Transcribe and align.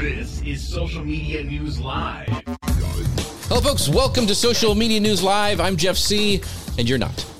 This 0.00 0.42
is 0.42 0.62
Social 0.62 1.02
Media 1.02 1.42
News 1.42 1.80
Live. 1.80 2.28
Hello, 3.48 3.62
folks. 3.62 3.88
Welcome 3.88 4.26
to 4.26 4.34
Social 4.34 4.74
Media 4.74 5.00
News 5.00 5.22
Live. 5.22 5.58
I'm 5.58 5.74
Jeff 5.74 5.96
Sieh., 5.96 6.44
and 6.78 6.86
you're 6.86 6.98
not. 6.98 7.24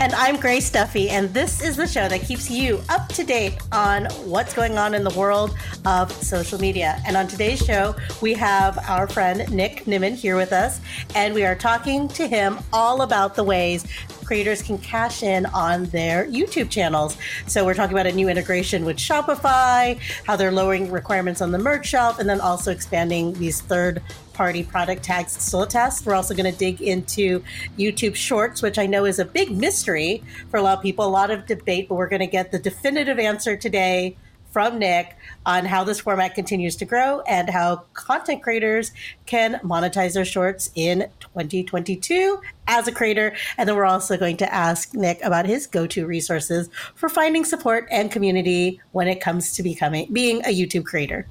And 0.00 0.14
I'm 0.14 0.36
Grace 0.38 0.70
Duffy, 0.70 1.10
and 1.10 1.32
this 1.34 1.60
is 1.62 1.76
the 1.76 1.86
show 1.86 2.08
that 2.08 2.22
keeps 2.22 2.50
you 2.50 2.80
up 2.88 3.08
to 3.10 3.24
date 3.24 3.58
on 3.72 4.06
what's 4.24 4.54
going 4.54 4.78
on 4.78 4.94
in 4.94 5.04
the 5.04 5.10
world 5.10 5.56
of 5.84 6.10
social 6.12 6.58
media. 6.58 7.02
And 7.06 7.16
on 7.16 7.26
today's 7.26 7.58
show, 7.58 7.94
we 8.22 8.32
have 8.34 8.78
our 8.88 9.06
friend 9.06 9.50
Nick 9.52 9.84
Nimmin 9.84 10.14
here 10.14 10.36
with 10.36 10.52
us, 10.52 10.80
and 11.14 11.34
we 11.34 11.44
are 11.44 11.54
talking 11.54 12.08
to 12.08 12.26
him 12.26 12.58
all 12.72 13.02
about 13.02 13.34
the 13.34 13.44
ways 13.44 13.86
creators 14.28 14.60
can 14.60 14.76
cash 14.76 15.22
in 15.22 15.46
on 15.46 15.86
their 15.86 16.26
YouTube 16.26 16.68
channels. 16.68 17.16
So 17.46 17.64
we're 17.64 17.72
talking 17.72 17.96
about 17.96 18.06
a 18.06 18.12
new 18.12 18.28
integration 18.28 18.84
with 18.84 18.98
Shopify, 18.98 19.98
how 20.26 20.36
they're 20.36 20.52
lowering 20.52 20.90
requirements 20.90 21.40
on 21.40 21.50
the 21.50 21.58
merch 21.58 21.86
shelf, 21.86 22.18
and 22.18 22.28
then 22.28 22.38
also 22.38 22.70
expanding 22.70 23.32
these 23.32 23.62
third 23.62 24.02
party 24.34 24.62
product 24.62 25.02
tags 25.02 25.32
still 25.32 25.62
a 25.62 25.66
test. 25.66 26.04
We're 26.04 26.14
also 26.14 26.34
going 26.34 26.52
to 26.52 26.56
dig 26.56 26.82
into 26.82 27.42
YouTube 27.78 28.14
Shorts, 28.14 28.60
which 28.60 28.78
I 28.78 28.84
know 28.84 29.06
is 29.06 29.18
a 29.18 29.24
big 29.24 29.50
mystery 29.50 30.22
for 30.50 30.58
a 30.58 30.62
lot 30.62 30.76
of 30.76 30.82
people, 30.82 31.06
a 31.06 31.08
lot 31.08 31.30
of 31.30 31.46
debate, 31.46 31.88
but 31.88 31.94
we're 31.94 32.10
going 32.10 32.20
to 32.20 32.26
get 32.26 32.52
the 32.52 32.58
definitive 32.58 33.18
answer 33.18 33.56
today 33.56 34.14
from 34.50 34.78
Nick 34.78 35.16
on 35.48 35.64
how 35.64 35.82
this 35.82 35.98
format 35.98 36.34
continues 36.34 36.76
to 36.76 36.84
grow 36.84 37.22
and 37.22 37.48
how 37.48 37.76
content 37.94 38.42
creators 38.42 38.92
can 39.24 39.54
monetize 39.64 40.12
their 40.12 40.24
shorts 40.24 40.70
in 40.74 41.08
2022 41.20 42.38
as 42.66 42.86
a 42.86 42.92
creator. 42.92 43.34
And 43.56 43.66
then 43.66 43.74
we're 43.74 43.86
also 43.86 44.18
going 44.18 44.36
to 44.36 44.54
ask 44.54 44.92
Nick 44.92 45.24
about 45.24 45.46
his 45.46 45.66
go-to 45.66 46.06
resources 46.06 46.68
for 46.94 47.08
finding 47.08 47.46
support 47.46 47.88
and 47.90 48.12
community 48.12 48.78
when 48.92 49.08
it 49.08 49.22
comes 49.22 49.52
to 49.54 49.62
becoming 49.62 50.12
being 50.12 50.42
a 50.44 50.54
YouTube 50.54 50.84
creator. 50.84 51.26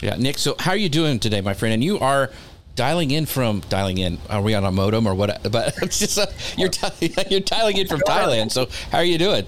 Yeah, 0.00 0.16
Nick. 0.16 0.38
So, 0.38 0.56
how 0.58 0.70
are 0.70 0.78
you 0.78 0.88
doing 0.88 1.18
today, 1.18 1.42
my 1.42 1.52
friend? 1.52 1.74
And 1.74 1.84
you 1.84 1.98
are 1.98 2.30
dialing 2.76 3.10
in 3.10 3.26
from 3.26 3.60
dialing 3.68 3.98
in. 3.98 4.16
Are 4.30 4.40
we 4.40 4.54
on 4.54 4.64
a 4.64 4.72
modem 4.72 5.06
or 5.06 5.14
what? 5.14 5.42
But 5.52 5.76
it's 5.82 5.98
just 5.98 6.18
uh, 6.18 6.26
you're 6.56 6.70
you're 7.28 7.40
dialing 7.40 7.76
in 7.76 7.86
from 7.86 8.00
Thailand. 8.00 8.52
So, 8.52 8.68
how 8.90 8.98
are 8.98 9.04
you 9.04 9.18
doing? 9.18 9.44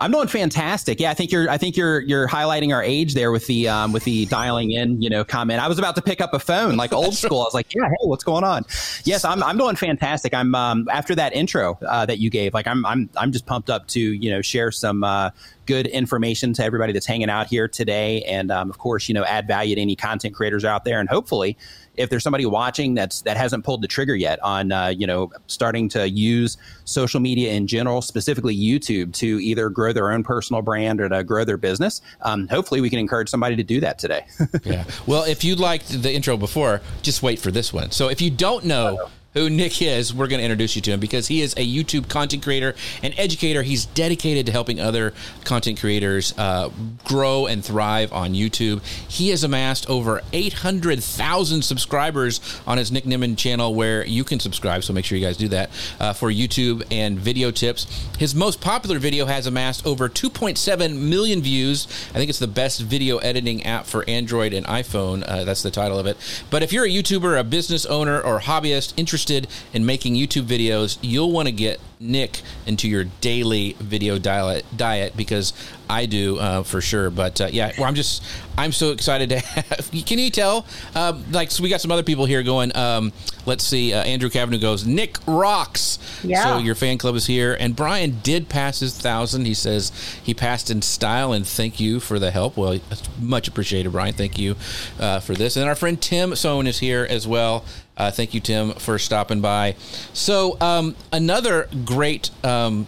I'm 0.00 0.12
doing 0.12 0.28
fantastic. 0.28 1.00
Yeah, 1.00 1.10
I 1.10 1.14
think 1.14 1.32
you're. 1.32 1.50
I 1.50 1.58
think 1.58 1.76
you're. 1.76 2.00
You're 2.00 2.28
highlighting 2.28 2.72
our 2.72 2.82
age 2.82 3.14
there 3.14 3.32
with 3.32 3.46
the 3.46 3.68
um, 3.68 3.92
with 3.92 4.04
the 4.04 4.26
dialing 4.26 4.70
in. 4.70 5.02
You 5.02 5.10
know, 5.10 5.24
comment. 5.24 5.60
I 5.60 5.68
was 5.68 5.78
about 5.78 5.96
to 5.96 6.02
pick 6.02 6.20
up 6.20 6.34
a 6.34 6.38
phone 6.38 6.76
like 6.76 6.92
old 6.92 7.14
school. 7.14 7.40
I 7.40 7.44
was 7.44 7.54
like, 7.54 7.74
yeah, 7.74 7.88
hey, 7.88 8.06
what's 8.06 8.24
going 8.24 8.44
on? 8.44 8.64
Yes, 9.04 9.24
I'm. 9.24 9.42
I'm 9.42 9.58
doing 9.58 9.76
fantastic. 9.76 10.34
I'm. 10.34 10.54
Um, 10.54 10.88
after 10.90 11.14
that 11.16 11.34
intro 11.34 11.78
uh, 11.86 12.06
that 12.06 12.18
you 12.18 12.30
gave, 12.30 12.54
like, 12.54 12.66
I'm. 12.66 12.86
I'm. 12.86 13.10
I'm 13.16 13.32
just 13.32 13.46
pumped 13.46 13.70
up 13.70 13.86
to 13.88 14.00
you 14.00 14.30
know 14.30 14.42
share 14.42 14.70
some. 14.70 15.02
Uh, 15.02 15.30
good 15.66 15.86
information 15.88 16.54
to 16.54 16.64
everybody 16.64 16.94
that's 16.94 17.04
hanging 17.04 17.28
out 17.28 17.46
here 17.46 17.68
today 17.68 18.22
and 18.22 18.50
um, 18.50 18.70
of 18.70 18.78
course 18.78 19.06
you 19.06 19.14
know 19.14 19.22
add 19.24 19.46
value 19.46 19.74
to 19.74 19.80
any 19.82 19.94
content 19.94 20.34
creators 20.34 20.64
out 20.64 20.82
there 20.86 20.98
and 20.98 21.10
hopefully 21.10 21.58
if 21.98 22.10
there's 22.10 22.22
somebody 22.22 22.46
watching 22.46 22.94
that's 22.94 23.22
that 23.22 23.36
hasn't 23.36 23.64
pulled 23.64 23.82
the 23.82 23.88
trigger 23.88 24.14
yet 24.14 24.40
on 24.42 24.72
uh, 24.72 24.86
you 24.88 25.06
know 25.06 25.30
starting 25.46 25.88
to 25.90 26.08
use 26.08 26.56
social 26.84 27.20
media 27.20 27.52
in 27.52 27.66
general, 27.66 28.00
specifically 28.00 28.56
YouTube, 28.56 29.12
to 29.14 29.26
either 29.40 29.68
grow 29.68 29.92
their 29.92 30.10
own 30.10 30.22
personal 30.22 30.62
brand 30.62 31.00
or 31.00 31.08
to 31.08 31.24
grow 31.24 31.44
their 31.44 31.56
business, 31.56 32.00
um, 32.22 32.48
hopefully 32.48 32.80
we 32.80 32.88
can 32.88 32.98
encourage 32.98 33.28
somebody 33.28 33.56
to 33.56 33.62
do 33.62 33.80
that 33.80 33.98
today. 33.98 34.26
yeah. 34.64 34.84
Well, 35.06 35.24
if 35.24 35.44
you 35.44 35.56
liked 35.56 36.02
the 36.02 36.12
intro 36.12 36.36
before, 36.36 36.80
just 37.02 37.22
wait 37.22 37.38
for 37.38 37.50
this 37.50 37.72
one. 37.72 37.90
So 37.90 38.08
if 38.08 38.20
you 38.20 38.30
don't 38.30 38.64
know. 38.64 38.98
Uh-oh 38.98 39.10
who 39.38 39.48
Nick 39.48 39.80
is, 39.80 40.12
we're 40.12 40.26
going 40.26 40.40
to 40.40 40.44
introduce 40.44 40.74
you 40.74 40.82
to 40.82 40.90
him 40.90 41.00
because 41.00 41.28
he 41.28 41.42
is 41.42 41.52
a 41.54 41.66
YouTube 41.66 42.08
content 42.08 42.42
creator 42.42 42.74
and 43.04 43.14
educator. 43.16 43.62
He's 43.62 43.86
dedicated 43.86 44.46
to 44.46 44.52
helping 44.52 44.80
other 44.80 45.14
content 45.44 45.78
creators 45.78 46.34
uh, 46.36 46.70
grow 47.04 47.46
and 47.46 47.64
thrive 47.64 48.12
on 48.12 48.32
YouTube. 48.32 48.84
He 49.08 49.28
has 49.28 49.44
amassed 49.44 49.88
over 49.88 50.22
800,000 50.32 51.62
subscribers 51.62 52.40
on 52.66 52.78
his 52.78 52.90
Nick 52.90 53.04
Nimmin 53.04 53.38
channel 53.38 53.74
where 53.74 54.04
you 54.04 54.24
can 54.24 54.40
subscribe. 54.40 54.82
So 54.82 54.92
make 54.92 55.04
sure 55.04 55.16
you 55.16 55.24
guys 55.24 55.36
do 55.36 55.48
that 55.48 55.70
uh, 56.00 56.12
for 56.14 56.30
YouTube 56.30 56.84
and 56.90 57.16
video 57.16 57.52
tips. 57.52 57.86
His 58.18 58.34
most 58.34 58.60
popular 58.60 58.98
video 58.98 59.26
has 59.26 59.46
amassed 59.46 59.86
over 59.86 60.08
2.7 60.08 60.98
million 60.98 61.42
views. 61.42 61.86
I 62.10 62.18
think 62.18 62.28
it's 62.28 62.40
the 62.40 62.48
best 62.48 62.80
video 62.80 63.18
editing 63.18 63.64
app 63.64 63.86
for 63.86 64.04
Android 64.08 64.52
and 64.52 64.66
iPhone. 64.66 65.22
Uh, 65.26 65.44
that's 65.44 65.62
the 65.62 65.70
title 65.70 65.98
of 65.98 66.06
it. 66.06 66.16
But 66.50 66.64
if 66.64 66.72
you're 66.72 66.84
a 66.84 66.90
YouTuber, 66.90 67.38
a 67.38 67.44
business 67.44 67.86
owner, 67.86 68.20
or 68.20 68.40
hobbyist 68.40 68.94
interested 68.96 69.27
interested 69.28 69.48
in 69.72 69.84
making 69.86 70.14
YouTube 70.14 70.44
videos, 70.44 70.98
you'll 71.02 71.32
want 71.32 71.46
to 71.46 71.52
get 71.52 71.80
Nick 72.00 72.42
into 72.66 72.88
your 72.88 73.04
daily 73.20 73.74
video 73.80 74.18
diet, 74.18 74.64
diet 74.76 75.16
because 75.16 75.52
I 75.90 76.06
do 76.06 76.38
uh, 76.38 76.62
for 76.62 76.80
sure. 76.80 77.10
But 77.10 77.40
uh, 77.40 77.48
yeah, 77.50 77.72
well, 77.76 77.88
I'm 77.88 77.94
just 77.94 78.22
I'm 78.56 78.72
so 78.72 78.92
excited 78.92 79.30
to 79.30 79.40
have. 79.40 79.90
Can 80.06 80.18
you 80.18 80.30
tell? 80.30 80.66
Um, 80.94 81.24
like, 81.32 81.50
so 81.50 81.62
we 81.62 81.68
got 81.68 81.80
some 81.80 81.90
other 81.90 82.02
people 82.02 82.24
here 82.24 82.42
going. 82.42 82.76
Um, 82.76 83.12
let's 83.46 83.64
see. 83.64 83.92
Uh, 83.92 84.02
Andrew 84.04 84.30
Cavanaugh 84.30 84.60
goes. 84.60 84.86
Nick 84.86 85.16
rocks. 85.26 85.98
Yeah. 86.22 86.44
So 86.44 86.58
your 86.58 86.74
fan 86.74 86.98
club 86.98 87.16
is 87.16 87.26
here, 87.26 87.56
and 87.58 87.74
Brian 87.74 88.20
did 88.22 88.48
pass 88.48 88.78
his 88.80 88.96
thousand. 88.96 89.46
He 89.46 89.54
says 89.54 89.90
he 90.22 90.34
passed 90.34 90.70
in 90.70 90.82
style, 90.82 91.32
and 91.32 91.46
thank 91.46 91.80
you 91.80 91.98
for 92.00 92.18
the 92.18 92.30
help. 92.30 92.56
Well, 92.56 92.78
much 93.18 93.48
appreciated, 93.48 93.90
Brian. 93.90 94.14
Thank 94.14 94.38
you 94.38 94.56
uh, 95.00 95.20
for 95.20 95.34
this. 95.34 95.56
And 95.56 95.68
our 95.68 95.74
friend 95.74 96.00
Tim 96.00 96.36
Sohn 96.36 96.66
is 96.66 96.78
here 96.78 97.06
as 97.08 97.26
well. 97.26 97.64
Uh, 97.98 98.10
thank 98.12 98.32
you, 98.32 98.40
Tim, 98.40 98.70
for 98.74 98.98
stopping 98.98 99.40
by. 99.40 99.74
So, 100.12 100.56
um, 100.60 100.94
another 101.12 101.68
great 101.84 102.30
um, 102.44 102.86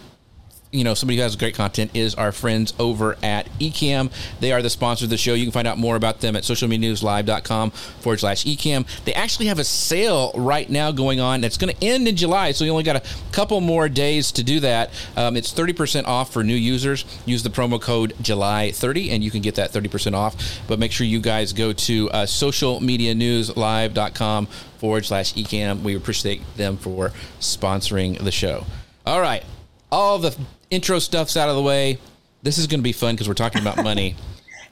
you 0.71 0.83
know, 0.83 0.93
somebody 0.93 1.17
who 1.17 1.23
has 1.23 1.35
great 1.35 1.55
content 1.55 1.89
is 1.93 2.15
our 2.15 2.31
friends 2.31 2.73
over 2.79 3.17
at 3.21 3.47
Ecamm. 3.59 4.09
They 4.39 4.53
are 4.53 4.61
the 4.61 4.69
sponsor 4.69 5.03
of 5.05 5.09
the 5.09 5.17
show. 5.17 5.33
You 5.33 5.43
can 5.45 5.51
find 5.51 5.67
out 5.67 5.77
more 5.77 5.97
about 5.97 6.21
them 6.21 6.35
at 6.35 6.43
socialmedianewslive.com 6.43 7.71
forward 7.71 8.19
slash 8.19 8.45
Ecamm. 8.45 8.85
They 9.03 9.13
actually 9.13 9.47
have 9.47 9.59
a 9.59 9.63
sale 9.63 10.31
right 10.35 10.69
now 10.69 10.91
going 10.91 11.19
on 11.19 11.41
that's 11.41 11.57
going 11.57 11.75
to 11.75 11.83
end 11.83 12.07
in 12.07 12.15
July, 12.15 12.51
so 12.53 12.63
you 12.63 12.71
only 12.71 12.83
got 12.83 12.95
a 12.95 13.03
couple 13.31 13.59
more 13.59 13.89
days 13.89 14.31
to 14.33 14.43
do 14.43 14.59
that. 14.61 14.91
Um, 15.17 15.35
it's 15.35 15.51
30% 15.53 16.05
off 16.05 16.31
for 16.31 16.43
new 16.43 16.55
users. 16.55 17.05
Use 17.25 17.41
the 17.43 17.49
promo 17.49 17.81
code 17.81 18.13
July30 18.21 19.11
and 19.11 19.23
you 19.23 19.31
can 19.31 19.41
get 19.41 19.55
that 19.55 19.71
30% 19.71 20.13
off. 20.13 20.61
But 20.67 20.77
make 20.79 20.91
sure 20.91 21.05
you 21.05 21.19
guys 21.19 21.53
go 21.53 21.73
to 21.73 22.09
uh, 22.11 22.25
socialmedianewslive.com 22.25 24.45
forward 24.45 25.05
slash 25.05 25.33
Ecamm. 25.33 25.81
We 25.81 25.95
appreciate 25.95 26.41
them 26.55 26.77
for 26.77 27.11
sponsoring 27.39 28.23
the 28.23 28.31
show. 28.31 28.65
All 29.05 29.21
right. 29.21 29.43
All 29.91 30.17
the 30.19 30.37
intro 30.69 30.99
stuff's 30.99 31.35
out 31.35 31.49
of 31.49 31.55
the 31.55 31.61
way. 31.61 31.99
This 32.43 32.57
is 32.57 32.67
going 32.67 32.79
to 32.79 32.83
be 32.83 32.93
fun 32.93 33.15
because 33.15 33.27
we're 33.27 33.33
talking 33.33 33.61
about 33.61 33.83
money. 33.83 34.15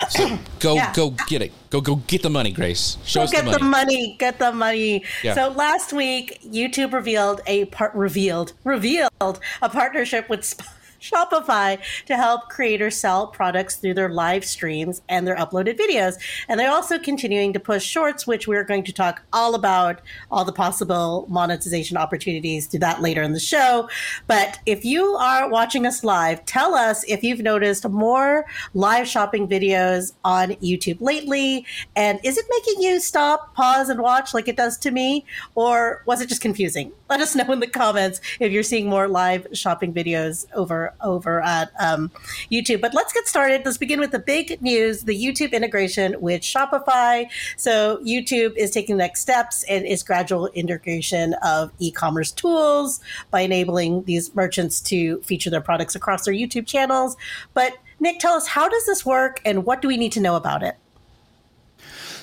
So 0.10 0.40
go 0.60 0.76
yeah. 0.76 0.94
go 0.94 1.14
get 1.28 1.42
it. 1.42 1.52
Go 1.70 1.82
go 1.82 1.96
get 1.96 2.24
the 2.24 2.30
money, 2.30 2.52
Grace. 2.52 2.98
Show 3.06 3.20
go 3.20 3.24
us 3.26 3.32
get 3.32 3.46
the 3.46 3.52
money. 3.52 3.58
the 3.58 3.66
money. 3.66 4.16
Get 4.18 4.40
the 4.40 4.52
money. 4.54 5.04
Yeah. 5.24 5.36
So 5.36 5.50
last 5.50 5.94
week, 5.94 6.40
YouTube 6.44 6.94
revealed 6.94 7.42
a 7.48 7.66
part 7.66 7.94
revealed 7.94 8.54
revealed 8.64 9.40
a 9.62 9.70
partnership 9.70 10.30
with 10.30 10.56
Shopify 11.00 11.80
to 12.06 12.16
help 12.16 12.50
creators 12.50 12.98
sell 12.98 13.28
products 13.28 13.76
through 13.76 13.94
their 13.94 14.10
live 14.10 14.46
streams 14.46 15.02
and 15.10 15.28
their 15.28 15.36
uploaded 15.36 15.78
videos. 15.78 16.16
And 16.48 16.60
they're 16.60 16.72
also 16.72 17.00
continuing 17.00 17.54
to 17.54 17.60
push 17.60 17.84
shorts, 17.84 18.28
which 18.28 18.48
we're 18.48 18.64
going 18.64 18.84
to 18.84 18.94
talk 18.94 19.22
all 19.34 19.56
about, 19.56 20.02
all 20.32 20.46
the 20.46 20.52
possible 20.52 21.26
monetization 21.30 21.98
opportunities 21.98 22.68
to 22.68 22.80
that 22.80 23.02
later 23.02 23.22
in 23.22 23.34
the 23.34 23.40
show. 23.40 23.90
But 24.28 24.60
if 24.66 24.86
you 24.86 25.16
are 25.16 25.50
watching 25.50 25.86
us 25.86 26.04
live, 26.04 26.44
tell 26.46 26.76
us 26.76 27.04
if 27.08 27.24
you've 27.24 27.40
noticed 27.40 27.88
more 27.88 28.46
live 28.74 29.08
shopping 29.08 29.48
videos 29.48 30.14
on 30.24 30.50
YouTube 30.56 31.02
lately. 31.02 31.66
And 31.96 32.20
is 32.24 32.38
it 32.38 32.46
making 32.50 32.82
you 32.82 33.00
stop, 33.00 33.56
pause, 33.56 33.90
and 33.90 34.02
watch 34.02 34.34
like 34.34 34.48
it 34.48 34.58
does 34.58 34.78
to 34.80 34.92
me? 34.92 35.26
Or 35.56 36.04
was 36.06 36.22
it 36.22 36.30
just 36.30 36.42
confusing? 36.42 36.92
Let 37.10 37.22
us 37.22 37.36
know 37.36 37.52
in 37.52 37.60
the 37.60 37.68
comments 37.68 38.22
if 38.40 38.52
you're 38.52 38.64
seeing 38.64 38.90
more 38.90 39.08
live 39.08 39.48
shopping 39.54 39.94
videos 39.94 40.46
over 40.54 40.89
over 41.02 41.42
at 41.42 41.72
um, 41.80 42.12
YouTube. 42.52 42.82
But 42.82 42.94
let's 42.94 43.14
get 43.14 43.28
started. 43.28 43.62
Let's 43.66 43.78
begin 43.78 44.00
with 44.00 44.12
the 44.12 44.20
big 44.20 44.62
news: 44.62 45.04
the 45.04 45.18
YouTube 45.20 45.52
integration 45.52 46.16
with 46.20 46.42
Shopify. 46.42 47.28
So 47.58 47.98
YouTube 48.06 48.56
is 48.56 48.72
taking 48.72 48.98
the 48.98 49.04
next 49.04 49.22
steps 49.22 49.64
and 49.70 49.86
its 49.86 50.04
gradual 50.04 50.48
integration 50.48 51.34
of 51.44 51.72
e-commerce 51.80 52.32
tools 52.32 53.00
by 53.32 53.42
enabling 53.42 54.04
these 54.04 54.34
merchants 54.36 54.82
to 54.82 55.22
feature 55.22 55.50
their 55.50 55.62
products 55.62 55.96
across 55.96 56.26
their 56.26 56.34
YouTube 56.34 56.68
channels. 56.68 57.18
But 57.54 57.74
Nick, 58.00 58.20
tell 58.20 58.34
us 58.34 58.48
how 58.48 58.70
does 58.70 58.86
this 58.86 59.06
work 59.06 59.42
and 59.46 59.66
what 59.66 59.82
do 59.82 59.88
we 59.88 59.98
need 59.98 60.12
to 60.14 60.22
know 60.22 60.36
about 60.36 60.64
it? 60.64 60.76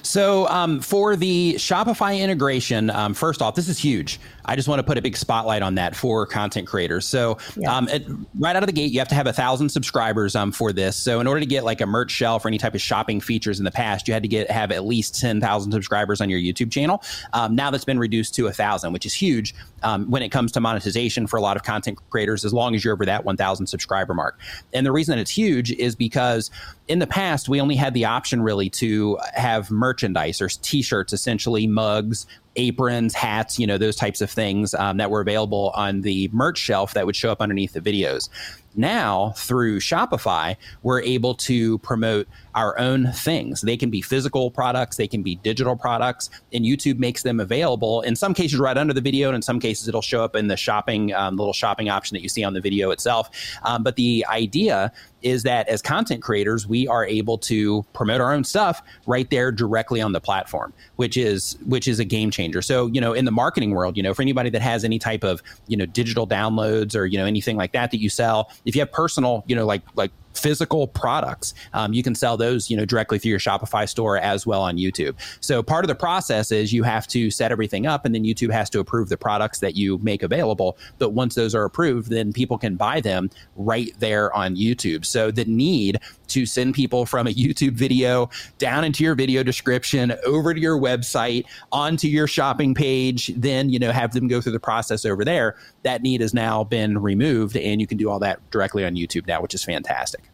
So 0.02 0.46
um, 0.48 0.80
for 0.80 1.16
the 1.16 1.54
Shopify 1.54 2.20
integration, 2.20 2.90
um, 2.90 3.12
first 3.12 3.42
off, 3.42 3.56
this 3.56 3.68
is 3.68 3.78
huge. 3.78 4.20
I 4.46 4.56
just 4.56 4.68
want 4.68 4.78
to 4.78 4.82
put 4.84 4.96
a 4.96 5.02
big 5.02 5.16
spotlight 5.16 5.62
on 5.62 5.74
that 5.74 5.94
for 5.94 6.24
content 6.24 6.66
creators. 6.66 7.06
So 7.06 7.38
yeah. 7.56 7.76
um, 7.76 7.88
it, 7.88 8.06
right 8.38 8.56
out 8.56 8.62
of 8.62 8.68
the 8.68 8.72
gate, 8.72 8.92
you 8.92 8.98
have 9.00 9.08
to 9.08 9.14
have 9.14 9.26
a 9.26 9.32
thousand 9.32 9.68
subscribers 9.68 10.34
um, 10.34 10.52
for 10.52 10.72
this. 10.72 10.96
So 10.96 11.20
in 11.20 11.26
order 11.26 11.40
to 11.40 11.46
get 11.46 11.64
like 11.64 11.80
a 11.80 11.86
merch 11.86 12.10
shelf 12.10 12.44
or 12.44 12.48
any 12.48 12.58
type 12.58 12.74
of 12.74 12.80
shopping 12.80 13.20
features 13.20 13.58
in 13.58 13.64
the 13.64 13.70
past, 13.70 14.08
you 14.08 14.14
had 14.14 14.22
to 14.22 14.28
get 14.28 14.50
have 14.50 14.70
at 14.72 14.84
least 14.84 15.20
ten 15.20 15.40
thousand 15.40 15.72
subscribers 15.72 16.20
on 16.20 16.30
your 16.30 16.40
YouTube 16.40 16.70
channel. 16.70 17.02
Um, 17.32 17.54
now 17.54 17.70
that's 17.70 17.84
been 17.84 17.98
reduced 17.98 18.34
to 18.36 18.46
a 18.46 18.52
thousand, 18.52 18.92
which 18.92 19.04
is 19.04 19.12
huge 19.12 19.54
um, 19.82 20.10
when 20.10 20.22
it 20.22 20.30
comes 20.30 20.52
to 20.52 20.60
monetization 20.60 21.26
for 21.26 21.36
a 21.36 21.42
lot 21.42 21.56
of 21.56 21.62
content 21.62 21.98
creators. 22.10 22.44
As 22.44 22.54
long 22.54 22.74
as 22.74 22.84
you're 22.84 22.94
over 22.94 23.04
that 23.06 23.24
one 23.24 23.36
thousand 23.36 23.66
subscriber 23.66 24.14
mark, 24.14 24.38
and 24.72 24.86
the 24.86 24.92
reason 24.92 25.16
that 25.16 25.20
it's 25.20 25.30
huge 25.30 25.72
is 25.72 25.96
because 25.96 26.50
in 26.88 27.00
the 27.00 27.06
past 27.06 27.48
we 27.48 27.60
only 27.60 27.74
had 27.74 27.94
the 27.94 28.04
option 28.04 28.42
really 28.42 28.70
to 28.70 29.18
have 29.34 29.70
merchandise 29.70 30.40
or 30.40 30.48
t-shirts, 30.48 31.12
essentially 31.12 31.66
mugs, 31.66 32.26
aprons, 32.56 33.14
hats, 33.14 33.58
you 33.58 33.66
know, 33.66 33.78
those 33.78 33.96
types 33.96 34.20
of 34.20 34.30
things 34.30 34.74
um, 34.74 34.96
that 34.96 35.10
were 35.10 35.20
available 35.20 35.72
on 35.74 36.02
the 36.02 36.28
merch 36.32 36.58
shelf 36.58 36.94
that 36.94 37.06
would 37.06 37.16
show 37.16 37.30
up 37.30 37.40
underneath 37.40 37.72
the 37.72 37.80
videos. 37.80 38.28
Now, 38.74 39.32
through 39.36 39.80
Shopify, 39.80 40.56
we're 40.82 41.00
able 41.00 41.34
to 41.36 41.78
promote 41.78 42.28
our 42.56 42.78
own 42.78 43.12
things. 43.12 43.60
They 43.60 43.76
can 43.76 43.90
be 43.90 44.00
physical 44.00 44.50
products, 44.50 44.96
they 44.96 45.06
can 45.06 45.22
be 45.22 45.36
digital 45.36 45.76
products, 45.76 46.30
and 46.52 46.64
YouTube 46.64 46.98
makes 46.98 47.22
them 47.22 47.38
available 47.38 48.00
in 48.00 48.16
some 48.16 48.34
cases 48.34 48.58
right 48.58 48.76
under 48.76 48.94
the 48.94 49.00
video, 49.00 49.28
and 49.28 49.36
in 49.36 49.42
some 49.42 49.60
cases 49.60 49.86
it'll 49.86 50.02
show 50.02 50.24
up 50.24 50.34
in 50.34 50.48
the 50.48 50.56
shopping 50.56 51.14
um, 51.14 51.36
little 51.36 51.52
shopping 51.52 51.88
option 51.88 52.16
that 52.16 52.22
you 52.22 52.28
see 52.28 52.42
on 52.42 52.54
the 52.54 52.60
video 52.60 52.90
itself. 52.90 53.30
Um, 53.62 53.82
but 53.82 53.96
the 53.96 54.24
idea 54.28 54.90
is 55.22 55.42
that 55.42 55.68
as 55.68 55.82
content 55.82 56.22
creators, 56.22 56.66
we 56.66 56.86
are 56.88 57.04
able 57.04 57.36
to 57.36 57.82
promote 57.92 58.20
our 58.20 58.32
own 58.32 58.44
stuff 58.44 58.80
right 59.06 59.28
there 59.30 59.50
directly 59.50 60.00
on 60.00 60.12
the 60.12 60.20
platform, 60.20 60.72
which 60.96 61.16
is 61.16 61.58
which 61.66 61.88
is 61.88 61.98
a 61.98 62.04
game 62.04 62.30
changer. 62.30 62.62
So, 62.62 62.86
you 62.86 63.00
know, 63.00 63.12
in 63.12 63.24
the 63.24 63.32
marketing 63.32 63.72
world, 63.72 63.96
you 63.96 64.02
know, 64.02 64.14
for 64.14 64.22
anybody 64.22 64.50
that 64.50 64.62
has 64.62 64.84
any 64.84 64.98
type 64.98 65.24
of, 65.24 65.42
you 65.66 65.76
know, 65.76 65.86
digital 65.86 66.26
downloads 66.26 66.94
or, 66.94 67.06
you 67.06 67.18
know, 67.18 67.26
anything 67.26 67.56
like 67.56 67.72
that 67.72 67.90
that 67.90 68.00
you 68.00 68.08
sell, 68.08 68.50
if 68.64 68.76
you 68.76 68.80
have 68.80 68.92
personal, 68.92 69.42
you 69.46 69.56
know, 69.56 69.66
like 69.66 69.82
like 69.96 70.12
physical 70.38 70.86
products. 70.86 71.54
Um, 71.72 71.92
you 71.92 72.02
can 72.02 72.14
sell 72.14 72.36
those, 72.36 72.70
you 72.70 72.76
know, 72.76 72.84
directly 72.84 73.18
through 73.18 73.30
your 73.30 73.38
Shopify 73.38 73.88
store 73.88 74.18
as 74.18 74.46
well 74.46 74.62
on 74.62 74.76
YouTube. 74.76 75.16
So 75.40 75.62
part 75.62 75.84
of 75.84 75.88
the 75.88 75.94
process 75.94 76.52
is 76.52 76.72
you 76.72 76.82
have 76.82 77.06
to 77.08 77.30
set 77.30 77.52
everything 77.52 77.86
up, 77.86 78.04
and 78.04 78.14
then 78.14 78.24
YouTube 78.24 78.52
has 78.52 78.70
to 78.70 78.80
approve 78.80 79.08
the 79.08 79.16
products 79.16 79.60
that 79.60 79.76
you 79.76 79.98
make 79.98 80.22
available. 80.22 80.76
But 80.98 81.10
once 81.10 81.34
those 81.34 81.54
are 81.54 81.64
approved, 81.64 82.10
then 82.10 82.32
people 82.32 82.58
can 82.58 82.76
buy 82.76 83.00
them 83.00 83.30
right 83.56 83.92
there 83.98 84.32
on 84.34 84.56
YouTube. 84.56 85.04
So 85.04 85.30
the 85.30 85.44
need 85.44 86.00
to 86.28 86.46
send 86.46 86.74
people 86.74 87.06
from 87.06 87.26
a 87.26 87.30
YouTube 87.30 87.72
video 87.72 88.30
down 88.58 88.84
into 88.84 89.04
your 89.04 89.14
video 89.14 89.42
description 89.42 90.14
over 90.24 90.52
to 90.52 90.60
your 90.60 90.78
website 90.78 91.44
onto 91.72 92.08
your 92.08 92.26
shopping 92.26 92.74
page, 92.74 93.28
then 93.36 93.70
you 93.70 93.78
know 93.78 93.92
have 93.92 94.12
them 94.12 94.28
go 94.28 94.40
through 94.40 94.52
the 94.52 94.60
process 94.60 95.04
over 95.04 95.24
there. 95.24 95.56
That 95.82 96.02
need 96.02 96.20
has 96.20 96.34
now 96.34 96.64
been 96.64 96.98
removed, 96.98 97.56
and 97.56 97.80
you 97.80 97.86
can 97.86 97.98
do 97.98 98.10
all 98.10 98.18
that 98.20 98.50
directly 98.50 98.84
on 98.84 98.94
YouTube 98.94 99.26
now, 99.26 99.40
which 99.40 99.54
is 99.54 99.64
fantastic. 99.64 100.25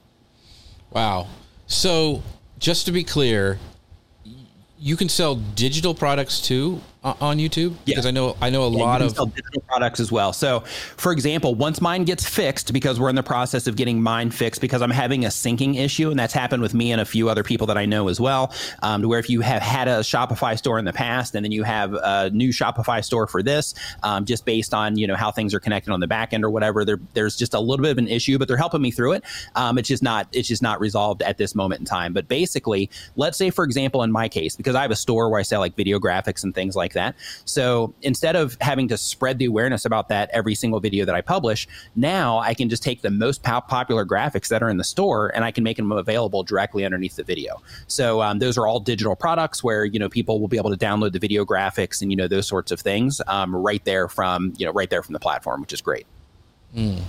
Wow. 0.93 1.29
So, 1.67 2.23
just 2.59 2.87
to 2.87 2.93
be 2.93 3.03
clear, 3.03 3.59
you 4.79 4.97
can 4.97 5.09
sell 5.09 5.37
digital 5.37 5.95
products 5.95 6.41
too 6.41 6.81
on 7.05 7.39
YouTube? 7.39 7.71
Yeah. 7.85 7.93
Because 7.93 8.07
I 8.07 8.11
know 8.11 8.37
I 8.41 8.51
know 8.51 8.65
a 8.65 8.71
yeah, 8.71 8.79
lot 8.79 9.03
of 9.03 9.15
digital 9.35 9.61
products 9.63 9.99
as 9.99 10.13
well. 10.13 10.33
So, 10.33 10.61
for 10.97 11.13
example, 11.13 11.55
once 11.55 11.81
mine 11.81 12.05
gets 12.05 12.29
fixed, 12.29 12.73
because 12.73 13.01
we're 13.01 13.09
in 13.09 13.17
the 13.17 13.23
process 13.23 13.67
of 13.67 13.77
getting 13.77 14.03
mine 14.03 14.31
fixed, 14.31 14.61
because 14.61 14.83
I'm 14.83 14.91
having 14.91 15.25
a 15.25 15.29
syncing 15.29 15.77
issue, 15.77 16.11
and 16.11 16.19
that's 16.19 16.33
happened 16.33 16.63
with 16.63 16.75
me 16.75 16.93
and 16.93 17.01
a 17.01 17.05
few 17.05 17.29
other 17.29 17.43
people 17.43 17.67
that 17.69 17.79
I 17.79 17.87
know 17.87 18.09
as 18.09 18.21
well. 18.21 18.53
Um, 18.83 19.03
to 19.03 19.09
where 19.09 19.19
if 19.19 19.29
you 19.29 19.41
have 19.41 19.63
had 19.63 19.89
a 19.89 20.01
Shopify 20.01 20.57
store 20.57 20.79
in 20.79 20.85
the 20.85 20.93
past, 20.93 21.35
and 21.35 21.45
then 21.45 21.53
you 21.53 21.65
have 21.65 21.95
a 21.95 22.31
new 22.31 22.51
Shopify 22.51 23.05
store 23.05 23.27
for 23.27 23.43
this, 23.43 23.75
um, 24.03 24.25
just 24.25 24.45
based 24.45 24.73
on 24.73 24.97
you 24.97 25.07
know 25.07 25.17
how 25.17 25.31
things 25.31 25.55
are 25.55 25.61
connected 25.61 25.93
on 25.93 26.01
the 26.01 26.07
back 26.07 26.33
end 26.33 26.45
or 26.45 26.51
whatever, 26.51 26.85
there, 26.85 27.01
there's 27.15 27.37
just 27.37 27.55
a 27.55 27.61
little 27.61 27.83
bit 27.83 27.91
of 27.91 27.99
an 27.99 28.09
issue, 28.09 28.39
but 28.39 28.47
they're 28.47 28.57
helping 28.57 28.83
me 28.83 28.91
through 28.91 29.13
it. 29.13 29.25
Um, 29.57 29.77
it's 29.77 29.89
just 29.89 30.03
not 30.03 30.29
it's 30.33 30.49
just 30.49 30.63
not 30.63 30.79
resolved 30.81 31.23
at 31.23 31.37
this 31.39 31.55
moment 31.55 31.81
in 31.81 31.85
time. 31.85 32.13
But 32.13 32.29
basically, 32.29 32.91
let's 33.17 33.37
say 33.37 33.51
for 33.51 33.65
example, 33.65 34.03
in 34.05 34.13
my 34.13 34.29
case, 34.29 34.55
because 34.55 34.77
I 34.77 34.83
have 34.83 34.93
a 34.93 34.97
store 34.97 35.29
where 35.31 35.41
I 35.41 35.43
sell 35.43 35.61
like 35.61 35.75
video 35.75 35.99
graphics 35.99 36.45
and 36.45 36.55
things 36.55 36.77
like 36.77 36.92
like 36.95 37.15
that. 37.15 37.17
So 37.45 37.95
instead 38.03 38.37
of 38.37 38.57
having 38.61 38.89
to 38.89 38.97
spread 38.97 39.39
the 39.39 39.47
awareness 39.47 39.85
about 39.85 40.09
that 40.09 40.31
every 40.33 40.55
single 40.55 40.81
video 40.81 41.05
that 41.05 41.15
I 41.15 41.21
publish, 41.21 41.67
now 41.97 42.39
I 42.39 42.55
can 42.55 42.69
just 42.69 42.83
take 42.83 43.03
the 43.03 43.11
most 43.11 43.43
popular 43.43 44.05
graphics 44.05 44.49
that 44.49 44.63
are 44.63 44.69
in 44.69 44.77
the 44.77 44.85
store 44.85 45.35
and 45.35 45.45
I 45.45 45.51
can 45.51 45.65
make 45.65 45.77
them 45.77 45.93
available 45.93 46.43
directly 46.43 46.85
underneath 46.85 47.17
the 47.17 47.25
video. 47.25 47.63
So 47.87 48.23
um, 48.23 48.39
those 48.39 48.59
are 48.59 48.67
all 48.67 48.81
digital 48.81 49.17
products 49.17 49.65
where 49.65 49.85
you 49.85 49.99
know 49.99 50.09
people 50.09 50.41
will 50.41 50.49
be 50.49 50.57
able 50.57 50.71
to 50.71 50.77
download 50.77 51.13
the 51.13 51.19
video 51.19 51.45
graphics 51.45 52.03
and 52.03 52.11
you 52.11 52.17
know 52.17 52.29
those 52.29 52.47
sorts 52.47 52.73
of 52.73 52.81
things 52.81 53.21
um, 53.27 53.55
right 53.55 53.85
there 53.85 54.09
from 54.09 54.53
you 54.57 54.67
know 54.67 54.73
right 54.73 54.91
there 54.91 55.03
from 55.03 55.13
the 55.13 55.21
platform, 55.21 55.61
which 55.61 55.73
is 55.73 55.81
great. 55.81 56.07
Mm. 56.75 57.03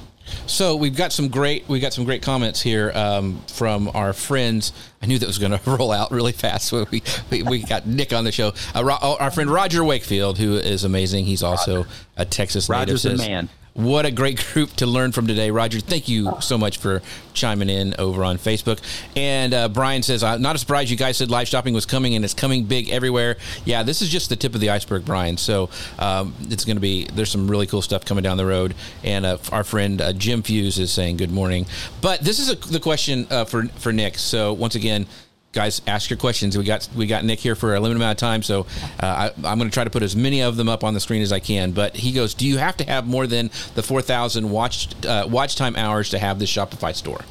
So 0.48 0.76
we've 0.76 0.96
got 0.96 1.12
some 1.12 1.28
great 1.28 1.68
we 1.68 1.80
got 1.80 1.94
some 1.94 2.06
great 2.06 2.22
comments 2.22 2.62
here 2.62 2.92
um, 2.96 3.42
from 3.48 3.90
our 3.94 4.14
friends. 4.14 4.72
I 5.02 5.06
knew 5.06 5.20
that 5.20 5.28
was 5.28 5.38
going 5.38 5.52
to 5.58 5.70
roll 5.70 5.92
out 5.92 6.12
really 6.12 6.32
fast. 6.32 6.68
So 6.68 6.86
we, 6.92 7.04
we, 7.30 7.44
we 7.44 7.64
got 7.64 7.86
Nick 7.86 8.14
on 8.14 8.24
the 8.24 8.32
show. 8.32 8.54
Uh, 8.74 8.98
our 9.20 9.32
friend 9.32 9.50
Roger 9.50 9.84
Wakefield, 9.84 10.38
who 10.38 10.56
is 10.56 10.84
amazing. 10.84 11.26
He's 11.26 11.44
also 11.44 11.78
Roger. 11.78 11.90
a 12.18 12.26
Texas 12.26 12.70
Roger's 12.70 13.06
native. 13.06 13.20
Roger's 13.20 13.28
a 13.28 13.30
man. 13.30 13.50
What 13.74 14.06
a 14.06 14.12
great 14.12 14.46
group 14.54 14.72
to 14.74 14.86
learn 14.86 15.14
from 15.14 15.26
today, 15.26 15.50
Roger. 15.50 15.80
Thank 15.80 16.08
you 16.08 16.38
so 16.42 16.60
much 16.60 16.78
for 16.78 17.02
chiming 17.34 17.72
in 17.72 17.96
over 17.98 18.24
on 18.24 18.38
Facebook. 18.38 18.80
And 19.16 19.52
uh, 19.52 19.68
Brian 19.68 20.04
says, 20.04 20.24
uh, 20.24 20.38
"Not 20.38 20.56
a 20.56 20.60
surprise 20.60 20.92
you 20.92 20.98
guys 20.98 21.18
said 21.18 21.32
live 21.32 21.48
shopping 21.48 21.74
was 21.74 21.88
coming, 21.88 22.14
and 22.14 22.24
it's 22.24 22.36
coming 22.36 22.66
big 22.66 22.90
everywhere." 22.90 23.38
Yeah, 23.66 23.82
this 23.82 24.04
is 24.04 24.10
just 24.10 24.30
the 24.30 24.36
tip 24.36 24.54
of 24.54 24.62
the 24.62 24.70
iceberg, 24.70 25.06
Brian. 25.06 25.38
So 25.38 25.72
um, 25.98 26.36
it's 26.52 26.66
going 26.66 26.78
to 26.78 26.82
be 26.82 27.06
there's 27.06 27.32
some 27.32 27.50
really 27.50 27.66
cool 27.66 27.82
stuff 27.82 28.06
coming 28.06 28.24
down 28.24 28.38
the 28.38 28.46
road. 28.46 28.76
And 29.04 29.26
uh, 29.26 29.40
our 29.52 29.64
friend 29.64 30.00
uh, 30.02 30.14
Jim 30.14 30.44
Fuse 30.44 30.78
is 30.78 30.92
saying 30.92 31.18
good 31.18 31.32
morning. 31.32 31.66
But 32.00 32.20
this 32.20 32.38
is 32.38 32.52
a, 32.52 32.56
the 32.56 32.80
question 32.80 33.26
uh, 33.32 33.46
for 33.46 33.64
for 33.70 33.92
Nick. 33.92 34.20
So 34.20 34.54
once 34.54 34.76
again, 34.76 35.08
guys 35.54 35.82
ask 35.88 36.10
your 36.10 36.18
questions. 36.18 36.58
We 36.58 36.66
got 36.66 36.90
we 36.96 37.08
got 37.08 37.24
nick 37.24 37.40
here 37.40 37.56
for 37.56 37.76
a 37.76 37.80
limited 37.80 37.98
amount 37.98 38.18
of 38.18 38.18
time 38.18 38.44
so 38.44 38.66
uh, 39.00 39.32
I, 39.44 39.52
am 39.52 39.58
going 39.58 39.70
to 39.70 39.74
try 39.74 39.84
to 39.84 39.90
put 39.90 40.04
as 40.04 40.16
many 40.16 40.42
of 40.42 40.58
them 40.58 40.68
up 40.68 40.84
on 40.84 40.94
the 40.94 41.00
screen 41.00 41.22
as 41.22 41.32
i 41.32 41.40
can 41.40 41.72
but 41.72 41.96
he 41.96 42.12
goes 42.12 42.34
do 42.34 42.48
you 42.48 42.58
have 42.58 42.78
to 42.78 42.84
have 42.84 43.08
more 43.08 43.28
than 43.28 43.50
the 43.76 43.84
4000 43.84 44.50
watch 44.50 45.06
uh, 45.06 45.26
watch 45.30 45.56
time 45.56 45.76
hours 45.76 46.10
to 46.10 46.20
have 46.20 46.40
this 46.40 46.52
shopify 46.52 46.94
store 46.96 47.22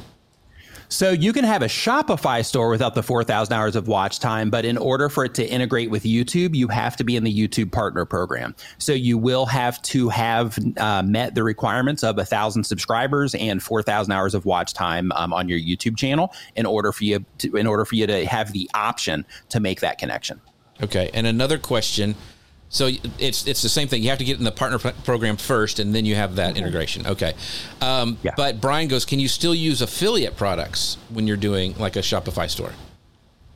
so 0.93 1.09
you 1.09 1.33
can 1.33 1.43
have 1.43 1.63
a 1.63 1.67
Shopify 1.67 2.45
store 2.45 2.69
without 2.69 2.93
the 2.93 3.01
4,000 3.01 3.51
hours 3.51 3.75
of 3.75 3.87
watch 3.87 4.19
time, 4.19 4.51
but 4.51 4.63
in 4.63 4.77
order 4.77 5.09
for 5.09 5.25
it 5.25 5.33
to 5.33 5.45
integrate 5.45 5.89
with 5.89 6.03
YouTube, 6.03 6.53
you 6.53 6.67
have 6.67 6.95
to 6.97 7.03
be 7.03 7.15
in 7.15 7.23
the 7.23 7.35
YouTube 7.35 7.71
partner 7.71 8.05
program. 8.05 8.55
So 8.77 8.93
you 8.93 9.17
will 9.17 9.47
have 9.47 9.81
to 9.81 10.09
have 10.09 10.59
uh, 10.77 11.01
met 11.01 11.33
the 11.33 11.43
requirements 11.43 12.03
of 12.03 12.19
a 12.19 12.25
thousand 12.25 12.65
subscribers 12.65 13.33
and 13.33 13.61
4,000 13.63 14.11
hours 14.11 14.35
of 14.35 14.45
watch 14.45 14.73
time 14.73 15.11
um, 15.13 15.33
on 15.33 15.49
your 15.49 15.57
YouTube 15.57 15.97
channel 15.97 16.31
in 16.55 16.67
order 16.67 16.91
for 16.91 17.05
you 17.05 17.25
to, 17.39 17.57
in 17.57 17.65
order 17.65 17.85
for 17.85 17.95
you 17.95 18.05
to 18.05 18.27
have 18.27 18.53
the 18.53 18.69
option 18.75 19.25
to 19.49 19.59
make 19.59 19.79
that 19.79 19.97
connection. 19.97 20.39
Okay. 20.83 21.09
And 21.15 21.25
another 21.25 21.57
question 21.57 22.13
so 22.73 22.89
it's 23.19 23.45
it's 23.45 23.61
the 23.61 23.69
same 23.69 23.87
thing. 23.87 24.01
You 24.01 24.09
have 24.09 24.17
to 24.17 24.25
get 24.25 24.39
in 24.39 24.43
the 24.43 24.51
partner 24.51 24.79
program 24.79 25.37
first, 25.37 25.77
and 25.77 25.93
then 25.93 26.05
you 26.05 26.15
have 26.15 26.35
that 26.35 26.55
mm-hmm. 26.55 26.57
integration. 26.57 27.05
Okay. 27.05 27.35
Um, 27.81 28.17
yeah. 28.23 28.31
But 28.35 28.59
Brian 28.59 28.87
goes, 28.87 29.05
can 29.05 29.19
you 29.19 29.27
still 29.27 29.53
use 29.53 29.81
affiliate 29.83 30.35
products 30.35 30.97
when 31.09 31.27
you're 31.27 31.37
doing 31.37 31.75
like 31.77 31.95
a 31.95 31.99
Shopify 31.99 32.49
store? 32.49 32.73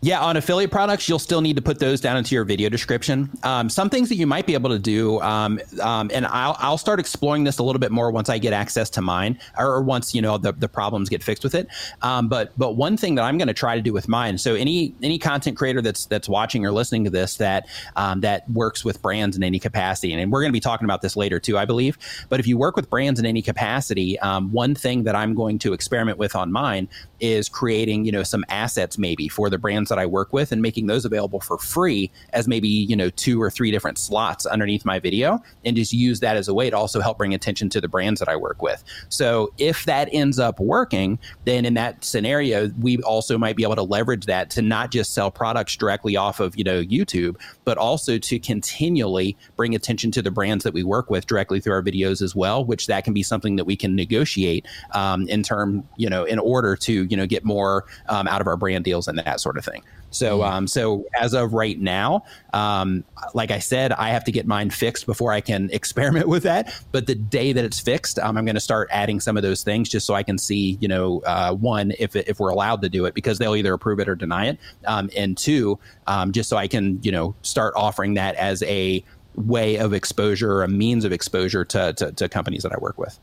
Yeah, 0.01 0.21
on 0.21 0.37
affiliate 0.37 0.69
products, 0.69 1.09
you'll 1.09 1.17
still 1.17 1.41
need 1.41 1.55
to 1.55 1.61
put 1.61 1.79
those 1.79 1.99
down 1.99 2.17
into 2.17 2.35
your 2.35 2.43
video 2.43 2.69
description. 2.69 3.31
Um, 3.41 3.67
some 3.67 3.89
things 3.89 4.09
that 4.09 4.15
you 4.15 4.27
might 4.27 4.45
be 4.45 4.53
able 4.53 4.69
to 4.69 4.77
do, 4.77 5.19
um, 5.21 5.59
um, 5.81 6.11
and 6.13 6.27
I'll, 6.27 6.55
I'll 6.59 6.77
start 6.77 6.99
exploring 6.99 7.45
this 7.45 7.57
a 7.57 7.63
little 7.63 7.79
bit 7.79 7.91
more 7.91 8.11
once 8.11 8.29
I 8.29 8.37
get 8.37 8.53
access 8.53 8.91
to 8.91 9.01
mine, 9.01 9.39
or 9.57 9.81
once 9.81 10.13
you 10.13 10.21
know 10.21 10.37
the, 10.37 10.51
the 10.51 10.69
problems 10.69 11.09
get 11.09 11.23
fixed 11.23 11.43
with 11.43 11.55
it. 11.55 11.67
Um, 12.03 12.27
but 12.27 12.53
but 12.59 12.75
one 12.75 12.95
thing 12.95 13.15
that 13.15 13.23
I'm 13.23 13.39
going 13.39 13.47
to 13.47 13.55
try 13.55 13.75
to 13.75 13.81
do 13.81 13.91
with 13.91 14.07
mine. 14.07 14.37
So 14.37 14.53
any 14.53 14.93
any 15.01 15.17
content 15.17 15.57
creator 15.57 15.81
that's 15.81 16.05
that's 16.05 16.29
watching 16.29 16.63
or 16.63 16.71
listening 16.71 17.03
to 17.05 17.09
this 17.09 17.37
that 17.37 17.67
um, 17.95 18.21
that 18.21 18.47
works 18.51 18.85
with 18.85 19.01
brands 19.01 19.35
in 19.35 19.43
any 19.43 19.57
capacity, 19.57 20.13
and 20.13 20.31
we're 20.31 20.41
going 20.41 20.51
to 20.51 20.57
be 20.57 20.59
talking 20.59 20.85
about 20.85 21.01
this 21.01 21.17
later 21.17 21.39
too, 21.39 21.57
I 21.57 21.65
believe. 21.65 21.97
But 22.29 22.39
if 22.39 22.45
you 22.45 22.55
work 22.55 22.75
with 22.75 22.87
brands 22.87 23.19
in 23.19 23.25
any 23.25 23.41
capacity, 23.41 24.19
um, 24.19 24.51
one 24.51 24.75
thing 24.75 25.05
that 25.05 25.15
I'm 25.15 25.33
going 25.33 25.57
to 25.59 25.73
experiment 25.73 26.19
with 26.19 26.35
on 26.35 26.51
mine 26.51 26.87
is 27.19 27.49
creating 27.49 28.05
you 28.05 28.11
know 28.11 28.21
some 28.21 28.45
assets 28.47 28.99
maybe 28.99 29.27
for 29.27 29.49
the 29.49 29.57
brands 29.57 29.86
that 29.89 29.99
I 29.99 30.05
work 30.05 30.33
with 30.33 30.51
and 30.51 30.61
making 30.61 30.87
those 30.87 31.05
available 31.05 31.39
for 31.39 31.57
free 31.57 32.11
as 32.33 32.47
maybe, 32.47 32.67
you 32.67 32.95
know, 32.95 33.09
two 33.09 33.41
or 33.41 33.49
three 33.49 33.71
different 33.71 33.97
slots 33.97 34.45
underneath 34.45 34.85
my 34.85 34.99
video 34.99 35.41
and 35.65 35.75
just 35.75 35.93
use 35.93 36.19
that 36.21 36.37
as 36.37 36.47
a 36.47 36.53
way 36.53 36.69
to 36.69 36.77
also 36.77 36.99
help 36.99 37.17
bring 37.17 37.33
attention 37.33 37.69
to 37.69 37.81
the 37.81 37.87
brands 37.87 38.19
that 38.19 38.29
I 38.29 38.35
work 38.35 38.61
with. 38.61 38.83
So 39.09 39.51
if 39.57 39.85
that 39.85 40.09
ends 40.11 40.39
up 40.39 40.59
working, 40.59 41.19
then 41.45 41.65
in 41.65 41.73
that 41.75 42.03
scenario, 42.03 42.69
we 42.79 42.97
also 42.97 43.37
might 43.37 43.55
be 43.55 43.63
able 43.63 43.75
to 43.75 43.83
leverage 43.83 44.25
that 44.25 44.49
to 44.51 44.61
not 44.61 44.91
just 44.91 45.13
sell 45.13 45.31
products 45.31 45.75
directly 45.75 46.15
off 46.15 46.39
of, 46.39 46.57
you 46.57 46.63
know, 46.63 46.81
YouTube, 46.81 47.37
but 47.65 47.77
also 47.77 48.17
to 48.17 48.39
continually 48.39 49.37
bring 49.55 49.75
attention 49.75 50.11
to 50.11 50.21
the 50.21 50.31
brands 50.31 50.63
that 50.63 50.73
we 50.73 50.83
work 50.83 51.09
with 51.09 51.27
directly 51.27 51.59
through 51.59 51.73
our 51.73 51.83
videos 51.83 52.21
as 52.21 52.35
well, 52.35 52.63
which 52.63 52.87
that 52.87 53.03
can 53.03 53.13
be 53.13 53.23
something 53.23 53.55
that 53.55 53.65
we 53.65 53.75
can 53.75 53.95
negotiate 53.95 54.65
um, 54.93 55.27
in 55.27 55.43
term, 55.43 55.87
you 55.97 56.09
know, 56.09 56.23
in 56.23 56.39
order 56.39 56.75
to, 56.75 57.05
you 57.05 57.17
know, 57.17 57.25
get 57.25 57.43
more 57.43 57.85
um, 58.09 58.27
out 58.27 58.41
of 58.41 58.47
our 58.47 58.57
brand 58.57 58.83
deals 58.83 59.07
and 59.07 59.17
that 59.19 59.39
sort 59.39 59.57
of 59.57 59.65
thing. 59.65 59.76
So, 60.09 60.39
mm-hmm. 60.39 60.53
um, 60.53 60.67
so 60.67 61.05
as 61.19 61.33
of 61.33 61.53
right 61.53 61.79
now, 61.79 62.23
um, 62.53 63.03
like 63.33 63.51
I 63.51 63.59
said, 63.59 63.91
I 63.91 64.09
have 64.09 64.23
to 64.25 64.31
get 64.31 64.47
mine 64.47 64.69
fixed 64.69 65.05
before 65.05 65.31
I 65.31 65.41
can 65.41 65.69
experiment 65.73 66.27
with 66.27 66.43
that. 66.43 66.73
But 66.91 67.07
the 67.07 67.15
day 67.15 67.53
that 67.53 67.65
it's 67.65 67.79
fixed, 67.79 68.19
um, 68.19 68.37
I'm 68.37 68.45
going 68.45 68.55
to 68.55 68.61
start 68.61 68.89
adding 68.91 69.19
some 69.19 69.37
of 69.37 69.43
those 69.43 69.63
things 69.63 69.89
just 69.89 70.05
so 70.05 70.13
I 70.13 70.23
can 70.23 70.37
see, 70.37 70.77
you 70.79 70.87
know, 70.87 71.21
uh, 71.25 71.53
one 71.53 71.93
if 71.99 72.15
if 72.15 72.39
we're 72.39 72.49
allowed 72.49 72.81
to 72.81 72.89
do 72.89 73.05
it 73.05 73.13
because 73.13 73.37
they'll 73.37 73.55
either 73.55 73.73
approve 73.73 73.99
it 73.99 74.09
or 74.09 74.15
deny 74.15 74.47
it, 74.47 74.59
um, 74.85 75.09
and 75.15 75.37
two, 75.37 75.77
um, 76.07 76.31
just 76.31 76.49
so 76.49 76.57
I 76.57 76.67
can, 76.67 76.99
you 77.03 77.11
know, 77.11 77.35
start 77.41 77.73
offering 77.75 78.13
that 78.15 78.35
as 78.35 78.63
a 78.63 79.03
way 79.35 79.77
of 79.77 79.93
exposure 79.93 80.51
or 80.51 80.63
a 80.63 80.67
means 80.67 81.05
of 81.05 81.11
exposure 81.11 81.63
to, 81.63 81.93
to, 81.93 82.11
to 82.11 82.27
companies 82.27 82.63
that 82.63 82.73
I 82.73 82.77
work 82.79 82.97
with. 82.97 83.19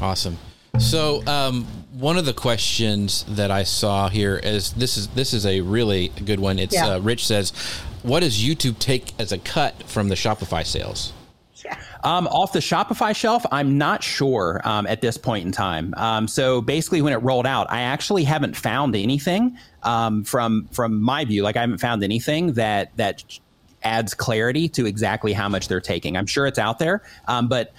Awesome. 0.00 0.38
So 0.78 1.24
um, 1.26 1.64
one 1.92 2.16
of 2.16 2.24
the 2.24 2.32
questions 2.32 3.24
that 3.28 3.50
I 3.50 3.64
saw 3.64 4.08
here 4.08 4.36
is 4.36 4.72
this 4.72 4.96
is 4.96 5.08
this 5.08 5.34
is 5.34 5.46
a 5.46 5.60
really 5.60 6.08
good 6.24 6.40
one. 6.40 6.58
It's 6.58 6.74
yeah. 6.74 6.94
uh, 6.94 7.00
Rich 7.00 7.26
says, 7.26 7.50
"What 8.02 8.20
does 8.20 8.42
YouTube 8.42 8.78
take 8.78 9.12
as 9.18 9.32
a 9.32 9.38
cut 9.38 9.82
from 9.84 10.08
the 10.08 10.14
Shopify 10.14 10.66
sales?" 10.66 11.12
Um, 12.02 12.26
off 12.28 12.52
the 12.52 12.60
Shopify 12.60 13.14
shelf, 13.14 13.44
I'm 13.52 13.76
not 13.76 14.02
sure 14.02 14.60
um, 14.64 14.86
at 14.86 15.00
this 15.00 15.18
point 15.18 15.44
in 15.44 15.52
time. 15.52 15.92
Um, 15.96 16.26
so 16.26 16.62
basically, 16.62 17.02
when 17.02 17.12
it 17.12 17.18
rolled 17.18 17.46
out, 17.46 17.70
I 17.70 17.82
actually 17.82 18.24
haven't 18.24 18.56
found 18.56 18.96
anything 18.96 19.58
um, 19.82 20.24
from 20.24 20.68
from 20.72 21.00
my 21.00 21.24
view. 21.24 21.42
Like 21.42 21.56
I 21.56 21.60
haven't 21.60 21.78
found 21.78 22.02
anything 22.02 22.54
that 22.54 22.96
that 22.96 23.22
adds 23.82 24.14
clarity 24.14 24.68
to 24.68 24.86
exactly 24.86 25.32
how 25.32 25.48
much 25.48 25.68
they're 25.68 25.80
taking. 25.80 26.16
I'm 26.16 26.26
sure 26.26 26.46
it's 26.46 26.58
out 26.58 26.78
there, 26.78 27.02
um, 27.28 27.48
but 27.48 27.72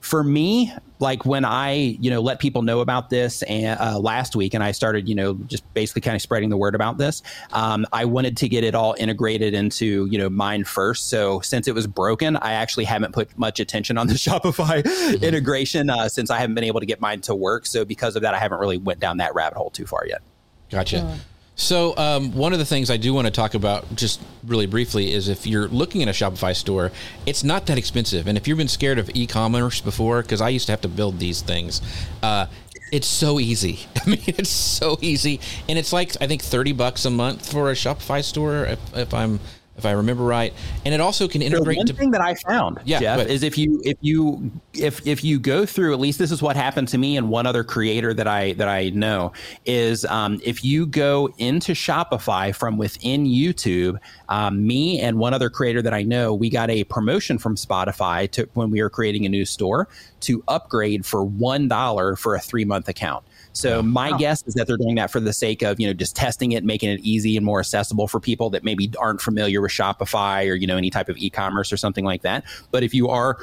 for 0.00 0.22
me, 0.22 0.72
like 1.00 1.24
when 1.24 1.44
I, 1.44 1.72
you 2.00 2.10
know, 2.10 2.20
let 2.20 2.38
people 2.38 2.62
know 2.62 2.80
about 2.80 3.10
this 3.10 3.42
and, 3.42 3.78
uh, 3.80 3.98
last 3.98 4.34
week, 4.36 4.54
and 4.54 4.62
I 4.62 4.72
started, 4.72 5.08
you 5.08 5.14
know, 5.14 5.34
just 5.34 5.62
basically 5.74 6.02
kind 6.02 6.14
of 6.14 6.22
spreading 6.22 6.50
the 6.50 6.56
word 6.56 6.74
about 6.74 6.98
this. 6.98 7.22
Um, 7.52 7.86
I 7.92 8.04
wanted 8.04 8.36
to 8.38 8.48
get 8.48 8.64
it 8.64 8.74
all 8.74 8.94
integrated 8.98 9.54
into, 9.54 10.06
you 10.06 10.18
know, 10.18 10.28
mine 10.28 10.64
first. 10.64 11.08
So 11.08 11.40
since 11.40 11.68
it 11.68 11.74
was 11.74 11.86
broken, 11.86 12.36
I 12.36 12.52
actually 12.52 12.84
haven't 12.84 13.12
put 13.12 13.36
much 13.38 13.60
attention 13.60 13.98
on 13.98 14.06
the 14.06 14.14
Shopify 14.14 14.82
mm-hmm. 14.82 15.24
integration 15.24 15.90
uh, 15.90 16.08
since 16.08 16.30
I 16.30 16.38
haven't 16.38 16.54
been 16.54 16.64
able 16.64 16.80
to 16.80 16.86
get 16.86 17.00
mine 17.00 17.20
to 17.22 17.34
work. 17.34 17.66
So 17.66 17.84
because 17.84 18.16
of 18.16 18.22
that, 18.22 18.34
I 18.34 18.38
haven't 18.38 18.58
really 18.58 18.78
went 18.78 19.00
down 19.00 19.18
that 19.18 19.34
rabbit 19.34 19.56
hole 19.58 19.70
too 19.70 19.86
far 19.86 20.06
yet. 20.06 20.22
Gotcha. 20.70 20.98
Yeah. 20.98 21.16
So, 21.58 21.92
um, 21.96 22.32
one 22.34 22.52
of 22.52 22.60
the 22.60 22.64
things 22.64 22.88
I 22.88 22.98
do 22.98 23.12
want 23.12 23.26
to 23.26 23.32
talk 23.32 23.54
about 23.54 23.96
just 23.96 24.20
really 24.46 24.66
briefly 24.66 25.12
is 25.12 25.28
if 25.28 25.44
you're 25.44 25.66
looking 25.66 26.02
at 26.02 26.08
a 26.08 26.12
Shopify 26.12 26.54
store, 26.54 26.92
it's 27.26 27.42
not 27.42 27.66
that 27.66 27.76
expensive. 27.76 28.28
And 28.28 28.38
if 28.38 28.46
you've 28.46 28.56
been 28.56 28.68
scared 28.68 28.96
of 28.96 29.10
e 29.12 29.26
commerce 29.26 29.80
before, 29.80 30.22
because 30.22 30.40
I 30.40 30.50
used 30.50 30.66
to 30.66 30.72
have 30.72 30.80
to 30.82 30.88
build 30.88 31.18
these 31.18 31.42
things, 31.42 31.82
uh, 32.22 32.46
it's 32.92 33.08
so 33.08 33.40
easy. 33.40 33.80
I 34.06 34.08
mean, 34.08 34.22
it's 34.24 34.48
so 34.48 34.98
easy. 35.00 35.40
And 35.68 35.76
it's 35.76 35.92
like, 35.92 36.12
I 36.20 36.28
think, 36.28 36.42
30 36.42 36.74
bucks 36.74 37.04
a 37.04 37.10
month 37.10 37.50
for 37.50 37.72
a 37.72 37.74
Shopify 37.74 38.22
store, 38.22 38.64
if, 38.64 38.96
if 38.96 39.12
I'm 39.12 39.40
if 39.78 39.86
I 39.86 39.92
remember 39.92 40.24
right. 40.24 40.52
And 40.84 40.92
it 40.92 41.00
also 41.00 41.28
can 41.28 41.40
integrate. 41.40 41.76
So 41.76 41.78
one 41.78 41.86
to, 41.86 41.92
thing 41.94 42.10
that 42.10 42.20
I 42.20 42.34
found, 42.34 42.80
yeah, 42.84 42.98
Jeff, 42.98 43.26
is 43.26 43.42
if 43.42 43.56
you 43.56 43.80
if 43.84 43.96
you 44.00 44.50
if 44.74 45.06
if 45.06 45.24
you 45.24 45.38
go 45.38 45.64
through 45.64 45.94
at 45.94 46.00
least 46.00 46.18
this 46.18 46.32
is 46.32 46.42
what 46.42 46.56
happened 46.56 46.88
to 46.88 46.98
me 46.98 47.16
and 47.16 47.30
one 47.30 47.46
other 47.46 47.64
creator 47.64 48.12
that 48.12 48.26
I 48.26 48.52
that 48.54 48.68
I 48.68 48.90
know 48.90 49.32
is 49.64 50.04
um, 50.06 50.40
if 50.44 50.64
you 50.64 50.84
go 50.84 51.30
into 51.38 51.72
Shopify 51.72 52.54
from 52.54 52.76
within 52.76 53.24
YouTube, 53.24 53.98
um, 54.28 54.66
me 54.66 55.00
and 55.00 55.18
one 55.18 55.32
other 55.32 55.48
creator 55.48 55.80
that 55.80 55.94
I 55.94 56.02
know, 56.02 56.34
we 56.34 56.50
got 56.50 56.70
a 56.70 56.84
promotion 56.84 57.38
from 57.38 57.54
Shopify 57.54 58.30
to 58.32 58.48
when 58.54 58.70
we 58.70 58.82
were 58.82 58.90
creating 58.90 59.24
a 59.24 59.28
new 59.28 59.44
store 59.44 59.88
to 60.20 60.42
upgrade 60.48 61.06
for 61.06 61.24
one 61.24 61.68
dollar 61.68 62.16
for 62.16 62.34
a 62.34 62.40
three 62.40 62.64
month 62.64 62.88
account. 62.88 63.24
So 63.58 63.82
my 63.82 64.10
oh. 64.10 64.18
guess 64.18 64.44
is 64.46 64.54
that 64.54 64.66
they're 64.66 64.76
doing 64.76 64.94
that 64.94 65.10
for 65.10 65.20
the 65.20 65.32
sake 65.32 65.62
of, 65.62 65.80
you 65.80 65.86
know, 65.86 65.92
just 65.92 66.14
testing 66.14 66.52
it, 66.52 66.64
making 66.64 66.90
it 66.90 67.00
easy 67.00 67.36
and 67.36 67.44
more 67.44 67.58
accessible 67.58 68.06
for 68.06 68.20
people 68.20 68.50
that 68.50 68.62
maybe 68.62 68.92
aren't 69.00 69.20
familiar 69.20 69.60
with 69.60 69.72
Shopify 69.72 70.48
or, 70.48 70.54
you 70.54 70.66
know, 70.66 70.76
any 70.76 70.90
type 70.90 71.08
of 71.08 71.16
e-commerce 71.16 71.72
or 71.72 71.76
something 71.76 72.04
like 72.04 72.22
that. 72.22 72.44
But 72.70 72.84
if 72.84 72.94
you 72.94 73.08
are 73.08 73.36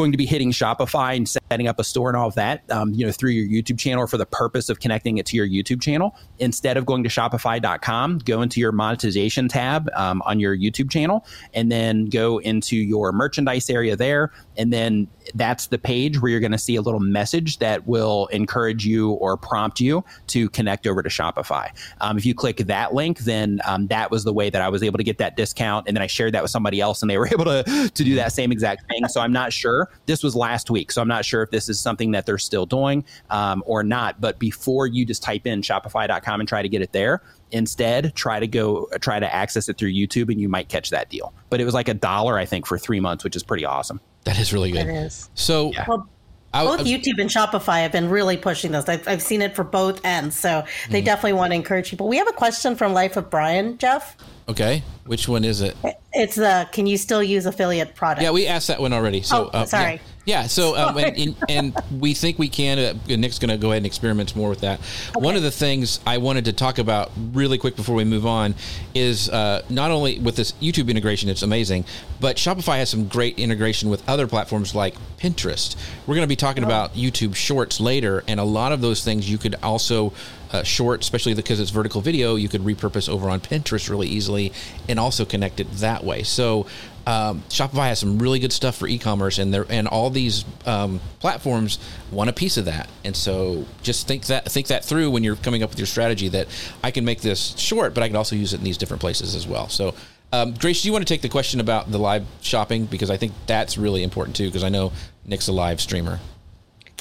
going 0.00 0.12
to 0.12 0.18
be 0.18 0.24
hitting 0.24 0.50
Shopify 0.50 1.14
and 1.14 1.28
setting 1.28 1.68
up 1.68 1.78
a 1.78 1.84
store 1.84 2.08
and 2.08 2.16
all 2.16 2.28
of 2.28 2.34
that, 2.34 2.62
um, 2.70 2.94
you 2.94 3.04
know, 3.04 3.12
through 3.12 3.32
your 3.32 3.46
YouTube 3.46 3.78
channel 3.78 4.02
or 4.02 4.06
for 4.06 4.16
the 4.16 4.24
purpose 4.24 4.70
of 4.70 4.80
connecting 4.80 5.18
it 5.18 5.26
to 5.26 5.36
your 5.36 5.46
YouTube 5.46 5.82
channel, 5.82 6.16
instead 6.38 6.78
of 6.78 6.86
going 6.86 7.02
to 7.02 7.10
shopify.com, 7.10 8.18
go 8.20 8.40
into 8.40 8.60
your 8.60 8.72
monetization 8.72 9.46
tab 9.46 9.90
um, 9.94 10.22
on 10.24 10.40
your 10.40 10.56
YouTube 10.56 10.90
channel 10.90 11.26
and 11.52 11.70
then 11.70 12.06
go 12.06 12.38
into 12.38 12.76
your 12.76 13.12
merchandise 13.12 13.68
area 13.68 13.94
there. 13.94 14.32
And 14.56 14.72
then 14.72 15.06
that's 15.34 15.66
the 15.66 15.76
page 15.76 16.20
where 16.20 16.30
you're 16.30 16.40
going 16.40 16.50
to 16.52 16.58
see 16.58 16.76
a 16.76 16.82
little 16.82 17.00
message 17.00 17.58
that 17.58 17.86
will 17.86 18.26
encourage 18.28 18.86
you 18.86 19.10
or 19.12 19.36
prompt 19.36 19.80
you 19.80 20.02
to 20.28 20.48
connect 20.48 20.86
over 20.86 21.02
to 21.02 21.10
Shopify. 21.10 21.68
Um, 22.00 22.16
if 22.16 22.24
you 22.24 22.34
click 22.34 22.56
that 22.56 22.94
link, 22.94 23.18
then 23.18 23.60
um, 23.66 23.86
that 23.88 24.10
was 24.10 24.24
the 24.24 24.32
way 24.32 24.48
that 24.48 24.62
I 24.62 24.70
was 24.70 24.82
able 24.82 24.96
to 24.96 25.04
get 25.04 25.18
that 25.18 25.36
discount. 25.36 25.86
And 25.88 25.94
then 25.94 26.02
I 26.02 26.06
shared 26.06 26.32
that 26.32 26.40
with 26.40 26.50
somebody 26.50 26.80
else 26.80 27.02
and 27.02 27.10
they 27.10 27.18
were 27.18 27.28
able 27.32 27.44
to, 27.44 27.90
to 27.92 28.04
do 28.04 28.14
that 28.14 28.32
same 28.32 28.50
exact 28.50 28.88
thing. 28.88 29.06
So 29.08 29.20
I'm 29.20 29.32
not 29.32 29.52
sure. 29.52 29.89
This 30.06 30.22
was 30.22 30.34
last 30.34 30.70
week. 30.70 30.92
So 30.92 31.02
I'm 31.02 31.08
not 31.08 31.24
sure 31.24 31.42
if 31.42 31.50
this 31.50 31.68
is 31.68 31.80
something 31.80 32.10
that 32.12 32.26
they're 32.26 32.38
still 32.38 32.66
doing 32.66 33.04
um, 33.30 33.62
or 33.66 33.82
not. 33.82 34.20
But 34.20 34.38
before 34.38 34.86
you 34.86 35.04
just 35.04 35.22
type 35.22 35.46
in 35.46 35.62
shopify.com 35.62 36.40
and 36.40 36.48
try 36.48 36.62
to 36.62 36.68
get 36.68 36.82
it 36.82 36.92
there, 36.92 37.22
instead 37.52 38.14
try 38.14 38.38
to 38.38 38.46
go 38.46 38.86
try 39.00 39.18
to 39.18 39.34
access 39.34 39.68
it 39.68 39.76
through 39.76 39.90
youtube 39.90 40.30
and 40.30 40.40
you 40.40 40.48
might 40.48 40.68
catch 40.68 40.90
that 40.90 41.10
deal 41.10 41.34
but 41.48 41.60
it 41.60 41.64
was 41.64 41.74
like 41.74 41.88
a 41.88 41.94
dollar 41.94 42.38
i 42.38 42.44
think 42.44 42.64
for 42.64 42.78
three 42.78 43.00
months 43.00 43.24
which 43.24 43.34
is 43.34 43.42
pretty 43.42 43.64
awesome 43.64 44.00
that 44.24 44.38
is 44.38 44.52
really 44.52 44.70
good. 44.70 44.86
It 44.86 44.94
is. 44.94 45.30
So, 45.34 45.72
yeah. 45.72 45.86
well, 45.88 46.08
both 46.52 46.80
YouTube 46.80 47.20
and 47.20 47.30
Shopify 47.30 47.82
have 47.82 47.92
been 47.92 48.08
really 48.08 48.36
pushing 48.36 48.72
this. 48.72 48.88
I've, 48.88 49.06
I've 49.06 49.22
seen 49.22 49.42
it 49.42 49.54
for 49.54 49.64
both 49.64 50.04
ends, 50.04 50.36
so 50.38 50.64
they 50.88 50.98
mm-hmm. 50.98 51.04
definitely 51.06 51.34
want 51.34 51.52
to 51.52 51.54
encourage 51.56 51.90
people. 51.90 52.08
We 52.08 52.18
have 52.18 52.28
a 52.28 52.32
question 52.32 52.76
from 52.76 52.92
Life 52.92 53.16
of 53.16 53.30
Brian, 53.30 53.78
Jeff. 53.78 54.16
Okay, 54.48 54.82
which 55.06 55.28
one 55.28 55.44
is 55.44 55.60
it? 55.60 55.76
It's 56.12 56.34
the 56.34 56.68
can 56.72 56.86
you 56.86 56.96
still 56.96 57.22
use 57.22 57.46
affiliate 57.46 57.94
products? 57.94 58.24
Yeah, 58.24 58.32
we 58.32 58.48
asked 58.48 58.66
that 58.68 58.80
one 58.80 58.92
already. 58.92 59.22
So, 59.22 59.50
oh, 59.52 59.58
uh, 59.58 59.64
sorry. 59.64 60.00
Yeah. 60.24 60.46
So 60.46 60.76
um, 60.76 60.98
and, 60.98 61.36
and, 61.48 61.74
we 61.98 62.14
think 62.14 62.38
we 62.38 62.48
can. 62.48 62.78
Uh, 62.78 63.16
Nick's 63.16 63.38
going 63.38 63.50
to 63.50 63.56
go 63.56 63.68
ahead 63.68 63.78
and 63.78 63.86
experiment 63.86 64.36
more 64.36 64.48
with 64.48 64.60
that. 64.60 64.78
Okay. 64.78 65.20
One 65.24 65.34
of 65.34 65.42
the 65.42 65.50
things 65.50 65.98
I 66.06 66.18
wanted 66.18 66.44
to 66.44 66.52
talk 66.52 66.78
about 66.78 67.10
really 67.32 67.58
quick 67.58 67.74
before 67.74 67.94
we 67.94 68.04
move 68.04 68.26
on 68.26 68.54
is 68.94 69.28
uh, 69.30 69.62
not 69.70 69.90
only 69.90 70.18
with 70.18 70.36
this 70.36 70.52
YouTube 70.52 70.88
integration, 70.88 71.28
it's 71.28 71.42
amazing, 71.42 71.84
but 72.20 72.36
Shopify 72.36 72.76
has 72.76 72.90
some 72.90 73.08
great 73.08 73.38
integration 73.38 73.88
with 73.88 74.06
other 74.08 74.26
platforms 74.26 74.74
like 74.74 74.94
Pinterest. 75.18 75.74
We're 76.06 76.14
going 76.14 76.24
to 76.24 76.28
be 76.28 76.36
talking 76.36 76.64
oh. 76.64 76.66
about 76.66 76.94
YouTube 76.94 77.34
Shorts 77.34 77.80
later, 77.80 78.22
and 78.28 78.38
a 78.38 78.44
lot 78.44 78.72
of 78.72 78.80
those 78.80 79.02
things 79.02 79.30
you 79.30 79.38
could 79.38 79.56
also 79.62 80.12
uh, 80.52 80.62
short, 80.62 81.00
especially 81.00 81.34
because 81.34 81.60
it's 81.60 81.70
vertical 81.70 82.00
video, 82.00 82.34
you 82.34 82.48
could 82.48 82.62
repurpose 82.62 83.08
over 83.08 83.30
on 83.30 83.40
Pinterest 83.40 83.88
really 83.88 84.08
easily 84.08 84.52
and 84.88 84.98
also 84.98 85.24
connect 85.24 85.60
it 85.60 85.70
that 85.72 86.04
way. 86.04 86.22
So 86.22 86.66
um, 87.06 87.42
Shopify 87.48 87.88
has 87.88 87.98
some 87.98 88.18
really 88.18 88.38
good 88.38 88.52
stuff 88.52 88.76
for 88.76 88.86
e-commerce, 88.86 89.38
and 89.38 89.52
there 89.52 89.66
and 89.68 89.88
all 89.88 90.10
these 90.10 90.44
um, 90.66 91.00
platforms 91.18 91.78
want 92.10 92.30
a 92.30 92.32
piece 92.32 92.56
of 92.56 92.66
that. 92.66 92.88
And 93.04 93.16
so 93.16 93.66
just 93.82 94.06
think 94.06 94.26
that 94.26 94.50
think 94.50 94.68
that 94.68 94.84
through 94.84 95.10
when 95.10 95.24
you're 95.24 95.36
coming 95.36 95.62
up 95.62 95.70
with 95.70 95.78
your 95.78 95.86
strategy. 95.86 96.28
That 96.28 96.48
I 96.82 96.90
can 96.90 97.04
make 97.04 97.20
this 97.20 97.56
short, 97.58 97.94
but 97.94 98.02
I 98.02 98.08
can 98.08 98.16
also 98.16 98.36
use 98.36 98.52
it 98.52 98.58
in 98.58 98.64
these 98.64 98.78
different 98.78 99.00
places 99.00 99.34
as 99.34 99.46
well. 99.46 99.68
So. 99.68 99.94
Um, 100.32 100.54
Grace, 100.54 100.82
do 100.82 100.86
you 100.86 100.92
want 100.92 101.04
to 101.04 101.12
take 101.12 101.22
the 101.22 101.28
question 101.28 101.58
about 101.58 101.90
the 101.90 101.98
live 101.98 102.24
shopping 102.40 102.84
because 102.84 103.10
I 103.10 103.16
think 103.16 103.32
that's 103.48 103.76
really 103.76 104.04
important 104.04 104.36
too? 104.36 104.46
Because 104.46 104.62
I 104.62 104.68
know 104.68 104.92
Nick's 105.26 105.48
a 105.48 105.52
live 105.52 105.80
streamer. 105.80 106.20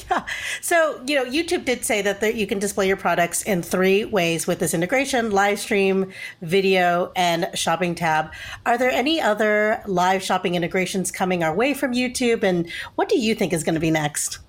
Yeah. 0.10 0.25
So, 0.62 1.01
you 1.08 1.16
know, 1.16 1.25
YouTube 1.25 1.66
did 1.66 1.86
say 1.86 2.01
that 2.01 2.36
you 2.36 2.46
can 2.46 2.60
display 2.60 2.88
your 2.88 2.98
products 2.98 3.42
in 3.44 3.62
three 3.62 4.06
ways 4.06 4.46
with 4.46 4.60
this 4.60 4.74
integration 4.74 5.32
live 5.32 5.60
stream, 5.60 6.12
video, 6.42 7.12
and 7.16 7.50
shopping 7.54 7.96
tab. 7.96 8.32
Are 8.66 8.78
there 8.78 8.92
any 8.92 9.22
other 9.22 9.82
live 9.88 10.22
shopping 10.22 10.56
integrations 10.56 11.12
coming 11.12 11.44
our 11.44 11.54
way 11.54 11.74
from 11.74 11.94
YouTube? 11.94 12.44
And 12.44 12.70
what 12.96 13.10
do 13.10 13.18
you 13.18 13.36
think 13.36 13.54
is 13.54 13.63
going 13.63 13.75
to 13.75 13.82
be 13.82 13.92
next? 13.92 14.39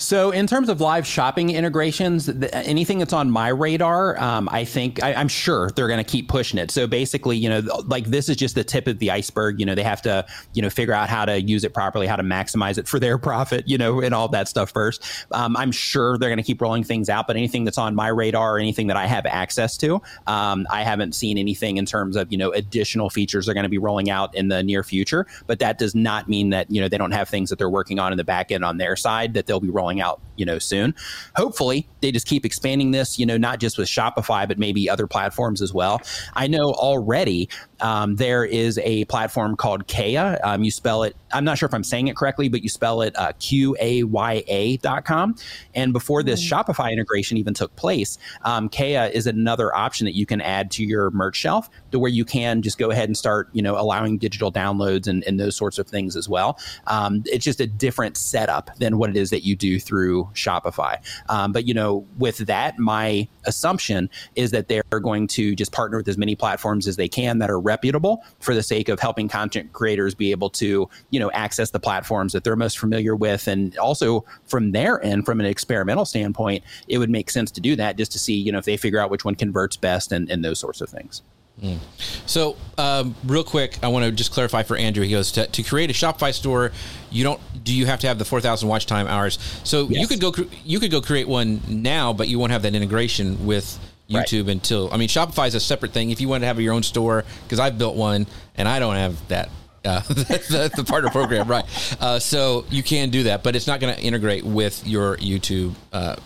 So, 0.00 0.30
in 0.30 0.46
terms 0.46 0.70
of 0.70 0.80
live 0.80 1.06
shopping 1.06 1.50
integrations, 1.50 2.24
the, 2.24 2.52
anything 2.54 2.98
that's 2.98 3.12
on 3.12 3.30
my 3.30 3.48
radar, 3.48 4.18
um, 4.18 4.48
I 4.50 4.64
think 4.64 5.02
I, 5.02 5.12
am 5.12 5.28
sure 5.28 5.70
they're 5.72 5.88
going 5.88 6.02
to 6.02 6.10
keep 6.10 6.26
pushing 6.26 6.58
it. 6.58 6.70
So, 6.70 6.86
basically, 6.86 7.36
you 7.36 7.50
know, 7.50 7.60
like 7.84 8.06
this 8.06 8.30
is 8.30 8.36
just 8.36 8.54
the 8.54 8.64
tip 8.64 8.86
of 8.86 8.98
the 8.98 9.10
iceberg. 9.10 9.60
You 9.60 9.66
know, 9.66 9.74
they 9.74 9.82
have 9.82 10.00
to, 10.02 10.24
you 10.54 10.62
know, 10.62 10.70
figure 10.70 10.94
out 10.94 11.10
how 11.10 11.26
to 11.26 11.42
use 11.42 11.64
it 11.64 11.74
properly, 11.74 12.06
how 12.06 12.16
to 12.16 12.22
maximize 12.22 12.78
it 12.78 12.88
for 12.88 12.98
their 12.98 13.18
profit, 13.30 13.68
you 13.68 13.76
know, 13.76 14.00
and 14.00 14.14
all 14.14 14.26
that 14.28 14.48
stuff 14.48 14.70
first. 14.70 15.04
Um, 15.32 15.54
I'm 15.54 15.70
sure 15.70 16.16
they're 16.16 16.30
going 16.30 16.38
to 16.38 16.42
keep 16.42 16.62
rolling 16.62 16.82
things 16.82 17.10
out, 17.10 17.26
but 17.26 17.36
anything 17.36 17.64
that's 17.64 17.78
on 17.78 17.94
my 17.94 18.08
radar 18.08 18.56
or 18.56 18.58
anything 18.58 18.86
that 18.86 18.96
I 18.96 19.06
have 19.06 19.26
access 19.26 19.76
to, 19.78 20.00
um, 20.26 20.66
I 20.70 20.82
haven't 20.82 21.14
seen 21.14 21.36
anything 21.36 21.76
in 21.76 21.84
terms 21.84 22.16
of, 22.16 22.32
you 22.32 22.38
know, 22.38 22.52
additional 22.52 23.10
features 23.10 23.50
are 23.50 23.54
going 23.54 23.64
to 23.64 23.70
be 23.70 23.78
rolling 23.78 24.08
out 24.08 24.34
in 24.34 24.48
the 24.48 24.62
near 24.62 24.82
future. 24.82 25.26
But 25.46 25.58
that 25.58 25.76
does 25.76 25.94
not 25.94 26.26
mean 26.26 26.48
that, 26.50 26.70
you 26.70 26.80
know, 26.80 26.88
they 26.88 26.96
don't 26.96 27.12
have 27.12 27.28
things 27.28 27.50
that 27.50 27.58
they're 27.58 27.68
working 27.68 27.98
on 27.98 28.12
in 28.12 28.16
the 28.16 28.24
back 28.24 28.50
end 28.50 28.64
on 28.64 28.78
their 28.78 28.96
side 28.96 29.34
that 29.34 29.44
they'll 29.44 29.60
be 29.60 29.68
rolling 29.68 29.89
rolling 29.90 30.00
out, 30.00 30.20
you 30.36 30.46
know, 30.46 30.58
soon. 30.58 30.94
Hopefully, 31.36 31.88
they 32.00 32.12
just 32.12 32.26
keep 32.26 32.44
expanding 32.44 32.92
this, 32.92 33.18
you 33.18 33.26
know, 33.26 33.36
not 33.36 33.60
just 33.60 33.76
with 33.76 33.88
Shopify, 33.88 34.46
but 34.46 34.58
maybe 34.58 34.88
other 34.88 35.06
platforms 35.06 35.60
as 35.60 35.74
well. 35.74 36.00
I 36.34 36.46
know 36.46 36.72
already 36.72 37.48
um, 37.80 38.16
there 38.16 38.44
is 38.44 38.78
a 38.78 39.04
platform 39.06 39.56
called 39.56 39.88
Kaya. 39.88 40.38
Um, 40.44 40.62
you 40.62 40.70
spell 40.70 41.02
it, 41.02 41.16
I'm 41.32 41.44
not 41.44 41.58
sure 41.58 41.66
if 41.66 41.74
I'm 41.74 41.84
saying 41.84 42.08
it 42.08 42.16
correctly, 42.16 42.48
but 42.48 42.62
you 42.62 42.68
spell 42.68 43.02
it 43.02 43.14
uh, 43.16 43.32
dot 44.82 45.04
com. 45.04 45.34
And 45.74 45.92
before 45.92 46.22
this 46.22 46.44
mm-hmm. 46.44 46.70
Shopify 46.70 46.92
integration 46.92 47.36
even 47.36 47.54
took 47.54 47.74
place, 47.76 48.18
um, 48.42 48.68
Kaya 48.68 49.10
is 49.12 49.26
another 49.26 49.74
option 49.74 50.04
that 50.06 50.14
you 50.14 50.26
can 50.26 50.40
add 50.40 50.70
to 50.72 50.84
your 50.84 51.10
merch 51.10 51.36
shelf 51.36 51.68
to 51.92 51.98
where 51.98 52.10
you 52.10 52.24
can 52.24 52.62
just 52.62 52.78
go 52.78 52.90
ahead 52.90 53.08
and 53.08 53.16
start, 53.16 53.48
you 53.52 53.62
know, 53.62 53.78
allowing 53.78 54.18
digital 54.18 54.52
downloads 54.52 55.06
and, 55.06 55.24
and 55.24 55.40
those 55.40 55.56
sorts 55.56 55.78
of 55.78 55.86
things 55.86 56.16
as 56.16 56.28
well. 56.28 56.58
Um, 56.86 57.22
it's 57.26 57.44
just 57.44 57.60
a 57.60 57.66
different 57.66 58.16
setup 58.16 58.76
than 58.78 58.98
what 58.98 59.10
it 59.10 59.16
is 59.16 59.30
that 59.30 59.44
you 59.44 59.56
do 59.56 59.79
through 59.80 60.30
Shopify. 60.34 60.98
Um, 61.28 61.52
but, 61.52 61.66
you 61.66 61.74
know, 61.74 62.06
with 62.18 62.38
that, 62.38 62.78
my 62.78 63.26
assumption 63.46 64.08
is 64.36 64.50
that 64.52 64.68
they're 64.68 64.82
going 65.02 65.26
to 65.28 65.56
just 65.56 65.72
partner 65.72 65.98
with 65.98 66.08
as 66.08 66.18
many 66.18 66.36
platforms 66.36 66.86
as 66.86 66.96
they 66.96 67.08
can 67.08 67.38
that 67.38 67.50
are 67.50 67.58
reputable 67.58 68.22
for 68.38 68.54
the 68.54 68.62
sake 68.62 68.88
of 68.88 69.00
helping 69.00 69.28
content 69.28 69.72
creators 69.72 70.14
be 70.14 70.30
able 70.30 70.50
to, 70.50 70.88
you 71.10 71.18
know, 71.18 71.30
access 71.32 71.70
the 71.70 71.80
platforms 71.80 72.32
that 72.32 72.44
they're 72.44 72.56
most 72.56 72.78
familiar 72.78 73.16
with. 73.16 73.48
And 73.48 73.76
also 73.78 74.24
from 74.46 74.72
their 74.72 75.02
end, 75.04 75.26
from 75.26 75.40
an 75.40 75.46
experimental 75.46 76.04
standpoint, 76.04 76.62
it 76.88 76.98
would 76.98 77.10
make 77.10 77.30
sense 77.30 77.50
to 77.52 77.60
do 77.60 77.74
that 77.76 77.96
just 77.96 78.12
to 78.12 78.18
see, 78.18 78.34
you 78.34 78.52
know, 78.52 78.58
if 78.58 78.64
they 78.64 78.76
figure 78.76 79.00
out 79.00 79.10
which 79.10 79.24
one 79.24 79.34
converts 79.34 79.76
best 79.76 80.12
and, 80.12 80.30
and 80.30 80.44
those 80.44 80.58
sorts 80.58 80.80
of 80.80 80.88
things. 80.88 81.22
Mm. 81.62 81.78
So, 82.26 82.56
um, 82.78 83.14
real 83.24 83.44
quick, 83.44 83.78
I 83.82 83.88
want 83.88 84.06
to 84.06 84.12
just 84.12 84.32
clarify 84.32 84.62
for 84.62 84.76
Andrew. 84.76 85.04
He 85.04 85.10
goes 85.10 85.32
to, 85.32 85.46
to, 85.46 85.62
create 85.62 85.90
a 85.90 85.92
Shopify 85.92 86.32
store. 86.32 86.72
You 87.10 87.22
don't. 87.22 87.40
Do 87.62 87.74
you 87.74 87.84
have 87.84 88.00
to 88.00 88.06
have 88.06 88.18
the 88.18 88.24
four 88.24 88.40
thousand 88.40 88.68
watch 88.68 88.86
time 88.86 89.06
hours? 89.06 89.38
So 89.64 89.86
yes. 89.88 90.00
you 90.00 90.06
could 90.06 90.20
go. 90.20 90.32
You 90.64 90.80
could 90.80 90.90
go 90.90 91.02
create 91.02 91.28
one 91.28 91.60
now, 91.68 92.14
but 92.14 92.28
you 92.28 92.38
won't 92.38 92.52
have 92.52 92.62
that 92.62 92.74
integration 92.74 93.44
with 93.44 93.78
YouTube 94.10 94.46
right. 94.46 94.52
until 94.52 94.92
I 94.92 94.96
mean 94.96 95.08
Shopify 95.08 95.46
is 95.46 95.54
a 95.54 95.60
separate 95.60 95.92
thing. 95.92 96.10
If 96.10 96.20
you 96.20 96.28
want 96.28 96.42
to 96.42 96.46
have 96.46 96.60
your 96.60 96.74
own 96.74 96.82
store, 96.82 97.24
because 97.44 97.60
I've 97.60 97.78
built 97.78 97.96
one 97.96 98.26
and 98.56 98.68
I 98.68 98.78
don't 98.78 98.96
have 98.96 99.28
that. 99.28 99.50
Uh, 99.82 100.00
the, 100.08 100.70
the 100.76 100.84
partner 100.84 101.08
program, 101.08 101.48
right? 101.48 101.64
Uh, 102.00 102.18
so 102.18 102.66
you 102.68 102.82
can 102.82 103.08
do 103.08 103.22
that, 103.22 103.42
but 103.42 103.56
it's 103.56 103.66
not 103.66 103.80
going 103.80 103.94
to 103.94 103.98
integrate 103.98 104.44
with 104.44 104.86
your 104.86 105.16
YouTube, 105.16 105.74
uh, 105.90 106.16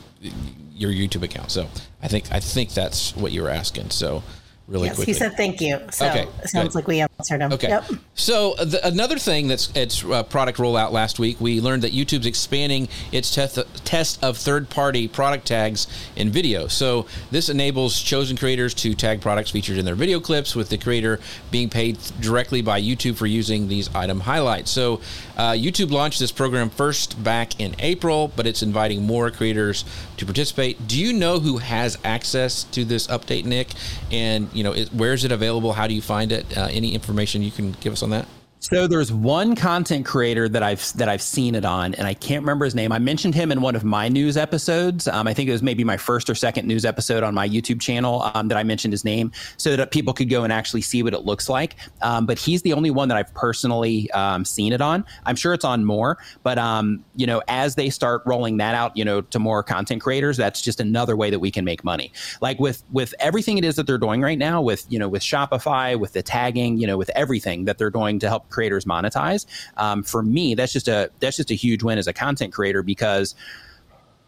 your 0.75 0.91
YouTube 0.91 1.23
account. 1.23 1.53
So 1.53 1.69
I 2.03 2.09
think 2.09 2.33
I 2.33 2.41
think 2.41 2.71
that's 2.71 3.15
what 3.15 3.31
you 3.31 3.43
were 3.43 3.51
asking. 3.51 3.91
So 3.91 4.25
really 4.67 4.87
yes, 4.87 4.97
quickly. 4.97 5.13
He 5.13 5.19
said 5.19 5.37
thank 5.37 5.61
you. 5.61 5.81
So 5.93 6.09
okay, 6.09 6.27
it 6.43 6.49
sounds 6.49 6.69
good. 6.69 6.75
like 6.75 6.87
we 6.87 7.01
answered 7.01 7.41
him. 7.41 7.53
Okay. 7.53 7.69
Yep. 7.69 7.85
So 8.15 8.55
the, 8.55 8.87
another 8.87 9.19
thing 9.19 9.49
that's 9.49 9.75
its 9.77 10.05
uh, 10.05 10.23
product 10.23 10.59
rollout 10.59 10.91
last 10.93 11.19
week, 11.19 11.41
we 11.41 11.61
learned 11.61 11.83
that 11.83 11.93
YouTube's 11.93 12.27
expanding 12.27 12.89
its 13.13 13.35
test 13.35 13.59
test 13.85 14.23
of 14.23 14.39
third-party 14.39 15.09
product 15.09 15.47
tags 15.47 15.87
in 16.17 16.31
video. 16.31 16.67
So 16.69 17.07
this 17.31 17.49
enables 17.49 18.01
chosen 18.01 18.37
creators 18.37 18.75
to 18.75 18.95
tag 18.95 19.21
products 19.21 19.51
featured 19.51 19.79
in 19.79 19.85
their 19.85 19.95
video 19.95 20.21
clips, 20.21 20.55
with 20.55 20.69
the 20.69 20.79
creator 20.79 21.21
being 21.51 21.69
paid 21.69 21.99
directly 22.21 22.63
by 22.63 22.81
YouTube 22.81 23.17
for 23.17 23.27
using 23.27 23.69
these 23.69 23.95
item 23.95 24.21
highlights. 24.21 24.71
So 24.71 25.01
uh, 25.37 25.53
YouTube 25.53 25.91
launched 25.91 26.19
this 26.19 26.33
program 26.33 26.71
first 26.71 27.23
back 27.23 27.61
in 27.61 27.75
April, 27.79 28.33
but 28.37 28.47
it's 28.47 28.63
inviting 28.63 29.03
more 29.03 29.31
creators 29.31 29.85
to 30.17 30.25
participate. 30.25 30.87
Do 30.87 30.99
you 30.99 31.13
know 31.13 31.41
who 31.41 31.59
has 31.59 31.99
access 32.05 32.65
to 32.65 32.85
this 32.85 33.07
update, 33.09 33.45
Nick? 33.45 33.71
And 34.11 34.49
you 34.53 34.63
know, 34.65 34.73
it, 34.73 34.93
where 34.93 35.13
is 35.13 35.25
it 35.25 35.33
available? 35.33 35.73
How 35.73 35.87
do 35.87 35.95
you 35.95 36.03
find 36.03 36.33
it? 36.33 36.57
Uh, 36.57 36.69
any 36.71 36.95
information 36.95 37.43
you 37.43 37.51
can 37.51 37.73
give 37.81 37.93
us 37.93 38.03
on 38.03 38.11
that? 38.11 38.27
So 38.65 38.87
there's 38.87 39.13
one 39.13 39.55
content 39.57 40.07
creator 40.07 40.49
that 40.49 40.63
I've 40.63 40.91
that 40.95 41.07
I've 41.07 41.21
seen 41.21 41.55
it 41.55 41.67
on, 41.67 41.93
and 41.97 42.07
I 42.07 42.15
can't 42.15 42.41
remember 42.41 42.65
his 42.65 42.75
name. 42.75 42.93
I 42.93 42.99
mentioned 42.99 43.35
him 43.35 43.53
in 43.53 43.61
one 43.61 43.77
of 43.77 43.85
my 43.85 44.09
news 44.09 44.39
episodes. 44.39 45.07
Um, 45.07 45.29
I 45.29 45.35
think 45.35 45.51
it 45.51 45.53
was 45.53 45.63
maybe 45.63 45.85
my 45.85 45.99
first 45.99 46.31
or 46.31 46.35
second 46.35 46.67
news 46.67 46.87
episode 46.87 47.23
on 47.23 47.35
my 47.35 47.47
YouTube 47.47 47.79
channel 47.79 48.23
um, 48.33 48.49
that 48.49 48.57
I 48.57 48.63
mentioned 48.63 48.95
his 48.95 49.05
name, 49.05 49.33
so 49.59 49.77
that 49.77 49.91
people 49.91 50.15
could 50.15 50.31
go 50.31 50.45
and 50.45 50.53
actually 50.53 50.81
see 50.81 51.03
what 51.03 51.13
it 51.13 51.27
looks 51.27 51.51
like. 51.51 51.77
Um, 52.01 52.25
but 52.25 52.39
he's 52.39 52.63
the 52.63 52.73
only 52.73 52.91
one 52.91 53.09
that 53.09 53.19
I've 53.19 53.35
personally 53.35 54.11
um, 54.13 54.47
seen 54.47 54.73
it 54.73 54.81
on. 54.81 55.05
I'm 55.27 55.37
sure 55.37 55.53
it's 55.53 55.67
on 55.67 55.85
more, 55.85 56.17
but 56.43 56.57
um, 56.57 57.05
you 57.17 57.27
know, 57.27 57.43
as 57.49 57.75
they 57.75 57.91
start 57.91 58.23
rolling 58.25 58.57
that 58.57 58.75
out, 58.75 58.97
you 58.97 59.05
know, 59.05 59.21
to 59.21 59.39
more 59.39 59.63
content 59.63 60.01
creators, 60.01 60.39
that's 60.39 60.63
just 60.63 60.81
another 60.81 61.17
way 61.17 61.29
that 61.29 61.39
we 61.39 61.51
can 61.51 61.67
make 61.67 61.85
money. 61.85 62.13
Like 62.41 62.59
with 62.59 62.83
with 62.91 63.13
everything 63.19 63.59
it 63.59 63.65
is 63.67 63.77
that 63.77 63.87
they're 63.87 63.99
doing 63.99 64.23
right 64.23 64.39
now, 64.39 64.63
with 64.63 64.87
you 64.89 64.99
know, 64.99 65.11
with 65.11 65.21
Shopify, 65.21 66.01
with 66.01 66.15
the 66.15 66.23
tagging, 66.23 66.79
you 66.79 66.87
know, 66.87 66.97
with 66.97 67.11
everything 67.11 67.67
that 67.67 67.77
they're 67.77 67.91
doing 67.91 68.19
to 68.21 68.29
help 68.31 68.49
creators 68.55 68.85
monetize. 68.85 69.47
Um, 69.77 70.03
for 70.03 70.23
me, 70.23 70.55
that's 70.55 70.73
just 70.73 70.89
a 70.89 71.11
that's 71.21 71.37
just 71.37 71.51
a 71.51 71.55
huge 71.55 71.83
win 71.83 71.99
as 71.99 72.07
a 72.07 72.13
content 72.13 72.53
creator 72.53 72.83
because 72.83 73.35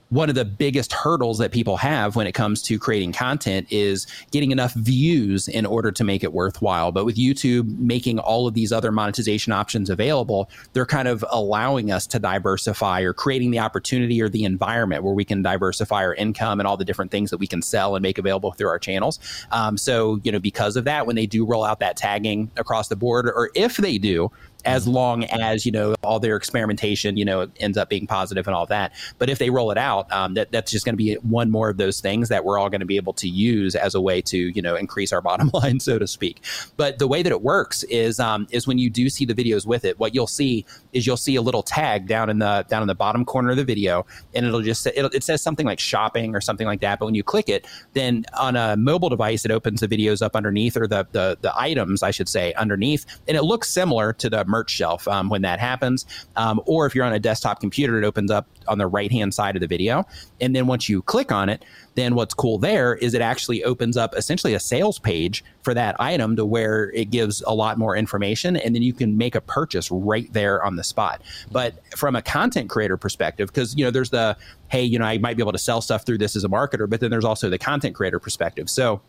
one 0.09 0.29
of 0.29 0.35
the 0.35 0.45
biggest 0.45 0.93
hurdles 0.93 1.39
that 1.39 1.51
people 1.51 1.77
have 1.77 2.15
when 2.15 2.27
it 2.27 2.33
comes 2.33 2.63
to 2.63 2.79
creating 2.79 3.13
content 3.13 3.67
is 3.71 4.07
getting 4.31 4.53
enough 4.53 4.73
views 4.75 5.49
in 5.49 5.67
order 5.67 5.91
to 5.91 6.05
make 6.05 6.23
it 6.23 6.33
worthwhile. 6.33 6.93
But 6.93 7.05
with 7.05 7.17
YouTube 7.17 7.79
making 7.79 8.19
all 8.21 8.47
of 8.47 8.55
these 8.55 8.73
other 8.73 8.93
monetization 8.93 9.53
options 9.53 9.91
available, 9.91 10.49
they're 10.73 10.87
kind 10.87 11.09
of 11.09 11.25
allowing 11.31 11.91
us 11.91 12.07
to 12.09 12.19
diversify 12.19 13.01
or 13.01 13.13
creating 13.13 13.51
the 13.51 13.59
opportunity 13.59 14.23
or 14.23 14.29
the 14.29 14.45
environment 14.45 15.03
where 15.03 15.15
we 15.15 15.25
can 15.25 15.43
diversify 15.43 16.05
our 16.05 16.15
income 16.15 16.61
and 16.61 16.67
all 16.67 16.77
the 16.77 16.85
different 16.85 17.11
things 17.11 17.31
that 17.31 17.39
we 17.39 17.47
can 17.47 17.61
sell 17.61 17.97
and 17.97 18.03
make 18.03 18.19
available 18.19 18.53
through 18.53 18.69
our 18.69 18.79
channels. 18.79 19.19
Um, 19.51 19.77
so, 19.77 20.21
you 20.23 20.31
know, 20.31 20.39
because 20.39 20.77
of 20.77 20.85
that, 20.85 21.07
when 21.07 21.17
they 21.17 21.27
do 21.27 21.45
roll 21.45 21.65
out 21.65 21.81
that 21.81 21.97
tagging 21.97 22.51
across 22.57 22.89
the 22.89 22.97
board, 22.97 23.27
or 23.27 23.51
if 23.55 23.77
they 23.77 23.99
do, 23.99 24.31
as 24.67 24.87
long 24.87 25.25
as 25.25 25.65
you 25.65 25.73
know 25.73 25.95
all 26.03 26.21
their 26.21 26.37
experimentation 26.37 27.17
you 27.17 27.25
know 27.25 27.49
ends 27.61 27.79
up 27.79 27.89
being 27.89 28.07
positive 28.07 28.47
and 28.47 28.55
all 28.55 28.67
that. 28.67 28.93
But 29.19 29.31
if 29.31 29.39
they 29.39 29.51
roll 29.51 29.71
it 29.71 29.79
out 29.79 30.11
um, 30.13 30.35
that, 30.35 30.53
that's 30.53 30.71
just 30.71 30.85
going 30.85 30.95
to 30.95 30.97
be 30.97 31.15
one 31.15 31.51
more 31.51 31.71
of 31.71 31.77
those 31.77 32.01
things 32.01 32.29
that 32.29 32.45
we're 32.45 32.59
all 32.59 32.69
going 32.69 32.81
to 32.81 32.87
be 32.87 32.97
able 32.97 33.13
to 33.15 33.29
use 33.29 33.75
as 33.75 33.95
a 33.95 34.01
way 34.01 34.21
to 34.23 34.37
you 34.37 34.61
know 34.63 34.75
increase 34.75 35.13
our 35.13 35.23
bottom 35.27 35.51
line 35.55 35.81
so 35.81 35.99
to 35.99 36.07
speak. 36.07 36.45
But 36.77 36.99
the 36.99 37.09
way 37.09 37.23
that 37.23 37.33
it 37.33 37.43
works 37.43 37.83
is 37.85 38.21
um, 38.21 38.47
is 38.51 38.67
when 38.67 38.79
you 38.79 38.91
do 38.91 39.09
see 39.09 39.25
the 39.25 39.35
videos 39.35 39.67
with 39.67 39.85
it 39.85 39.99
what 39.99 40.15
you'll 40.15 40.27
see 40.27 40.65
is 40.93 41.07
you'll 41.07 41.17
see 41.17 41.37
a 41.37 41.43
little 41.43 41.63
tag 41.63 42.07
down 42.07 42.29
in 42.29 42.39
the 42.39 42.65
down 42.69 42.83
in 42.83 42.89
the 42.89 42.95
bottom 42.95 43.25
corner 43.25 43.51
of 43.51 43.57
the 43.57 43.65
video 43.65 44.05
and 44.35 44.45
it'll 44.45 44.63
just 44.63 44.87
it'll, 44.87 45.11
it 45.11 45.23
says 45.23 45.41
something 45.41 45.67
like 45.67 45.81
shopping 45.81 46.35
or 46.35 46.41
something 46.41 46.67
like 46.67 46.81
that. 46.81 46.99
But 46.99 47.07
when 47.07 47.15
you 47.15 47.23
click 47.23 47.49
it 47.49 47.67
then 47.93 48.25
on 48.39 48.57
a 48.57 48.77
mobile 48.77 49.09
device 49.09 49.45
it 49.45 49.51
opens 49.51 49.81
the 49.81 49.89
videos 49.89 50.23
up 50.23 50.35
underneath 50.35 50.77
or 50.77 50.87
the 50.87 51.07
the, 51.13 51.39
the 51.41 51.59
items 51.59 52.03
i 52.03 52.11
should 52.11 52.29
say 52.29 52.53
underneath 52.55 53.07
and 53.29 53.37
it 53.37 53.43
looks 53.43 53.71
similar 53.71 54.13
to 54.13 54.29
the 54.31 54.45
merch 54.57 54.71
shelf 54.71 55.07
um, 55.07 55.29
when 55.29 55.43
that 55.43 55.61
happens. 55.61 56.07
Um, 56.37 56.63
or 56.65 56.87
if 56.87 56.95
you're 56.95 57.05
on 57.05 57.13
a 57.13 57.19
desktop 57.19 57.61
computer, 57.61 57.99
it 57.99 58.05
opens 58.05 58.31
up 58.31 58.47
on 58.69 58.79
the 58.79 58.87
right 58.87 59.13
hand 59.13 59.35
side 59.35 59.55
of 59.55 59.61
the 59.61 59.67
video. 59.67 60.05
And 60.41 60.57
then 60.57 60.67
once 60.67 60.89
you 60.89 61.03
click 61.03 61.31
on 61.31 61.51
it, 61.51 61.63
then 61.95 62.15
what's 62.15 62.35
cool 62.35 62.59
there 62.59 62.95
is 62.95 63.15
it 63.15 63.21
actually 63.21 63.65
opens 63.65 63.97
up 63.97 64.15
essentially 64.17 64.55
a 64.55 64.61
sales 64.61 64.99
page 64.99 65.45
for 65.63 65.75
that 65.75 65.99
item 66.01 66.37
to 66.37 66.45
where 66.45 66.91
it 66.93 67.11
gives 67.11 67.43
a 67.47 67.55
lot 67.55 67.79
more 67.79 67.97
information 67.97 68.57
and 68.57 68.75
then 68.75 68.83
you 68.83 68.93
can 68.93 69.17
make 69.17 69.35
a 69.35 69.41
purchase 69.41 69.91
right 69.91 70.33
there 70.33 70.65
on 70.65 70.77
the 70.77 70.85
spot. 70.85 71.23
But 71.53 71.75
from 71.97 72.17
a 72.17 72.23
content 72.23 72.71
creator 72.71 72.97
perspective, 72.97 73.49
because 73.49 73.77
you 73.77 73.85
know, 73.85 73.91
there's 73.91 74.11
the 74.11 74.37
hey, 74.69 74.83
you 74.83 74.99
know, 74.99 75.05
I 75.05 75.19
might 75.19 75.37
be 75.37 75.43
able 75.43 75.53
to 75.53 75.59
sell 75.59 75.81
stuff 75.81 76.05
through 76.05 76.19
this 76.19 76.35
as 76.35 76.45
a 76.45 76.49
marketer, 76.49 76.89
but 76.89 77.01
then 77.01 77.11
there's 77.11 77.25
also 77.25 77.49
the 77.51 77.59
content 77.59 77.95
creator 77.95 78.19
perspective. 78.19 78.69
So 78.69 79.01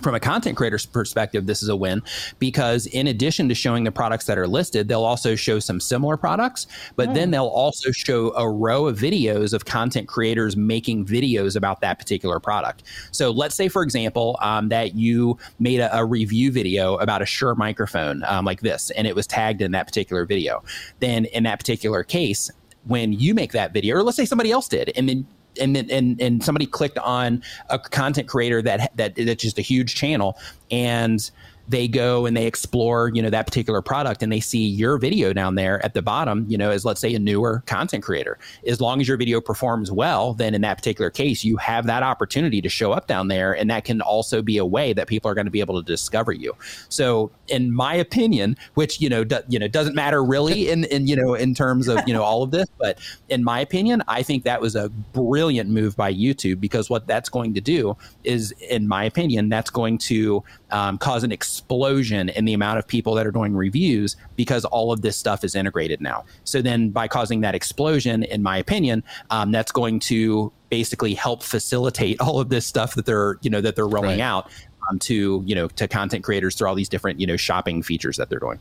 from 0.00 0.14
a 0.14 0.20
content 0.20 0.56
creator's 0.56 0.86
perspective, 0.86 1.46
this 1.46 1.62
is 1.62 1.68
a 1.68 1.76
win 1.76 2.02
because 2.38 2.86
in 2.86 3.06
addition 3.08 3.48
to 3.48 3.54
showing 3.54 3.84
the 3.84 3.92
products 3.92 4.26
that 4.26 4.38
are 4.38 4.46
listed, 4.46 4.88
they'll 4.88 5.04
also 5.04 5.34
show 5.34 5.58
some 5.58 5.80
similar 5.80 6.16
products, 6.16 6.66
but 6.96 7.12
then 7.12 7.28
hmm. 7.28 7.32
they'll 7.32 7.46
also 7.46 7.90
show 7.90 8.32
a 8.34 8.48
row 8.48 8.86
of 8.86 8.98
videos 8.98 9.52
of 9.52 9.64
content 9.64 10.08
creators 10.08 10.56
making 10.56 11.04
videos 11.04 11.56
about 11.56 11.80
that 11.80 11.98
particular 11.98 12.38
product. 12.38 12.84
So 13.10 13.30
let's 13.30 13.54
say, 13.54 13.68
for 13.68 13.82
example, 13.82 14.38
um, 14.40 14.68
that 14.68 14.94
you 14.94 15.38
made 15.58 15.80
a, 15.80 15.94
a, 15.96 16.04
review 16.04 16.50
video 16.50 16.96
about 16.96 17.22
a 17.22 17.26
Shure 17.26 17.54
microphone 17.54 18.24
um, 18.24 18.44
like 18.44 18.60
this, 18.60 18.90
and 18.92 19.06
it 19.06 19.14
was 19.14 19.26
tagged 19.26 19.60
in 19.60 19.72
that 19.72 19.86
particular 19.86 20.24
video. 20.24 20.62
Then 21.00 21.26
in 21.26 21.44
that 21.44 21.58
particular 21.58 22.02
case, 22.02 22.50
when 22.84 23.12
you 23.12 23.34
make 23.34 23.52
that 23.52 23.72
video, 23.72 23.96
or 23.96 24.02
let's 24.02 24.16
say 24.16 24.24
somebody 24.24 24.50
else 24.50 24.68
did, 24.68 24.92
and 24.96 25.08
then 25.08 25.26
and 25.60 25.74
then 25.74 25.90
and, 25.90 26.20
and 26.20 26.44
somebody 26.44 26.66
clicked 26.66 26.98
on 26.98 27.42
a 27.68 27.78
content 27.78 28.28
creator 28.28 28.62
that 28.62 28.96
that 28.96 29.14
that's 29.16 29.42
just 29.42 29.58
a 29.58 29.62
huge 29.62 29.94
channel. 29.94 30.38
And 30.70 31.30
they 31.68 31.86
go 31.86 32.26
and 32.26 32.36
they 32.36 32.46
explore, 32.46 33.10
you 33.14 33.22
know, 33.22 33.30
that 33.30 33.46
particular 33.46 33.80
product 33.82 34.22
and 34.22 34.32
they 34.32 34.40
see 34.40 34.66
your 34.66 34.98
video 34.98 35.32
down 35.32 35.54
there 35.54 35.84
at 35.84 35.94
the 35.94 36.02
bottom, 36.02 36.44
you 36.48 36.58
know, 36.58 36.70
as 36.70 36.84
let's 36.84 37.00
say 37.00 37.14
a 37.14 37.18
newer 37.18 37.62
content 37.66 38.02
creator. 38.02 38.38
As 38.66 38.80
long 38.80 39.00
as 39.00 39.08
your 39.08 39.16
video 39.16 39.40
performs 39.40 39.92
well, 39.92 40.34
then 40.34 40.54
in 40.54 40.62
that 40.62 40.76
particular 40.76 41.10
case, 41.10 41.44
you 41.44 41.56
have 41.58 41.86
that 41.86 42.02
opportunity 42.02 42.60
to 42.60 42.68
show 42.68 42.92
up 42.92 43.06
down 43.06 43.28
there. 43.28 43.52
And 43.52 43.70
that 43.70 43.84
can 43.84 44.00
also 44.00 44.42
be 44.42 44.58
a 44.58 44.66
way 44.66 44.92
that 44.92 45.06
people 45.06 45.30
are 45.30 45.34
going 45.34 45.44
to 45.44 45.50
be 45.50 45.60
able 45.60 45.80
to 45.80 45.86
discover 45.86 46.32
you. 46.32 46.54
So 46.88 47.30
in 47.48 47.72
my 47.72 47.94
opinion, 47.94 48.56
which, 48.74 49.00
you 49.00 49.08
know, 49.08 49.24
do, 49.24 49.38
you 49.48 49.58
know, 49.58 49.68
doesn't 49.68 49.94
matter 49.94 50.24
really 50.24 50.70
in, 50.70 50.84
in, 50.84 51.06
you 51.06 51.16
know, 51.16 51.34
in 51.34 51.54
terms 51.54 51.88
of, 51.88 52.00
you 52.06 52.12
know, 52.12 52.22
all 52.22 52.42
of 52.42 52.50
this, 52.50 52.68
but 52.78 52.98
in 53.28 53.44
my 53.44 53.60
opinion, 53.60 54.02
I 54.08 54.22
think 54.22 54.44
that 54.44 54.60
was 54.60 54.74
a 54.74 54.88
brilliant 54.88 55.70
move 55.70 55.96
by 55.96 56.12
YouTube 56.12 56.60
because 56.60 56.90
what 56.90 57.06
that's 57.06 57.28
going 57.28 57.54
to 57.54 57.60
do 57.60 57.96
is, 58.24 58.52
in 58.52 58.88
my 58.88 59.04
opinion, 59.04 59.48
that's 59.48 59.70
going 59.70 59.98
to 59.98 60.42
um, 60.72 60.98
cause 60.98 61.24
an 61.24 61.32
explosion 61.32 62.28
in 62.30 62.44
the 62.44 62.54
amount 62.54 62.78
of 62.78 62.86
people 62.86 63.14
that 63.14 63.26
are 63.26 63.30
doing 63.30 63.54
reviews 63.54 64.16
because 64.36 64.64
all 64.66 64.92
of 64.92 65.02
this 65.02 65.16
stuff 65.16 65.44
is 65.44 65.54
integrated 65.54 66.00
now. 66.00 66.24
So 66.44 66.62
then, 66.62 66.90
by 66.90 67.08
causing 67.08 67.40
that 67.42 67.54
explosion, 67.54 68.22
in 68.24 68.42
my 68.42 68.58
opinion, 68.58 69.02
um, 69.30 69.52
that's 69.52 69.72
going 69.72 70.00
to 70.00 70.52
basically 70.68 71.14
help 71.14 71.42
facilitate 71.42 72.20
all 72.20 72.40
of 72.40 72.48
this 72.48 72.66
stuff 72.66 72.94
that 72.94 73.06
they're 73.06 73.38
you 73.42 73.50
know 73.50 73.60
that 73.60 73.76
they're 73.76 73.88
rolling 73.88 74.20
right. 74.20 74.20
out 74.20 74.50
um, 74.88 74.98
to 75.00 75.42
you 75.46 75.54
know 75.54 75.68
to 75.68 75.88
content 75.88 76.24
creators 76.24 76.54
through 76.54 76.68
all 76.68 76.74
these 76.74 76.88
different 76.88 77.20
you 77.20 77.26
know 77.26 77.36
shopping 77.36 77.82
features 77.82 78.16
that 78.16 78.28
they're 78.28 78.40
doing. 78.40 78.60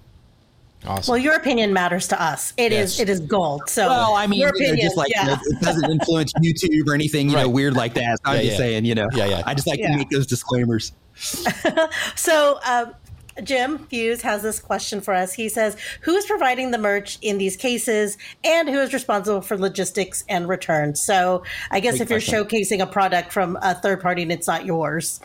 Awesome. 0.86 1.12
Well, 1.12 1.18
your 1.22 1.36
opinion 1.36 1.74
matters 1.74 2.08
to 2.08 2.22
us. 2.22 2.54
It 2.56 2.72
yes. 2.72 2.94
is. 2.94 3.00
It 3.02 3.10
is 3.10 3.20
gold. 3.20 3.70
So, 3.70 3.88
well, 3.88 4.14
I 4.14 4.28
mean, 4.28 4.40
your 4.40 4.50
opinion, 4.50 4.78
know, 4.78 4.82
just 4.82 4.96
like 4.96 5.10
yeah. 5.10 5.24
you 5.24 5.28
know, 5.32 5.38
it 5.46 5.62
doesn't 5.62 5.92
influence 5.92 6.32
YouTube 6.42 6.88
or 6.88 6.94
anything, 6.94 7.30
you 7.30 7.36
right. 7.36 7.44
know, 7.44 7.50
weird 7.50 7.76
like 7.76 7.94
that. 7.96 8.20
So 8.20 8.32
I'm 8.32 8.38
yeah, 8.38 8.44
just 8.44 8.58
saying, 8.58 8.86
you 8.86 8.96
know, 8.96 9.10
yeah, 9.14 9.26
yeah. 9.26 9.44
I 9.46 9.54
just 9.54 9.68
like 9.68 9.80
to 9.82 9.90
make 9.90 10.10
those 10.10 10.26
disclaimers. 10.26 10.94
so, 12.16 12.60
um, 12.66 12.94
Jim 13.44 13.78
Fuse 13.90 14.22
has 14.22 14.42
this 14.42 14.60
question 14.60 15.02
for 15.02 15.14
us. 15.14 15.34
He 15.34 15.50
says, 15.50 15.78
Who 16.02 16.16
is 16.16 16.26
providing 16.26 16.72
the 16.72 16.78
merch 16.78 17.18
in 17.22 17.38
these 17.38 17.56
cases 17.56 18.18
and 18.44 18.70
who 18.70 18.80
is 18.80 18.94
responsible 18.94 19.42
for 19.42 19.58
logistics 19.58 20.24
and 20.28 20.48
returns? 20.48 21.02
So 21.02 21.44
I 21.72 21.80
guess 21.80 21.94
Great 21.94 22.02
if 22.02 22.08
question. 22.10 22.34
you're 22.34 22.46
showcasing 22.46 22.82
a 22.82 22.88
product 22.88 23.32
from 23.32 23.58
a 23.62 23.76
third 23.76 24.02
party 24.02 24.24
and 24.24 24.32
it's 24.32 24.48
not 24.48 24.66
yours, 24.66 25.20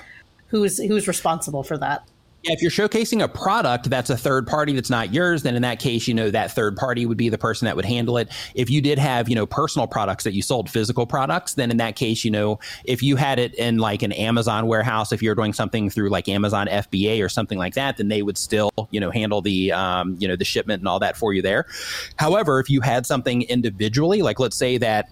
who's 0.48 0.78
who's 0.78 1.08
responsible 1.08 1.62
for 1.62 1.78
that? 1.78 2.06
Yeah, 2.44 2.52
if 2.52 2.60
you're 2.60 2.70
showcasing 2.70 3.22
a 3.22 3.28
product 3.28 3.88
that's 3.88 4.10
a 4.10 4.18
third 4.18 4.46
party 4.46 4.74
that's 4.74 4.90
not 4.90 5.14
yours, 5.14 5.44
then 5.44 5.56
in 5.56 5.62
that 5.62 5.78
case, 5.78 6.06
you 6.06 6.12
know, 6.12 6.30
that 6.30 6.52
third 6.52 6.76
party 6.76 7.06
would 7.06 7.16
be 7.16 7.30
the 7.30 7.38
person 7.38 7.64
that 7.64 7.74
would 7.74 7.86
handle 7.86 8.18
it. 8.18 8.30
If 8.54 8.68
you 8.68 8.82
did 8.82 8.98
have, 8.98 9.30
you 9.30 9.34
know, 9.34 9.46
personal 9.46 9.86
products 9.86 10.24
that 10.24 10.34
you 10.34 10.42
sold, 10.42 10.68
physical 10.68 11.06
products, 11.06 11.54
then 11.54 11.70
in 11.70 11.78
that 11.78 11.96
case, 11.96 12.22
you 12.22 12.30
know, 12.30 12.58
if 12.84 13.02
you 13.02 13.16
had 13.16 13.38
it 13.38 13.54
in 13.54 13.78
like 13.78 14.02
an 14.02 14.12
Amazon 14.12 14.66
warehouse, 14.66 15.10
if 15.10 15.22
you're 15.22 15.34
doing 15.34 15.54
something 15.54 15.88
through 15.88 16.10
like 16.10 16.28
Amazon 16.28 16.66
FBA 16.66 17.24
or 17.24 17.30
something 17.30 17.56
like 17.56 17.72
that, 17.74 17.96
then 17.96 18.08
they 18.08 18.20
would 18.20 18.36
still, 18.36 18.70
you 18.90 19.00
know, 19.00 19.10
handle 19.10 19.40
the, 19.40 19.72
um, 19.72 20.14
you 20.18 20.28
know, 20.28 20.36
the 20.36 20.44
shipment 20.44 20.82
and 20.82 20.88
all 20.88 20.98
that 20.98 21.16
for 21.16 21.32
you 21.32 21.40
there. 21.40 21.64
However, 22.16 22.60
if 22.60 22.68
you 22.68 22.82
had 22.82 23.06
something 23.06 23.40
individually, 23.44 24.20
like 24.20 24.38
let's 24.38 24.56
say 24.56 24.76
that 24.76 25.08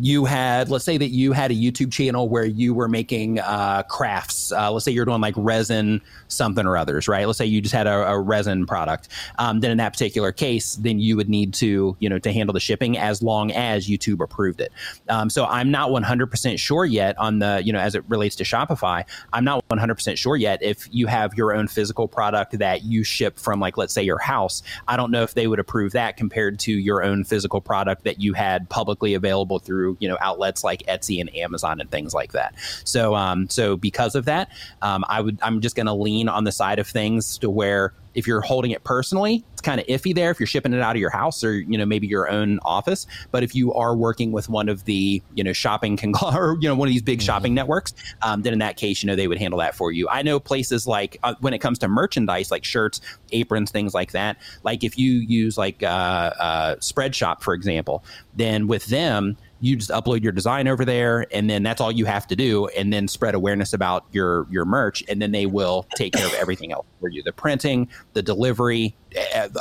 you 0.00 0.24
had 0.24 0.68
let's 0.70 0.84
say 0.84 0.96
that 0.96 1.08
you 1.08 1.32
had 1.32 1.50
a 1.50 1.54
youtube 1.54 1.92
channel 1.92 2.28
where 2.28 2.44
you 2.44 2.74
were 2.74 2.88
making 2.88 3.38
uh, 3.40 3.82
crafts 3.84 4.52
uh, 4.52 4.70
let's 4.70 4.84
say 4.84 4.92
you're 4.92 5.04
doing 5.04 5.20
like 5.20 5.34
resin 5.36 6.00
something 6.28 6.66
or 6.66 6.76
others 6.76 7.08
right? 7.08 7.26
Let's 7.26 7.38
say 7.38 7.46
you 7.46 7.60
just 7.60 7.74
had 7.74 7.86
a, 7.86 8.08
a 8.08 8.20
resin 8.20 8.66
product. 8.66 9.08
Um, 9.38 9.60
then 9.60 9.70
in 9.70 9.78
that 9.78 9.92
particular 9.92 10.32
case 10.32 10.76
then 10.76 10.98
you 10.98 11.16
would 11.16 11.28
need 11.28 11.54
to 11.54 11.96
you 11.98 12.08
know 12.08 12.18
to 12.18 12.32
handle 12.32 12.52
the 12.52 12.60
shipping 12.60 12.98
as 12.98 13.22
long 13.22 13.52
as 13.52 13.88
youtube 13.88 14.22
approved 14.22 14.60
it. 14.60 14.72
Um, 15.08 15.30
so 15.30 15.44
i'm 15.46 15.70
not 15.70 15.90
100% 15.90 16.58
sure 16.58 16.84
yet 16.84 17.16
on 17.18 17.38
the 17.38 17.62
you 17.64 17.72
know 17.72 17.78
as 17.78 17.94
it 17.94 18.04
relates 18.08 18.36
to 18.36 18.44
shopify 18.44 19.04
i'm 19.32 19.44
not 19.44 19.66
100% 19.68 20.16
sure 20.16 20.36
yet 20.36 20.62
if 20.62 20.88
you 20.90 21.06
have 21.06 21.34
your 21.34 21.54
own 21.54 21.68
physical 21.68 22.08
product 22.08 22.58
that 22.58 22.84
you 22.84 23.04
ship 23.04 23.38
from 23.38 23.60
like 23.60 23.76
let's 23.76 23.94
say 23.94 24.02
your 24.02 24.18
house. 24.18 24.62
I 24.88 24.96
don't 24.96 25.10
know 25.10 25.22
if 25.22 25.34
they 25.34 25.46
would 25.46 25.58
approve 25.58 25.92
that 25.92 26.16
compared 26.16 26.58
to 26.60 26.72
your 26.72 27.02
own 27.02 27.24
physical 27.24 27.60
product 27.60 28.04
that 28.04 28.20
you 28.20 28.32
had 28.32 28.68
publicly 28.68 29.14
available 29.14 29.58
through 29.58 29.85
through 29.86 29.96
you 30.00 30.08
know 30.08 30.18
outlets 30.20 30.64
like 30.64 30.82
Etsy 30.86 31.20
and 31.20 31.34
Amazon 31.36 31.80
and 31.80 31.90
things 31.90 32.14
like 32.14 32.32
that. 32.32 32.54
So 32.84 33.14
um, 33.14 33.48
so 33.48 33.76
because 33.76 34.14
of 34.14 34.24
that, 34.26 34.50
um, 34.82 35.04
I 35.08 35.20
would 35.20 35.38
I'm 35.42 35.60
just 35.60 35.76
going 35.76 35.86
to 35.86 35.94
lean 35.94 36.28
on 36.28 36.44
the 36.44 36.52
side 36.52 36.78
of 36.78 36.86
things 36.86 37.38
to 37.38 37.50
where 37.50 37.92
if 38.16 38.26
you're 38.26 38.40
holding 38.40 38.70
it 38.70 38.82
personally, 38.82 39.44
it's 39.52 39.60
kind 39.60 39.78
of 39.78 39.86
iffy 39.88 40.14
there 40.14 40.30
if 40.30 40.40
you're 40.40 40.46
shipping 40.46 40.72
it 40.72 40.80
out 40.80 40.96
of 40.96 41.00
your 41.00 41.10
house 41.10 41.44
or 41.44 41.52
you 41.52 41.76
know 41.76 41.84
maybe 41.84 42.06
your 42.06 42.28
own 42.28 42.58
office. 42.64 43.06
But 43.30 43.42
if 43.42 43.54
you 43.54 43.74
are 43.74 43.94
working 43.94 44.32
with 44.32 44.48
one 44.48 44.70
of 44.70 44.84
the 44.86 45.22
you 45.34 45.44
know 45.44 45.52
shopping 45.52 45.96
conglomerate, 46.04 46.62
you 46.62 46.68
know 46.68 46.74
one 46.74 46.88
of 46.88 46.92
these 46.92 47.02
big 47.02 47.18
mm-hmm. 47.18 47.26
shopping 47.26 47.54
networks, 47.54 47.94
um, 48.22 48.42
then 48.42 48.54
in 48.54 48.58
that 48.60 48.76
case, 48.76 49.02
you 49.02 49.06
know 49.06 49.14
they 49.14 49.28
would 49.28 49.38
handle 49.38 49.60
that 49.60 49.74
for 49.74 49.92
you. 49.92 50.08
I 50.08 50.22
know 50.22 50.40
places 50.40 50.86
like 50.86 51.18
uh, 51.22 51.34
when 51.40 51.52
it 51.52 51.58
comes 51.58 51.78
to 51.80 51.88
merchandise, 51.88 52.50
like 52.50 52.64
shirts, 52.64 53.00
aprons, 53.32 53.70
things 53.70 53.92
like 53.92 54.12
that. 54.12 54.38
Like 54.62 54.82
if 54.82 54.98
you 54.98 55.12
use 55.12 55.58
like 55.58 55.82
uh, 55.82 55.86
uh, 55.86 56.76
Spreadshop, 56.76 57.42
for 57.42 57.52
example, 57.52 58.02
then 58.34 58.66
with 58.66 58.86
them 58.86 59.36
you 59.60 59.76
just 59.76 59.90
upload 59.90 60.22
your 60.22 60.32
design 60.32 60.68
over 60.68 60.84
there 60.84 61.26
and 61.32 61.48
then 61.48 61.62
that's 61.62 61.80
all 61.80 61.90
you 61.90 62.04
have 62.04 62.26
to 62.26 62.36
do 62.36 62.66
and 62.68 62.92
then 62.92 63.08
spread 63.08 63.34
awareness 63.34 63.72
about 63.72 64.04
your 64.12 64.46
your 64.50 64.64
merch 64.64 65.02
and 65.08 65.20
then 65.20 65.32
they 65.32 65.46
will 65.46 65.86
take 65.96 66.12
care 66.12 66.26
of 66.26 66.34
everything 66.34 66.72
else 66.72 66.86
for 67.00 67.08
you 67.08 67.22
the 67.22 67.32
printing 67.32 67.88
the 68.12 68.22
delivery 68.22 68.94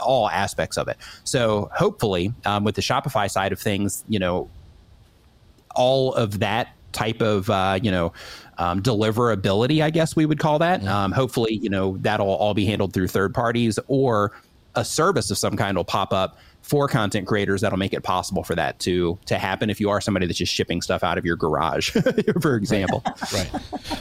all 0.04 0.30
aspects 0.30 0.78
of 0.78 0.88
it 0.88 0.98
so 1.24 1.70
hopefully 1.74 2.34
um, 2.46 2.64
with 2.64 2.76
the 2.76 2.82
shopify 2.82 3.30
side 3.30 3.52
of 3.52 3.60
things 3.60 4.04
you 4.10 4.20
know 4.20 4.50
all 5.76 6.14
of 6.14 6.40
that 6.40 6.70
type 6.92 7.22
of 7.22 7.50
uh, 7.50 7.78
you 7.82 7.92
know 7.92 8.12
um, 8.58 8.82
deliverability 8.82 9.82
i 9.82 9.90
guess 9.90 10.16
we 10.16 10.26
would 10.26 10.40
call 10.40 10.60
that 10.60 10.80
mm-hmm. 10.80 10.90
um, 10.90 11.12
hopefully 11.12 11.56
you 11.62 11.70
know 11.70 11.98
that'll 12.02 12.28
all 12.28 12.54
be 12.54 12.66
handled 12.66 12.94
through 12.94 13.08
third 13.08 13.34
parties 13.34 13.80
or 13.88 14.34
a 14.76 14.84
service 14.84 15.32
of 15.32 15.38
some 15.38 15.56
kind 15.56 15.78
will 15.78 15.86
pop 15.86 16.12
up 16.12 16.38
for 16.66 16.88
content 16.88 17.28
creators 17.28 17.62
that'll 17.62 17.78
make 17.78 17.94
it 17.94 18.02
possible 18.02 18.44
for 18.44 18.56
that 18.56 18.80
to 18.80 19.20
to 19.28 19.38
happen 19.38 19.70
if 19.70 19.80
you 19.80 19.92
are 19.92 20.02
somebody 20.02 20.26
that's 20.26 20.40
just 20.40 20.52
shipping 20.52 20.82
stuff 20.82 21.04
out 21.04 21.16
of 21.16 21.24
your 21.24 21.36
garage 21.36 21.92
for 22.42 22.56
example. 22.56 23.04
Right, 23.32 23.52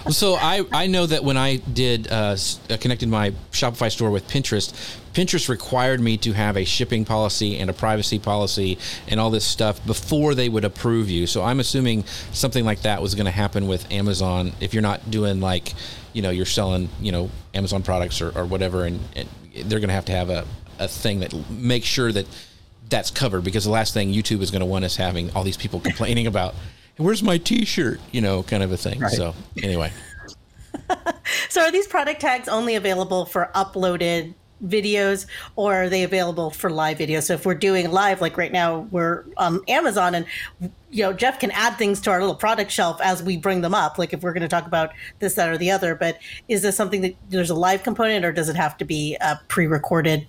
so 0.08 0.36
i 0.36 0.64
i 0.72 0.86
know 0.86 1.04
that 1.04 1.22
when 1.22 1.36
i 1.36 1.56
did 1.56 2.10
uh, 2.10 2.34
uh, 2.70 2.76
connected 2.80 3.10
my 3.10 3.32
shopify 3.52 3.92
store 3.92 4.10
with 4.10 4.26
pinterest 4.28 4.72
pinterest 5.12 5.50
required 5.50 6.00
me 6.00 6.16
to 6.16 6.32
have 6.32 6.56
a 6.56 6.64
shipping 6.64 7.04
policy 7.04 7.58
and 7.58 7.68
a 7.68 7.74
privacy 7.74 8.18
policy 8.18 8.78
and 9.08 9.20
all 9.20 9.28
this 9.28 9.44
stuff 9.44 9.84
before 9.86 10.34
they 10.34 10.48
would 10.48 10.64
approve 10.64 11.10
you. 11.10 11.26
So 11.26 11.42
i'm 11.42 11.60
assuming 11.60 12.04
something 12.32 12.64
like 12.64 12.80
that 12.80 13.02
was 13.02 13.14
going 13.14 13.26
to 13.26 13.30
happen 13.30 13.66
with 13.66 13.92
amazon 13.92 14.52
if 14.60 14.72
you're 14.72 14.82
not 14.82 15.10
doing 15.10 15.38
like 15.42 15.74
you 16.14 16.22
know 16.22 16.30
you're 16.30 16.46
selling 16.46 16.88
you 16.98 17.12
know 17.12 17.28
amazon 17.52 17.82
products 17.82 18.22
or, 18.22 18.30
or 18.38 18.46
whatever 18.46 18.86
and, 18.86 19.00
and 19.14 19.28
they're 19.66 19.80
going 19.80 19.88
to 19.88 19.94
have 19.94 20.06
to 20.06 20.12
have 20.12 20.30
a, 20.30 20.46
a 20.78 20.88
thing 20.88 21.20
that 21.20 21.34
makes 21.50 21.86
sure 21.86 22.10
that 22.10 22.26
that's 22.88 23.10
covered 23.10 23.44
because 23.44 23.64
the 23.64 23.70
last 23.70 23.94
thing 23.94 24.12
YouTube 24.12 24.40
is 24.40 24.50
going 24.50 24.60
to 24.60 24.66
want 24.66 24.84
is 24.84 24.96
having 24.96 25.30
all 25.32 25.42
these 25.42 25.56
people 25.56 25.80
complaining 25.80 26.26
about, 26.26 26.54
where's 26.96 27.22
my 27.22 27.38
T-shirt, 27.38 28.00
you 28.12 28.20
know, 28.20 28.42
kind 28.42 28.62
of 28.62 28.72
a 28.72 28.76
thing. 28.76 29.00
Right. 29.00 29.12
So 29.12 29.34
anyway. 29.62 29.92
so 31.48 31.62
are 31.62 31.72
these 31.72 31.86
product 31.86 32.20
tags 32.20 32.48
only 32.48 32.74
available 32.74 33.24
for 33.26 33.50
uploaded 33.54 34.34
videos 34.64 35.26
or 35.56 35.74
are 35.74 35.88
they 35.88 36.04
available 36.04 36.50
for 36.50 36.70
live 36.70 36.98
videos? 36.98 37.24
So 37.24 37.34
if 37.34 37.46
we're 37.46 37.54
doing 37.54 37.90
live, 37.90 38.20
like 38.20 38.36
right 38.36 38.52
now, 38.52 38.80
we're 38.90 39.24
on 39.36 39.60
Amazon 39.68 40.14
and 40.14 40.26
you 40.90 41.02
know 41.02 41.12
Jeff 41.12 41.38
can 41.40 41.50
add 41.52 41.76
things 41.76 42.00
to 42.02 42.10
our 42.10 42.20
little 42.20 42.34
product 42.34 42.70
shelf 42.70 43.00
as 43.02 43.22
we 43.22 43.36
bring 43.36 43.60
them 43.60 43.74
up. 43.74 43.98
Like 43.98 44.12
if 44.12 44.22
we're 44.22 44.32
going 44.32 44.42
to 44.42 44.48
talk 44.48 44.66
about 44.66 44.92
this, 45.18 45.34
that, 45.34 45.48
or 45.48 45.58
the 45.58 45.70
other. 45.70 45.94
But 45.94 46.18
is 46.48 46.62
this 46.62 46.76
something 46.76 47.00
that 47.02 47.16
there's 47.30 47.50
a 47.50 47.54
live 47.54 47.82
component, 47.82 48.24
or 48.24 48.32
does 48.32 48.48
it 48.48 48.56
have 48.56 48.76
to 48.78 48.84
be 48.84 49.16
a 49.20 49.40
pre-recorded 49.48 50.26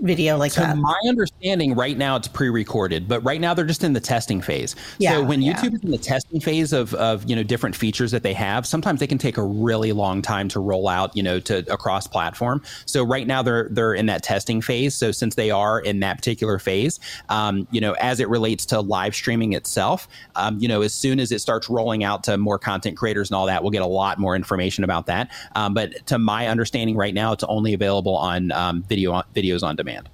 video 0.00 0.36
like 0.36 0.52
to 0.52 0.60
that. 0.60 0.76
my 0.76 0.98
understanding, 1.06 1.74
right 1.74 1.96
now 1.96 2.16
it's 2.16 2.28
pre-recorded, 2.28 3.08
but 3.08 3.20
right 3.20 3.40
now 3.40 3.54
they're 3.54 3.64
just 3.64 3.84
in 3.84 3.92
the 3.92 4.00
testing 4.00 4.40
phase. 4.40 4.74
Yeah, 4.98 5.12
so 5.12 5.24
when 5.24 5.40
yeah. 5.40 5.54
YouTube 5.54 5.74
is 5.74 5.82
in 5.82 5.90
the 5.90 5.98
testing 5.98 6.40
phase 6.40 6.72
of, 6.72 6.94
of 6.94 7.28
you 7.28 7.36
know 7.36 7.42
different 7.42 7.76
features 7.76 8.10
that 8.10 8.22
they 8.22 8.34
have, 8.34 8.66
sometimes 8.66 9.00
they 9.00 9.06
can 9.06 9.18
take 9.18 9.36
a 9.36 9.42
really 9.42 9.92
long 9.92 10.22
time 10.22 10.48
to 10.48 10.60
roll 10.60 10.88
out, 10.88 11.16
you 11.16 11.22
know, 11.22 11.40
to 11.40 11.58
across 11.72 12.06
platform. 12.06 12.62
So 12.86 13.04
right 13.04 13.26
now 13.26 13.42
they're 13.42 13.68
they're 13.70 13.94
in 13.94 14.06
that 14.06 14.22
testing 14.22 14.60
phase. 14.60 14.94
So 14.94 15.12
since 15.12 15.34
they 15.34 15.50
are 15.50 15.80
in 15.80 16.00
that 16.00 16.18
particular 16.18 16.58
phase, 16.58 17.00
um, 17.28 17.66
you 17.70 17.80
know, 17.80 17.92
as 17.94 18.20
it 18.20 18.28
relates 18.28 18.66
to 18.66 18.80
live 18.80 19.14
streaming 19.14 19.52
itself, 19.52 20.08
um, 20.36 20.58
you 20.58 20.68
know, 20.68 20.82
as 20.82 20.92
soon 20.92 21.20
as 21.20 21.32
it 21.32 21.40
starts 21.40 21.68
rolling 21.70 22.04
out 22.04 22.24
to 22.24 22.36
more 22.36 22.58
content 22.58 22.96
creators 22.96 23.30
and 23.30 23.36
all 23.36 23.46
that, 23.46 23.62
we'll 23.62 23.70
get 23.70 23.82
a 23.82 23.86
lot 23.86 24.18
more 24.18 24.36
information 24.36 24.84
about 24.84 25.06
that. 25.06 25.30
Um, 25.54 25.72
but 25.72 26.06
to 26.06 26.18
my 26.18 26.48
understanding, 26.48 26.96
right 26.96 27.14
now 27.14 27.32
it's 27.32 27.44
only 27.44 27.74
available 27.74 28.16
on 28.16 28.52
um, 28.52 28.82
video 28.82 29.22
videos 29.34 29.62
on 29.62 29.76
demand 29.76 29.83
demand. 29.84 30.08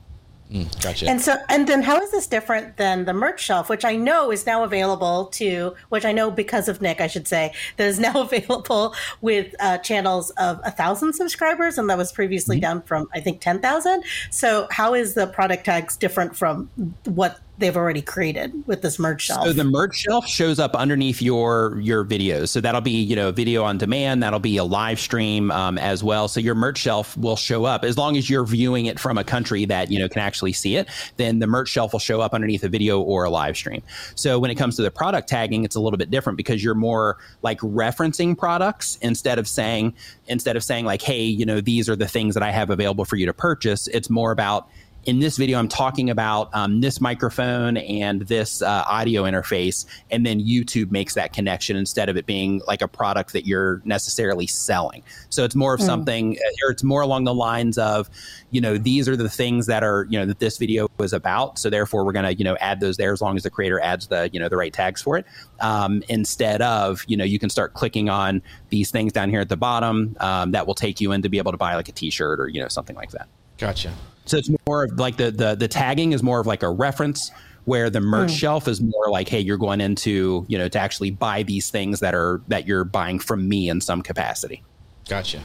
Mm, 0.50 0.82
gotcha. 0.82 1.08
And 1.08 1.20
so, 1.20 1.36
and 1.48 1.68
then 1.68 1.82
how 1.82 2.00
is 2.00 2.10
this 2.10 2.26
different 2.26 2.76
than 2.76 3.04
the 3.04 3.12
merch 3.12 3.40
shelf, 3.40 3.68
which 3.68 3.84
I 3.84 3.94
know 3.94 4.32
is 4.32 4.46
now 4.46 4.64
available 4.64 5.26
to, 5.26 5.76
which 5.90 6.04
I 6.04 6.10
know 6.10 6.28
because 6.28 6.68
of 6.68 6.82
Nick, 6.82 7.00
I 7.00 7.06
should 7.06 7.28
say, 7.28 7.52
that 7.76 7.86
is 7.86 8.00
now 8.00 8.20
available 8.20 8.94
with 9.20 9.54
uh, 9.60 9.78
channels 9.78 10.30
of 10.30 10.60
a 10.64 10.72
thousand 10.72 11.12
subscribers, 11.12 11.78
and 11.78 11.88
that 11.88 11.96
was 11.96 12.10
previously 12.10 12.56
mm-hmm. 12.56 12.62
down 12.62 12.82
from 12.82 13.08
I 13.14 13.20
think 13.20 13.40
ten 13.40 13.60
thousand. 13.60 14.02
So, 14.30 14.66
how 14.72 14.94
is 14.94 15.14
the 15.14 15.28
product 15.28 15.66
tags 15.66 15.96
different 15.96 16.36
from 16.36 16.68
what 17.04 17.38
they've 17.60 17.76
already 17.76 18.02
created 18.02 18.66
with 18.66 18.82
this 18.82 18.98
merch 18.98 19.22
shelf. 19.22 19.44
So 19.44 19.52
the 19.52 19.64
merch 19.64 19.96
shelf 19.96 20.26
shows 20.26 20.58
up 20.58 20.74
underneath 20.74 21.22
your 21.22 21.78
your 21.80 22.04
videos. 22.04 22.48
So 22.48 22.60
that'll 22.60 22.80
be 22.80 23.02
you 23.02 23.14
know 23.14 23.30
video 23.30 23.62
on 23.62 23.78
demand. 23.78 24.22
That'll 24.22 24.40
be 24.40 24.56
a 24.56 24.64
live 24.64 24.98
stream 24.98 25.50
um, 25.52 25.78
as 25.78 26.02
well. 26.02 26.26
So 26.26 26.40
your 26.40 26.54
merch 26.54 26.78
shelf 26.78 27.16
will 27.16 27.36
show 27.36 27.64
up 27.64 27.84
as 27.84 27.96
long 27.96 28.16
as 28.16 28.28
you're 28.28 28.46
viewing 28.46 28.86
it 28.86 28.98
from 28.98 29.18
a 29.18 29.24
country 29.24 29.64
that 29.66 29.90
you 29.90 29.98
know 29.98 30.08
can 30.08 30.22
actually 30.22 30.52
see 30.52 30.76
it. 30.76 30.88
Then 31.16 31.38
the 31.38 31.46
merch 31.46 31.68
shelf 31.68 31.92
will 31.92 32.00
show 32.00 32.20
up 32.20 32.34
underneath 32.34 32.64
a 32.64 32.68
video 32.68 33.00
or 33.00 33.24
a 33.24 33.30
live 33.30 33.56
stream. 33.56 33.82
So 34.14 34.38
when 34.38 34.50
it 34.50 34.56
comes 34.56 34.76
to 34.76 34.82
the 34.82 34.90
product 34.90 35.28
tagging, 35.28 35.64
it's 35.64 35.76
a 35.76 35.80
little 35.80 35.98
bit 35.98 36.10
different 36.10 36.36
because 36.36 36.64
you're 36.64 36.74
more 36.74 37.18
like 37.42 37.60
referencing 37.60 38.36
products 38.36 38.98
instead 39.02 39.38
of 39.38 39.46
saying 39.46 39.94
instead 40.26 40.56
of 40.56 40.64
saying 40.64 40.84
like, 40.86 41.02
hey, 41.02 41.22
you 41.22 41.44
know, 41.44 41.60
these 41.60 41.88
are 41.88 41.96
the 41.96 42.08
things 42.08 42.34
that 42.34 42.42
I 42.42 42.50
have 42.50 42.70
available 42.70 43.04
for 43.04 43.16
you 43.16 43.26
to 43.26 43.34
purchase. 43.34 43.86
It's 43.88 44.08
more 44.08 44.32
about 44.32 44.68
in 45.04 45.18
this 45.18 45.36
video, 45.36 45.58
I'm 45.58 45.68
talking 45.68 46.10
about 46.10 46.54
um, 46.54 46.80
this 46.80 47.00
microphone 47.00 47.76
and 47.78 48.22
this 48.22 48.60
uh, 48.60 48.84
audio 48.86 49.22
interface, 49.22 49.86
and 50.10 50.26
then 50.26 50.40
YouTube 50.40 50.90
makes 50.90 51.14
that 51.14 51.32
connection 51.32 51.76
instead 51.76 52.08
of 52.08 52.16
it 52.16 52.26
being 52.26 52.60
like 52.66 52.82
a 52.82 52.88
product 52.88 53.32
that 53.32 53.46
you're 53.46 53.80
necessarily 53.84 54.46
selling. 54.46 55.02
So 55.30 55.44
it's 55.44 55.54
more 55.54 55.74
of 55.74 55.80
mm. 55.80 55.86
something, 55.86 56.36
uh, 56.36 56.66
or 56.66 56.70
it's 56.70 56.84
more 56.84 57.00
along 57.00 57.24
the 57.24 57.34
lines 57.34 57.78
of, 57.78 58.10
you 58.50 58.60
know, 58.60 58.76
these 58.76 59.08
are 59.08 59.16
the 59.16 59.30
things 59.30 59.66
that 59.66 59.82
are, 59.82 60.06
you 60.10 60.18
know, 60.18 60.26
that 60.26 60.38
this 60.38 60.58
video 60.58 60.88
was 60.98 61.12
about. 61.12 61.58
So 61.58 61.70
therefore, 61.70 62.04
we're 62.04 62.12
going 62.12 62.26
to, 62.26 62.34
you 62.34 62.44
know, 62.44 62.56
add 62.60 62.80
those 62.80 62.96
there 62.96 63.12
as 63.12 63.22
long 63.22 63.36
as 63.36 63.42
the 63.42 63.50
creator 63.50 63.80
adds 63.80 64.08
the, 64.08 64.28
you 64.32 64.40
know, 64.40 64.48
the 64.48 64.56
right 64.56 64.72
tags 64.72 65.00
for 65.00 65.16
it. 65.16 65.24
Um, 65.60 66.02
instead 66.08 66.60
of, 66.60 67.02
you 67.06 67.16
know, 67.16 67.24
you 67.24 67.38
can 67.38 67.48
start 67.48 67.72
clicking 67.72 68.10
on 68.10 68.42
these 68.68 68.90
things 68.90 69.12
down 69.12 69.30
here 69.30 69.40
at 69.40 69.48
the 69.48 69.56
bottom 69.56 70.16
um, 70.20 70.52
that 70.52 70.66
will 70.66 70.74
take 70.74 71.00
you 71.00 71.12
in 71.12 71.22
to 71.22 71.28
be 71.28 71.38
able 71.38 71.52
to 71.52 71.58
buy 71.58 71.74
like 71.74 71.88
a 71.88 71.92
T-shirt 71.92 72.40
or 72.40 72.48
you 72.48 72.60
know 72.60 72.68
something 72.68 72.96
like 72.96 73.10
that. 73.12 73.28
Gotcha. 73.58 73.92
So 74.26 74.36
it's 74.36 74.50
more 74.66 74.84
of 74.84 74.98
like 74.98 75.16
the 75.16 75.30
the 75.30 75.54
the 75.54 75.68
tagging 75.68 76.12
is 76.12 76.22
more 76.22 76.40
of 76.40 76.46
like 76.46 76.62
a 76.62 76.70
reference 76.70 77.30
where 77.64 77.90
the 77.90 78.00
merch 78.00 78.30
mm. 78.30 78.38
shelf 78.38 78.68
is 78.68 78.80
more 78.80 79.10
like 79.10 79.28
hey 79.28 79.40
you're 79.40 79.58
going 79.58 79.80
into 79.80 80.44
you 80.48 80.56
know 80.56 80.68
to 80.68 80.78
actually 80.78 81.10
buy 81.10 81.42
these 81.42 81.70
things 81.70 82.00
that 82.00 82.14
are 82.14 82.40
that 82.48 82.66
you're 82.66 82.84
buying 82.84 83.18
from 83.18 83.48
me 83.48 83.68
in 83.68 83.80
some 83.80 84.02
capacity. 84.02 84.62
Gotcha. 85.08 85.40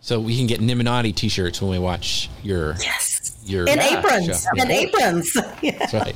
So 0.00 0.20
we 0.20 0.36
can 0.36 0.46
get 0.46 0.60
Nimminati 0.60 1.14
t-shirts 1.14 1.60
when 1.60 1.72
we 1.72 1.78
watch 1.78 2.30
your 2.42 2.74
yes. 2.80 3.36
your 3.44 3.68
and 3.68 3.80
yeah, 3.80 3.98
aprons. 3.98 4.42
Show. 4.42 4.48
and 4.56 4.70
aprons. 4.70 5.32
That's 5.32 5.92
right. 5.92 6.14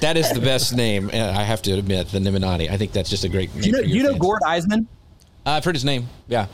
That 0.00 0.16
is 0.16 0.30
the 0.30 0.40
best 0.40 0.74
name 0.74 1.10
i 1.12 1.42
have 1.42 1.60
to 1.62 1.72
admit 1.72 2.08
the 2.08 2.18
Nimminati 2.18 2.70
i 2.70 2.76
think 2.76 2.92
that's 2.92 3.10
just 3.10 3.24
a 3.24 3.28
great 3.28 3.52
name 3.54 3.64
you 3.64 3.72
know, 3.72 3.80
you 3.80 4.02
know 4.04 4.14
gord 4.14 4.40
eisman? 4.42 4.86
Uh, 5.44 5.50
i've 5.50 5.64
heard 5.64 5.74
his 5.74 5.84
name. 5.84 6.08
Yeah 6.28 6.46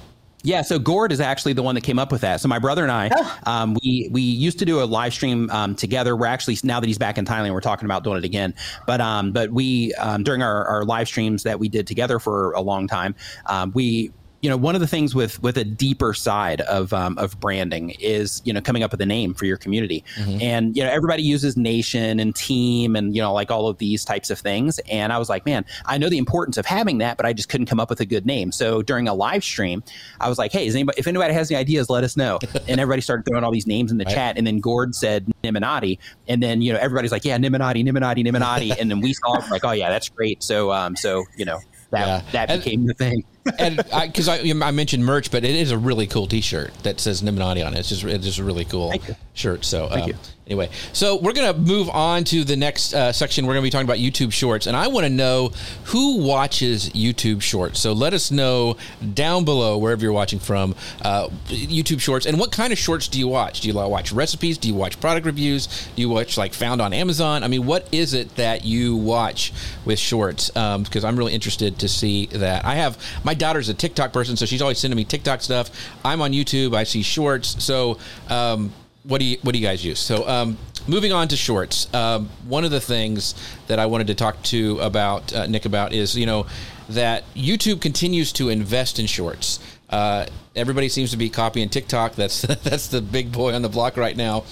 yeah, 0.44 0.60
so 0.60 0.78
Gord 0.78 1.10
is 1.10 1.20
actually 1.20 1.54
the 1.54 1.62
one 1.62 1.74
that 1.74 1.80
came 1.80 1.98
up 1.98 2.12
with 2.12 2.20
that. 2.20 2.38
So 2.40 2.48
my 2.48 2.58
brother 2.58 2.82
and 2.82 2.92
I, 2.92 3.10
oh. 3.14 3.38
um, 3.44 3.76
we 3.82 4.08
we 4.12 4.20
used 4.20 4.58
to 4.58 4.66
do 4.66 4.82
a 4.82 4.84
live 4.84 5.14
stream 5.14 5.48
um, 5.50 5.74
together. 5.74 6.14
We're 6.14 6.26
actually 6.26 6.58
now 6.62 6.80
that 6.80 6.86
he's 6.86 6.98
back 6.98 7.16
in 7.16 7.24
Thailand, 7.24 7.52
we're 7.54 7.62
talking 7.62 7.86
about 7.86 8.04
doing 8.04 8.18
it 8.18 8.24
again. 8.24 8.54
But 8.86 9.00
um, 9.00 9.32
but 9.32 9.50
we 9.50 9.94
um, 9.94 10.22
during 10.22 10.42
our, 10.42 10.66
our 10.66 10.84
live 10.84 11.08
streams 11.08 11.44
that 11.44 11.58
we 11.58 11.70
did 11.70 11.86
together 11.86 12.18
for 12.18 12.52
a 12.52 12.60
long 12.60 12.86
time, 12.86 13.14
um, 13.46 13.72
we 13.74 14.12
you 14.44 14.50
know, 14.50 14.58
one 14.58 14.74
of 14.74 14.82
the 14.82 14.86
things 14.86 15.14
with 15.14 15.42
with 15.42 15.56
a 15.56 15.64
deeper 15.64 16.12
side 16.12 16.60
of 16.60 16.92
um, 16.92 17.16
of 17.16 17.40
branding 17.40 17.94
is 17.98 18.42
you 18.44 18.52
know 18.52 18.60
coming 18.60 18.82
up 18.82 18.90
with 18.90 19.00
a 19.00 19.06
name 19.06 19.32
for 19.32 19.46
your 19.46 19.56
community, 19.56 20.04
mm-hmm. 20.16 20.38
and 20.42 20.76
you 20.76 20.84
know 20.84 20.90
everybody 20.90 21.22
uses 21.22 21.56
nation 21.56 22.20
and 22.20 22.36
team 22.36 22.94
and 22.94 23.16
you 23.16 23.22
know 23.22 23.32
like 23.32 23.50
all 23.50 23.68
of 23.68 23.78
these 23.78 24.04
types 24.04 24.28
of 24.28 24.38
things. 24.38 24.78
And 24.80 25.14
I 25.14 25.18
was 25.18 25.30
like, 25.30 25.46
man, 25.46 25.64
I 25.86 25.96
know 25.96 26.10
the 26.10 26.18
importance 26.18 26.58
of 26.58 26.66
having 26.66 26.98
that, 26.98 27.16
but 27.16 27.24
I 27.24 27.32
just 27.32 27.48
couldn't 27.48 27.68
come 27.68 27.80
up 27.80 27.88
with 27.88 28.00
a 28.00 28.04
good 28.04 28.26
name. 28.26 28.52
So 28.52 28.82
during 28.82 29.08
a 29.08 29.14
live 29.14 29.42
stream, 29.42 29.82
I 30.20 30.28
was 30.28 30.36
like, 30.36 30.52
hey, 30.52 30.66
is 30.66 30.74
anybody 30.74 30.98
if 30.98 31.06
anybody 31.06 31.32
has 31.32 31.50
any 31.50 31.58
ideas, 31.58 31.88
let 31.88 32.04
us 32.04 32.14
know. 32.14 32.38
and 32.68 32.78
everybody 32.78 33.00
started 33.00 33.24
throwing 33.24 33.44
all 33.44 33.50
these 33.50 33.66
names 33.66 33.90
in 33.90 33.96
the 33.96 34.04
right. 34.04 34.14
chat, 34.14 34.36
and 34.36 34.46
then 34.46 34.60
Gord 34.60 34.94
said 34.94 35.24
Nimminati, 35.42 35.98
and 36.28 36.42
then 36.42 36.60
you 36.60 36.70
know 36.70 36.78
everybody's 36.78 37.12
like, 37.12 37.24
yeah, 37.24 37.38
Nimminati, 37.38 37.82
Nimminati, 37.82 38.22
Nimminati, 38.22 38.78
and 38.78 38.90
then 38.90 39.00
we 39.00 39.14
saw 39.14 39.38
it 39.38 39.50
like, 39.50 39.64
oh 39.64 39.72
yeah, 39.72 39.88
that's 39.88 40.10
great. 40.10 40.42
So 40.42 40.70
um, 40.70 40.96
so 40.96 41.24
you 41.34 41.46
know 41.46 41.60
that 41.92 42.06
yeah. 42.06 42.30
that 42.32 42.50
and, 42.50 42.62
became 42.62 42.84
the 42.84 42.92
thing 42.92 43.24
and 43.58 43.76
because 43.76 44.28
I, 44.28 44.36
I, 44.36 44.52
I, 44.62 44.70
mentioned 44.70 45.04
merch, 45.04 45.30
but 45.30 45.44
it 45.44 45.54
is 45.54 45.70
a 45.70 45.78
really 45.78 46.06
cool 46.06 46.26
T-shirt 46.26 46.72
that 46.82 47.00
says 47.00 47.22
Nimminati 47.22 47.64
on 47.64 47.74
it. 47.74 47.80
It's 47.80 47.88
just 47.88 48.04
it's 48.04 48.24
just 48.24 48.38
a 48.38 48.44
really 48.44 48.64
cool 48.64 48.92
shirt. 49.34 49.64
So 49.64 49.88
um, 49.90 50.12
anyway, 50.46 50.70
so 50.92 51.16
we're 51.16 51.32
gonna 51.32 51.58
move 51.58 51.90
on 51.90 52.24
to 52.24 52.44
the 52.44 52.56
next 52.56 52.94
uh, 52.94 53.12
section. 53.12 53.46
We're 53.46 53.54
gonna 53.54 53.62
be 53.62 53.70
talking 53.70 53.86
about 53.86 53.98
YouTube 53.98 54.32
Shorts, 54.32 54.66
and 54.66 54.76
I 54.76 54.88
want 54.88 55.04
to 55.04 55.10
know 55.10 55.52
who 55.84 56.24
watches 56.24 56.90
YouTube 56.90 57.42
Shorts. 57.42 57.80
So 57.80 57.92
let 57.92 58.14
us 58.14 58.30
know 58.30 58.76
down 59.12 59.44
below 59.44 59.76
wherever 59.76 60.02
you're 60.02 60.12
watching 60.12 60.38
from 60.38 60.74
uh, 61.02 61.28
YouTube 61.46 62.00
Shorts, 62.00 62.26
and 62.26 62.38
what 62.38 62.52
kind 62.52 62.72
of 62.72 62.78
shorts 62.78 63.08
do 63.08 63.18
you 63.18 63.28
watch? 63.28 63.60
Do 63.60 63.68
you 63.68 63.74
watch 63.74 64.12
recipes? 64.12 64.56
Do 64.58 64.68
you 64.68 64.74
watch 64.74 65.00
product 65.00 65.26
reviews? 65.26 65.66
Do 65.94 66.02
you 66.02 66.08
watch 66.08 66.38
like 66.38 66.54
found 66.54 66.80
on 66.80 66.92
Amazon? 66.92 67.44
I 67.44 67.48
mean, 67.48 67.66
what 67.66 67.88
is 67.92 68.14
it 68.14 68.34
that 68.36 68.64
you 68.64 68.96
watch 68.96 69.52
with 69.84 69.98
Shorts? 69.98 70.48
Because 70.48 71.04
um, 71.04 71.04
I'm 71.04 71.16
really 71.16 71.34
interested 71.34 71.78
to 71.80 71.88
see 71.88 72.26
that. 72.26 72.64
I 72.64 72.76
have 72.76 72.98
my 73.24 73.33
my 73.34 73.38
daughter's 73.38 73.68
a 73.68 73.74
TikTok 73.74 74.12
person, 74.12 74.36
so 74.36 74.46
she's 74.46 74.62
always 74.62 74.78
sending 74.78 74.96
me 74.96 75.04
TikTok 75.04 75.42
stuff. 75.42 75.68
I'm 76.04 76.22
on 76.22 76.30
YouTube. 76.30 76.72
I 76.74 76.84
see 76.84 77.02
shorts. 77.02 77.62
So, 77.64 77.98
um, 78.28 78.72
what 79.02 79.18
do 79.18 79.24
you 79.24 79.38
what 79.42 79.52
do 79.52 79.58
you 79.58 79.66
guys 79.66 79.84
use? 79.84 79.98
So, 79.98 80.26
um, 80.28 80.56
moving 80.86 81.12
on 81.12 81.26
to 81.28 81.36
shorts. 81.36 81.92
Um, 81.92 82.30
one 82.46 82.64
of 82.64 82.70
the 82.70 82.80
things 82.80 83.34
that 83.66 83.80
I 83.80 83.86
wanted 83.86 84.06
to 84.06 84.14
talk 84.14 84.40
to 84.44 84.78
about 84.78 85.32
uh, 85.34 85.46
Nick 85.46 85.64
about 85.64 85.92
is 85.92 86.16
you 86.16 86.26
know 86.26 86.46
that 86.88 87.24
YouTube 87.34 87.80
continues 87.80 88.32
to 88.34 88.50
invest 88.50 89.00
in 89.00 89.06
shorts. 89.06 89.58
Uh, 89.94 90.26
everybody 90.56 90.88
seems 90.88 91.12
to 91.12 91.16
be 91.16 91.30
copying 91.30 91.68
TikTok. 91.68 92.16
That's 92.16 92.42
that's 92.64 92.88
the 92.88 93.00
big 93.00 93.30
boy 93.30 93.54
on 93.54 93.62
the 93.62 93.68
block 93.68 93.96
right 93.96 94.16
now. 94.16 94.42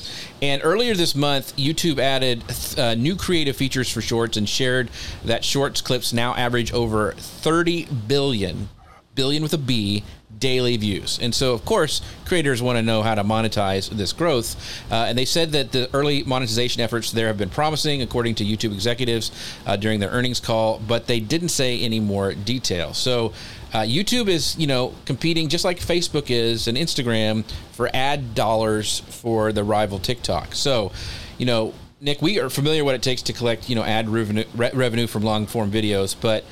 And 0.41 0.63
earlier 0.65 0.95
this 0.95 1.17
month, 1.17 1.57
YouTube 1.57 1.99
added 1.99 2.45
uh, 2.79 2.95
new 2.95 3.17
creative 3.17 3.57
features 3.57 3.91
for 3.91 4.01
Shorts 4.01 4.37
and 4.37 4.49
shared 4.49 4.89
that 5.25 5.45
Shorts 5.45 5.81
clips 5.81 6.13
now 6.13 6.33
average 6.37 6.73
over 6.73 7.13
30 7.15 7.87
billion, 8.07 8.69
billion 9.17 9.43
with 9.43 9.53
a 9.53 9.59
B, 9.59 10.05
daily 10.39 10.77
views. 10.77 11.19
And 11.21 11.35
so, 11.35 11.55
of 11.55 11.65
course, 11.65 12.03
creators 12.25 12.63
want 12.63 12.77
to 12.79 12.83
know 12.83 13.03
how 13.03 13.17
to 13.17 13.25
monetize 13.25 13.89
this 13.91 14.13
growth. 14.13 14.57
Uh, 14.91 15.07
and 15.09 15.19
they 15.19 15.25
said 15.25 15.53
that 15.53 15.73
the 15.73 15.89
early 15.93 16.23
monetization 16.25 16.83
efforts 16.83 17.11
there 17.13 17.27
have 17.29 17.39
been 17.39 17.51
promising, 17.51 18.03
according 18.03 18.37
to 18.37 18.45
YouTube 18.45 18.73
executives 18.73 19.31
uh, 19.67 19.77
during 19.77 20.01
their 20.01 20.11
earnings 20.11 20.41
call, 20.41 20.81
but 20.87 21.07
they 21.07 21.21
didn't 21.21 21.51
say 21.51 21.81
any 21.81 22.01
more 22.01 22.33
detail. 22.33 22.95
So, 22.95 23.33
uh, 23.73 23.81
YouTube 23.81 24.29
is, 24.29 24.57
you 24.59 24.67
know, 24.67 24.95
competing 25.05 25.49
just 25.49 25.65
like 25.65 25.79
Facebook 25.79 26.31
is 26.31 26.69
and 26.69 26.77
Instagram 26.77 27.45
for 27.73 27.89
ad 27.95 28.35
dollars 28.35 29.01
for 29.01 29.53
the 29.53 29.65
rival 29.65 29.99
TikTok. 29.99 30.55
So, 30.55 30.93
you 31.39 31.47
know, 31.47 31.73
Nick, 32.01 32.21
we 32.21 32.39
are 32.41 32.51
familiar 32.51 32.85
what 32.85 32.95
it 32.95 33.03
takes 33.03 33.23
to 33.23 33.33
collect, 33.33 33.69
you 33.69 33.75
know, 33.75 33.85
ad 33.85 34.09
revenue, 34.09 34.45
re- 34.55 34.73
revenue 34.75 35.07
from 35.07 35.23
long 35.23 35.47
form 35.47 35.71
videos, 35.71 36.15
but 36.21 36.45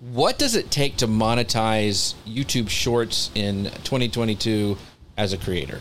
what 0.00 0.38
does 0.38 0.54
it 0.54 0.70
take 0.70 0.96
to 0.98 1.08
monetize 1.08 2.14
YouTube 2.26 2.68
Shorts 2.68 3.30
in 3.34 3.64
2022 3.64 4.76
as 5.16 5.32
a 5.32 5.38
creator? 5.38 5.80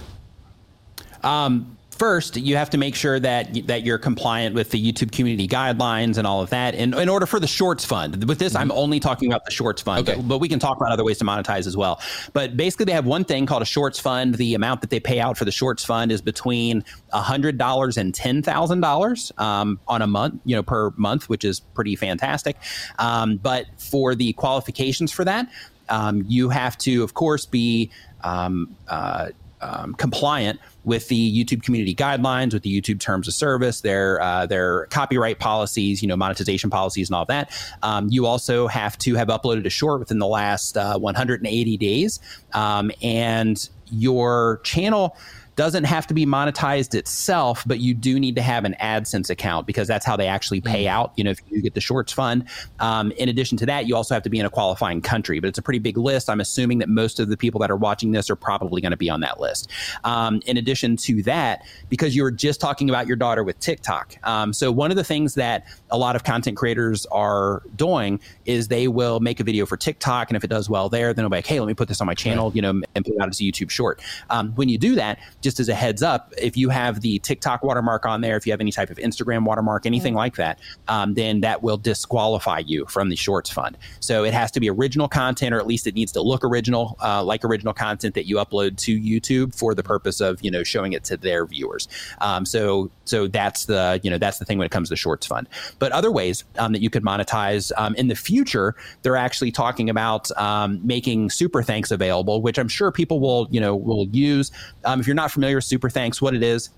Um, 1.24 1.77
first 1.98 2.38
you 2.38 2.56
have 2.56 2.70
to 2.70 2.78
make 2.78 2.96
sure 2.96 3.20
that 3.20 3.68
that 3.68 3.84
you're 3.84 3.98
compliant 3.98 4.56
with 4.56 4.72
the 4.72 4.92
YouTube 4.92 5.12
community 5.12 5.48
guidelines 5.48 6.18
and 6.18 6.26
all 6.28 6.42
of 6.42 6.50
that 6.50 6.76
in, 6.76 6.94
in 6.94 7.10
order 7.10 7.26
for 7.26 7.40
the 7.40 7.48
shorts 7.48 7.86
fund. 7.86 8.24
With 8.28 8.40
this, 8.40 8.56
I'm 8.56 8.72
only 8.72 9.00
talking 9.00 9.30
about 9.30 9.46
the 9.46 9.52
shorts 9.52 9.82
fund, 9.82 10.08
okay. 10.08 10.18
but, 10.18 10.28
but, 10.28 10.38
we 10.40 10.48
can 10.48 10.60
talk 10.60 10.78
about 10.78 10.92
other 10.92 11.04
ways 11.04 11.18
to 11.18 11.26
monetize 11.26 11.68
as 11.68 11.76
well. 11.76 12.00
But 12.34 12.56
basically, 12.56 12.86
they 12.86 12.92
have 12.92 13.06
one 13.06 13.24
thing 13.24 13.46
called 13.46 13.62
a 13.62 13.66
shorts 13.66 14.00
fund. 14.00 14.36
The 14.36 14.54
amount 14.54 14.82
that 14.82 14.90
they 14.90 15.00
pay 15.00 15.20
out 15.20 15.38
for 15.38 15.46
the 15.46 15.52
shorts 15.52 15.84
fund 15.84 16.12
is 16.12 16.22
between 16.22 16.84
hundred 17.12 17.58
dollars 17.58 17.98
and 17.98 18.14
ten 18.14 18.42
thousand 18.42 18.78
um, 18.78 18.82
dollars 18.82 19.32
on 19.38 20.02
a 20.02 20.08
month, 20.08 20.40
you 20.46 20.56
know, 20.56 20.64
per 20.64 20.92
month, 20.98 21.30
which 21.30 21.44
is 21.44 21.60
pretty 21.60 21.96
fantastic. 21.96 22.58
Um, 23.00 23.38
but 23.38 23.66
for 23.78 24.16
the 24.16 24.34
qualifications 24.34 25.12
for 25.12 25.26
that, 25.26 25.50
um, 25.90 26.24
you 26.28 26.50
have 26.50 26.78
to, 26.80 27.04
of 27.04 27.14
course, 27.14 27.46
be 27.46 27.90
um, 28.24 28.76
uh, 28.88 29.30
um, 29.62 29.94
compliant 29.96 30.60
with 30.84 31.08
the 31.08 31.44
YouTube 31.44 31.64
community 31.64 31.94
guidelines, 31.94 32.54
with 32.54 32.64
the 32.64 32.82
YouTube 32.82 33.00
terms 33.00 33.28
of 33.28 33.34
service, 33.34 33.82
their 33.82 34.22
uh, 34.22 34.46
their 34.46 34.86
copyright 34.88 35.40
policies, 35.40 36.02
you 36.02 36.08
know, 36.08 36.16
monetization 36.16 36.70
policies, 36.70 37.10
and 37.10 37.16
all 37.16 37.26
that. 37.26 37.52
Um, 37.84 38.08
you 38.10 38.26
also 38.26 38.68
have 38.68 38.98
to 39.00 39.16
have 39.16 39.28
uploaded 39.28 39.66
a 39.66 39.70
short 39.70 40.00
within 40.00 40.20
the 40.20 40.28
last 40.28 40.78
uh, 40.78 40.98
180 40.98 41.78
days, 41.78 42.20
um, 42.54 42.92
and 43.02 43.70
your 43.90 44.60
channel 44.64 45.18
doesn't 45.58 45.86
have 45.86 46.06
to 46.08 46.14
be 46.14 46.26
monetized 46.26 46.96
itself, 46.96 47.64
but 47.66 47.80
you 47.80 47.94
do 47.94 48.20
need 48.20 48.36
to 48.36 48.42
have 48.42 48.64
an 48.64 48.76
AdSense 48.80 49.30
account 49.30 49.66
because 49.66 49.88
that's 49.88 50.06
how 50.06 50.16
they 50.16 50.28
actually 50.28 50.62
pay 50.62 50.86
mm. 50.86 50.90
out. 50.90 51.12
You 51.18 51.24
know, 51.24 51.32
if 51.32 51.42
you 51.50 51.62
get 51.62 51.74
the 51.74 51.82
shorts 51.82 52.14
fund. 52.14 52.48
Um, 52.80 53.12
in 53.14 53.28
addition 53.28 53.58
to 53.58 53.66
that, 53.66 53.88
you 53.88 53.96
also 53.96 54.14
have 54.14 54.24
to 54.24 54.30
be 54.30 54.40
in 54.40 54.46
a 54.46 54.50
qualifying 54.52 55.02
country, 55.02 55.40
but 55.40 55.48
it's 55.48 55.58
a 55.58 55.62
pretty 55.64 55.80
big 55.80 55.98
list. 55.98 56.30
I'm 56.30 56.40
assuming 56.40 56.78
that 56.78 56.90
most 56.90 57.20
of 57.20 57.28
the 57.28 57.36
people 57.36 57.60
that 57.62 57.72
are 57.72 57.76
watching 57.76 58.12
this 58.12 58.30
are 58.30 58.36
probably 58.36 58.82
going 58.82 58.92
to 58.92 58.98
be 58.98 59.10
on 59.10 59.20
that 59.22 59.40
list. 59.40 59.70
Um, 60.04 60.42
in 60.46 60.58
addition 60.58 60.96
to 60.98 61.24
that, 61.24 61.66
because 61.90 62.16
you 62.16 62.22
were 62.22 62.32
just 62.32 62.62
talking 62.62 62.88
about 62.88 63.08
your 63.08 63.18
daughter 63.18 63.44
with 63.44 63.60
TikTok. 63.60 64.16
Um, 64.24 64.54
so 64.54 64.72
one 64.72 64.92
of 64.92 64.98
the 64.98 65.04
things 65.04 65.34
that 65.34 65.66
a 65.90 65.98
lot 65.98 66.16
of 66.16 66.24
content 66.24 66.58
creators 66.58 67.06
are 67.08 67.64
doing 67.76 68.20
is 68.46 68.68
they 68.68 68.88
will 68.88 69.20
make 69.20 69.40
a 69.40 69.44
video 69.44 69.66
for 69.66 69.78
TikTok, 69.78 70.30
and 70.30 70.38
if 70.38 70.44
it 70.44 70.50
does 70.50 70.70
well 70.70 70.90
there, 70.90 71.14
then 71.14 71.24
they'll 71.24 71.30
be 71.30 71.38
like, 71.38 71.48
"Hey, 71.48 71.60
let 71.60 71.68
me 71.68 71.74
put 71.74 71.88
this 71.88 72.02
on 72.02 72.08
my 72.08 72.14
channel," 72.14 72.52
you 72.54 72.62
know, 72.62 72.82
and 72.96 73.06
put 73.06 73.14
it 73.14 73.22
out 73.22 73.30
as 73.30 73.40
a 73.40 73.44
YouTube 73.44 73.70
short. 73.70 74.02
Um, 74.30 74.52
when 74.56 74.70
you 74.70 74.78
do 74.78 74.96
that, 74.96 75.20
just 75.42 75.60
as 75.60 75.70
a 75.70 75.76
heads 75.76 76.04
up, 76.04 76.34
if 76.38 76.58
you 76.58 76.70
have 76.70 77.02
the 77.02 77.20
TikTok 77.20 77.64
watermark 77.64 78.06
on 78.06 78.22
there, 78.22 78.38
if 78.38 78.46
you 78.46 78.54
have 78.54 78.62
any 78.62 78.72
type 78.72 78.90
of 78.90 78.98
Instagram 78.98 79.46
watermark, 79.46 79.86
anything 79.86 80.14
like 80.14 80.36
that, 80.36 80.60
um, 80.88 81.14
then 81.14 81.42
that 81.42 81.64
will 81.64 81.78
disqualify 81.78 82.60
you 82.60 82.86
from 82.86 83.10
the 83.10 83.16
Shorts 83.16 83.50
Fund. 83.50 83.78
So 84.00 84.24
it 84.24 84.34
has 84.34 84.52
to 84.52 84.60
be 84.60 84.70
original 84.70 85.08
content, 85.08 85.54
or 85.54 85.60
at 85.60 85.68
least 85.68 85.88
it 85.88 85.96
needs 85.96 86.12
to 86.14 86.22
look 86.22 86.44
original, 86.44 86.98
uh, 87.02 87.24
like 87.24 87.46
original 87.46 87.74
content 87.74 88.16
that 88.16 88.26
you 88.26 88.38
upload 88.38 88.78
to 88.78 89.00
YouTube 89.00 89.56
for 89.56 89.74
the 89.74 89.84
purpose 89.84 90.20
of 90.20 90.42
you 90.44 90.52
know 90.52 90.64
showing 90.64 90.94
it 90.94 91.04
to 91.06 91.18
their 91.18 91.46
viewers. 91.46 91.88
Um, 92.20 92.46
so 92.46 92.92
so 93.06 93.28
that's 93.28 93.66
the 93.66 94.00
you 94.04 94.10
know 94.10 94.18
that's 94.18 94.40
the 94.40 94.46
thing 94.46 94.58
when 94.58 94.66
it 94.66 94.72
comes 94.72 94.90
to 94.90 94.96
Shorts 94.96 95.26
Fund. 95.26 95.48
But 95.80 95.92
other 95.92 96.12
ways 96.12 96.44
um, 96.58 96.72
that 96.74 96.82
you 96.82 96.90
could 96.90 97.04
monetize 97.04 97.72
um, 97.78 97.96
in 97.96 98.08
the 98.08 98.16
future, 98.16 98.76
they're 99.02 99.16
actually 99.16 99.52
talking 99.52 99.90
about 99.90 100.30
um, 100.38 100.80
making 100.86 101.30
Super 101.30 101.62
Thanks 101.62 101.92
available, 101.92 102.42
which 102.42 102.58
I'm 102.58 102.68
sure 102.68 102.92
people 102.92 103.20
will 103.20 103.48
you 103.52 103.60
know 103.60 103.76
will 103.76 104.08
use. 104.08 104.52
Um, 104.86 105.00
if 105.00 105.08
you're 105.08 105.16
not 105.16 105.32
familiar 105.32 105.58
with 105.58 105.66
Super 105.66 105.90
Thanks, 105.90 106.22
what 106.22 106.34
it 106.34 106.44
is, 106.44 106.70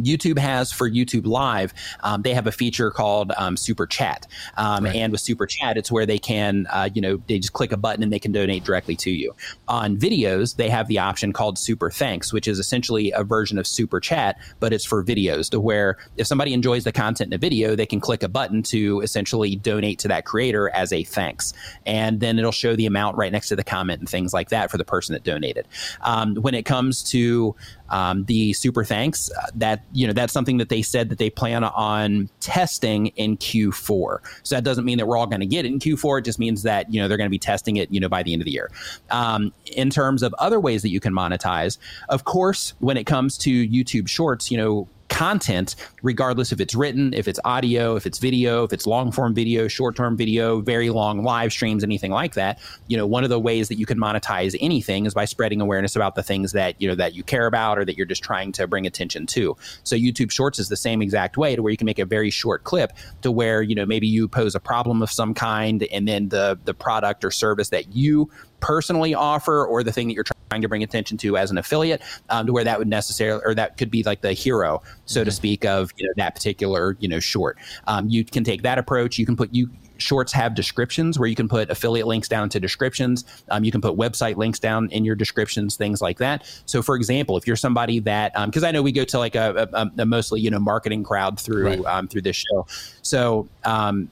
YouTube 0.00 0.38
has 0.38 0.72
for 0.72 0.90
YouTube 0.90 1.26
Live, 1.26 1.72
um, 2.00 2.22
they 2.22 2.34
have 2.34 2.46
a 2.46 2.52
feature 2.52 2.90
called 2.90 3.32
um, 3.36 3.56
Super 3.56 3.86
Chat, 3.86 4.26
um, 4.56 4.84
right. 4.84 4.96
and 4.96 5.12
with 5.12 5.20
Super 5.20 5.46
Chat, 5.46 5.76
it's 5.76 5.90
where 5.90 6.06
they 6.06 6.18
can, 6.18 6.66
uh, 6.70 6.88
you 6.92 7.00
know, 7.00 7.20
they 7.28 7.38
just 7.38 7.52
click 7.52 7.72
a 7.72 7.76
button 7.76 8.02
and 8.02 8.12
they 8.12 8.18
can 8.18 8.32
donate 8.32 8.64
directly 8.64 8.96
to 8.96 9.10
you. 9.10 9.34
On 9.68 9.96
videos, 9.96 10.56
they 10.56 10.68
have 10.68 10.88
the 10.88 10.98
option 10.98 11.32
called 11.32 11.58
Super 11.58 11.90
Thanks, 11.90 12.32
which 12.32 12.48
is 12.48 12.58
essentially 12.58 13.12
a 13.12 13.24
version 13.24 13.58
of 13.58 13.66
Super 13.66 14.00
Chat, 14.00 14.38
but 14.60 14.72
it's 14.72 14.84
for 14.84 15.04
videos. 15.04 15.50
To 15.50 15.60
where 15.60 15.96
if 16.16 16.26
somebody 16.26 16.52
enjoys 16.52 16.84
the 16.84 16.92
content 16.92 17.32
in 17.32 17.34
a 17.34 17.38
video, 17.38 17.76
they 17.76 17.86
can 17.86 18.00
click 18.00 18.22
a 18.22 18.28
button 18.28 18.62
to 18.64 19.00
essentially 19.00 19.56
donate 19.56 19.98
to 20.00 20.08
that 20.08 20.24
creator 20.24 20.70
as 20.70 20.92
a 20.92 21.04
thanks, 21.04 21.52
and 21.84 22.20
then 22.20 22.38
it'll 22.38 22.52
show 22.52 22.76
the 22.76 22.86
amount 22.86 23.16
right 23.16 23.32
next 23.32 23.48
to 23.48 23.56
the 23.56 23.64
comment 23.64 24.00
and 24.00 24.08
things 24.08 24.32
like 24.32 24.50
that 24.50 24.70
for 24.70 24.78
the 24.78 24.84
person 24.84 25.12
that 25.12 25.24
donated. 25.24 25.66
Um, 26.02 26.34
when 26.36 26.54
it 26.54 26.64
comes 26.64 27.02
to 27.10 27.54
um, 27.90 28.24
the 28.24 28.52
super 28.52 28.84
thanks 28.84 29.30
uh, 29.30 29.46
that 29.54 29.84
you 29.92 30.06
know 30.06 30.12
that's 30.12 30.32
something 30.32 30.58
that 30.58 30.68
they 30.68 30.82
said 30.82 31.08
that 31.08 31.18
they 31.18 31.30
plan 31.30 31.64
on 31.64 32.28
testing 32.40 33.08
in 33.08 33.36
Q4. 33.36 34.18
So 34.42 34.54
that 34.54 34.64
doesn't 34.64 34.84
mean 34.84 34.98
that 34.98 35.06
we're 35.06 35.16
all 35.16 35.26
going 35.26 35.40
to 35.40 35.46
get 35.46 35.64
it 35.64 35.68
in 35.68 35.78
Q4. 35.78 36.20
It 36.20 36.24
just 36.24 36.38
means 36.38 36.62
that 36.62 36.92
you 36.92 37.00
know 37.00 37.08
they're 37.08 37.16
going 37.16 37.28
to 37.28 37.30
be 37.30 37.38
testing 37.38 37.76
it 37.76 37.90
you 37.90 38.00
know 38.00 38.08
by 38.08 38.22
the 38.22 38.32
end 38.32 38.42
of 38.42 38.46
the 38.46 38.52
year. 38.52 38.70
Um, 39.10 39.52
in 39.66 39.90
terms 39.90 40.22
of 40.22 40.34
other 40.38 40.60
ways 40.60 40.82
that 40.82 40.90
you 40.90 41.00
can 41.00 41.12
monetize, 41.12 41.78
of 42.08 42.24
course, 42.24 42.74
when 42.78 42.96
it 42.96 43.04
comes 43.04 43.38
to 43.38 43.68
YouTube 43.68 44.08
Shorts, 44.08 44.50
you 44.50 44.58
know 44.58 44.88
content, 45.08 45.76
regardless 46.02 46.52
if 46.52 46.60
it's 46.60 46.74
written, 46.74 47.14
if 47.14 47.28
it's 47.28 47.40
audio, 47.44 47.96
if 47.96 48.06
it's 48.06 48.18
video, 48.18 48.64
if 48.64 48.72
it's 48.72 48.86
long 48.86 49.12
form 49.12 49.34
video, 49.34 49.68
short 49.68 49.96
term 49.96 50.16
video, 50.16 50.60
very 50.60 50.90
long 50.90 51.22
live 51.22 51.52
streams, 51.52 51.82
anything 51.84 52.10
like 52.10 52.34
that. 52.34 52.58
You 52.88 52.96
know, 52.96 53.06
one 53.06 53.24
of 53.24 53.30
the 53.30 53.40
ways 53.40 53.68
that 53.68 53.78
you 53.78 53.86
can 53.86 53.98
monetize 53.98 54.56
anything 54.60 55.06
is 55.06 55.14
by 55.14 55.24
spreading 55.24 55.60
awareness 55.60 55.96
about 55.96 56.14
the 56.14 56.22
things 56.22 56.52
that 56.52 56.80
you 56.80 56.88
know 56.88 56.94
that 56.94 57.14
you 57.14 57.22
care 57.22 57.46
about 57.46 57.78
or 57.78 57.84
that 57.84 57.96
you're 57.96 58.06
just 58.06 58.22
trying 58.22 58.52
to 58.52 58.66
bring 58.66 58.86
attention 58.86 59.26
to. 59.26 59.56
So 59.84 59.96
YouTube 59.96 60.30
Shorts 60.30 60.58
is 60.58 60.68
the 60.68 60.76
same 60.76 61.02
exact 61.02 61.36
way 61.36 61.56
to 61.56 61.62
where 61.62 61.70
you 61.70 61.76
can 61.76 61.86
make 61.86 61.98
a 61.98 62.04
very 62.04 62.30
short 62.30 62.64
clip 62.64 62.92
to 63.22 63.30
where 63.30 63.62
you 63.62 63.74
know 63.74 63.86
maybe 63.86 64.06
you 64.06 64.28
pose 64.28 64.54
a 64.54 64.60
problem 64.60 65.02
of 65.02 65.10
some 65.10 65.34
kind 65.34 65.82
and 65.84 66.06
then 66.06 66.28
the 66.28 66.58
the 66.64 66.74
product 66.74 67.24
or 67.24 67.30
service 67.30 67.70
that 67.70 67.94
you 67.94 68.30
personally 68.60 69.14
offer 69.14 69.64
or 69.64 69.82
the 69.82 69.92
thing 69.92 70.08
that 70.08 70.14
you're 70.14 70.24
trying 70.24 70.35
to 70.50 70.68
bring 70.68 70.82
attention 70.82 71.16
to 71.18 71.36
as 71.36 71.50
an 71.50 71.58
affiliate 71.58 72.02
um, 72.30 72.46
to 72.46 72.52
where 72.52 72.64
that 72.64 72.78
would 72.78 72.88
necessarily 72.88 73.42
or 73.44 73.54
that 73.54 73.76
could 73.76 73.90
be 73.90 74.02
like 74.04 74.20
the 74.20 74.32
hero 74.32 74.82
so 75.04 75.20
mm-hmm. 75.20 75.26
to 75.26 75.32
speak 75.32 75.64
of 75.64 75.92
you 75.96 76.06
know 76.06 76.12
that 76.16 76.34
particular 76.34 76.96
you 77.00 77.08
know 77.08 77.20
short. 77.20 77.58
Um, 77.86 78.08
you 78.08 78.24
can 78.24 78.44
take 78.44 78.62
that 78.62 78.78
approach. 78.78 79.18
You 79.18 79.26
can 79.26 79.36
put 79.36 79.52
you 79.52 79.70
shorts 79.98 80.30
have 80.32 80.54
descriptions 80.54 81.18
where 81.18 81.26
you 81.26 81.34
can 81.34 81.48
put 81.48 81.70
affiliate 81.70 82.06
links 82.06 82.28
down 82.28 82.48
to 82.50 82.60
descriptions. 82.60 83.24
Um, 83.48 83.64
you 83.64 83.72
can 83.72 83.80
put 83.80 83.96
website 83.96 84.36
links 84.36 84.58
down 84.58 84.90
in 84.90 85.04
your 85.04 85.14
descriptions 85.14 85.76
things 85.76 86.02
like 86.02 86.18
that. 86.18 86.44
So 86.66 86.82
for 86.82 86.96
example 86.96 87.36
if 87.36 87.46
you're 87.46 87.56
somebody 87.56 88.00
that 88.00 88.32
because 88.46 88.62
um, 88.62 88.68
i 88.68 88.70
know 88.70 88.82
we 88.82 88.92
go 88.92 89.04
to 89.04 89.18
like 89.18 89.34
a, 89.34 89.68
a, 89.72 89.90
a, 89.98 90.06
mostly 90.06 90.40
you 90.40 90.50
know 90.50 90.58
marketing 90.58 91.02
crowd 91.02 91.40
through 91.40 91.66
right. 91.66 91.84
um, 91.86 92.08
through 92.08 92.22
this 92.22 92.36
show. 92.36 92.66
So 93.02 93.48
um, 93.64 94.08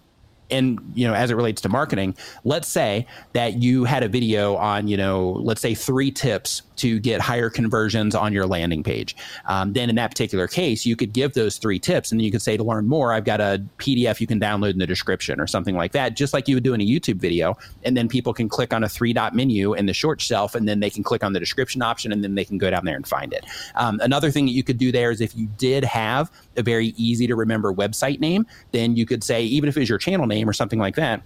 and 0.55 0.79
you 0.95 1.07
know 1.07 1.15
as 1.15 1.31
it 1.31 1.35
relates 1.35 1.61
to 1.61 1.69
marketing 1.69 2.15
let's 2.45 2.69
say 2.69 3.07
that 3.33 3.63
you 3.63 3.85
had 3.85 4.03
a 4.03 4.09
video 4.09 4.57
on 4.57 4.89
you 4.89 4.97
know 4.97 5.31
let's 5.43 5.61
say 5.61 5.75
three 5.75 6.11
tips 6.11 6.63
to 6.77 6.99
get 6.99 7.21
higher 7.21 7.51
conversions 7.51 8.15
on 8.15 8.33
your 8.33 8.47
landing 8.47 8.83
page. 8.83 9.17
Um, 9.47 9.73
then 9.73 9.89
in 9.89 9.97
that 9.97 10.11
particular 10.11 10.47
case, 10.47 10.85
you 10.85 10.97
could 10.97 11.13
give 11.13 11.35
those 11.35 11.59
three 11.59 11.79
tips 11.79 12.13
and 12.13 12.21
you 12.21 12.31
could 12.31 12.43
say 12.43 12.57
to 12.57 12.65
learn 12.65 12.89
more, 12.89 13.13
I've 13.13 13.25
got 13.25 13.41
a 13.41 13.63
PDF 13.79 14.21
you 14.21 14.27
can 14.27 14.41
download 14.41 14.73
in 14.73 14.79
the 14.79 14.87
description 14.87 15.41
or 15.41 15.47
something 15.47 15.77
like 15.77 15.93
that, 15.93 16.17
just 16.17 16.33
like 16.33 16.49
you 16.49 16.57
would 16.57 16.65
do 16.65 16.75
in 16.75 16.81
a 16.81 16.87
YouTube 16.87 17.17
video. 17.17 17.57
And 17.85 17.97
then 17.97 18.09
people 18.09 18.33
can 18.33 18.49
click 18.49 18.73
on 18.73 18.83
a 18.83 18.89
three 18.89 19.13
dot 19.13 19.35
menu 19.35 19.75
in 19.75 19.87
the 19.87 19.95
short 19.95 20.21
shelf 20.21 20.55
and 20.55 20.69
then 20.69 20.81
they 20.81 20.91
can 20.91 21.03
click 21.03 21.23
on 21.23 21.33
the 21.33 21.41
description 21.41 21.83
option 21.83 22.13
and 22.13 22.25
then 22.25 22.35
they 22.35 22.45
can 22.45 22.59
go 22.59 22.71
down 22.71 22.85
there 22.85 22.97
and 22.97 23.07
find 23.07 23.33
it. 23.33 23.45
Um, 23.77 24.01
another 24.03 24.31
thing 24.31 24.47
that 24.47 24.53
you 24.53 24.63
could 24.63 24.79
do 24.79 24.91
there 24.91 25.11
is 25.11 25.21
if 25.21 25.37
you 25.37 25.49
did 25.59 25.85
have 25.85 26.31
a 26.57 26.63
very 26.63 26.89
easy 26.97 27.27
to 27.27 27.37
remember 27.37 27.73
website 27.73 28.21
name, 28.21 28.47
then 28.73 28.97
you 28.97 29.07
could 29.07 29.25
say, 29.25 29.43
even 29.45 29.69
if 29.69 29.77
it 29.77 29.81
was 29.81 29.89
your 29.89 29.99
channel 29.99 30.27
name 30.27 30.44
or 30.49 30.53
something 30.53 30.79
like 30.79 30.97
that, 30.97 31.23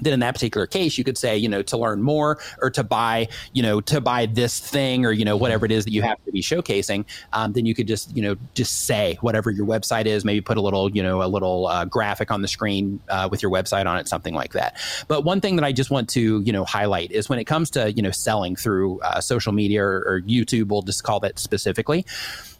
then 0.00 0.12
in 0.12 0.20
that 0.20 0.34
particular 0.34 0.66
case 0.66 0.98
you 0.98 1.04
could 1.04 1.16
say 1.16 1.36
you 1.36 1.48
know 1.48 1.62
to 1.62 1.76
learn 1.76 2.02
more 2.02 2.38
or 2.60 2.70
to 2.70 2.82
buy 2.82 3.28
you 3.52 3.62
know 3.62 3.80
to 3.80 4.00
buy 4.00 4.26
this 4.26 4.58
thing 4.58 5.04
or 5.04 5.12
you 5.12 5.24
know 5.24 5.36
whatever 5.36 5.64
it 5.64 5.72
is 5.72 5.84
that 5.84 5.92
you 5.92 6.02
have 6.02 6.22
to 6.24 6.32
be 6.32 6.42
showcasing 6.42 7.04
um, 7.32 7.52
then 7.52 7.64
you 7.64 7.74
could 7.74 7.86
just 7.86 8.14
you 8.16 8.22
know 8.22 8.36
just 8.54 8.86
say 8.86 9.16
whatever 9.20 9.50
your 9.50 9.66
website 9.66 10.06
is 10.06 10.24
maybe 10.24 10.40
put 10.40 10.56
a 10.56 10.60
little 10.60 10.90
you 10.90 11.02
know 11.02 11.22
a 11.22 11.28
little 11.28 11.66
uh, 11.68 11.84
graphic 11.84 12.30
on 12.30 12.42
the 12.42 12.48
screen 12.48 13.00
uh, 13.08 13.28
with 13.30 13.42
your 13.42 13.50
website 13.50 13.86
on 13.86 13.98
it 13.98 14.08
something 14.08 14.34
like 14.34 14.52
that. 14.52 14.76
But 15.08 15.24
one 15.24 15.40
thing 15.40 15.56
that 15.56 15.64
i 15.64 15.72
just 15.72 15.90
want 15.90 16.08
to 16.10 16.40
you 16.40 16.52
know 16.52 16.64
highlight 16.64 17.12
is 17.12 17.28
when 17.28 17.38
it 17.38 17.44
comes 17.44 17.70
to 17.70 17.92
you 17.92 18.02
know 18.02 18.10
selling 18.10 18.56
through 18.56 19.00
uh, 19.00 19.20
social 19.20 19.52
media 19.52 19.82
or, 19.82 19.98
or 20.06 20.20
youtube 20.22 20.68
we'll 20.68 20.82
just 20.82 21.04
call 21.04 21.20
that 21.20 21.38
specifically 21.38 22.04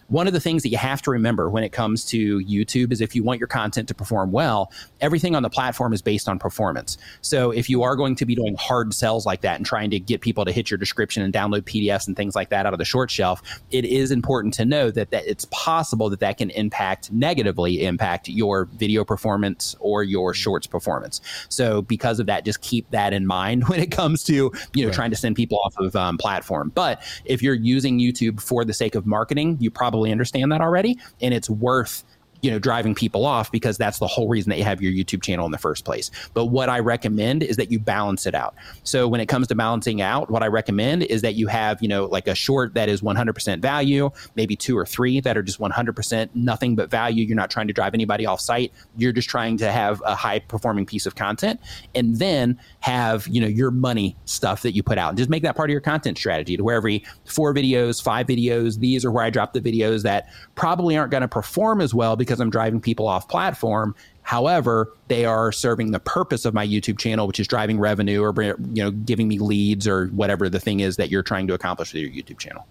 one 0.08 0.26
of 0.26 0.32
the 0.32 0.40
things 0.40 0.62
that 0.62 0.68
you 0.68 0.78
have 0.78 1.02
to 1.02 1.10
remember 1.10 1.48
when 1.50 1.64
it 1.64 1.72
comes 1.72 2.04
to 2.06 2.40
YouTube 2.40 2.92
is 2.92 3.00
if 3.00 3.14
you 3.14 3.22
want 3.22 3.40
your 3.40 3.46
content 3.46 3.88
to 3.88 3.94
perform 3.94 4.32
well, 4.32 4.70
everything 5.00 5.34
on 5.34 5.42
the 5.42 5.50
platform 5.50 5.92
is 5.92 6.02
based 6.02 6.28
on 6.28 6.38
performance. 6.38 6.98
So 7.20 7.50
if 7.50 7.68
you 7.68 7.82
are 7.82 7.96
going 7.96 8.14
to 8.16 8.26
be 8.26 8.34
doing 8.34 8.56
hard 8.56 8.94
sells 8.94 9.26
like 9.26 9.40
that 9.42 9.56
and 9.56 9.66
trying 9.66 9.90
to 9.90 10.00
get 10.00 10.20
people 10.20 10.44
to 10.44 10.52
hit 10.52 10.70
your 10.70 10.78
description 10.78 11.22
and 11.22 11.32
download 11.32 11.62
PDFs 11.62 12.06
and 12.06 12.16
things 12.16 12.34
like 12.34 12.50
that 12.50 12.66
out 12.66 12.72
of 12.72 12.78
the 12.78 12.84
short 12.84 13.10
shelf, 13.10 13.42
it 13.70 13.84
is 13.84 14.10
important 14.10 14.54
to 14.54 14.64
know 14.64 14.90
that, 14.90 15.10
that 15.10 15.26
it's 15.26 15.46
possible 15.50 16.10
that 16.10 16.20
that 16.20 16.38
can 16.38 16.50
impact 16.50 17.10
negatively 17.12 17.84
impact 17.84 18.28
your 18.28 18.66
video 18.66 19.04
performance 19.04 19.74
or 19.80 20.02
your 20.02 20.34
shorts 20.34 20.66
performance. 20.66 21.20
So 21.48 21.82
because 21.82 22.20
of 22.20 22.26
that, 22.26 22.44
just 22.44 22.60
keep 22.60 22.90
that 22.90 23.12
in 23.12 23.26
mind 23.26 23.68
when 23.68 23.80
it 23.80 23.90
comes 23.90 24.22
to 24.24 24.34
you 24.34 24.52
know 24.76 24.86
right. 24.86 24.94
trying 24.94 25.10
to 25.10 25.16
send 25.16 25.36
people 25.36 25.58
off 25.64 25.74
of 25.78 25.96
um, 25.96 26.18
platform. 26.18 26.72
But 26.74 27.02
if 27.24 27.42
you're 27.42 27.54
using 27.54 27.98
YouTube 27.98 28.40
for 28.40 28.64
the 28.64 28.74
sake 28.74 28.94
of 28.94 29.06
marketing, 29.06 29.56
you 29.60 29.70
probably 29.70 29.93
probably 29.94 30.10
understand 30.10 30.50
that 30.50 30.60
already, 30.60 30.98
and 31.20 31.32
it's 31.32 31.48
worth 31.48 32.02
you 32.44 32.50
know 32.50 32.58
driving 32.58 32.94
people 32.94 33.24
off 33.24 33.50
because 33.50 33.78
that's 33.78 33.98
the 33.98 34.06
whole 34.06 34.28
reason 34.28 34.50
that 34.50 34.58
you 34.58 34.64
have 34.64 34.82
your 34.82 34.92
YouTube 34.92 35.22
channel 35.22 35.46
in 35.46 35.52
the 35.52 35.58
first 35.58 35.84
place. 35.84 36.10
But 36.34 36.46
what 36.46 36.68
I 36.68 36.78
recommend 36.80 37.42
is 37.42 37.56
that 37.56 37.70
you 37.70 37.78
balance 37.78 38.26
it 38.26 38.34
out. 38.34 38.54
So 38.82 39.08
when 39.08 39.20
it 39.20 39.26
comes 39.26 39.46
to 39.48 39.54
balancing 39.54 40.02
out, 40.02 40.30
what 40.30 40.42
I 40.42 40.48
recommend 40.48 41.04
is 41.04 41.22
that 41.22 41.34
you 41.34 41.46
have 41.46 41.82
you 41.82 41.88
know 41.88 42.04
like 42.04 42.28
a 42.28 42.34
short 42.34 42.74
that 42.74 42.88
is 42.88 43.00
100% 43.00 43.60
value, 43.60 44.10
maybe 44.36 44.56
two 44.56 44.76
or 44.76 44.84
three 44.84 45.20
that 45.20 45.36
are 45.36 45.42
just 45.42 45.58
100% 45.58 46.28
nothing 46.34 46.76
but 46.76 46.90
value. 46.90 47.24
You're 47.24 47.36
not 47.36 47.50
trying 47.50 47.68
to 47.68 47.72
drive 47.72 47.94
anybody 47.94 48.26
off 48.26 48.40
site. 48.40 48.72
You're 48.96 49.12
just 49.12 49.30
trying 49.30 49.56
to 49.58 49.72
have 49.72 50.02
a 50.04 50.14
high 50.14 50.40
performing 50.40 50.84
piece 50.84 51.06
of 51.06 51.14
content, 51.14 51.60
and 51.94 52.18
then 52.18 52.58
have 52.80 53.26
you 53.26 53.40
know 53.40 53.46
your 53.46 53.70
money 53.70 54.16
stuff 54.26 54.60
that 54.62 54.72
you 54.72 54.82
put 54.82 54.98
out 54.98 55.08
and 55.08 55.18
just 55.18 55.30
make 55.30 55.42
that 55.42 55.56
part 55.56 55.70
of 55.70 55.72
your 55.72 55.80
content 55.80 56.18
strategy 56.18 56.56
to 56.56 56.62
where 56.62 56.76
every 56.76 57.02
four 57.24 57.54
videos 57.54 58.02
five 58.02 58.26
videos 58.26 58.78
these 58.78 59.04
are 59.04 59.10
where 59.10 59.24
i 59.24 59.30
drop 59.30 59.54
the 59.54 59.60
videos 59.60 60.02
that 60.02 60.28
probably 60.54 60.96
aren't 60.96 61.10
going 61.10 61.22
to 61.22 61.28
perform 61.28 61.80
as 61.80 61.94
well 61.94 62.16
because 62.16 62.33
i'm 62.40 62.50
driving 62.50 62.80
people 62.80 63.06
off 63.06 63.28
platform. 63.28 63.94
However 64.22 64.90
they 65.08 65.26
are 65.26 65.52
serving 65.52 65.90
the 65.90 66.00
purpose 66.00 66.46
of 66.46 66.54
my 66.54 66.66
youtube 66.66 66.98
channel 66.98 67.26
which 67.26 67.38
is 67.38 67.46
driving 67.46 67.78
revenue 67.78 68.22
or 68.22 68.32
you 68.42 68.82
know 68.82 68.90
giving 68.90 69.28
me 69.28 69.38
leads 69.38 69.86
or 69.86 70.06
whatever 70.08 70.48
the 70.48 70.58
thing 70.58 70.80
is 70.80 70.96
that 70.96 71.10
you're 71.10 71.22
trying 71.22 71.46
to 71.48 71.54
accomplish 71.54 71.92
with 71.92 72.02
your 72.02 72.10
youtube 72.10 72.38
channel. 72.38 72.66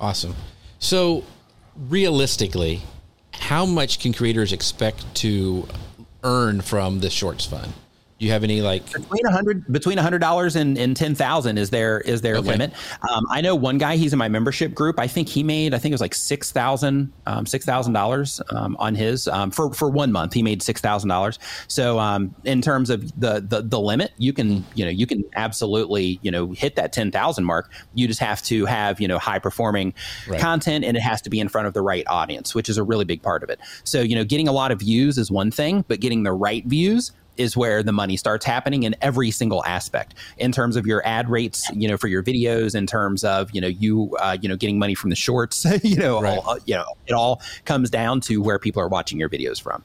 Awesome. 0.00 0.34
So 0.78 1.22
realistically 1.76 2.80
how 3.32 3.66
much 3.66 3.98
can 4.00 4.14
creators 4.14 4.52
expect 4.52 5.14
to 5.16 5.68
earn 6.24 6.62
from 6.62 7.00
the 7.00 7.10
shorts 7.10 7.44
fund 7.44 7.72
do 8.18 8.24
you 8.24 8.32
have 8.32 8.44
any 8.44 8.62
like 8.62 8.90
between 8.90 9.26
a 9.26 9.30
hundred 9.30 9.70
between 9.70 9.98
a 9.98 10.02
hundred 10.02 10.20
dollars 10.20 10.56
and, 10.56 10.78
and 10.78 10.96
ten 10.96 11.14
thousand 11.14 11.58
is 11.58 11.68
there 11.68 12.00
is 12.00 12.22
their 12.22 12.36
okay. 12.36 12.48
limit? 12.48 12.72
Um, 13.10 13.26
I 13.30 13.42
know 13.42 13.54
one 13.54 13.76
guy 13.76 13.96
he's 13.96 14.14
in 14.14 14.18
my 14.18 14.28
membership 14.28 14.72
group. 14.72 14.98
I 14.98 15.06
think 15.06 15.28
he 15.28 15.42
made 15.42 15.74
I 15.74 15.78
think 15.78 15.92
it 15.92 15.94
was 15.94 16.00
like 16.00 16.14
six 16.14 16.50
thousand 16.50 17.12
um, 17.26 17.44
six 17.44 17.66
thousand 17.66 17.94
um, 17.94 18.00
dollars 18.00 18.40
on 18.50 18.94
his 18.94 19.28
um, 19.28 19.50
for 19.50 19.70
for 19.74 19.90
one 19.90 20.12
month. 20.12 20.32
He 20.32 20.42
made 20.42 20.62
six 20.62 20.80
thousand 20.80 21.10
dollars. 21.10 21.38
So 21.68 21.98
um, 21.98 22.34
in 22.44 22.62
terms 22.62 22.88
of 22.88 23.02
the, 23.20 23.44
the 23.46 23.60
the 23.62 23.78
limit, 23.78 24.12
you 24.16 24.32
can 24.32 24.64
you 24.74 24.86
know 24.86 24.90
you 24.90 25.06
can 25.06 25.22
absolutely 25.34 26.18
you 26.22 26.30
know 26.30 26.52
hit 26.52 26.76
that 26.76 26.94
ten 26.94 27.10
thousand 27.10 27.44
mark. 27.44 27.70
You 27.92 28.08
just 28.08 28.20
have 28.20 28.42
to 28.44 28.64
have 28.64 28.98
you 28.98 29.08
know 29.08 29.18
high 29.18 29.40
performing 29.40 29.92
right. 30.26 30.40
content 30.40 30.86
and 30.86 30.96
it 30.96 31.00
has 31.00 31.20
to 31.22 31.30
be 31.30 31.38
in 31.38 31.48
front 31.48 31.66
of 31.66 31.74
the 31.74 31.82
right 31.82 32.04
audience, 32.06 32.54
which 32.54 32.70
is 32.70 32.78
a 32.78 32.82
really 32.82 33.04
big 33.04 33.20
part 33.20 33.42
of 33.42 33.50
it. 33.50 33.60
So 33.84 34.00
you 34.00 34.14
know 34.14 34.24
getting 34.24 34.48
a 34.48 34.52
lot 34.52 34.70
of 34.70 34.78
views 34.78 35.18
is 35.18 35.30
one 35.30 35.50
thing, 35.50 35.84
but 35.86 36.00
getting 36.00 36.22
the 36.22 36.32
right 36.32 36.64
views 36.64 37.12
is 37.36 37.56
where 37.56 37.82
the 37.82 37.92
money 37.92 38.16
starts 38.16 38.44
happening 38.44 38.82
in 38.84 38.94
every 39.00 39.30
single 39.30 39.64
aspect 39.64 40.14
in 40.38 40.52
terms 40.52 40.76
of 40.76 40.86
your 40.86 41.06
ad 41.06 41.28
rates, 41.28 41.68
you 41.74 41.88
know, 41.88 41.96
for 41.96 42.08
your 42.08 42.22
videos, 42.22 42.74
in 42.74 42.86
terms 42.86 43.24
of 43.24 43.50
you 43.52 43.60
know 43.60 43.68
you 43.68 44.16
uh, 44.20 44.36
you 44.40 44.48
know 44.48 44.56
getting 44.56 44.78
money 44.78 44.94
from 44.94 45.10
the 45.10 45.16
shorts, 45.16 45.64
you 45.84 45.96
know, 45.96 46.20
Right. 46.20 46.38
all, 46.38 46.58
you 46.64 46.74
know, 46.74 46.84
it 47.06 47.12
all 47.12 47.40
comes 47.64 47.90
down 47.90 48.20
to 48.22 48.40
where 48.42 48.58
people 48.58 48.80
are 48.82 48.88
watching 48.88 49.18
your 49.18 49.28
videos 49.28 49.60
from. 49.60 49.84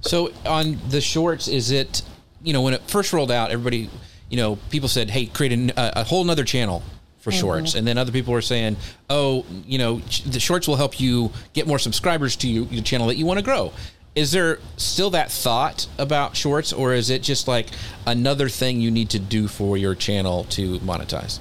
So 0.00 0.32
on 0.46 0.78
the 0.90 1.00
shorts, 1.00 1.48
is 1.48 1.70
it 1.70 2.02
you 2.42 2.52
know 2.52 2.62
when 2.62 2.74
it 2.74 2.82
first 2.82 3.12
rolled 3.12 3.30
out, 3.30 3.50
everybody 3.50 3.88
you 4.30 4.36
know 4.36 4.56
people 4.70 4.88
said, 4.88 5.10
"Hey, 5.10 5.26
create 5.26 5.52
a, 5.70 6.00
a 6.00 6.04
whole 6.04 6.24
nother 6.24 6.44
channel 6.44 6.82
for 7.18 7.32
shorts," 7.32 7.74
and 7.74 7.86
then 7.86 7.96
other 7.96 8.12
people 8.12 8.32
were 8.34 8.42
saying, 8.42 8.76
"Oh, 9.08 9.46
you 9.66 9.78
know, 9.78 10.00
the 10.26 10.40
shorts 10.40 10.68
will 10.68 10.76
help 10.76 11.00
you 11.00 11.30
get 11.54 11.66
more 11.66 11.78
subscribers 11.78 12.36
to 12.36 12.48
you, 12.48 12.64
your 12.70 12.82
channel 12.82 13.06
that 13.06 13.16
you 13.16 13.24
want 13.24 13.38
to 13.38 13.44
grow." 13.44 13.72
Is 14.14 14.30
there 14.30 14.60
still 14.76 15.10
that 15.10 15.30
thought 15.32 15.88
about 15.98 16.36
shorts, 16.36 16.72
or 16.72 16.94
is 16.94 17.10
it 17.10 17.22
just 17.22 17.48
like 17.48 17.70
another 18.06 18.48
thing 18.48 18.80
you 18.80 18.90
need 18.90 19.10
to 19.10 19.18
do 19.18 19.48
for 19.48 19.76
your 19.76 19.94
channel 19.96 20.44
to 20.50 20.78
monetize? 20.80 21.40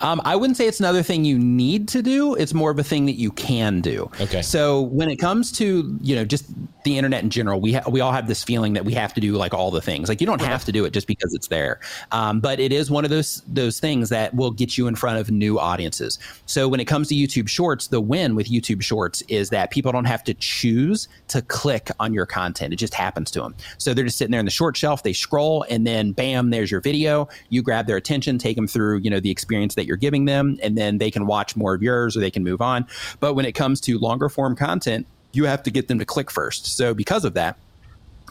Um, 0.00 0.20
I 0.24 0.36
wouldn't 0.36 0.56
say 0.56 0.66
it's 0.66 0.80
another 0.80 1.02
thing 1.02 1.24
you 1.24 1.38
need 1.38 1.88
to 1.88 2.02
do. 2.02 2.34
It's 2.34 2.54
more 2.54 2.70
of 2.70 2.78
a 2.78 2.84
thing 2.84 3.06
that 3.06 3.16
you 3.16 3.32
can 3.32 3.80
do. 3.80 4.10
Okay. 4.20 4.42
So 4.42 4.82
when 4.82 5.10
it 5.10 5.16
comes 5.16 5.52
to 5.52 5.98
you 6.00 6.16
know 6.16 6.24
just 6.24 6.46
the 6.88 6.96
internet 6.96 7.22
in 7.22 7.30
general, 7.30 7.60
we 7.60 7.74
ha- 7.74 7.88
we 7.88 8.00
all 8.00 8.12
have 8.12 8.26
this 8.26 8.42
feeling 8.42 8.72
that 8.72 8.84
we 8.84 8.94
have 8.94 9.14
to 9.14 9.20
do 9.20 9.36
like 9.36 9.54
all 9.54 9.70
the 9.70 9.80
things. 9.80 10.08
Like 10.08 10.20
you 10.20 10.26
don't 10.26 10.40
have 10.40 10.64
to 10.64 10.72
do 10.72 10.84
it 10.84 10.92
just 10.92 11.06
because 11.06 11.34
it's 11.34 11.48
there, 11.48 11.80
um, 12.12 12.40
but 12.40 12.58
it 12.58 12.72
is 12.72 12.90
one 12.90 13.04
of 13.04 13.10
those 13.10 13.42
those 13.46 13.78
things 13.78 14.08
that 14.08 14.34
will 14.34 14.50
get 14.50 14.78
you 14.78 14.86
in 14.86 14.94
front 14.94 15.18
of 15.18 15.30
new 15.30 15.58
audiences. 15.58 16.18
So 16.46 16.66
when 16.66 16.80
it 16.80 16.86
comes 16.86 17.08
to 17.08 17.14
YouTube 17.14 17.48
Shorts, 17.48 17.88
the 17.88 18.00
win 18.00 18.34
with 18.34 18.48
YouTube 18.48 18.82
Shorts 18.82 19.22
is 19.28 19.50
that 19.50 19.70
people 19.70 19.92
don't 19.92 20.06
have 20.06 20.24
to 20.24 20.34
choose 20.34 21.08
to 21.28 21.42
click 21.42 21.90
on 22.00 22.14
your 22.14 22.26
content. 22.26 22.72
It 22.72 22.76
just 22.76 22.94
happens 22.94 23.30
to 23.32 23.40
them. 23.40 23.54
So 23.76 23.92
they're 23.92 24.04
just 24.04 24.18
sitting 24.18 24.32
there 24.32 24.40
in 24.40 24.46
the 24.46 24.50
short 24.50 24.76
shelf. 24.76 25.02
They 25.02 25.12
scroll, 25.12 25.66
and 25.68 25.86
then 25.86 26.12
bam, 26.12 26.50
there's 26.50 26.70
your 26.70 26.80
video. 26.80 27.28
You 27.50 27.62
grab 27.62 27.86
their 27.86 27.96
attention, 27.96 28.38
take 28.38 28.56
them 28.56 28.66
through 28.66 28.98
you 28.98 29.10
know 29.10 29.20
the 29.20 29.30
experience 29.30 29.74
that 29.74 29.86
you're 29.86 29.96
giving 29.96 30.24
them, 30.24 30.58
and 30.62 30.76
then 30.76 30.98
they 30.98 31.10
can 31.10 31.26
watch 31.26 31.54
more 31.54 31.74
of 31.74 31.82
yours 31.82 32.16
or 32.16 32.20
they 32.20 32.30
can 32.30 32.44
move 32.44 32.62
on. 32.62 32.86
But 33.20 33.34
when 33.34 33.44
it 33.44 33.52
comes 33.52 33.80
to 33.82 33.98
longer 33.98 34.28
form 34.28 34.56
content, 34.56 35.06
you 35.32 35.44
have 35.44 35.62
to 35.64 35.70
get 35.70 35.88
them 35.88 35.98
to 35.98 36.04
click 36.04 36.30
first. 36.30 36.66
So 36.76 36.94
because 36.94 37.24
of 37.24 37.34
that, 37.34 37.56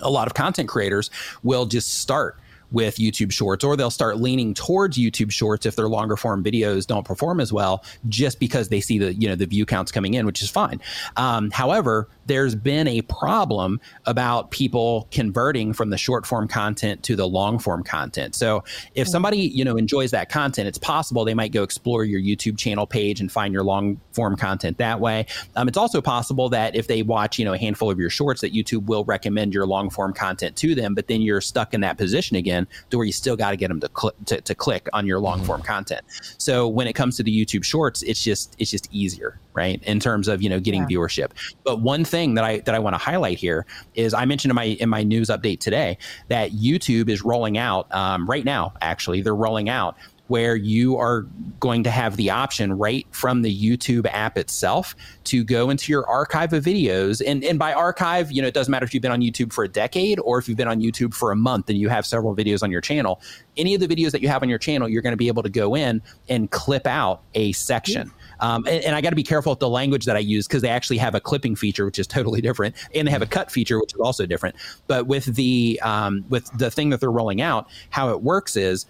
a 0.02 0.10
lot 0.10 0.28
of 0.28 0.34
content 0.34 0.70
creators 0.70 1.10
will 1.44 1.66
just 1.66 2.00
start 2.00 2.38
with 2.72 2.96
YouTube 2.96 3.32
Shorts, 3.32 3.64
or 3.64 3.78
they'll 3.78 3.90
start 3.90 4.18
leaning 4.18 4.54
towards 4.54 4.98
YouTube 4.98 5.32
Shorts 5.32 5.66
if 5.66 5.76
their 5.76 5.88
longer 5.88 6.18
form 6.18 6.44
videos 6.44 6.86
don't 6.86 7.06
perform 7.06 7.40
as 7.40 7.54
well, 7.54 7.84
just 8.10 8.40
because 8.40 8.70
they 8.70 8.82
see 8.82 8.98
the 8.98 9.14
you 9.14 9.28
know 9.28 9.36
the 9.36 9.46
view 9.46 9.66
counts 9.66 9.92
coming 9.92 10.14
in, 10.14 10.26
which 10.26 10.42
is 10.42 10.50
fine. 10.50 10.82
Um, 11.16 11.52
however, 11.52 12.10
there's 12.26 12.56
been 12.56 12.88
a 12.88 13.02
problem 13.04 13.80
about 14.06 14.52
people 14.52 15.08
converting 15.12 15.74
from 15.74 15.90
the 15.90 15.98
short 15.98 16.26
form 16.26 16.48
content 16.48 17.04
to 17.04 17.16
the 17.16 17.28
long 17.28 17.60
form 17.60 17.84
content. 17.84 18.36
So 18.36 18.64
if 18.96 19.08
somebody 19.08 19.40
you 19.40 19.64
know 19.64 19.78
enjoys 19.78 20.12
that 20.12 20.30
content, 20.30 20.68
it's 20.68 20.78
possible 20.78 21.24
they 21.24 21.34
might 21.34 21.52
go 21.52 21.64
explore 21.64 22.04
your 22.04 22.22
YouTube 22.22 22.58
channel 22.58 22.86
page 22.86 23.22
and 23.22 23.32
find 23.32 23.54
your 23.54 23.64
long 23.64 24.00
form 24.12 24.36
content 24.36 24.78
that 24.78 25.00
way. 25.00 25.26
Um, 25.56 25.68
it's 25.68 25.78
also 25.78 26.02
possible 26.02 26.50
that 26.50 26.76
if 26.76 26.88
they 26.88 27.02
watch 27.02 27.40
you 27.40 27.46
know 27.46 27.54
a 27.54 27.58
handful 27.58 27.90
of 27.90 28.00
your 28.00 28.10
shorts, 28.10 28.42
that 28.42 28.54
YouTube 28.54 28.86
will 28.86 29.06
recommend 29.06 29.54
your 29.54 29.66
long 29.66 29.90
form 29.90 30.14
content 30.14 30.56
to 30.58 30.76
them, 30.76 30.94
but 30.94 31.08
then 31.08 31.22
you're 31.22 31.42
stuck 31.42 31.74
in 31.74 31.82
that 31.82 31.98
position 31.98 32.36
again 32.36 32.57
to 32.90 32.98
where 32.98 33.06
you 33.06 33.12
still 33.12 33.36
got 33.36 33.52
to 33.52 33.58
get 33.58 33.68
them 33.68 33.80
to, 33.82 33.90
cl- 33.96 34.14
to 34.26 34.42
to 34.42 34.56
click 34.56 34.88
on 34.94 35.06
your 35.06 35.20
long 35.20 35.44
form 35.44 35.62
content. 35.62 36.02
So 36.38 36.68
when 36.68 36.88
it 36.88 36.94
comes 36.94 37.18
to 37.18 37.24
the 37.24 37.46
YouTube 37.46 37.64
Shorts, 37.64 38.02
it's 38.04 38.24
just 38.24 38.56
it's 38.58 38.72
just 38.72 38.88
easier, 38.92 39.40
right, 39.54 39.84
in 39.84 40.00
terms 40.00 40.28
of 40.28 40.42
you 40.42 40.50
know 40.50 40.60
getting 40.60 40.84
viewership. 40.86 41.32
But 41.64 41.82
one 41.82 42.06
thing 42.06 42.36
that 42.36 42.44
I 42.44 42.60
that 42.60 42.74
I 42.74 42.80
want 42.80 42.94
to 42.94 42.98
highlight 42.98 43.38
here 43.38 43.66
is 43.94 44.14
I 44.14 44.26
mentioned 44.26 44.52
in 44.52 44.56
my 44.56 44.64
in 44.64 44.90
my 44.90 45.04
news 45.04 45.28
update 45.28 45.60
today 45.60 45.98
that 46.30 46.52
YouTube 46.52 47.10
is 47.10 47.22
rolling 47.24 47.58
out 47.58 47.94
um, 47.94 48.28
right 48.28 48.46
now. 48.46 48.74
Actually, 48.82 49.22
they're 49.22 49.36
rolling 49.36 49.70
out 49.70 49.98
where 50.28 50.56
you 50.56 50.98
are 50.98 51.26
going 51.60 51.84
to 51.84 51.92
have 51.92 52.18
the 52.18 52.30
option 52.30 52.74
right 52.74 53.08
from 53.12 53.42
the 53.42 53.56
YouTube 53.56 54.06
app 54.12 54.38
itself 54.38 54.96
to 55.26 55.44
go 55.44 55.70
into 55.70 55.92
your 55.92 56.08
archive 56.08 56.54
of 56.54 56.64
videos. 56.64 57.22
And, 57.26 57.44
and 57.44 57.58
by 57.58 57.74
archive, 57.74 58.32
you 58.32 58.42
know, 58.42 58.48
it 58.48 58.54
doesn't 58.54 58.72
matter 58.72 58.86
if 58.86 58.94
you've 58.94 59.02
been 59.02 59.12
on 59.12 59.22
YouTube 59.22 59.54
for 59.54 59.64
a 59.64 59.68
decade 59.68 60.20
or 60.20 60.38
if 60.38 60.48
you've 60.48 60.58
been 60.58 60.68
on 60.68 60.82
YouTube 60.82 61.14
for 61.14 61.32
a 61.32 61.36
month 61.36 61.70
and 61.70 61.78
you 61.78 61.90
have 61.90 62.06
several 62.06 62.36
videos 62.36 62.64
on 62.64 62.72
your 62.72 62.82
channel. 62.82 63.22
Any 63.56 63.74
of 63.74 63.82
the 63.82 63.88
videos 63.88 64.12
that 64.12 64.22
you 64.22 64.28
have 64.28 64.44
on 64.44 64.50
your 64.50 64.60
channel, 64.60 64.88
you're 64.88 65.02
going 65.02 65.14
to 65.14 65.18
be 65.18 65.28
able 65.28 65.44
to 65.44 65.50
go 65.50 65.76
in 65.76 66.02
and 66.30 66.52
clip 66.52 66.86
out 66.86 67.22
a 67.34 67.52
section. 67.54 68.12
Um, 68.40 68.66
and, 68.68 68.84
and 68.84 68.96
I 68.96 69.02
got 69.02 69.10
to 69.10 69.16
be 69.16 69.24
careful 69.24 69.52
with 69.52 69.60
the 69.60 69.70
language 69.70 70.06
that 70.06 70.16
I 70.16 70.20
use 70.20 70.48
because 70.48 70.62
they 70.62 70.70
actually 70.70 70.98
have 70.98 71.16
a 71.16 71.20
clipping 71.20 71.56
feature, 71.56 71.86
which 71.86 72.00
is 72.00 72.08
totally 72.08 72.42
different, 72.42 72.76
and 72.94 73.08
they 73.08 73.12
have 73.12 73.22
a 73.22 73.28
cut 73.28 73.52
feature, 73.52 73.80
which 73.80 73.94
is 73.94 74.00
also 74.00 74.26
different. 74.26 74.56
But 74.88 75.08
with 75.08 75.26
the 75.26 75.80
um, 75.84 76.26
with 76.30 76.46
the 76.58 76.70
thing 76.70 76.90
that 76.90 77.00
they're 77.00 77.12
rolling 77.12 77.42
out, 77.42 77.68
how 77.90 78.12
it 78.12 78.22
works 78.22 78.56
is 78.56 78.86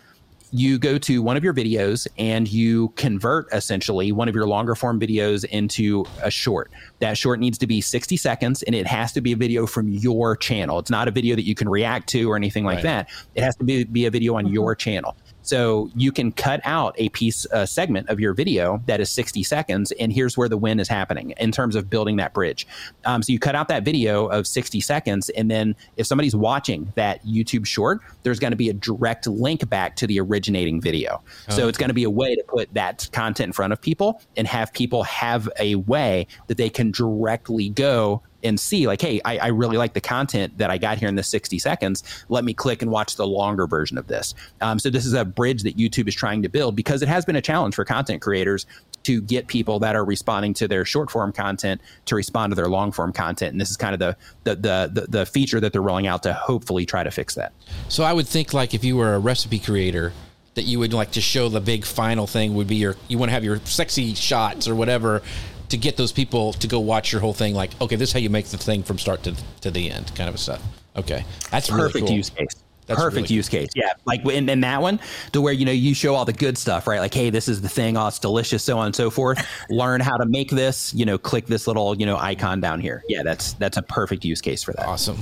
you 0.51 0.77
go 0.77 0.97
to 0.97 1.21
one 1.21 1.37
of 1.37 1.43
your 1.43 1.53
videos 1.53 2.07
and 2.17 2.47
you 2.47 2.89
convert 2.95 3.51
essentially 3.53 4.11
one 4.11 4.29
of 4.29 4.35
your 4.35 4.47
longer 4.47 4.75
form 4.75 4.99
videos 4.99 5.45
into 5.45 6.05
a 6.21 6.31
short. 6.31 6.71
That 6.99 7.17
short 7.17 7.39
needs 7.39 7.57
to 7.59 7.67
be 7.67 7.81
60 7.81 8.17
seconds 8.17 8.63
and 8.63 8.75
it 8.75 8.87
has 8.87 9.11
to 9.13 9.21
be 9.21 9.33
a 9.33 9.35
video 9.35 9.65
from 9.65 9.89
your 9.89 10.35
channel. 10.35 10.79
It's 10.79 10.89
not 10.89 11.07
a 11.07 11.11
video 11.11 11.35
that 11.35 11.45
you 11.45 11.55
can 11.55 11.69
react 11.69 12.07
to 12.09 12.31
or 12.31 12.35
anything 12.35 12.63
like 12.63 12.77
Right. 12.77 12.83
that. 12.83 13.09
It 13.35 13.43
has 13.43 13.55
to 13.57 13.63
be, 13.63 13.83
be 13.83 14.05
a 14.05 14.11
video 14.11 14.35
on 14.35 14.45
mm-hmm. 14.45 14.53
your 14.53 14.75
channel. 14.75 15.15
So 15.47 15.89
you 15.95 16.11
can 16.11 16.31
cut 16.33 16.59
out 16.65 16.93
a 16.97 17.07
piece, 17.09 17.45
a 17.51 17.65
segment 17.65 18.09
of 18.09 18.19
your 18.19 18.33
video 18.33 18.81
that 18.85 18.99
is 18.99 19.09
60 19.09 19.43
seconds, 19.43 19.93
and 19.93 20.11
here's 20.11 20.37
where 20.37 20.49
the 20.49 20.57
win 20.57 20.79
is 20.79 20.89
happening 20.89 21.31
in 21.37 21.51
terms 21.51 21.75
of 21.75 21.89
building 21.89 22.17
that 22.17 22.33
bridge. 22.33 22.67
Um, 23.05 23.23
so 23.23 23.31
you 23.31 23.39
cut 23.39 23.55
out 23.55 23.69
that 23.69 23.83
video 23.83 24.27
of 24.27 24.45
60 24.45 24.81
seconds, 24.81 25.29
and 25.29 25.49
then 25.49 25.75
if 25.95 26.05
somebody's 26.05 26.35
watching 26.35 26.91
that 26.95 27.25
YouTube 27.25 27.65
short, 27.65 28.01
there's 28.23 28.39
going 28.39 28.51
to 28.51 28.57
be 28.57 28.69
a 28.69 28.73
direct 28.73 29.25
link 29.25 29.67
back 29.69 29.95
to 29.95 30.07
the 30.07 30.19
originating 30.19 30.81
video. 30.81 31.21
So 31.49 31.69
it's 31.69 31.77
going 31.77 31.89
to 31.89 31.93
be 31.93 32.03
a 32.03 32.09
way 32.09 32.35
to 32.35 32.43
put 32.43 32.73
that 32.73 33.07
content 33.13 33.47
in 33.47 33.53
front 33.53 33.71
of 33.71 33.81
people 33.81 34.21
and 34.35 34.45
have 34.47 34.73
people 34.73 35.03
have 35.03 35.49
a 35.59 35.75
way 35.75 36.27
that 36.47 36.57
they 36.57 36.69
can 36.69 36.91
directly 36.91 37.69
go 37.69 38.21
and 38.43 38.59
see 38.59 38.87
like 38.87 39.01
hey 39.01 39.19
I, 39.25 39.37
I 39.37 39.47
really 39.47 39.77
like 39.77 39.93
the 39.93 40.01
content 40.01 40.57
that 40.57 40.69
i 40.69 40.77
got 40.77 40.97
here 40.97 41.09
in 41.09 41.15
the 41.15 41.23
60 41.23 41.59
seconds. 41.59 42.03
Let 42.29 42.43
me 42.43 42.53
click 42.53 42.81
and 42.81 42.91
watch 42.91 43.15
the 43.15 43.27
longer 43.27 43.67
version 43.67 43.97
of 43.97 44.07
this. 44.07 44.33
Um, 44.61 44.79
so 44.79 44.89
this 44.89 45.05
is 45.05 45.13
a 45.13 45.25
bridge 45.25 45.63
that 45.63 45.77
youtube 45.77 46.07
is 46.07 46.15
trying 46.15 46.41
to 46.43 46.49
build 46.49 46.75
because 46.75 47.01
it 47.01 47.07
has 47.07 47.25
been 47.25 47.35
a 47.35 47.41
challenge 47.41 47.75
for 47.75 47.85
content 47.85 48.21
creators 48.21 48.65
to 49.07 49.21
get 49.21 49.47
people 49.47 49.79
that 49.79 49.95
are 49.95 50.03
responding 50.03 50.53
to 50.53 50.67
their 50.67 50.83
short 50.83 51.09
form 51.09 51.31
content 51.31 51.79
to 52.05 52.13
respond 52.13 52.51
to 52.51 52.55
their 52.55 52.67
long 52.67 52.91
form 52.91 53.13
content. 53.13 53.53
And 53.53 53.61
this 53.61 53.71
is 53.71 53.77
kind 53.77 53.93
of 53.93 53.99
the 53.99 54.17
the, 54.43 54.55
the 54.55 55.01
the 55.01 55.07
the 55.19 55.25
feature 55.25 55.61
that 55.61 55.71
they're 55.71 55.81
rolling 55.81 56.07
out 56.07 56.23
to 56.23 56.33
hopefully 56.33 56.85
try 56.85 57.03
to 57.03 57.11
fix 57.11 57.35
that. 57.35 57.53
So 57.87 58.03
I 58.03 58.11
would 58.11 58.27
think 58.27 58.53
like 58.53 58.73
if 58.73 58.83
you 58.83 58.97
were 58.97 59.13
a 59.13 59.19
recipe 59.19 59.59
creator, 59.59 60.11
that 60.55 60.63
you 60.63 60.79
would 60.79 60.91
like 60.91 61.11
to 61.11 61.21
show 61.21 61.47
the 61.47 61.61
big 61.61 61.85
final 61.85 62.27
thing 62.27 62.53
would 62.55 62.67
be 62.67 62.75
your 62.75 62.95
you 63.07 63.17
want 63.17 63.29
to 63.29 63.33
have 63.33 63.45
your 63.45 63.59
sexy 63.59 64.13
shots 64.13 64.67
or 64.67 64.75
whatever 64.75 65.21
to 65.69 65.77
get 65.77 65.97
those 65.97 66.11
people 66.11 66.53
to 66.53 66.67
go 66.67 66.79
watch 66.79 67.11
your 67.11 67.21
whole 67.21 67.33
thing. 67.33 67.53
Like, 67.53 67.79
okay, 67.81 67.95
this 67.95 68.09
is 68.09 68.13
how 68.13 68.19
you 68.19 68.29
make 68.29 68.45
the 68.45 68.57
thing 68.57 68.83
from 68.83 68.97
start 68.97 69.23
to 69.23 69.35
to 69.61 69.71
the 69.71 69.89
end, 69.91 70.13
kind 70.15 70.29
of 70.29 70.35
a 70.35 70.37
stuff. 70.37 70.61
Okay, 70.95 71.25
that's 71.51 71.69
really 71.69 71.83
perfect 71.83 72.07
cool. 72.07 72.15
use 72.15 72.29
case. 72.29 72.63
That's 72.87 73.01
perfect 73.01 73.23
really 73.23 73.35
use 73.35 73.49
case. 73.49 73.69
Yeah. 73.75 73.91
Like 74.05 74.25
in, 74.25 74.47
in 74.47 74.61
that 74.61 74.81
one, 74.81 74.99
to 75.33 75.41
where, 75.41 75.53
you 75.53 75.65
know, 75.65 75.73
you 75.73 75.93
show 75.93 76.15
all 76.15 76.23
the 76.23 76.33
good 76.33 76.57
stuff, 76.57 76.87
right? 76.87 76.99
Like, 76.99 77.13
hey, 77.13 77.29
this 77.29 77.49
is 77.49 77.61
the 77.61 77.67
thing. 77.67 77.97
Oh, 77.97 78.07
it's 78.07 78.17
delicious, 78.17 78.63
so 78.63 78.77
on 78.77 78.87
and 78.87 78.95
so 78.95 79.09
forth. 79.09 79.45
Learn 79.69 79.99
how 79.99 80.15
to 80.15 80.25
make 80.25 80.49
this, 80.49 80.93
you 80.93 81.05
know, 81.05 81.17
click 81.17 81.47
this 81.47 81.67
little, 81.67 81.95
you 81.97 82.05
know, 82.05 82.17
icon 82.17 82.61
down 82.61 82.79
here. 82.79 83.03
Yeah, 83.09 83.23
that's 83.23 83.53
that's 83.53 83.75
a 83.75 83.81
perfect 83.81 84.23
use 84.23 84.41
case 84.41 84.63
for 84.63 84.71
that. 84.73 84.85
Awesome, 84.85 85.21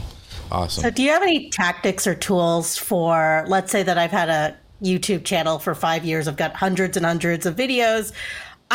awesome. 0.52 0.84
So, 0.84 0.92
do 0.92 1.02
you 1.02 1.10
have 1.10 1.24
any 1.24 1.50
tactics 1.50 2.06
or 2.06 2.14
tools 2.14 2.78
for, 2.78 3.44
let's 3.48 3.72
say 3.72 3.82
that 3.82 3.98
I've 3.98 4.12
had 4.12 4.30
a 4.30 4.56
YouTube 4.84 5.26
channel 5.26 5.58
for 5.58 5.74
five 5.74 6.06
years, 6.06 6.28
I've 6.28 6.38
got 6.38 6.56
hundreds 6.56 6.98
and 6.98 7.06
hundreds 7.06 7.48
of 7.48 7.56
videos. 7.56 8.14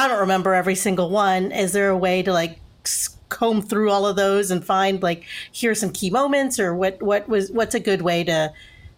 I 0.01 0.09
don't 0.09 0.20
remember 0.20 0.55
every 0.55 0.76
single 0.76 1.11
one. 1.11 1.53
Is 1.53 1.72
there 1.72 1.90
a 1.90 1.96
way 1.96 2.22
to 2.22 2.32
like 2.32 2.59
comb 3.28 3.61
through 3.61 3.90
all 3.90 4.07
of 4.07 4.16
those 4.16 4.51
and 4.51 4.64
find 4.64 5.03
like 5.03 5.26
here's 5.53 5.78
some 5.78 5.92
key 5.92 6.09
moments, 6.09 6.59
or 6.59 6.74
what 6.74 7.03
what 7.03 7.28
was 7.28 7.51
what's 7.51 7.74
a 7.74 7.80
good 7.80 8.01
way 8.01 8.24
to 8.24 8.51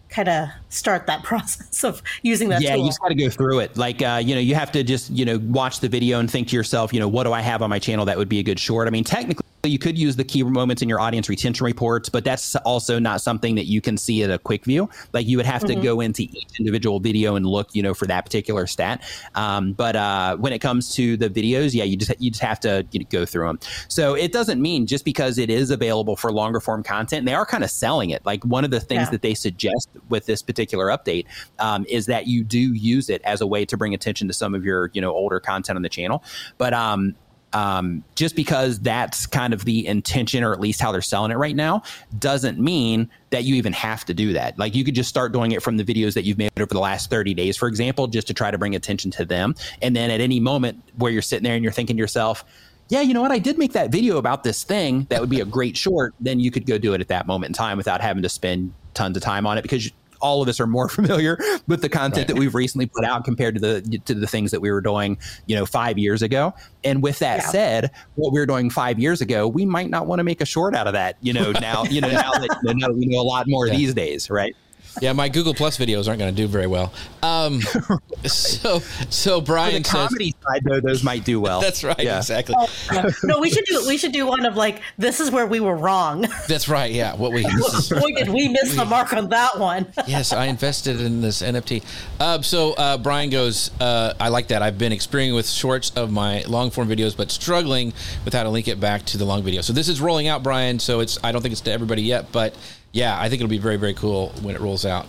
kind 0.07 0.29
of 0.29 0.47
start 0.73 1.07
that 1.07 1.23
process 1.31 1.83
of 1.83 2.01
using 2.21 2.49
that 2.49 2.61
yeah, 2.61 2.75
tool? 2.75 2.83
you 2.83 2.89
just 2.89 3.01
got 3.01 3.09
to 3.09 3.15
go 3.15 3.29
through 3.29 3.59
it. 3.59 3.77
Like, 3.77 4.01
uh, 4.01 4.21
you 4.23 4.35
know, 4.35 4.41
you 4.41 4.55
have 4.55 4.71
to 4.73 4.83
just, 4.83 5.09
you 5.09 5.25
know, 5.25 5.39
watch 5.39 5.79
the 5.79 5.89
video 5.89 6.19
and 6.19 6.29
think 6.29 6.49
to 6.49 6.55
yourself, 6.55 6.93
you 6.93 6.99
know, 6.99 7.07
what 7.07 7.23
do 7.23 7.33
I 7.33 7.41
have 7.41 7.61
on 7.61 7.69
my 7.69 7.79
channel 7.79 8.05
that 8.05 8.17
would 8.17 8.29
be 8.29 8.39
a 8.39 8.43
good 8.43 8.59
short? 8.59 8.87
I 8.87 8.91
mean, 8.91 9.03
technically, 9.03 9.43
you 9.65 9.79
could 9.79 9.97
use 9.97 10.17
the 10.17 10.25
key 10.25 10.43
moments 10.43 10.81
in 10.81 10.89
your 10.89 10.99
audience 10.99 11.29
retention 11.29 11.63
reports, 11.63 12.09
but 12.09 12.25
that's 12.25 12.53
also 12.57 12.99
not 12.99 13.21
something 13.21 13.55
that 13.55 13.63
you 13.63 13.79
can 13.79 13.95
see 13.97 14.21
at 14.21 14.29
a 14.29 14.37
quick 14.37 14.65
view. 14.65 14.89
Like, 15.13 15.25
you 15.25 15.37
would 15.37 15.45
have 15.45 15.63
to 15.63 15.75
go 15.75 16.01
into 16.01 16.23
each 16.23 16.59
individual 16.59 16.99
video 16.99 17.35
and 17.37 17.45
look, 17.45 17.73
you 17.73 17.81
know, 17.81 17.93
for 17.93 18.05
that 18.07 18.25
particular 18.25 18.67
stat. 18.67 19.01
Um, 19.35 19.71
but 19.71 19.95
uh, 19.95 20.35
when 20.35 20.51
it 20.51 20.59
comes 20.59 20.93
to 20.95 21.15
the 21.15 21.29
videos, 21.29 21.73
yeah, 21.73 21.85
you 21.85 21.95
just 21.95 22.11
you 22.19 22.29
just 22.29 22.43
have 22.43 22.59
to 22.61 22.85
you 22.91 22.99
know, 22.99 23.05
go 23.09 23.25
through 23.25 23.47
them. 23.47 23.59
So 23.87 24.15
it 24.15 24.33
doesn't 24.33 24.61
mean 24.61 24.85
just 24.85 25.05
because 25.05 25.37
it 25.37 25.49
is 25.49 25.71
available 25.71 26.17
for 26.17 26.33
longer 26.33 26.59
form 26.59 26.83
content, 26.83 27.25
they 27.25 27.33
are 27.33 27.45
kind 27.45 27.63
of 27.63 27.69
selling 27.69 28.09
it. 28.09 28.25
Like 28.25 28.43
one 28.43 28.65
of 28.65 28.71
the 28.71 28.81
things 28.81 29.03
Yeah. 29.03 29.11
that 29.11 29.21
they 29.21 29.33
suggest 29.33 29.87
with 30.09 30.25
this 30.25 30.41
particular 30.41 30.62
update 30.71 31.25
um, 31.59 31.85
is 31.89 32.05
that 32.07 32.27
you 32.27 32.43
do 32.43 32.73
use 32.73 33.09
it 33.09 33.21
as 33.23 33.41
a 33.41 33.47
way 33.47 33.65
to 33.65 33.77
bring 33.77 33.93
attention 33.93 34.27
to 34.27 34.33
some 34.33 34.55
of 34.55 34.65
your 34.65 34.89
you 34.93 35.01
know 35.01 35.11
older 35.11 35.39
content 35.39 35.75
on 35.75 35.81
the 35.81 35.89
channel. 35.89 36.23
But 36.57 36.73
um, 36.73 37.15
um, 37.53 38.03
just 38.15 38.35
because 38.35 38.79
that's 38.79 39.25
kind 39.25 39.53
of 39.53 39.65
the 39.65 39.85
intention, 39.85 40.43
or 40.43 40.53
at 40.53 40.59
least 40.59 40.81
how 40.81 40.91
they're 40.91 41.01
selling 41.01 41.31
it 41.31 41.35
right 41.35 41.55
now, 41.55 41.83
doesn't 42.19 42.59
mean 42.59 43.09
that 43.29 43.43
you 43.43 43.55
even 43.55 43.73
have 43.73 44.03
to 44.05 44.13
do 44.13 44.33
that. 44.33 44.57
Like 44.57 44.75
you 44.75 44.83
could 44.83 44.95
just 44.95 45.09
start 45.09 45.31
doing 45.31 45.51
it 45.51 45.61
from 45.61 45.77
the 45.77 45.83
videos 45.83 46.15
that 46.15 46.23
you've 46.23 46.37
made 46.37 46.51
over 46.59 46.73
the 46.73 46.79
last 46.79 47.09
30 47.09 47.33
days, 47.33 47.55
for 47.55 47.67
example, 47.67 48.07
just 48.07 48.27
to 48.27 48.33
try 48.33 48.51
to 48.51 48.57
bring 48.57 48.75
attention 48.75 49.11
to 49.11 49.25
them. 49.25 49.55
And 49.81 49.95
then 49.95 50.09
at 50.09 50.19
any 50.19 50.39
moment 50.39 50.81
where 50.97 51.11
you're 51.11 51.21
sitting 51.21 51.43
there 51.43 51.53
and 51.53 51.63
you're 51.63 51.71
thinking 51.71 51.95
to 51.95 52.01
yourself, 52.01 52.43
yeah, 52.89 53.01
you 53.01 53.13
know 53.13 53.21
what? 53.21 53.31
I 53.31 53.39
did 53.39 53.57
make 53.57 53.73
that 53.73 53.91
video 53.91 54.17
about 54.17 54.43
this 54.43 54.63
thing. 54.63 55.05
That 55.09 55.21
would 55.21 55.29
be 55.29 55.39
a 55.39 55.45
great 55.45 55.77
short. 55.77 56.13
Then 56.19 56.39
you 56.39 56.51
could 56.51 56.65
go 56.65 56.77
do 56.77 56.93
it 56.93 57.01
at 57.01 57.07
that 57.07 57.27
moment 57.27 57.51
in 57.51 57.53
time 57.53 57.77
without 57.77 58.01
having 58.01 58.23
to 58.23 58.29
spend 58.29 58.73
tons 58.93 59.15
of 59.15 59.23
time 59.23 59.47
on 59.47 59.57
it 59.57 59.61
because 59.61 59.89
all 60.23 60.41
of 60.41 60.47
us 60.47 60.59
are 60.59 60.65
more 60.65 60.89
familiar 60.89 61.37
with 61.67 61.81
the 61.81 61.89
content 61.89 62.17
right. 62.17 62.27
that 62.27 62.37
we've 62.37 62.55
recently 62.55 62.87
put 62.87 63.05
out 63.05 63.23
compared 63.25 63.53
to 63.55 63.61
the 63.61 64.01
to 64.05 64.15
the 64.15 64.25
things 64.25 64.49
that 64.49 64.61
we 64.61 64.71
were 64.71 64.81
doing, 64.81 65.17
you 65.45 65.55
know, 65.55 65.65
five 65.65 65.99
years 65.99 66.23
ago. 66.23 66.53
And 66.83 67.03
with 67.03 67.19
that 67.19 67.41
yeah. 67.41 67.47
said, 67.49 67.91
what 68.15 68.33
we 68.33 68.39
were 68.39 68.45
doing 68.47 68.69
five 68.71 68.97
years 68.97 69.21
ago, 69.21 69.47
we 69.47 69.65
might 69.65 69.89
not 69.89 70.07
want 70.07 70.19
to 70.19 70.23
make 70.23 70.41
a 70.41 70.45
short 70.45 70.75
out 70.75 70.87
of 70.87 70.93
that, 70.93 71.17
you 71.21 71.33
know, 71.33 71.51
now, 71.51 71.83
you 71.83 72.01
know, 72.01 72.09
now 72.09 72.31
that 72.31 72.57
you 72.63 72.73
know, 72.75 72.91
we 72.91 73.05
know 73.05 73.19
a 73.19 73.21
lot 73.21 73.47
more 73.47 73.67
yeah. 73.67 73.75
these 73.75 73.93
days, 73.93 74.29
right? 74.29 74.55
Yeah, 75.01 75.13
my 75.13 75.29
Google 75.29 75.53
Plus 75.53 75.77
videos 75.77 76.07
aren't 76.07 76.19
going 76.19 76.33
to 76.33 76.41
do 76.41 76.47
very 76.47 76.67
well. 76.67 76.93
Um, 77.21 77.61
right. 77.89 77.99
So, 78.29 78.79
so 79.09 79.41
Brian 79.41 79.83
For 79.83 79.91
the 79.91 79.97
comedy 79.97 80.35
side 80.43 80.63
though, 80.63 80.79
those 80.79 81.03
might 81.03 81.25
do 81.25 81.39
well. 81.39 81.61
That's 81.61 81.83
right, 81.83 81.99
yeah. 81.99 82.17
exactly. 82.17 82.55
Yeah. 82.91 83.09
No, 83.23 83.39
we 83.39 83.49
should 83.49 83.65
do 83.65 83.85
we 83.87 83.97
should 83.97 84.11
do 84.11 84.25
one 84.25 84.45
of 84.45 84.55
like 84.55 84.81
this 84.97 85.19
is 85.19 85.31
where 85.31 85.45
we 85.45 85.59
were 85.59 85.75
wrong. 85.75 86.21
That's 86.47 86.69
right. 86.69 86.91
Yeah, 86.91 87.15
what 87.15 87.31
we 87.31 87.43
boy 87.43 88.11
did 88.15 88.29
we 88.29 88.47
miss 88.49 88.71
we, 88.71 88.77
the 88.77 88.85
mark 88.85 89.13
on 89.13 89.29
that 89.29 89.59
one. 89.59 89.91
yes, 90.07 90.33
I 90.33 90.45
invested 90.45 91.01
in 91.01 91.21
this 91.21 91.41
NFT. 91.41 91.83
Uh, 92.19 92.41
so 92.41 92.73
uh, 92.73 92.97
Brian 92.97 93.29
goes, 93.29 93.71
uh, 93.79 94.13
I 94.19 94.29
like 94.29 94.47
that. 94.49 94.61
I've 94.61 94.77
been 94.77 94.93
experimenting 94.93 95.35
with 95.35 95.49
shorts 95.49 95.91
of 95.91 96.11
my 96.11 96.43
long 96.43 96.71
form 96.71 96.87
videos, 96.87 97.15
but 97.15 97.31
struggling 97.31 97.93
with 98.25 98.33
how 98.33 98.43
to 98.43 98.49
link 98.49 98.67
it 98.67 98.79
back 98.79 99.05
to 99.05 99.17
the 99.17 99.25
long 99.25 99.43
video. 99.43 99.61
So 99.61 99.73
this 99.73 99.87
is 99.87 100.01
rolling 100.01 100.27
out, 100.27 100.43
Brian. 100.43 100.79
So 100.79 100.99
it's 100.99 101.17
I 101.23 101.31
don't 101.31 101.41
think 101.41 101.51
it's 101.51 101.61
to 101.61 101.71
everybody 101.71 102.03
yet, 102.03 102.31
but 102.31 102.55
yeah, 102.93 103.19
I 103.19 103.27
think 103.27 103.41
it'll 103.41 103.49
be 103.49 103.57
very, 103.57 103.77
very 103.77 103.95
cool 103.95 104.29
when 104.41 104.55
it 104.55 104.61
rolls 104.61 104.85
out. 104.85 105.07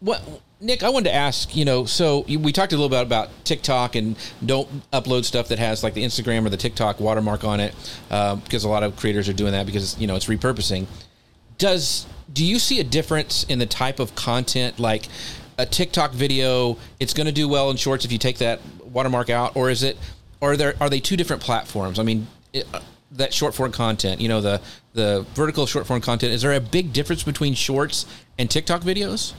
What, 0.00 0.22
Nick? 0.60 0.82
I 0.82 0.90
wanted 0.90 1.08
to 1.08 1.14
ask. 1.14 1.56
You 1.56 1.64
know, 1.64 1.86
so 1.86 2.24
we 2.28 2.52
talked 2.52 2.72
a 2.72 2.76
little 2.76 2.90
bit 2.90 3.00
about 3.00 3.30
TikTok 3.44 3.96
and 3.96 4.14
don't 4.44 4.68
upload 4.92 5.24
stuff 5.24 5.48
that 5.48 5.58
has 5.58 5.82
like 5.82 5.94
the 5.94 6.04
Instagram 6.04 6.44
or 6.44 6.50
the 6.50 6.58
TikTok 6.58 7.00
watermark 7.00 7.42
on 7.42 7.60
it, 7.60 7.74
uh, 8.10 8.36
because 8.36 8.64
a 8.64 8.68
lot 8.68 8.82
of 8.82 8.96
creators 8.96 9.28
are 9.28 9.32
doing 9.32 9.52
that 9.52 9.64
because 9.66 9.98
you 9.98 10.06
know 10.06 10.14
it's 10.14 10.26
repurposing. 10.26 10.86
Does 11.56 12.06
do 12.30 12.44
you 12.44 12.58
see 12.58 12.78
a 12.78 12.84
difference 12.84 13.44
in 13.44 13.58
the 13.58 13.66
type 13.66 13.98
of 13.98 14.14
content 14.14 14.78
like? 14.78 15.08
A 15.56 15.64
TikTok 15.64 16.10
video, 16.10 16.78
it's 16.98 17.14
going 17.14 17.28
to 17.28 17.32
do 17.32 17.48
well 17.48 17.70
in 17.70 17.76
shorts 17.76 18.04
if 18.04 18.10
you 18.10 18.18
take 18.18 18.38
that 18.38 18.60
watermark 18.82 19.30
out, 19.30 19.54
or 19.54 19.70
is 19.70 19.84
it, 19.84 19.96
or 20.40 20.50
are 20.50 20.56
there 20.56 20.74
are 20.80 20.90
they 20.90 20.98
two 20.98 21.16
different 21.16 21.40
platforms? 21.40 22.00
I 22.00 22.02
mean, 22.02 22.26
it, 22.52 22.66
that 23.12 23.32
short 23.32 23.54
form 23.54 23.70
content, 23.70 24.20
you 24.20 24.28
know, 24.28 24.40
the 24.40 24.60
the 24.94 25.26
vertical 25.34 25.66
short 25.66 25.86
form 25.86 26.00
content, 26.00 26.32
is 26.32 26.42
there 26.42 26.54
a 26.54 26.60
big 26.60 26.92
difference 26.92 27.22
between 27.22 27.52
shorts 27.54 28.06
and 28.38 28.50
TikTok 28.50 28.80
videos? 28.80 29.34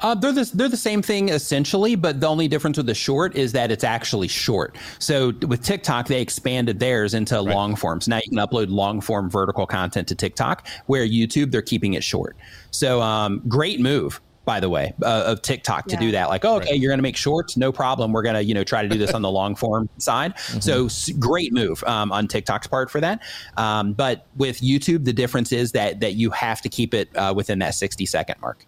Uh, 0.00 0.14
they're 0.14 0.32
the, 0.32 0.50
they're 0.52 0.68
the 0.68 0.76
same 0.76 1.00
thing 1.00 1.30
essentially, 1.30 1.94
but 1.94 2.20
the 2.20 2.26
only 2.26 2.48
difference 2.48 2.76
with 2.76 2.84
the 2.84 2.94
short 2.94 3.34
is 3.34 3.52
that 3.52 3.70
it's 3.70 3.82
actually 3.82 4.28
short. 4.28 4.76
So 4.98 5.32
with 5.48 5.62
TikTok, 5.62 6.06
they 6.06 6.20
expanded 6.20 6.78
theirs 6.78 7.14
into 7.14 7.34
right. 7.36 7.44
long 7.44 7.74
form. 7.76 8.02
So 8.02 8.10
now 8.10 8.20
you 8.22 8.28
can 8.28 8.38
upload 8.38 8.66
long 8.68 9.00
form 9.00 9.30
vertical 9.30 9.66
content 9.66 10.06
to 10.08 10.14
TikTok, 10.14 10.66
where 10.84 11.06
YouTube, 11.06 11.50
they're 11.50 11.62
keeping 11.62 11.94
it 11.94 12.04
short. 12.04 12.36
So 12.70 13.00
um, 13.00 13.42
great 13.48 13.80
move 13.80 14.20
by 14.46 14.60
the 14.60 14.70
way, 14.70 14.94
uh, 15.02 15.24
of 15.26 15.42
TikTok 15.42 15.86
to 15.88 15.96
yeah. 15.96 16.00
do 16.00 16.10
that. 16.12 16.28
Like, 16.30 16.44
oh, 16.44 16.56
okay, 16.56 16.70
right. 16.70 16.80
you're 16.80 16.90
going 16.90 16.98
to 16.98 17.02
make 17.02 17.16
shorts, 17.16 17.56
no 17.56 17.72
problem. 17.72 18.12
We're 18.12 18.22
going 18.22 18.36
to, 18.36 18.44
you 18.44 18.54
know, 18.54 18.64
try 18.64 18.80
to 18.80 18.88
do 18.88 18.96
this 18.96 19.12
on 19.12 19.20
the 19.20 19.30
long 19.30 19.56
form 19.56 19.88
side. 19.98 20.34
Mm-hmm. 20.36 20.60
So 20.60 21.18
great 21.18 21.52
move 21.52 21.84
um, 21.84 22.12
on 22.12 22.28
TikTok's 22.28 22.68
part 22.68 22.90
for 22.90 23.00
that. 23.00 23.22
Um, 23.56 23.92
but 23.92 24.26
with 24.36 24.60
YouTube, 24.60 25.04
the 25.04 25.12
difference 25.12 25.52
is 25.52 25.72
that 25.72 26.00
that 26.00 26.14
you 26.14 26.30
have 26.30 26.62
to 26.62 26.68
keep 26.68 26.94
it 26.94 27.14
uh, 27.16 27.34
within 27.36 27.58
that 27.58 27.74
60 27.74 28.06
second 28.06 28.40
mark. 28.40 28.64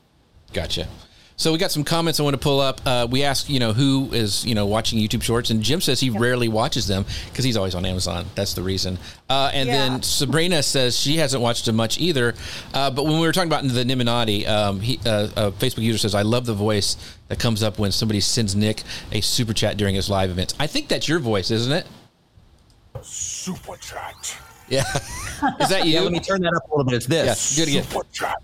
Gotcha. 0.53 0.89
So 1.39 1.53
we 1.53 1.59
got 1.59 1.71
some 1.71 1.85
comments 1.85 2.19
I 2.19 2.25
want 2.25 2.35
to 2.35 2.41
pull 2.41 2.59
up. 2.59 2.81
Uh, 2.85 3.07
we 3.09 3.23
asked, 3.23 3.49
you 3.49 3.61
know, 3.61 3.73
who 3.73 4.11
is, 4.13 4.45
you 4.45 4.57
know, 4.57 4.67
watching 4.67 4.99
YouTube 4.99 5.23
Shorts, 5.23 5.51
and 5.51 5.63
Jim 5.63 5.81
says 5.81 6.01
he 6.01 6.11
rarely 6.11 6.49
watches 6.49 6.89
them 6.89 7.07
because 7.31 7.45
he's 7.45 7.57
always 7.57 7.77
on 7.77 7.87
Amazon. 7.87 8.27
That's 8.35 8.55
the 8.55 8.63
reason. 8.63 8.99
Uh, 9.31 9.49
and 9.55 9.69
yeah. 9.69 9.89
then 9.89 10.03
Sabrina 10.03 10.65
says 10.65 10.99
she 10.99 11.19
hasn't 11.19 11.41
watched 11.41 11.67
them 11.67 11.77
much 11.77 12.01
either. 12.01 12.35
Uh, 12.75 12.91
but 12.91 13.05
when 13.05 13.21
we 13.21 13.21
were 13.21 13.31
talking 13.31 13.49
about 13.49 13.63
the 13.63 13.85
Nimminati, 13.85 14.49
um, 14.49 14.81
he, 14.81 14.99
uh, 15.07 15.29
a 15.37 15.53
Facebook 15.53 15.83
user 15.83 15.99
says, 15.99 16.13
"I 16.13 16.23
love 16.23 16.45
the 16.45 16.55
voice 16.55 16.97
that 17.29 17.39
comes 17.39 17.63
up 17.63 17.79
when 17.79 17.93
somebody 17.93 18.19
sends 18.19 18.57
Nick 18.57 18.83
a 19.13 19.21
super 19.21 19.53
chat 19.53 19.77
during 19.77 19.95
his 19.95 20.11
live 20.11 20.31
events." 20.31 20.57
I 20.59 20.67
think 20.67 20.89
that's 20.89 21.07
your 21.07 21.21
voice, 21.21 21.53
isn't 21.53 21.73
it? 21.73 21.87
Super 23.01 23.77
chat. 23.77 24.37
Yeah. 24.69 24.83
is 25.61 25.69
that 25.69 25.87
you? 25.87 25.93
Yeah, 25.93 26.01
let 26.01 26.11
me 26.11 26.19
turn 26.19 26.43
that 26.43 26.53
up 26.53 26.69
a 26.69 26.71
little 26.71 26.85
bit. 26.85 26.97
It's 26.97 27.07
this. 27.07 27.57
Yeah, 27.57 27.65
do 27.65 27.71
it 27.71 27.73
again. 27.75 27.85
Super 27.85 28.07
chat. 28.13 28.43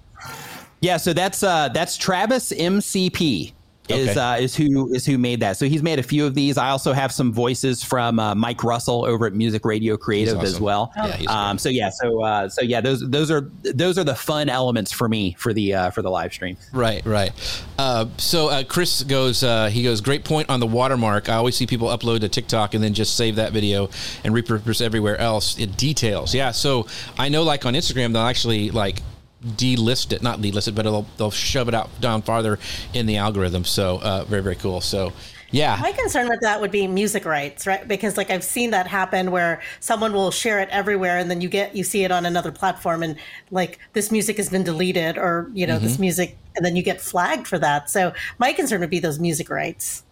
Yeah, 0.85 0.99
so 0.99 1.15
that's 1.15 1.43
uh, 1.43 1.71
that's 1.71 1.97
Travis 1.97 2.53
MCP 2.53 3.55
is 3.89 4.11
okay. 4.11 4.21
uh, 4.21 4.37
is 4.37 4.55
who 4.55 4.93
is 4.93 5.07
who 5.07 5.17
made 5.17 5.41
that. 5.41 5.57
So 5.57 5.65
he's 5.65 5.83
made 5.83 5.99
a 5.99 6.03
few 6.03 6.27
of 6.27 6.35
these. 6.35 6.59
I 6.59 6.69
also 6.69 6.93
have 6.93 7.11
some 7.11 7.33
voices 7.33 7.83
from 7.83 8.19
uh, 8.19 8.35
Mike 8.35 8.63
Russell 8.63 9.07
over 9.07 9.27
at 9.27 9.33
Music 9.33 9.65
Radio 9.65 9.97
Creative 9.97 10.37
awesome. 10.37 10.47
as 10.47 10.61
well. 10.61 10.93
Yeah, 10.95 11.23
um, 11.29 11.57
so 11.57 11.71
yeah, 11.71 11.89
so 11.89 12.23
uh, 12.23 12.51
so 12.51 12.61
yeah, 12.61 12.83
those 12.83 13.01
those 13.09 13.31
are 13.31 13.51
those 13.63 13.97
are 13.97 14.05
the 14.05 14.15
fun 14.15 14.51
elements 14.51 14.93
for 14.93 15.09
me 15.09 15.35
for 15.39 15.55
the 15.55 15.73
uh, 15.73 15.91
for 15.91 16.03
the 16.03 16.11
live 16.11 16.35
stream. 16.35 16.59
Right, 16.75 17.03
right. 17.07 17.33
Uh, 17.79 18.05
so 18.19 18.51
uh, 18.51 18.63
Chris 18.65 19.05
goes, 19.05 19.43
uh, 19.43 19.71
he 19.71 19.83
goes, 19.83 20.03
great 20.03 20.23
point 20.25 20.51
on 20.51 20.61
the 20.61 20.67
watermark. 20.67 21.31
I 21.31 21.37
always 21.37 21.57
see 21.57 21.67
people 21.67 21.89
upload 21.89 22.21
to 22.21 22.29
TikTok 22.29 22.75
and 22.75 22.85
then 22.85 22.93
just 22.93 23.17
save 23.17 23.37
that 23.37 23.53
video 23.53 23.89
and 24.23 24.35
repurpose 24.35 24.83
everywhere 24.83 25.17
else. 25.17 25.59
It 25.59 25.79
details, 25.79 26.35
yeah. 26.35 26.51
So 26.51 26.87
I 27.17 27.31
know, 27.31 27.43
like 27.43 27.65
on 27.65 27.73
Instagram, 27.73 28.13
they'll 28.13 28.23
actually 28.23 28.71
like 28.71 29.01
delist 29.45 30.13
it, 30.13 30.23
not 30.23 30.41
delist 30.41 30.69
it, 30.69 30.75
but 30.75 30.83
they'll, 30.83 31.07
they'll 31.17 31.31
shove 31.31 31.69
it 31.69 31.75
out 31.75 31.89
down 32.01 32.23
farther 32.23 32.59
in 32.93 33.07
the 33.07 33.17
algorithm. 33.17 33.65
So 33.65 34.01
uh, 34.03 34.25
very, 34.25 34.43
very 34.43 34.57
cool. 34.57 34.81
So 34.81 35.13
yeah. 35.55 35.79
My 35.81 35.93
concern 35.93 36.29
with 36.29 36.41
that 36.41 36.61
would 36.61 36.73
be 36.73 36.89
music 36.89 37.25
rights, 37.25 37.65
right? 37.65 37.87
Because 37.87 38.17
like 38.17 38.29
I've 38.29 38.43
seen 38.43 38.71
that 38.73 38.89
happen 38.89 39.31
where 39.31 39.63
someone 39.79 40.13
will 40.13 40.33
share 40.33 40.59
it 40.59 40.69
everywhere 40.71 41.19
and 41.19 41.31
then 41.31 41.41
you 41.41 41.49
get 41.49 41.77
you 41.77 41.85
see 41.85 42.03
it 42.03 42.11
on 42.11 42.27
another 42.27 42.51
platform 42.51 43.05
and 43.05 43.17
like 43.53 43.79
this 43.93 44.11
music 44.11 44.37
has 44.39 44.49
been 44.49 44.65
deleted 44.65 45.17
or 45.17 45.49
you 45.55 45.65
know 45.65 45.77
mm-hmm. 45.77 45.85
this 45.85 46.01
music 46.01 46.37
and 46.57 46.67
then 46.67 46.75
you 46.75 46.83
get 46.83 47.01
flagged 47.01 47.47
for 47.47 47.59
that. 47.61 47.89
So 47.89 48.13
my 48.39 48.53
concern 48.53 48.81
would 48.81 48.91
be 48.91 48.99
those 48.99 49.21
music 49.21 49.49
rights. 49.49 50.03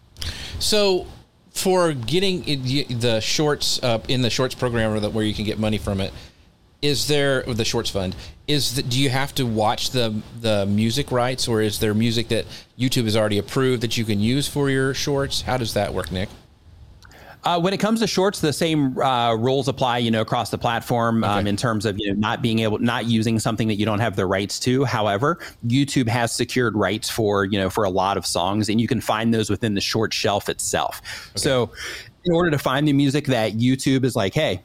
So 0.59 1.07
for 1.51 1.91
getting 1.91 2.41
the 2.43 3.19
shorts 3.19 3.83
uh, 3.83 3.99
in 4.07 4.21
the 4.21 4.29
shorts 4.29 4.55
program 4.55 5.01
where 5.13 5.25
you 5.25 5.33
can 5.33 5.43
get 5.43 5.59
money 5.59 5.77
from 5.77 5.99
it, 5.99 6.13
is 6.83 7.07
there 7.07 7.43
the 7.43 7.65
shorts 7.65 7.89
fund 7.89 8.15
is 8.45 8.75
that 8.75 8.89
do 8.89 8.99
you 8.99 9.09
have 9.09 9.33
to 9.33 9.45
watch 9.45 9.91
the 9.91 10.13
the 10.41 10.65
music 10.65 11.11
rights 11.11 11.47
or 11.47 11.61
is 11.61 11.79
there 11.79 11.93
music 11.93 12.27
that 12.27 12.45
youtube 12.77 13.05
has 13.05 13.15
already 13.15 13.39
approved 13.39 13.81
that 13.81 13.97
you 13.97 14.03
can 14.03 14.19
use 14.19 14.47
for 14.47 14.69
your 14.69 14.93
shorts 14.93 15.41
how 15.41 15.57
does 15.57 15.73
that 15.73 15.93
work 15.93 16.11
nick 16.11 16.29
uh, 17.45 17.59
when 17.59 17.73
it 17.73 17.77
comes 17.77 17.99
to 17.99 18.07
shorts, 18.07 18.39
the 18.39 18.53
same 18.53 18.97
uh, 19.01 19.35
rules 19.35 19.67
apply, 19.67 19.97
you 19.97 20.09
know, 20.09 20.21
across 20.21 20.49
the 20.49 20.57
platform 20.57 21.25
um, 21.25 21.45
in 21.45 21.57
terms 21.57 21.85
of 21.85 21.99
you 21.99 22.07
know 22.07 22.17
not 22.17 22.41
being 22.41 22.59
able, 22.59 22.79
not 22.79 23.05
using 23.05 23.37
something 23.37 23.67
that 23.67 23.75
you 23.75 23.85
don't 23.85 23.99
have 23.99 24.15
the 24.15 24.25
rights 24.25 24.59
to. 24.61 24.85
However, 24.85 25.39
YouTube 25.67 26.07
has 26.07 26.33
secured 26.33 26.77
rights 26.77 27.09
for 27.09 27.43
you 27.43 27.59
know 27.59 27.69
for 27.69 27.83
a 27.83 27.89
lot 27.89 28.15
of 28.15 28.25
songs, 28.25 28.69
and 28.69 28.79
you 28.79 28.87
can 28.87 29.01
find 29.01 29.33
those 29.33 29.49
within 29.49 29.73
the 29.73 29.81
short 29.81 30.13
shelf 30.13 30.47
itself. 30.47 31.01
Okay. 31.31 31.41
So, 31.41 31.69
in 32.23 32.33
order 32.33 32.49
to 32.49 32.57
find 32.57 32.87
the 32.87 32.93
music 32.93 33.25
that 33.25 33.57
YouTube 33.57 34.05
is 34.05 34.15
like, 34.15 34.33
hey, 34.33 34.63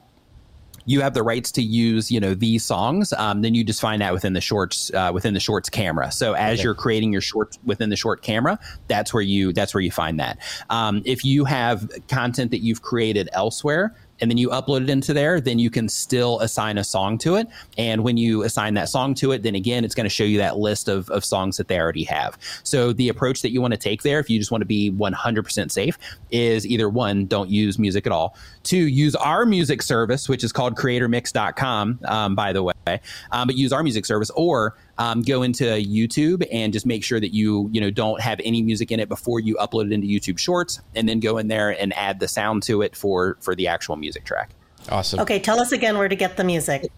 you 0.89 1.03
have 1.03 1.13
the 1.13 1.23
rights 1.23 1.53
to 1.53 1.63
use 1.63 2.11
you 2.11 2.19
know 2.19 2.35
these 2.35 2.65
songs 2.65 3.13
um, 3.13 3.43
then 3.43 3.55
you 3.55 3.63
just 3.63 3.81
find 3.81 4.01
that 4.01 4.13
within 4.13 4.33
the 4.33 4.41
shorts 4.41 4.91
uh, 4.95 5.11
within 5.13 5.35
the 5.35 5.41
shorts 5.41 5.69
camera 5.69 6.11
so 6.11 6.33
as 6.33 6.59
okay. 6.59 6.65
you're 6.65 6.75
creating 6.75 7.13
your 7.13 7.21
shorts 7.21 7.59
within 7.65 7.91
the 7.91 7.97
short 7.97 8.23
camera 8.23 8.59
that's 8.89 9.13
where 9.13 9.23
you 9.23 9.53
that's 9.53 9.75
where 9.75 9.83
you 9.83 9.91
find 9.91 10.19
that 10.19 10.39
um, 10.71 11.03
if 11.05 11.25
you 11.25 11.45
have 11.45 11.91
content 12.09 12.51
that 12.51 12.61
you've 12.61 12.81
created 12.81 13.29
elsewhere 13.33 13.95
and 14.21 14.31
then 14.31 14.39
you 14.39 14.49
upload 14.51 14.83
it 14.83 14.91
into 14.91 15.13
there, 15.13 15.41
then 15.41 15.59
you 15.59 15.71
can 15.71 15.89
still 15.89 16.41
assign 16.41 16.79
a 16.79 16.85
song 16.85 17.19
to 17.19 17.37
it. 17.37 17.49
And 17.77 18.05
when 18.05 18.17
you 18.17 18.43
assign 18.43 18.75
that 18.75 18.89
song 18.89 19.15
to 19.17 19.33
it, 19.33 19.43
then 19.43 19.55
again, 19.55 19.85
it's 19.85 19.95
going 19.95 20.05
to 20.05 20.11
show 20.11 20.25
you 20.25 20.39
that 20.39 20.59
list 20.59 20.89
of, 20.89 21.09
of 21.11 21.25
songs 21.25 21.57
that 21.57 21.69
they 21.69 21.79
already 21.79 22.05
have. 22.05 22.39
So 22.63 22.93
the 22.93 23.09
approach 23.09 23.43
that 23.43 23.51
you 23.51 23.61
want 23.61 23.75
to 23.75 23.79
take 23.79 24.03
there, 24.03 24.19
if 24.19 24.29
you 24.31 24.39
just 24.39 24.51
want 24.51 24.63
to 24.63 24.67
be 24.67 24.91
100% 24.91 25.71
safe, 25.71 25.99
is 26.31 26.67
either 26.67 26.89
one, 26.89 27.27
don't 27.27 27.51
use 27.51 27.79
music 27.79 28.07
at 28.07 28.13
all. 28.13 28.37
Two, 28.63 28.77
use 28.77 29.15
our 29.15 29.47
music 29.47 29.83
service, 29.83 30.29
which 30.29 30.45
is 30.45 30.53
called 30.53 30.77
creatormix.com, 30.77 32.01
um, 32.05 32.35
by 32.35 32.53
the 32.53 32.63
way, 32.63 33.01
um, 33.33 33.47
but 33.47 33.57
use 33.57 33.73
our 33.73 33.83
music 33.83 34.05
service 34.05 34.31
or 34.35 34.77
um, 34.99 35.23
go 35.23 35.43
into 35.43 35.65
YouTube 35.65 36.47
and 36.53 36.73
just 36.73 36.85
make 36.85 37.05
sure 37.05 37.21
that 37.21 37.33
you 37.33 37.69
you 37.73 37.81
know 37.81 37.91
don't 37.91 38.21
have 38.21 38.41
any 38.45 38.63
music 38.63 38.91
in 38.91 39.01
it 39.01 39.09
before 39.09 39.41
you 39.41 39.57
upload 39.57 39.87
it 39.87 39.93
into 39.93 40.07
YouTube 40.07 40.39
Shorts, 40.39 40.81
and 40.95 41.09
then 41.09 41.21
go 41.21 41.39
in 41.39 41.49
there 41.49 41.71
and 41.71 41.93
add 41.95 42.21
the 42.21 42.29
sound 42.29 42.63
to 42.65 42.83
it 42.83 42.97
for 42.97 43.37
for 43.41 43.55
the 43.55 43.69
actual 43.69 43.97
music 43.97 44.25
track. 44.25 44.51
Awesome. 44.91 45.21
Okay, 45.21 45.39
tell 45.39 45.61
us 45.61 45.73
again 45.73 45.99
where 45.99 46.09
to 46.09 46.17
get 46.17 46.37
the 46.37 46.45
music 46.45 46.91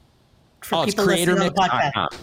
for 0.61 0.77
oh, 0.77 0.85
people 0.85 1.05
listening 1.05 1.37
to 1.37 1.45
the 1.45 1.51
podcast. 1.51 2.19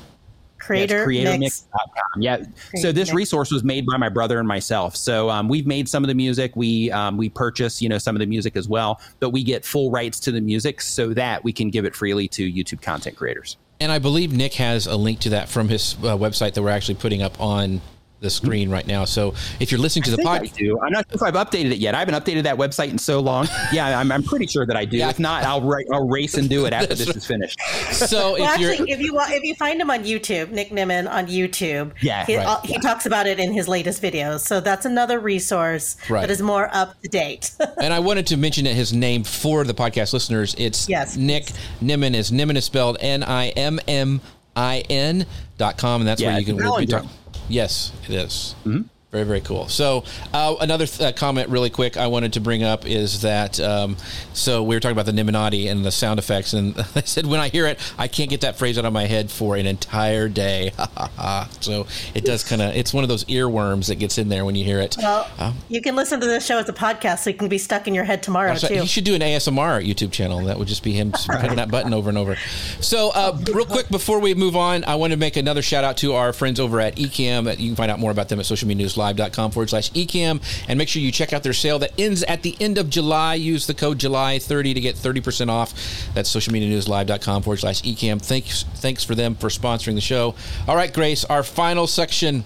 Creator 0.60 1.05
creatormix.com. 1.05 2.22
Yeah. 2.22 2.43
so 2.76 2.91
this 2.91 3.14
resource 3.14 3.51
was 3.51 3.64
made 3.64 3.86
by 3.86 3.97
my 3.97 4.10
brother 4.10 4.39
and 4.39 4.47
myself. 4.47 4.95
So 4.95 5.30
um, 5.30 5.47
we've 5.47 5.68
made 5.68 5.88
some 5.88 6.03
of 6.03 6.08
the 6.08 6.16
music. 6.16 6.55
We 6.55 6.91
um, 6.91 7.18
we 7.18 7.30
purchase 7.30 7.82
you 7.82 7.89
know 7.89 7.97
some 7.97 8.16
of 8.16 8.20
the 8.20 8.26
music 8.26 8.55
as 8.55 8.68
well, 8.68 9.01
but 9.20 9.30
we 9.30 9.43
get 9.43 9.66
full 9.66 9.91
rights 9.91 10.20
to 10.22 10.32
the 10.32 10.41
music 10.41 10.82
so 10.82 11.14
that 11.14 11.43
we 11.43 11.53
can 11.53 11.70
give 11.70 11.86
it 11.86 11.95
freely 11.95 12.28
to 12.30 12.51
YouTube 12.51 12.82
content 12.82 13.18
creators. 13.18 13.58
And 13.80 13.91
I 13.91 13.99
believe 13.99 14.34
Nick 14.34 14.55
has 14.55 14.88
a 14.88 14.95
link 14.95 15.20
to 15.20 15.30
that 15.30 15.49
from 15.49 15.70
his 15.70 15.93
uh, 15.95 16.18
website 16.18 16.53
that 16.55 16.64
we're 16.64 16.70
actually 16.70 16.95
putting 16.95 17.22
up 17.22 17.39
on 17.39 17.82
the 18.20 18.30
screen 18.30 18.70
right 18.70 18.88
now. 18.88 19.05
So 19.05 19.34
if 19.59 19.72
you're 19.72 19.80
listening 19.80 20.03
to 20.03 20.11
the 20.11 20.18
podcast, 20.18 20.59
I'm 20.84 20.91
not 20.91 21.05
sure 21.07 21.15
if 21.15 21.24
I've 21.24 21.36
updated 21.36 21.72
it 21.72 21.78
yet. 21.78 21.95
I 21.95 21.99
haven't 21.99 22.15
updated 22.15 22.43
that 22.43 22.57
website 22.57 22.89
in 22.89 22.97
so 22.97 23.20
long. 23.20 23.47
Yeah, 23.72 23.99
I'm, 23.99 24.11
I'm 24.11 24.24
pretty 24.24 24.47
sure 24.47 24.65
that 24.65 24.76
I 24.76 24.86
do. 24.86 24.97
Yeah. 24.97 25.09
If 25.09 25.20
not, 25.20 25.43
I'll, 25.43 25.74
I'll 25.91 26.07
race 26.07 26.36
and 26.36 26.49
do 26.49 26.65
it 26.65 26.74
after 26.74 26.95
this 26.95 27.15
is 27.15 27.26
finished. 27.26 27.59
So 27.91 28.34
well, 28.34 28.36
if, 28.36 28.49
actually, 28.49 28.91
if 28.91 28.99
you 28.99 29.18
if 29.20 29.43
you 29.43 29.55
find 29.55 29.80
him 29.80 29.91
on 29.91 30.03
YouTube, 30.03 30.51
Nick 30.51 30.70
Nimmin 30.70 31.09
on 31.09 31.28
YouTube, 31.28 31.91
yeah, 32.01 32.26
he, 32.26 32.38
right. 32.38 32.45
Uh, 32.45 32.61
he 32.61 32.74
yeah. 32.74 32.80
talks 32.80 33.05
about 33.05 33.28
it 33.28 33.39
in 33.39 33.51
his 33.51 33.68
latest 33.68 34.01
videos. 34.01 34.41
So 34.41 34.59
that's 34.59 34.86
another 34.86 35.20
resource 35.20 35.97
right. 36.09 36.22
that 36.22 36.32
is 36.32 36.41
more 36.41 36.70
up 36.74 36.99
to 37.01 37.09
date. 37.09 37.51
and 37.82 37.93
I 37.93 37.99
wanted 37.99 38.28
to 38.28 38.38
mention 38.38 38.65
his 38.65 38.93
name 38.93 39.24
for 39.24 39.63
the 39.63 39.74
podcast 39.74 40.13
listeners. 40.13 40.55
It's 40.57 40.89
yes, 40.89 41.18
Nick 41.18 41.47
please. 41.47 41.57
Nimmin. 41.82 42.15
Is 42.15 42.32
Nimmin 42.32 42.55
is 42.55 42.65
spelled 42.65 42.97
N 42.99 43.24
I 43.24 43.49
M 43.49 43.80
M 43.88 44.22
I 44.55 44.84
N 44.89 45.26
dot 45.57 45.78
com, 45.78 46.01
and 46.01 46.07
that's 46.07 46.22
yeah, 46.22 46.32
where 46.32 46.39
you 46.39 46.45
can. 46.45 46.55
We'll 46.55 46.78
be 46.78 46.86
talking. 46.86 47.09
Yes, 47.50 47.91
it 48.04 48.16
is. 48.16 48.56
Mm-hmm. 48.66 48.82
Very, 49.18 49.26
very 49.26 49.41
cool. 49.41 49.68
So, 49.68 50.03
uh, 50.32 50.55
another 50.61 50.86
th- 50.86 51.01
uh, 51.01 51.11
comment, 51.11 51.49
really 51.49 51.72
quick, 51.72 51.97
I 51.97 52.05
wanted 52.05 52.34
to 52.34 52.39
bring 52.39 52.61
up 52.63 52.86
is 52.86 53.22
that 53.22 53.59
um, 53.59 53.97
so 54.34 54.61
we 54.61 54.76
were 54.76 54.80
talking 54.80 54.95
about 54.95 55.07
the 55.07 55.11
Nimminati 55.11 55.72
and 55.72 55.84
the 55.84 55.91
sound 55.91 56.20
effects, 56.20 56.53
and 56.53 56.78
I 56.95 57.01
said 57.01 57.26
when 57.26 57.39
I 57.39 57.49
hear 57.49 57.65
it, 57.65 57.80
I 57.97 58.07
can't 58.07 58.30
get 58.30 58.41
that 58.41 58.59
phrase 58.59 58.78
out 58.78 58.86
of 58.86 58.93
my 58.93 59.05
head 59.05 59.32
for 59.32 59.55
an 59.55 59.65
entire 59.65 60.30
day. 60.30 60.72
so 61.61 61.88
it 62.13 62.26
does 62.26 62.43
kind 62.43 62.61
of 62.61 62.76
it's 62.76 62.93
one 62.93 63.03
of 63.03 63.07
those 63.07 63.26
earworms 63.26 63.88
that 63.88 63.95
gets 63.95 64.20
in 64.20 64.30
there 64.30 64.45
when 64.45 64.53
you 64.53 64.63
hear 64.63 64.80
it. 64.80 64.95
Well, 64.99 65.28
um, 65.39 65.55
you 65.68 65.82
can 65.82 65.95
listen 65.95 66.20
to 66.20 66.28
this 66.28 66.45
show 66.45 66.59
as 66.59 66.70
a 66.70 66.74
podcast, 66.74 67.24
so 67.24 67.32
it 67.32 67.39
can 67.39 67.49
be 67.49 67.57
stuck 67.57 67.88
in 67.88 67.95
your 67.95 68.03
head 68.03 68.22
tomorrow 68.22 68.53
too. 68.53 68.76
You 68.76 68.86
should 68.86 69.03
do 69.03 69.15
an 69.15 69.22
ASMR 69.22 69.84
YouTube 69.84 70.11
channel. 70.11 70.41
That 70.45 70.59
would 70.59 70.68
just 70.68 70.84
be 70.84 70.93
him 70.93 71.11
hitting 71.41 71.55
that 71.55 71.72
button 71.72 71.91
over 71.91 72.09
and 72.09 72.20
over. 72.20 72.36
So, 72.82 73.09
uh, 73.15 73.36
real 73.51 73.65
quick 73.65 73.89
before 73.89 74.20
we 74.20 74.36
move 74.36 74.55
on, 74.55 74.84
I 74.84 74.93
want 74.93 75.11
to 75.13 75.18
make 75.18 75.38
another 75.38 75.63
shout 75.63 75.84
out 75.84 75.97
to 75.97 76.13
our 76.13 76.34
friends 76.34 76.59
over 76.59 76.80
at 76.80 76.97
Ecamm. 76.97 77.49
You 77.57 77.70
can 77.70 77.76
find 77.76 77.89
out 77.89 77.99
more 77.99 78.11
about 78.11 78.30
them 78.30 78.39
at 78.39 78.45
social 78.45 78.68
media 78.68 78.78
news 78.78 78.95
live.com 79.08 79.51
forward 79.51 79.70
slash 79.70 79.91
Ecamm. 79.91 80.41
And 80.68 80.78
make 80.78 80.89
sure 80.89 81.01
you 81.01 81.12
check 81.12 81.34
out 81.34 81.43
their 81.43 81.53
sale 81.53 81.80
that 81.80 81.91
ends 81.99 82.24
at 82.24 82.43
the 82.43 82.55
end 82.60 82.78
of 82.78 82.89
July. 82.89 83.36
Use 83.36 83.68
the 83.68 83.74
code 83.74 83.99
July30 83.99 84.74
to 84.74 84.82
get 84.82 84.95
30% 84.95 85.49
off. 85.49 85.74
That's 86.14 86.30
social 86.30 86.53
media 86.53 86.70
news 86.70 86.88
live.com 86.88 87.43
forward 87.43 87.58
slash 87.58 87.82
Ecamm. 87.82 88.22
Thanks, 88.22 88.64
thanks 88.76 89.03
for 89.03 89.16
them 89.16 89.36
for 89.36 89.49
sponsoring 89.49 89.95
the 89.95 90.01
show. 90.01 90.36
All 90.68 90.76
right, 90.76 90.93
Grace, 90.93 91.26
our 91.26 91.43
final 91.43 91.88
section 91.88 92.43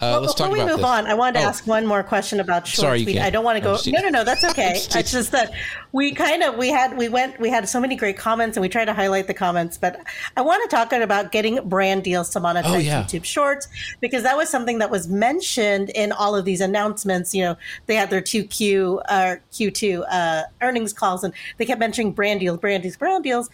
uh, 0.00 0.12
well, 0.12 0.20
let's 0.20 0.34
before 0.34 0.52
we 0.52 0.58
move 0.58 0.76
this. 0.76 0.84
on, 0.84 1.06
I 1.06 1.14
wanted 1.14 1.40
to 1.40 1.46
oh. 1.46 1.48
ask 1.48 1.66
one 1.66 1.86
more 1.86 2.02
question 2.02 2.40
about 2.40 2.66
shorts. 2.66 2.80
Sorry, 2.80 3.04
we, 3.04 3.18
I 3.18 3.30
don't 3.30 3.44
want 3.44 3.56
to 3.56 3.62
go. 3.62 3.78
No, 3.86 4.02
no, 4.02 4.08
no, 4.10 4.24
that's 4.24 4.44
okay. 4.44 4.72
it's 4.74 5.10
just 5.10 5.32
that 5.32 5.52
we 5.92 6.12
kind 6.12 6.42
of 6.42 6.56
we 6.56 6.68
had 6.68 6.96
we 6.98 7.08
went 7.08 7.40
we 7.40 7.48
had 7.48 7.66
so 7.68 7.80
many 7.80 7.96
great 7.96 8.18
comments 8.18 8.56
and 8.58 8.62
we 8.62 8.68
tried 8.68 8.84
to 8.86 8.92
highlight 8.92 9.26
the 9.26 9.34
comments, 9.34 9.78
but 9.78 9.98
I 10.36 10.42
want 10.42 10.68
to 10.68 10.76
talk 10.76 10.92
about 10.92 11.32
getting 11.32 11.66
brand 11.68 12.04
deals 12.04 12.28
to 12.30 12.40
monetize 12.40 12.64
oh, 12.66 12.76
yeah. 12.76 13.04
YouTube 13.04 13.24
Shorts 13.24 13.68
because 14.00 14.22
that 14.22 14.36
was 14.36 14.50
something 14.50 14.78
that 14.78 14.90
was 14.90 15.08
mentioned 15.08 15.90
in 15.90 16.12
all 16.12 16.36
of 16.36 16.44
these 16.44 16.60
announcements. 16.60 17.34
You 17.34 17.44
know, 17.44 17.56
they 17.86 17.94
had 17.94 18.10
their 18.10 18.20
two 18.20 18.44
Q 18.44 19.00
uh, 19.08 19.36
Q 19.52 19.70
two 19.70 20.04
uh, 20.04 20.42
earnings 20.60 20.92
calls 20.92 21.24
and 21.24 21.32
they 21.56 21.64
kept 21.64 21.80
mentioning 21.80 22.12
brand 22.12 22.40
deals, 22.40 22.58
brand 22.58 22.82
deals, 22.82 22.96
brand 22.96 23.24
deals 23.24 23.48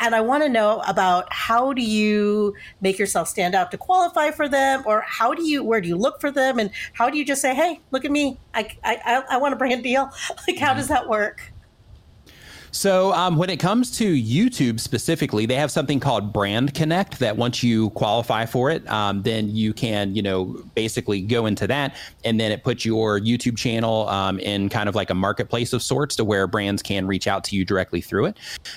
and 0.00 0.14
I 0.14 0.20
want 0.20 0.42
to 0.44 0.48
know 0.48 0.82
about 0.86 1.32
how 1.32 1.72
do 1.72 1.82
you 1.82 2.54
make 2.80 2.98
yourself 2.98 3.28
stand 3.28 3.54
out 3.54 3.70
to 3.72 3.78
qualify 3.78 4.30
for 4.30 4.48
them, 4.48 4.82
or 4.86 5.00
how 5.02 5.34
do 5.34 5.42
you 5.42 5.64
where 5.64 5.80
do 5.80 5.88
you 5.88 5.96
look 5.96 6.20
for 6.20 6.30
them, 6.30 6.58
and 6.58 6.70
how 6.92 7.10
do 7.10 7.18
you 7.18 7.24
just 7.24 7.42
say, 7.42 7.54
"Hey, 7.54 7.80
look 7.90 8.04
at 8.04 8.10
me, 8.10 8.38
I 8.54 8.76
I, 8.84 9.22
I 9.30 9.36
want 9.38 9.54
a 9.54 9.56
brand 9.56 9.82
deal." 9.82 10.10
Like, 10.46 10.58
how 10.58 10.72
does 10.72 10.84
mm-hmm. 10.84 10.94
that 10.94 11.08
work? 11.08 11.52
So, 12.70 13.12
um, 13.12 13.36
when 13.36 13.50
it 13.50 13.58
comes 13.58 13.96
to 13.98 14.14
YouTube 14.14 14.80
specifically, 14.80 15.46
they 15.46 15.54
have 15.54 15.70
something 15.70 16.00
called 16.00 16.32
Brand 16.32 16.74
Connect 16.74 17.18
that 17.18 17.36
once 17.36 17.62
you 17.62 17.90
qualify 17.90 18.46
for 18.46 18.70
it, 18.70 18.86
um, 18.88 19.22
then 19.22 19.54
you 19.54 19.72
can, 19.72 20.14
you 20.14 20.22
know, 20.22 20.62
basically 20.74 21.20
go 21.20 21.46
into 21.46 21.66
that, 21.66 21.96
and 22.24 22.38
then 22.38 22.52
it 22.52 22.64
puts 22.64 22.84
your 22.84 23.20
YouTube 23.20 23.56
channel 23.56 24.08
um, 24.08 24.38
in 24.40 24.68
kind 24.68 24.88
of 24.88 24.94
like 24.94 25.10
a 25.10 25.14
marketplace 25.14 25.72
of 25.72 25.82
sorts 25.82 26.16
to 26.16 26.24
where 26.24 26.46
brands 26.46 26.82
can 26.82 27.06
reach 27.06 27.26
out 27.26 27.44
to 27.44 27.56
you 27.56 27.64
directly 27.64 28.00
through 28.00 28.26
it. 28.26 28.36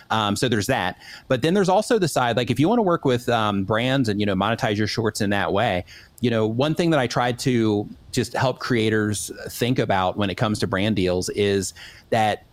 Um, 0.09 0.35
so 0.35 0.47
there's 0.47 0.67
that. 0.67 0.97
But 1.27 1.41
then 1.41 1.53
there's 1.53 1.69
also 1.69 1.99
the 1.99 2.07
side 2.07 2.37
like 2.37 2.49
if 2.49 2.59
you 2.59 2.69
want 2.69 2.79
to 2.79 2.83
work 2.83 3.05
with 3.05 3.27
um, 3.29 3.63
brands 3.63 4.09
and 4.09 4.19
you 4.19 4.25
know 4.25 4.35
monetize 4.35 4.77
your 4.77 4.87
shorts 4.87 5.21
in 5.21 5.29
that 5.31 5.51
way, 5.53 5.85
you 6.21 6.29
know, 6.29 6.47
one 6.47 6.75
thing 6.75 6.91
that 6.91 6.99
I 6.99 7.07
tried 7.07 7.39
to 7.39 7.89
just 8.11 8.33
help 8.33 8.59
creators 8.59 9.31
think 9.49 9.79
about 9.79 10.17
when 10.17 10.29
it 10.29 10.35
comes 10.35 10.59
to 10.59 10.67
brand 10.67 10.95
deals 10.95 11.29
is 11.29 11.73
that 12.09 12.45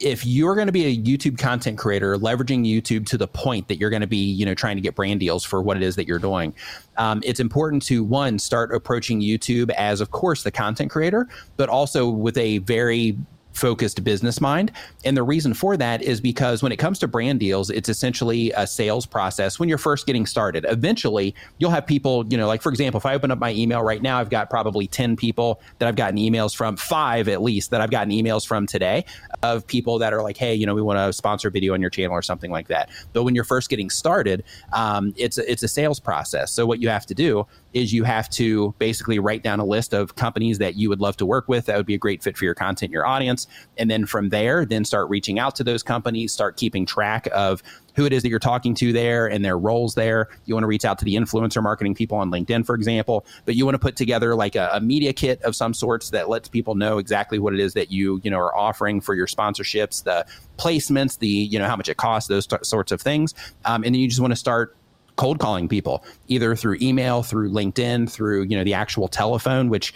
if 0.00 0.24
you're 0.24 0.54
going 0.54 0.66
to 0.66 0.72
be 0.72 0.86
a 0.86 0.96
YouTube 0.96 1.38
content 1.38 1.78
creator, 1.78 2.16
leveraging 2.16 2.64
YouTube 2.66 3.06
to 3.06 3.18
the 3.18 3.26
point 3.26 3.68
that 3.68 3.78
you're 3.78 3.90
going 3.90 4.00
to 4.00 4.06
be, 4.06 4.16
you 4.16 4.46
know, 4.46 4.54
trying 4.54 4.76
to 4.76 4.80
get 4.80 4.94
brand 4.94 5.20
deals 5.20 5.44
for 5.44 5.60
what 5.60 5.76
it 5.76 5.82
is 5.82 5.96
that 5.96 6.06
you're 6.06 6.18
doing, 6.18 6.54
um, 6.96 7.20
it's 7.24 7.40
important 7.40 7.82
to 7.84 8.04
one 8.04 8.38
start 8.38 8.74
approaching 8.74 9.20
YouTube 9.20 9.70
as, 9.70 10.00
of 10.00 10.10
course, 10.10 10.42
the 10.42 10.50
content 10.50 10.90
creator, 10.90 11.28
but 11.56 11.68
also 11.68 12.08
with 12.08 12.36
a 12.38 12.58
very 12.58 13.16
focused 13.52 14.02
business 14.04 14.40
mind. 14.40 14.72
And 15.04 15.16
the 15.16 15.22
reason 15.22 15.54
for 15.54 15.76
that 15.76 16.02
is 16.02 16.20
because 16.20 16.62
when 16.62 16.72
it 16.72 16.76
comes 16.76 16.98
to 17.00 17.08
brand 17.08 17.40
deals, 17.40 17.70
it's 17.70 17.88
essentially 17.88 18.52
a 18.52 18.66
sales 18.66 19.06
process 19.06 19.58
when 19.58 19.68
you're 19.68 19.78
first 19.78 20.06
getting 20.06 20.26
started. 20.26 20.64
Eventually, 20.68 21.34
you'll 21.58 21.70
have 21.70 21.86
people, 21.86 22.24
you 22.28 22.36
know, 22.36 22.46
like 22.46 22.62
for 22.62 22.70
example, 22.70 22.98
if 22.98 23.06
I 23.06 23.14
open 23.14 23.30
up 23.30 23.38
my 23.38 23.52
email 23.52 23.82
right 23.82 24.00
now, 24.00 24.18
I've 24.18 24.30
got 24.30 24.50
probably 24.50 24.86
10 24.86 25.16
people 25.16 25.60
that 25.78 25.88
I've 25.88 25.96
gotten 25.96 26.18
emails 26.18 26.54
from, 26.54 26.76
five 26.76 27.28
at 27.28 27.42
least 27.42 27.70
that 27.70 27.80
I've 27.80 27.90
gotten 27.90 28.12
emails 28.12 28.46
from 28.46 28.66
today 28.66 29.04
of 29.42 29.66
people 29.66 29.98
that 29.98 30.12
are 30.12 30.22
like, 30.22 30.36
hey, 30.36 30.54
you 30.54 30.66
know, 30.66 30.74
we 30.74 30.82
want 30.82 30.98
to 30.98 31.12
sponsor 31.12 31.48
a 31.48 31.50
video 31.50 31.74
on 31.74 31.80
your 31.80 31.90
channel 31.90 32.12
or 32.12 32.22
something 32.22 32.50
like 32.50 32.68
that. 32.68 32.88
But 33.12 33.24
when 33.24 33.34
you're 33.34 33.44
first 33.44 33.68
getting 33.68 33.90
started, 33.90 34.44
um, 34.72 35.14
it's, 35.16 35.38
a, 35.38 35.50
it's 35.50 35.62
a 35.62 35.68
sales 35.68 36.00
process. 36.00 36.52
So 36.52 36.66
what 36.66 36.80
you 36.80 36.88
have 36.88 37.06
to 37.06 37.14
do 37.14 37.46
is 37.72 37.92
you 37.92 38.04
have 38.04 38.28
to 38.30 38.74
basically 38.78 39.18
write 39.18 39.42
down 39.42 39.60
a 39.60 39.64
list 39.64 39.92
of 39.92 40.16
companies 40.16 40.58
that 40.58 40.76
you 40.76 40.88
would 40.88 41.00
love 41.00 41.16
to 41.18 41.26
work 41.26 41.48
with 41.48 41.66
that 41.66 41.76
would 41.76 41.86
be 41.86 41.94
a 41.94 41.98
great 41.98 42.22
fit 42.22 42.36
for 42.36 42.44
your 42.44 42.54
content, 42.54 42.92
your 42.92 43.06
audience. 43.06 43.46
And 43.76 43.90
then 43.90 44.06
from 44.06 44.30
there, 44.30 44.64
then 44.64 44.84
start 44.84 45.08
reaching 45.10 45.38
out 45.38 45.54
to 45.56 45.64
those 45.64 45.82
companies, 45.82 46.32
start 46.32 46.56
keeping 46.56 46.86
track 46.86 47.28
of 47.32 47.62
who 47.98 48.06
it 48.06 48.12
is 48.12 48.22
that 48.22 48.28
you're 48.28 48.38
talking 48.38 48.76
to 48.76 48.92
there 48.92 49.26
and 49.26 49.44
their 49.44 49.58
roles 49.58 49.96
there. 49.96 50.28
You 50.44 50.54
want 50.54 50.62
to 50.62 50.68
reach 50.68 50.84
out 50.84 51.00
to 51.00 51.04
the 51.04 51.16
influencer 51.16 51.60
marketing 51.60 51.96
people 51.96 52.16
on 52.16 52.30
LinkedIn, 52.30 52.64
for 52.64 52.76
example, 52.76 53.26
but 53.44 53.56
you 53.56 53.64
want 53.64 53.74
to 53.74 53.80
put 53.80 53.96
together 53.96 54.36
like 54.36 54.54
a, 54.54 54.70
a, 54.72 54.80
media 54.80 55.12
kit 55.12 55.42
of 55.42 55.56
some 55.56 55.74
sorts 55.74 56.10
that 56.10 56.28
lets 56.28 56.48
people 56.48 56.76
know 56.76 56.98
exactly 56.98 57.40
what 57.40 57.52
it 57.54 57.60
is 57.60 57.74
that 57.74 57.90
you, 57.90 58.20
you 58.22 58.30
know, 58.30 58.38
are 58.38 58.56
offering 58.56 59.00
for 59.00 59.16
your 59.16 59.26
sponsorships, 59.26 60.04
the 60.04 60.24
placements, 60.58 61.18
the, 61.18 61.26
you 61.26 61.58
know, 61.58 61.66
how 61.66 61.74
much 61.74 61.88
it 61.88 61.96
costs, 61.96 62.28
those 62.28 62.46
t- 62.46 62.56
sorts 62.62 62.92
of 62.92 63.02
things. 63.02 63.34
Um, 63.64 63.82
and 63.82 63.94
then 63.94 64.00
you 64.00 64.08
just 64.08 64.20
want 64.20 64.30
to 64.30 64.36
start 64.36 64.76
cold 65.18 65.38
calling 65.38 65.68
people 65.68 66.02
either 66.28 66.56
through 66.56 66.78
email, 66.80 67.22
through 67.22 67.50
LinkedIn, 67.50 68.10
through 68.10 68.44
you 68.44 68.56
know 68.56 68.64
the 68.64 68.72
actual 68.72 69.08
telephone, 69.08 69.68
which 69.68 69.92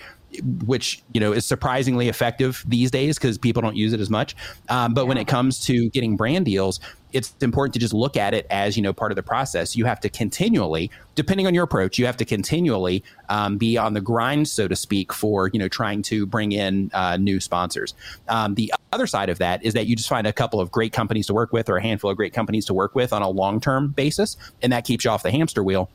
which 0.67 1.03
you 1.13 1.21
know 1.21 1.33
is 1.33 1.47
surprisingly 1.47 2.09
effective 2.09 2.63
these 2.67 2.91
days 2.91 3.19
because 3.19 3.39
people 3.39 3.63
don't 3.63 3.77
use 3.77 3.95
it 3.95 4.01
as 4.01 4.11
much. 4.11 4.37
Um, 4.69 4.93
but 4.93 5.03
yeah. 5.03 5.09
when 5.09 5.19
it 5.19 5.27
comes 5.27 5.65
to 5.67 5.89
getting 5.91 6.17
brand 6.17 6.45
deals, 6.45 6.81
it's 7.13 7.35
important 7.41 7.75
to 7.75 7.81
just 7.81 7.93
look 7.93 8.17
at 8.17 8.35
it 8.35 8.47
as 8.51 8.77
you 8.77 8.83
know 8.83 8.93
part 8.93 9.13
of 9.13 9.17
the 9.17 9.23
process. 9.23 9.77
You 9.77 9.85
have 9.85 10.01
to 10.01 10.09
continually, 10.09 10.91
depending 11.15 11.47
on 11.47 11.55
your 11.55 11.65
approach, 11.65 11.99
you 11.99 12.07
have 12.07 12.17
to 12.19 12.25
continually 12.25 13.05
um, 13.29 13.59
be 13.59 13.77
on 13.77 13.95
the 13.95 14.01
grind, 14.01 14.49
so 14.49 14.69
to 14.69 14.77
speak, 14.77 15.13
for 15.13 15.49
you 15.53 15.59
know 15.59 15.69
trying 15.69 16.03
to 16.03 16.27
bring 16.27 16.53
in 16.53 16.91
uh, 16.95 17.17
new 17.17 17.41
sponsors. 17.41 17.95
Um, 18.29 18.55
the 18.55 18.73
other 18.93 19.07
side 19.07 19.29
of 19.29 19.39
that 19.39 19.65
is 19.65 19.75
that 19.75 19.87
you 19.87 19.97
just 19.97 20.09
find 20.09 20.27
a 20.27 20.33
couple 20.33 20.61
of 20.61 20.71
great 20.71 20.93
companies 20.93 21.27
to 21.27 21.35
work 21.35 21.53
with, 21.53 21.69
or 21.69 21.77
a 21.77 21.83
handful 21.83 22.11
of 22.11 22.17
great 22.17 22.33
companies 22.33 22.67
to 22.67 22.75
work 22.75 22.95
with 22.95 23.13
on 23.13 23.23
a 23.23 23.29
long 23.29 23.61
term 23.61 23.89
basis, 23.89 24.37
and 24.63 24.73
that 24.73 24.85
keeps 24.85 25.05
you 25.05 25.11
off 25.11 25.23
the 25.23 25.31
hamster 25.31 25.63
wheel 25.63 25.91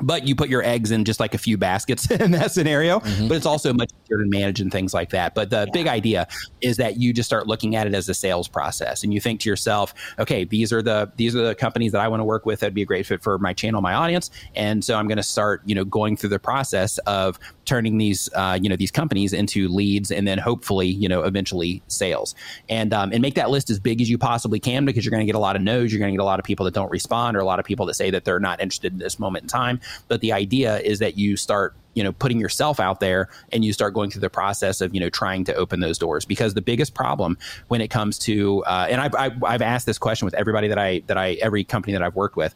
but 0.00 0.26
you 0.26 0.34
put 0.34 0.48
your 0.48 0.62
eggs 0.62 0.90
in 0.90 1.04
just 1.04 1.20
like 1.20 1.34
a 1.34 1.38
few 1.38 1.56
baskets 1.56 2.10
in 2.10 2.32
that 2.32 2.52
scenario. 2.52 3.00
Mm-hmm. 3.00 3.28
but 3.28 3.36
it's 3.36 3.46
also 3.46 3.72
much 3.72 3.90
easier 4.04 4.18
to 4.18 4.28
manage 4.28 4.60
and 4.60 4.70
things 4.70 4.92
like 4.92 5.10
that. 5.10 5.34
But 5.34 5.50
the 5.50 5.64
yeah. 5.66 5.72
big 5.72 5.86
idea 5.86 6.28
is 6.60 6.76
that 6.76 6.98
you 6.98 7.12
just 7.12 7.28
start 7.28 7.46
looking 7.46 7.76
at 7.76 7.86
it 7.86 7.94
as 7.94 8.08
a 8.08 8.14
sales 8.14 8.48
process. 8.48 9.04
And 9.04 9.14
you 9.14 9.20
think 9.20 9.40
to 9.40 9.48
yourself 9.48 9.94
okay 10.18 10.44
these 10.44 10.72
are 10.72 10.82
the 10.82 11.10
these 11.16 11.34
are 11.34 11.42
the 11.42 11.54
companies 11.54 11.92
that 11.92 12.00
i 12.00 12.08
want 12.08 12.20
to 12.20 12.24
work 12.24 12.46
with. 12.46 12.60
That'd 12.60 12.74
be 12.74 12.82
a 12.82 12.86
great 12.86 13.06
fit 13.06 13.22
for 13.22 13.38
my 13.38 13.52
channel 13.52 13.80
my 13.80 13.94
audience. 13.94 14.30
And 14.54 14.84
so 14.84 14.96
i'm 14.96 15.06
going 15.08 15.16
to 15.16 15.22
start 15.22 15.62
you 15.64 15.74
know 15.74 15.84
going 15.84 16.16
through 16.16 16.30
the 16.30 16.38
process 16.38 16.98
of 16.98 17.38
turning 17.64 17.98
these 17.98 18.28
uh, 18.34 18.58
you 18.60 18.68
know 18.68 18.76
these 18.76 18.90
companies 18.90 19.32
into 19.32 19.68
leads 19.68 20.10
and 20.10 20.26
then 20.26 20.38
hopefully 20.38 20.88
you 20.88 21.08
know 21.08 21.22
eventually 21.22 21.82
sales. 21.88 22.34
And 22.68 22.92
um, 22.92 23.12
and 23.12 23.22
make 23.22 23.34
that 23.34 23.50
list 23.50 23.70
as 23.70 23.78
big 23.78 24.00
as 24.00 24.10
you 24.10 24.18
possibly 24.18 24.58
can 24.58 24.84
because 24.84 25.04
you're 25.04 25.10
going 25.10 25.22
to 25.22 25.26
get 25.26 25.36
a 25.36 25.40
lot 25.40 25.56
of 25.56 25.62
no's. 25.62 25.92
You're 25.92 26.00
going 26.00 26.12
to 26.12 26.16
get 26.16 26.22
a 26.22 26.24
lot 26.24 26.38
of 26.38 26.44
people 26.44 26.64
that 26.64 26.74
don't 26.74 26.90
respond 26.90 27.36
or 27.36 27.40
a 27.40 27.44
lot 27.44 27.58
of 27.58 27.64
people 27.64 27.86
that 27.86 27.94
say 27.94 28.10
that 28.10 28.24
they're 28.24 28.40
not 28.40 28.60
interested 28.60 28.92
in 28.92 28.98
this 28.98 29.18
moment 29.18 29.44
in 29.44 29.48
time 29.48 29.80
but 30.08 30.20
the 30.20 30.32
idea 30.32 30.78
is 30.78 30.98
that 30.98 31.16
you 31.18 31.36
start 31.36 31.74
you 31.94 32.04
know 32.04 32.12
putting 32.12 32.38
yourself 32.38 32.80
out 32.80 33.00
there 33.00 33.28
and 33.52 33.64
you 33.64 33.72
start 33.72 33.94
going 33.94 34.10
through 34.10 34.20
the 34.20 34.30
process 34.30 34.80
of 34.80 34.94
you 34.94 35.00
know 35.00 35.10
trying 35.10 35.44
to 35.44 35.54
open 35.54 35.80
those 35.80 35.98
doors. 35.98 36.24
Because 36.24 36.54
the 36.54 36.62
biggest 36.62 36.94
problem 36.94 37.38
when 37.68 37.80
it 37.80 37.88
comes 37.88 38.18
to 38.20 38.64
uh, 38.64 38.86
and 38.88 39.00
I've, 39.00 39.14
I've, 39.14 39.44
I've 39.44 39.62
asked 39.62 39.86
this 39.86 39.98
question 39.98 40.24
with 40.24 40.34
everybody 40.34 40.68
that 40.68 40.78
I 40.78 41.02
that 41.06 41.18
I 41.18 41.32
every 41.34 41.64
company 41.64 41.92
that 41.92 42.02
I've 42.02 42.16
worked 42.16 42.36
with. 42.36 42.54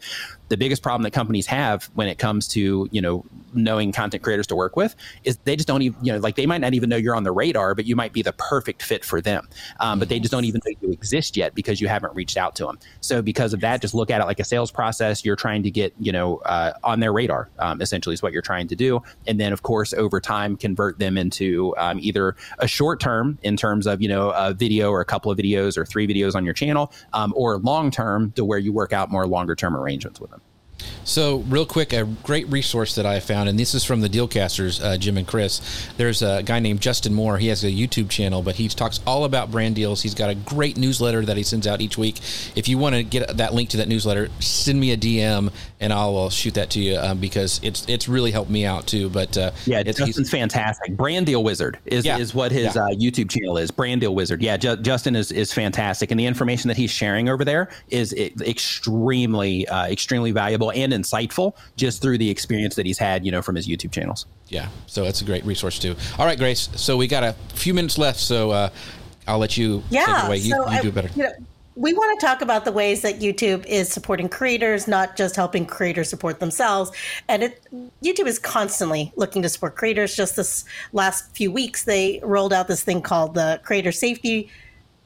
The 0.49 0.57
biggest 0.57 0.83
problem 0.83 1.03
that 1.05 1.13
companies 1.13 1.47
have 1.47 1.91
when 1.95 2.07
it 2.07 2.19
comes 2.19 2.47
to 2.49 2.89
you 2.91 3.01
know 3.01 3.25
knowing 3.55 3.93
content 3.93 4.23
creators 4.23 4.47
to 4.49 4.57
work 4.57 4.77
with 4.77 4.95
is 5.25 5.39
they 5.45 5.57
just 5.57 5.69
don't 5.69 5.83
even 5.83 6.05
you 6.05 6.13
know 6.13 6.19
like 6.19 6.37
they 6.37 6.47
might 6.47 6.61
not 6.61 6.75
even 6.75 6.89
know 6.89 6.97
you're 6.97 7.17
on 7.17 7.23
the 7.23 7.33
radar 7.33 7.75
but 7.75 7.87
you 7.87 7.97
might 7.97 8.13
be 8.13 8.23
the 8.23 8.33
perfect 8.35 8.83
fit 8.83 9.05
for 9.05 9.21
them. 9.21 9.49
Um, 9.81 9.99
but 9.99 10.09
they 10.09 10.19
just 10.19 10.33
don't 10.33 10.45
even 10.45 10.61
know 10.65 10.73
you 10.81 10.93
exist 10.93 11.37
yet 11.37 11.55
because 11.55 11.81
you 11.81 11.89
haven't 11.89 12.15
reached 12.15 12.37
out 12.37 12.55
to 12.57 12.67
them 12.67 12.79
so 13.01 13.23
because 13.23 13.53
of 13.53 13.61
that 13.61 13.81
just 13.81 13.95
look 13.95 14.11
at 14.11 14.21
it 14.21 14.25
like 14.25 14.41
a 14.41 14.45
sales 14.45 14.71
process. 14.71 15.25
You're 15.25 15.37
trying 15.37 15.63
to 15.65 15.71
get 15.71 15.95
you 15.99 16.13
know 16.13 16.39
uh, 16.39 16.73
on 16.83 17.01
their 17.01 17.13
radar 17.13 17.49
um, 17.59 17.81
essentially 17.81 18.15
is 18.15 18.23
what 18.23 18.33
you're 18.33 18.43
trying 18.43 18.69
to 18.69 18.77
do 18.77 19.03
and 19.27 19.41
then 19.41 19.53
of 19.53 19.63
course 19.63 19.93
over 19.95 20.21
time 20.21 20.57
convert 20.57 20.99
them 20.99 21.17
into 21.17 21.75
um, 21.79 21.99
either 22.01 22.37
a 22.59 22.69
short 22.69 23.01
term 23.01 23.39
in 23.43 23.57
terms 23.57 23.87
of 23.87 24.01
you 24.03 24.09
know 24.09 24.31
a 24.31 24.55
video 24.55 24.91
or 24.91 25.01
a 25.01 25.05
couple 25.05 25.31
of 25.31 25.39
videos 25.39 25.77
or 25.77 25.85
three 25.85 26.07
videos 26.07 26.35
on 26.35 26.45
your 26.45 26.55
channel 26.55 26.93
um, 27.13 27.33
or 27.37 27.59
long 27.59 27.91
term 27.91 28.33
to 28.33 28.45
where 28.45 28.59
you 28.59 28.73
work 28.73 28.93
out 28.93 29.11
more 29.11 29.27
longer 29.27 29.55
term 29.55 29.77
arrangements 29.77 30.21
with 30.21 30.31
them 30.31 30.41
so, 31.05 31.39
real 31.49 31.67
quick, 31.67 31.93
a 31.93 32.05
great 32.05 32.49
resource 32.49 32.95
that 32.95 33.07
I 33.07 33.21
found, 33.21 33.49
and 33.49 33.59
this 33.59 33.75
is 33.75 33.85
from 33.85 34.01
the 34.01 34.09
Dealcasters, 34.09 34.83
uh, 34.83 34.97
Jim 34.97 35.19
and 35.19 35.27
Chris. 35.27 35.61
There's 35.97 36.23
a 36.23 36.43
guy 36.43 36.61
named 36.61 36.81
Justin 36.81 37.15
Moore. 37.15 37.39
He 37.39 37.49
has 37.49 37.63
a 37.63 37.71
YouTube 37.71 38.09
channel, 38.09 38.43
but 38.43 38.57
he 38.57 38.69
talks 38.69 39.01
all 39.07 39.25
about 39.25 39.51
brand 39.51 39.75
deals. 39.75 40.03
He's 40.03 40.15
got 40.15 40.31
a 40.31 40.35
great 40.35 40.77
newsletter 40.77 41.25
that 41.25 41.37
he 41.37 41.43
sends 41.43 41.67
out 41.67 41.81
each 41.81 41.99
week. 41.99 42.19
If 42.57 42.69
you 42.69 42.79
want 42.79 42.95
to 42.95 43.03
get 43.03 43.37
that 43.37 43.55
link 43.55 43.71
to 43.71 43.77
that 43.79 43.89
newsletter, 43.89 44.31
send 44.41 44.81
me 44.81 44.93
a 44.93 44.97
DM 44.97 45.53
and 45.85 45.93
I'll, 45.93 46.17
I'll 46.17 46.31
shoot 46.31 46.55
that 46.55 46.71
to 46.71 46.81
you 46.81 46.97
um, 46.97 47.19
because 47.19 47.61
it's 47.63 47.87
it's 47.89 48.09
really 48.09 48.31
helped 48.31 48.51
me 48.51 48.65
out 48.65 48.87
too. 48.87 49.11
But 49.11 49.37
uh, 49.37 49.51
yeah, 49.67 49.83
Justin's 49.83 50.31
fantastic. 50.31 50.97
Brand 50.97 51.27
Deal 51.27 51.45
Wizard 51.45 51.79
is, 51.85 52.07
yeah, 52.07 52.17
is 52.17 52.35
what 52.35 52.53
his 52.53 52.75
yeah. 52.75 52.85
uh, 52.85 52.89
YouTube 52.89 53.29
channel 53.29 53.59
is. 53.59 53.71
Brand 53.71 54.01
Deal 54.01 54.15
Wizard. 54.15 54.41
Yeah, 54.43 54.57
Ju- 54.57 54.79
Justin 54.79 55.15
is 55.15 55.31
is 55.31 55.53
fantastic, 55.53 56.11
and 56.11 56.19
the 56.19 56.25
information 56.25 56.69
that 56.69 56.79
he's 56.79 56.91
sharing 56.91 57.29
over 57.29 57.45
there 57.45 57.69
is 57.91 58.15
extremely 58.15 59.69
uh, 59.69 59.87
extremely 59.87 60.31
valuable 60.31 60.73
and 60.75 60.93
insightful 60.93 61.55
just 61.77 62.03
through 62.03 62.19
the 62.19 62.29
experience 62.29 62.75
that 62.77 62.87
he's 62.87 62.99
had, 62.99 63.25
you 63.25 63.33
know, 63.33 63.43
from 63.43 63.55
his 63.55 63.67
YouTube 63.67 63.93
channels. 63.93 64.27
Yeah, 64.49 64.69
so 64.87 65.05
that's 65.05 65.21
a 65.23 65.25
great 65.25 65.45
resource 65.45 65.79
too. 65.79 65.97
All 66.19 66.27
right, 66.27 66.39
Grace. 66.39 66.69
So 66.77 66.97
we 66.97 67.07
got 67.07 67.25
a 67.25 67.33
few 67.55 67.75
minutes 67.75 67.99
left, 67.99 68.21
so 68.21 68.51
uh, 68.51 68.71
I'll 69.27 69.39
let 69.39 69.57
you 69.57 69.83
yeah, 69.91 70.05
take 70.05 70.17
it 70.17 70.27
away. 70.27 70.37
You, 70.39 70.51
so 70.51 70.71
you 70.71 70.83
do 70.83 70.93
better. 70.93 71.11
You 71.17 71.23
know, 71.25 71.33
we 71.77 71.93
want 71.93 72.19
to 72.21 72.27
talk 72.27 72.41
about 72.41 72.65
the 72.65 72.73
ways 72.73 73.03
that 73.03 73.19
YouTube 73.19 73.67
is 73.67 73.89
supporting 73.89 74.29
creators, 74.29 74.87
not 74.87 75.17
just 75.17 75.35
helping 75.35 75.67
creators 75.67 76.09
support 76.09 76.39
themselves. 76.39 76.93
And 77.29 77.43
it, 77.43 77.67
YouTube 78.03 78.27
is 78.27 78.39
constantly 78.39 79.13
looking 79.17 79.43
to 79.43 79.49
support 79.49 79.75
creators. 79.75 80.15
Just 80.15 80.37
this 80.37 80.65
last 80.93 81.35
few 81.35 81.51
weeks, 81.51 81.85
they 81.85 82.21
rolled 82.23 82.53
out 82.53 82.69
this 82.69 82.83
thing 82.83 83.03
called 83.03 83.35
the 83.35 83.61
Creator 83.65 83.93
Safety 83.93 84.51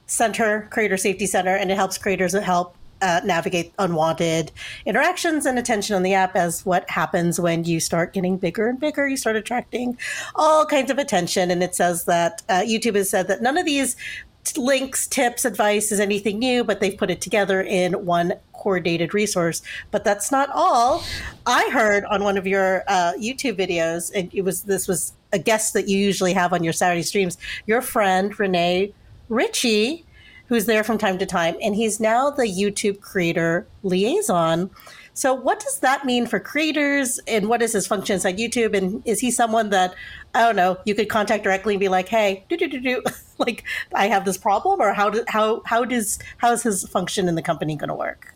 Center, 0.07 0.69
Creator 0.71 0.99
Safety 0.99 1.27
Center, 1.27 1.57
and 1.57 1.71
it 1.71 1.77
helps 1.77 1.97
creators 1.97 2.35
help 2.35 2.77
uh, 3.03 3.21
navigate 3.25 3.73
unwanted 3.79 4.53
interactions 4.87 5.47
and 5.47 5.59
attention 5.59 5.97
on 5.97 6.03
the 6.03 6.15
app 6.15 6.37
as 6.37 6.65
what 6.65 6.89
happens 6.91 7.41
when 7.41 7.65
you 7.65 7.81
start 7.81 8.13
getting 8.13 8.37
bigger 8.37 8.69
and 8.69 8.81
bigger. 8.81 9.09
You 9.09 9.17
start 9.17 9.37
attracting 9.37 9.99
all 10.35 10.67
kinds 10.67 10.91
of 10.91 10.99
attention. 10.99 11.51
And 11.51 11.63
it 11.63 11.75
says 11.75 12.05
that 12.05 12.43
uh, 12.49 12.61
YouTube 12.61 12.97
has 12.97 13.11
said 13.11 13.29
that 13.29 13.43
none 13.43 13.59
of 13.59 13.65
these 13.65 13.97
links, 14.57 15.07
tips, 15.07 15.45
advice 15.45 15.93
is 15.93 16.01
anything 16.01 16.39
new, 16.39 16.65
but 16.65 16.81
they've 16.81 16.97
put 16.97 17.11
it 17.11 17.21
together 17.21 17.61
in 17.61 18.07
one 18.07 18.33
coordinated 18.55 19.15
resource. 19.15 19.63
But 19.91 20.05
that's 20.05 20.33
not 20.33 20.49
all. 20.55 21.05
I 21.47 21.69
heard 21.71 22.05
on 22.07 22.25
one 22.25 22.39
of 22.39 22.47
your 22.47 22.85
uh, 22.89 23.13
YouTube 23.21 23.59
videos, 23.59 24.11
and 24.15 24.33
it 24.33 24.43
was 24.43 24.63
this 24.63 24.89
was 24.89 25.13
a 25.33 25.39
guest 25.39 25.75
that 25.75 25.89
you 25.89 25.99
usually 25.99 26.33
have 26.33 26.53
on 26.53 26.65
your 26.65 26.73
Saturday 26.73 27.03
streams. 27.03 27.37
Your 27.67 27.83
friend 27.83 28.39
Renee 28.39 28.93
Ritchie 29.29 30.07
who's 30.49 30.67
there 30.67 30.83
from 30.83 30.99
time 30.99 31.19
to 31.19 31.27
time, 31.27 31.57
and 31.63 31.75
he's 31.75 32.01
now 32.01 32.31
the 32.31 32.45
YouTube 32.45 33.01
creator 33.01 33.67
liaison. 33.83 34.71
So, 35.15 35.35
what 35.35 35.61
does 35.61 35.81
that 35.81 36.05
mean 36.05 36.27
for 36.27 36.39
creators, 36.39 37.19
and 37.27 37.49
what 37.49 37.61
is 37.63 37.73
his 37.73 37.87
function 37.87 38.15
inside 38.15 38.39
YouTube? 38.39 38.77
And 38.77 39.03
is 39.05 39.21
he 39.21 39.31
someone 39.31 39.71
that 39.71 39.95
I 40.35 40.43
don't 40.43 40.57
know 40.57 40.79
you 40.85 40.95
could 40.95 41.09
contact 41.09 41.45
directly 41.45 41.75
and 41.75 41.81
be 41.81 41.89
like, 41.89 42.09
"Hey, 42.09 42.45
do 42.49 42.57
do 42.57 42.69
do 42.69 42.81
do, 42.81 43.03
like 43.39 43.65
I 43.95 44.07
have 44.07 44.25
this 44.25 44.39
problem," 44.39 44.81
or 44.81 44.93
how 44.93 45.11
do, 45.11 45.25
how 45.29 45.63
how 45.65 45.85
does 45.85 46.19
how 46.39 46.53
is 46.53 46.63
his 46.63 46.87
function 46.89 47.29
in 47.29 47.35
the 47.35 47.43
company 47.43 47.77
going 47.77 47.89
to 47.89 47.95
work? 47.95 48.35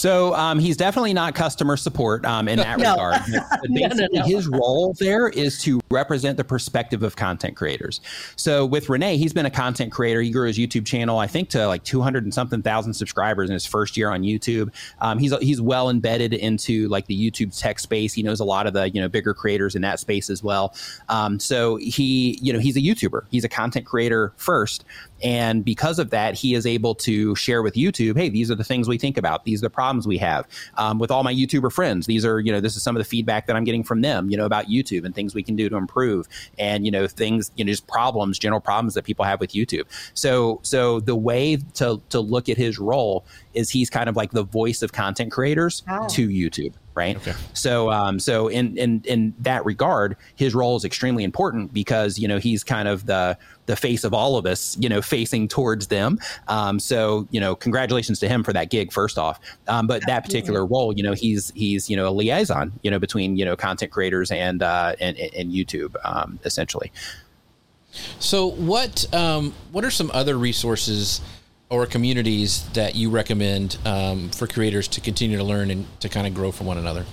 So 0.00 0.34
um, 0.34 0.58
he's 0.58 0.78
definitely 0.78 1.12
not 1.12 1.34
customer 1.34 1.76
support 1.76 2.24
um, 2.24 2.48
in 2.48 2.56
that 2.56 2.78
no. 2.78 2.92
regard. 2.92 3.20
basically, 3.74 4.08
no, 4.12 4.20
no, 4.20 4.22
his 4.22 4.48
role 4.48 4.96
there 4.98 5.28
is 5.28 5.62
to 5.64 5.78
represent 5.90 6.38
the 6.38 6.44
perspective 6.44 7.02
of 7.02 7.16
content 7.16 7.54
creators. 7.54 8.00
So 8.34 8.64
with 8.64 8.88
Rene, 8.88 9.18
he's 9.18 9.34
been 9.34 9.44
a 9.44 9.50
content 9.50 9.92
creator. 9.92 10.22
He 10.22 10.30
grew 10.30 10.46
his 10.46 10.56
YouTube 10.56 10.86
channel, 10.86 11.18
I 11.18 11.26
think, 11.26 11.50
to 11.50 11.66
like 11.66 11.84
200 11.84 12.24
and 12.24 12.32
something 12.32 12.62
thousand 12.62 12.94
subscribers 12.94 13.50
in 13.50 13.52
his 13.52 13.66
first 13.66 13.94
year 13.94 14.10
on 14.10 14.22
YouTube. 14.22 14.72
Um, 15.02 15.18
he's 15.18 15.36
he's 15.36 15.60
well 15.60 15.90
embedded 15.90 16.32
into 16.32 16.88
like 16.88 17.04
the 17.04 17.30
YouTube 17.30 17.54
tech 17.60 17.78
space. 17.78 18.14
He 18.14 18.22
knows 18.22 18.40
a 18.40 18.44
lot 18.44 18.66
of 18.66 18.72
the 18.72 18.88
you 18.88 19.02
know 19.02 19.08
bigger 19.08 19.34
creators 19.34 19.74
in 19.74 19.82
that 19.82 20.00
space 20.00 20.30
as 20.30 20.42
well. 20.42 20.74
Um, 21.10 21.38
so 21.38 21.76
he 21.76 22.38
you 22.40 22.54
know 22.54 22.58
he's 22.58 22.78
a 22.78 22.80
YouTuber. 22.80 23.26
He's 23.30 23.44
a 23.44 23.50
content 23.50 23.84
creator 23.84 24.32
first. 24.36 24.86
And 25.22 25.64
because 25.64 25.98
of 25.98 26.10
that, 26.10 26.34
he 26.34 26.54
is 26.54 26.66
able 26.66 26.94
to 26.96 27.34
share 27.36 27.62
with 27.62 27.74
YouTube, 27.74 28.16
hey, 28.16 28.28
these 28.28 28.50
are 28.50 28.54
the 28.54 28.64
things 28.64 28.88
we 28.88 28.98
think 28.98 29.16
about. 29.16 29.44
These 29.44 29.60
are 29.62 29.66
the 29.66 29.70
problems 29.70 30.06
we 30.06 30.18
have. 30.18 30.46
Um, 30.76 30.98
with 30.98 31.10
all 31.10 31.22
my 31.22 31.34
YouTuber 31.34 31.72
friends, 31.72 32.06
these 32.06 32.24
are, 32.24 32.40
you 32.40 32.52
know, 32.52 32.60
this 32.60 32.76
is 32.76 32.82
some 32.82 32.96
of 32.96 33.00
the 33.00 33.04
feedback 33.04 33.46
that 33.46 33.56
I'm 33.56 33.64
getting 33.64 33.84
from 33.84 34.00
them, 34.00 34.30
you 34.30 34.36
know, 34.36 34.46
about 34.46 34.66
YouTube 34.66 35.04
and 35.04 35.14
things 35.14 35.34
we 35.34 35.42
can 35.42 35.56
do 35.56 35.68
to 35.68 35.76
improve 35.76 36.28
and, 36.58 36.84
you 36.84 36.90
know, 36.90 37.06
things, 37.06 37.50
you 37.56 37.64
know, 37.64 37.70
just 37.70 37.86
problems, 37.86 38.38
general 38.38 38.60
problems 38.60 38.94
that 38.94 39.04
people 39.04 39.24
have 39.24 39.40
with 39.40 39.50
YouTube. 39.50 39.84
So, 40.14 40.60
so 40.62 41.00
the 41.00 41.16
way 41.16 41.58
to, 41.74 42.00
to 42.10 42.20
look 42.20 42.48
at 42.48 42.56
his 42.56 42.78
role 42.78 43.24
is 43.54 43.70
he's 43.70 43.90
kind 43.90 44.08
of 44.08 44.16
like 44.16 44.32
the 44.32 44.44
voice 44.44 44.82
of 44.82 44.92
content 44.92 45.32
creators 45.32 45.82
oh. 45.88 46.08
to 46.08 46.28
YouTube 46.28 46.74
right? 46.94 47.16
Okay. 47.16 47.34
So, 47.54 47.90
um, 47.90 48.18
so 48.18 48.48
in 48.48 48.76
in 48.76 49.02
in 49.04 49.34
that 49.40 49.64
regard, 49.64 50.16
his 50.36 50.54
role 50.54 50.76
is 50.76 50.84
extremely 50.84 51.24
important 51.24 51.72
because 51.72 52.18
you 52.18 52.28
know 52.28 52.38
he's 52.38 52.64
kind 52.64 52.88
of 52.88 53.06
the 53.06 53.36
the 53.70 53.76
face 53.76 54.02
of 54.02 54.12
all 54.12 54.36
of 54.36 54.46
us, 54.46 54.76
you 54.80 54.88
know, 54.88 55.00
facing 55.00 55.46
towards 55.46 55.86
them. 55.86 56.18
Um, 56.48 56.80
so, 56.80 57.28
you 57.30 57.38
know, 57.38 57.54
congratulations 57.54 58.18
to 58.18 58.28
him 58.28 58.42
for 58.42 58.52
that 58.52 58.68
gig, 58.68 58.92
first 58.92 59.16
off. 59.16 59.38
Um, 59.68 59.86
but 59.86 60.04
that 60.06 60.24
particular 60.24 60.66
role, 60.66 60.92
you 60.92 61.04
know, 61.04 61.12
he's 61.12 61.52
he's 61.54 61.88
you 61.88 61.96
know 61.96 62.08
a 62.08 62.10
liaison, 62.10 62.72
you 62.82 62.90
know, 62.90 62.98
between 62.98 63.36
you 63.36 63.44
know 63.44 63.56
content 63.56 63.92
creators 63.92 64.30
and 64.30 64.62
uh, 64.62 64.96
and, 65.00 65.16
and 65.16 65.52
YouTube, 65.52 65.94
um, 66.04 66.40
essentially. 66.44 66.92
So, 68.18 68.46
what 68.46 69.12
um, 69.14 69.54
what 69.72 69.84
are 69.84 69.90
some 69.90 70.10
other 70.12 70.36
resources? 70.36 71.20
Or 71.70 71.86
communities 71.86 72.68
that 72.70 72.96
you 72.96 73.08
recommend 73.08 73.78
um, 73.84 74.28
for 74.30 74.46
creators 74.46 74.88
to 74.88 75.00
continue 75.00 75.36
to 75.36 75.44
learn 75.44 75.70
and 75.70 75.86
to 76.00 76.08
kind 76.08 76.26
of 76.26 76.34
grow 76.34 76.50
from 76.50 76.66
one 76.66 76.78
another? 76.78 77.06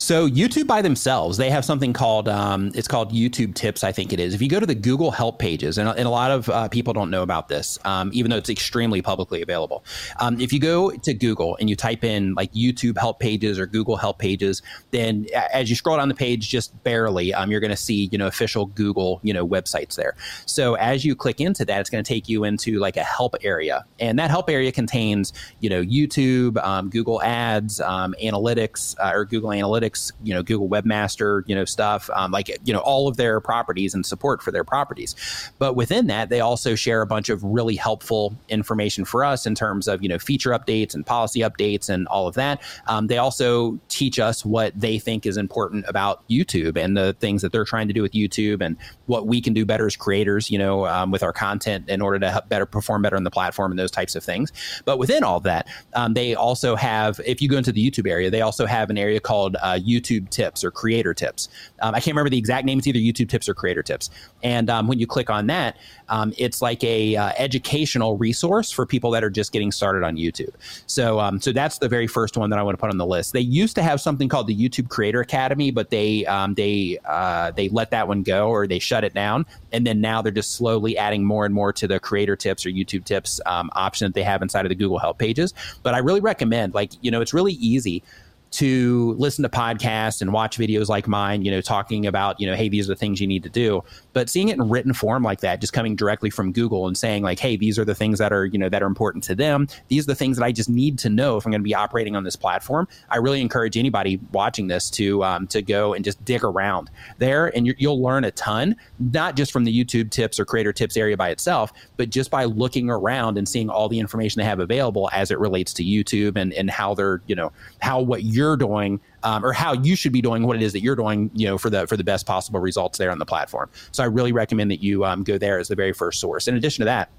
So 0.00 0.28
YouTube 0.28 0.68
by 0.68 0.80
themselves, 0.80 1.38
they 1.38 1.50
have 1.50 1.64
something 1.64 1.92
called 1.92 2.28
um, 2.28 2.70
it's 2.76 2.86
called 2.86 3.12
YouTube 3.12 3.54
Tips. 3.54 3.82
I 3.82 3.90
think 3.90 4.12
it 4.12 4.20
is. 4.20 4.32
If 4.32 4.40
you 4.40 4.48
go 4.48 4.60
to 4.60 4.66
the 4.66 4.74
Google 4.76 5.10
Help 5.10 5.40
pages, 5.40 5.76
and, 5.76 5.88
and 5.88 6.06
a 6.06 6.10
lot 6.10 6.30
of 6.30 6.48
uh, 6.48 6.68
people 6.68 6.92
don't 6.92 7.10
know 7.10 7.22
about 7.22 7.48
this, 7.48 7.80
um, 7.84 8.10
even 8.14 8.30
though 8.30 8.36
it's 8.36 8.48
extremely 8.48 9.02
publicly 9.02 9.42
available. 9.42 9.84
Um, 10.20 10.40
if 10.40 10.52
you 10.52 10.60
go 10.60 10.92
to 10.92 11.14
Google 11.14 11.56
and 11.58 11.68
you 11.68 11.74
type 11.74 12.04
in 12.04 12.34
like 12.34 12.52
YouTube 12.52 12.96
Help 12.96 13.18
pages 13.18 13.58
or 13.58 13.66
Google 13.66 13.96
Help 13.96 14.20
pages, 14.20 14.62
then 14.92 15.26
as 15.52 15.68
you 15.68 15.74
scroll 15.74 15.96
down 15.96 16.08
the 16.08 16.14
page 16.14 16.48
just 16.48 16.80
barely, 16.84 17.34
um, 17.34 17.50
you're 17.50 17.60
going 17.60 17.72
to 17.72 17.76
see 17.76 18.08
you 18.12 18.18
know 18.18 18.28
official 18.28 18.66
Google 18.66 19.18
you 19.24 19.34
know 19.34 19.46
websites 19.46 19.96
there. 19.96 20.14
So 20.46 20.74
as 20.74 21.04
you 21.04 21.16
click 21.16 21.40
into 21.40 21.64
that, 21.64 21.80
it's 21.80 21.90
going 21.90 22.04
to 22.04 22.08
take 22.08 22.28
you 22.28 22.44
into 22.44 22.78
like 22.78 22.96
a 22.96 23.04
help 23.04 23.34
area, 23.42 23.84
and 23.98 24.16
that 24.20 24.30
help 24.30 24.48
area 24.48 24.70
contains 24.70 25.32
you 25.58 25.68
know 25.68 25.82
YouTube, 25.82 26.56
um, 26.64 26.88
Google 26.88 27.20
Ads, 27.20 27.80
um, 27.80 28.14
Analytics 28.22 28.94
uh, 29.00 29.10
or 29.12 29.24
Google 29.24 29.50
Analytics 29.50 29.87
Analytics, 29.88 30.12
you 30.22 30.34
know, 30.34 30.42
Google 30.42 30.68
Webmaster, 30.68 31.42
you 31.46 31.54
know, 31.54 31.64
stuff, 31.64 32.10
um, 32.14 32.30
like, 32.30 32.48
you 32.64 32.72
know, 32.72 32.80
all 32.80 33.08
of 33.08 33.16
their 33.16 33.40
properties 33.40 33.94
and 33.94 34.04
support 34.04 34.42
for 34.42 34.50
their 34.50 34.64
properties. 34.64 35.14
But 35.58 35.74
within 35.74 36.06
that, 36.08 36.28
they 36.28 36.40
also 36.40 36.74
share 36.74 37.02
a 37.02 37.06
bunch 37.06 37.28
of 37.28 37.42
really 37.42 37.76
helpful 37.76 38.36
information 38.48 39.04
for 39.04 39.24
us 39.24 39.46
in 39.46 39.54
terms 39.54 39.88
of, 39.88 40.02
you 40.02 40.08
know, 40.08 40.18
feature 40.18 40.50
updates 40.50 40.94
and 40.94 41.04
policy 41.04 41.40
updates 41.40 41.88
and 41.88 42.06
all 42.08 42.26
of 42.26 42.34
that. 42.34 42.62
Um, 42.86 43.06
they 43.06 43.18
also 43.18 43.78
teach 43.88 44.18
us 44.18 44.44
what 44.44 44.78
they 44.78 44.98
think 44.98 45.26
is 45.26 45.36
important 45.36 45.84
about 45.88 46.26
YouTube 46.28 46.76
and 46.76 46.96
the 46.96 47.14
things 47.20 47.42
that 47.42 47.52
they're 47.52 47.64
trying 47.64 47.88
to 47.88 47.94
do 47.94 48.02
with 48.02 48.12
YouTube 48.12 48.62
and 48.62 48.76
what 49.06 49.26
we 49.26 49.40
can 49.40 49.54
do 49.54 49.64
better 49.64 49.86
as 49.86 49.96
creators, 49.96 50.50
you 50.50 50.58
know, 50.58 50.86
um, 50.86 51.10
with 51.10 51.22
our 51.22 51.32
content 51.32 51.88
in 51.88 52.00
order 52.00 52.18
to 52.18 52.42
better 52.48 52.66
perform 52.66 53.02
better 53.02 53.16
on 53.16 53.24
the 53.24 53.30
platform 53.30 53.72
and 53.72 53.78
those 53.78 53.90
types 53.90 54.14
of 54.14 54.22
things. 54.24 54.52
But 54.84 54.98
within 54.98 55.24
all 55.24 55.40
that, 55.40 55.66
um, 55.94 56.14
they 56.14 56.34
also 56.34 56.76
have, 56.76 57.20
if 57.24 57.40
you 57.40 57.48
go 57.48 57.56
into 57.56 57.72
the 57.72 57.90
YouTube 57.90 58.08
area, 58.08 58.30
they 58.30 58.42
also 58.42 58.66
have 58.66 58.90
an 58.90 58.98
area 58.98 59.20
called 59.20 59.56
uh, 59.62 59.77
YouTube 59.80 60.30
Tips 60.30 60.64
or 60.64 60.70
Creator 60.70 61.14
Tips. 61.14 61.48
Um, 61.80 61.94
I 61.94 62.00
can't 62.00 62.14
remember 62.14 62.30
the 62.30 62.38
exact 62.38 62.64
name. 62.64 62.78
It's 62.78 62.86
either 62.86 62.98
YouTube 62.98 63.28
Tips 63.28 63.48
or 63.48 63.54
Creator 63.54 63.82
Tips. 63.82 64.10
And 64.42 64.70
um, 64.70 64.86
when 64.86 64.98
you 64.98 65.06
click 65.06 65.30
on 65.30 65.46
that, 65.48 65.76
um, 66.08 66.32
it's 66.38 66.62
like 66.62 66.82
a 66.84 67.16
uh, 67.16 67.32
educational 67.38 68.16
resource 68.16 68.70
for 68.70 68.86
people 68.86 69.10
that 69.12 69.24
are 69.24 69.30
just 69.30 69.52
getting 69.52 69.72
started 69.72 70.04
on 70.04 70.16
YouTube. 70.16 70.54
So, 70.86 71.20
um, 71.20 71.40
so 71.40 71.52
that's 71.52 71.78
the 71.78 71.88
very 71.88 72.06
first 72.06 72.36
one 72.36 72.50
that 72.50 72.58
I 72.58 72.62
want 72.62 72.76
to 72.76 72.80
put 72.80 72.90
on 72.90 72.98
the 72.98 73.06
list. 73.06 73.32
They 73.32 73.40
used 73.40 73.74
to 73.76 73.82
have 73.82 74.00
something 74.00 74.28
called 74.28 74.46
the 74.46 74.56
YouTube 74.56 74.88
Creator 74.88 75.20
Academy, 75.20 75.70
but 75.70 75.90
they 75.90 76.24
um, 76.26 76.54
they 76.54 76.98
uh, 77.04 77.50
they 77.52 77.68
let 77.68 77.90
that 77.90 78.08
one 78.08 78.22
go 78.22 78.48
or 78.48 78.66
they 78.66 78.78
shut 78.78 79.04
it 79.04 79.14
down, 79.14 79.46
and 79.72 79.86
then 79.86 80.00
now 80.00 80.22
they're 80.22 80.32
just 80.32 80.52
slowly 80.52 80.96
adding 80.96 81.24
more 81.24 81.44
and 81.44 81.54
more 81.54 81.72
to 81.72 81.86
the 81.86 82.00
Creator 82.00 82.36
Tips 82.36 82.64
or 82.64 82.70
YouTube 82.70 83.04
Tips 83.04 83.40
um, 83.46 83.70
option 83.74 84.06
that 84.06 84.14
they 84.14 84.22
have 84.22 84.42
inside 84.42 84.64
of 84.64 84.70
the 84.70 84.74
Google 84.74 84.98
Help 84.98 85.18
pages. 85.18 85.54
But 85.82 85.94
I 85.94 85.98
really 85.98 86.20
recommend, 86.20 86.74
like, 86.74 86.92
you 87.02 87.10
know, 87.10 87.20
it's 87.20 87.34
really 87.34 87.54
easy 87.54 88.02
to 88.50 89.14
listen 89.18 89.42
to 89.42 89.48
podcasts 89.48 90.22
and 90.22 90.32
watch 90.32 90.58
videos 90.58 90.88
like 90.88 91.06
mine, 91.06 91.44
you 91.44 91.50
know, 91.50 91.60
talking 91.60 92.06
about, 92.06 92.40
you 92.40 92.46
know, 92.46 92.54
hey, 92.54 92.68
these 92.68 92.88
are 92.88 92.92
the 92.92 92.98
things 92.98 93.20
you 93.20 93.26
need 93.26 93.42
to 93.42 93.50
do. 93.50 93.82
But 94.18 94.28
seeing 94.28 94.48
it 94.48 94.56
in 94.56 94.68
written 94.68 94.92
form 94.92 95.22
like 95.22 95.42
that, 95.42 95.60
just 95.60 95.72
coming 95.72 95.94
directly 95.94 96.28
from 96.28 96.50
Google 96.50 96.88
and 96.88 96.98
saying 96.98 97.22
like, 97.22 97.38
hey, 97.38 97.56
these 97.56 97.78
are 97.78 97.84
the 97.84 97.94
things 97.94 98.18
that 98.18 98.32
are, 98.32 98.46
you 98.46 98.58
know, 98.58 98.68
that 98.68 98.82
are 98.82 98.86
important 98.86 99.22
to 99.22 99.36
them. 99.36 99.68
These 99.86 100.06
are 100.06 100.08
the 100.08 100.16
things 100.16 100.36
that 100.36 100.44
I 100.44 100.50
just 100.50 100.68
need 100.68 100.98
to 100.98 101.08
know 101.08 101.36
if 101.36 101.46
I'm 101.46 101.52
going 101.52 101.60
to 101.60 101.64
be 101.64 101.72
operating 101.72 102.16
on 102.16 102.24
this 102.24 102.34
platform. 102.34 102.88
I 103.10 103.18
really 103.18 103.40
encourage 103.40 103.76
anybody 103.76 104.18
watching 104.32 104.66
this 104.66 104.90
to 104.90 105.22
um, 105.22 105.46
to 105.46 105.62
go 105.62 105.94
and 105.94 106.04
just 106.04 106.24
dig 106.24 106.42
around 106.42 106.90
there, 107.18 107.56
and 107.56 107.64
you 107.64 107.88
will 107.88 108.02
learn 108.02 108.24
a 108.24 108.32
ton, 108.32 108.74
not 108.98 109.36
just 109.36 109.52
from 109.52 109.62
the 109.62 109.84
YouTube 109.84 110.10
tips 110.10 110.40
or 110.40 110.44
creator 110.44 110.72
tips 110.72 110.96
area 110.96 111.16
by 111.16 111.28
itself, 111.28 111.72
but 111.96 112.10
just 112.10 112.28
by 112.28 112.42
looking 112.42 112.90
around 112.90 113.38
and 113.38 113.48
seeing 113.48 113.70
all 113.70 113.88
the 113.88 114.00
information 114.00 114.40
they 114.40 114.46
have 114.46 114.58
available 114.58 115.08
as 115.12 115.30
it 115.30 115.38
relates 115.38 115.72
to 115.74 115.84
YouTube 115.84 116.36
and 116.36 116.52
and 116.54 116.72
how 116.72 116.92
they're, 116.92 117.22
you 117.28 117.36
know, 117.36 117.52
how 117.80 118.00
what 118.00 118.24
you 118.24 118.38
you're 118.38 118.56
doing 118.56 119.00
um, 119.22 119.44
or 119.44 119.52
how 119.52 119.72
you 119.72 119.96
should 119.96 120.12
be 120.12 120.22
doing 120.22 120.46
what 120.46 120.56
it 120.56 120.62
is 120.62 120.72
that 120.72 120.80
you're 120.80 120.96
doing 120.96 121.30
you 121.34 121.46
know 121.46 121.58
for 121.58 121.70
the 121.70 121.86
for 121.86 121.96
the 121.96 122.04
best 122.04 122.26
possible 122.26 122.60
results 122.60 122.98
there 122.98 123.10
on 123.10 123.18
the 123.18 123.26
platform. 123.26 123.70
So 123.92 124.02
i 124.02 124.06
really 124.06 124.32
recommend 124.32 124.70
that 124.70 124.82
you 124.82 125.04
um, 125.04 125.24
go 125.24 125.38
there 125.38 125.58
as 125.58 125.68
the 125.68 125.76
very 125.76 125.92
first 125.92 126.20
source. 126.20 126.48
In 126.48 126.56
addition 126.56 126.82
to 126.82 126.86
that 126.86 127.10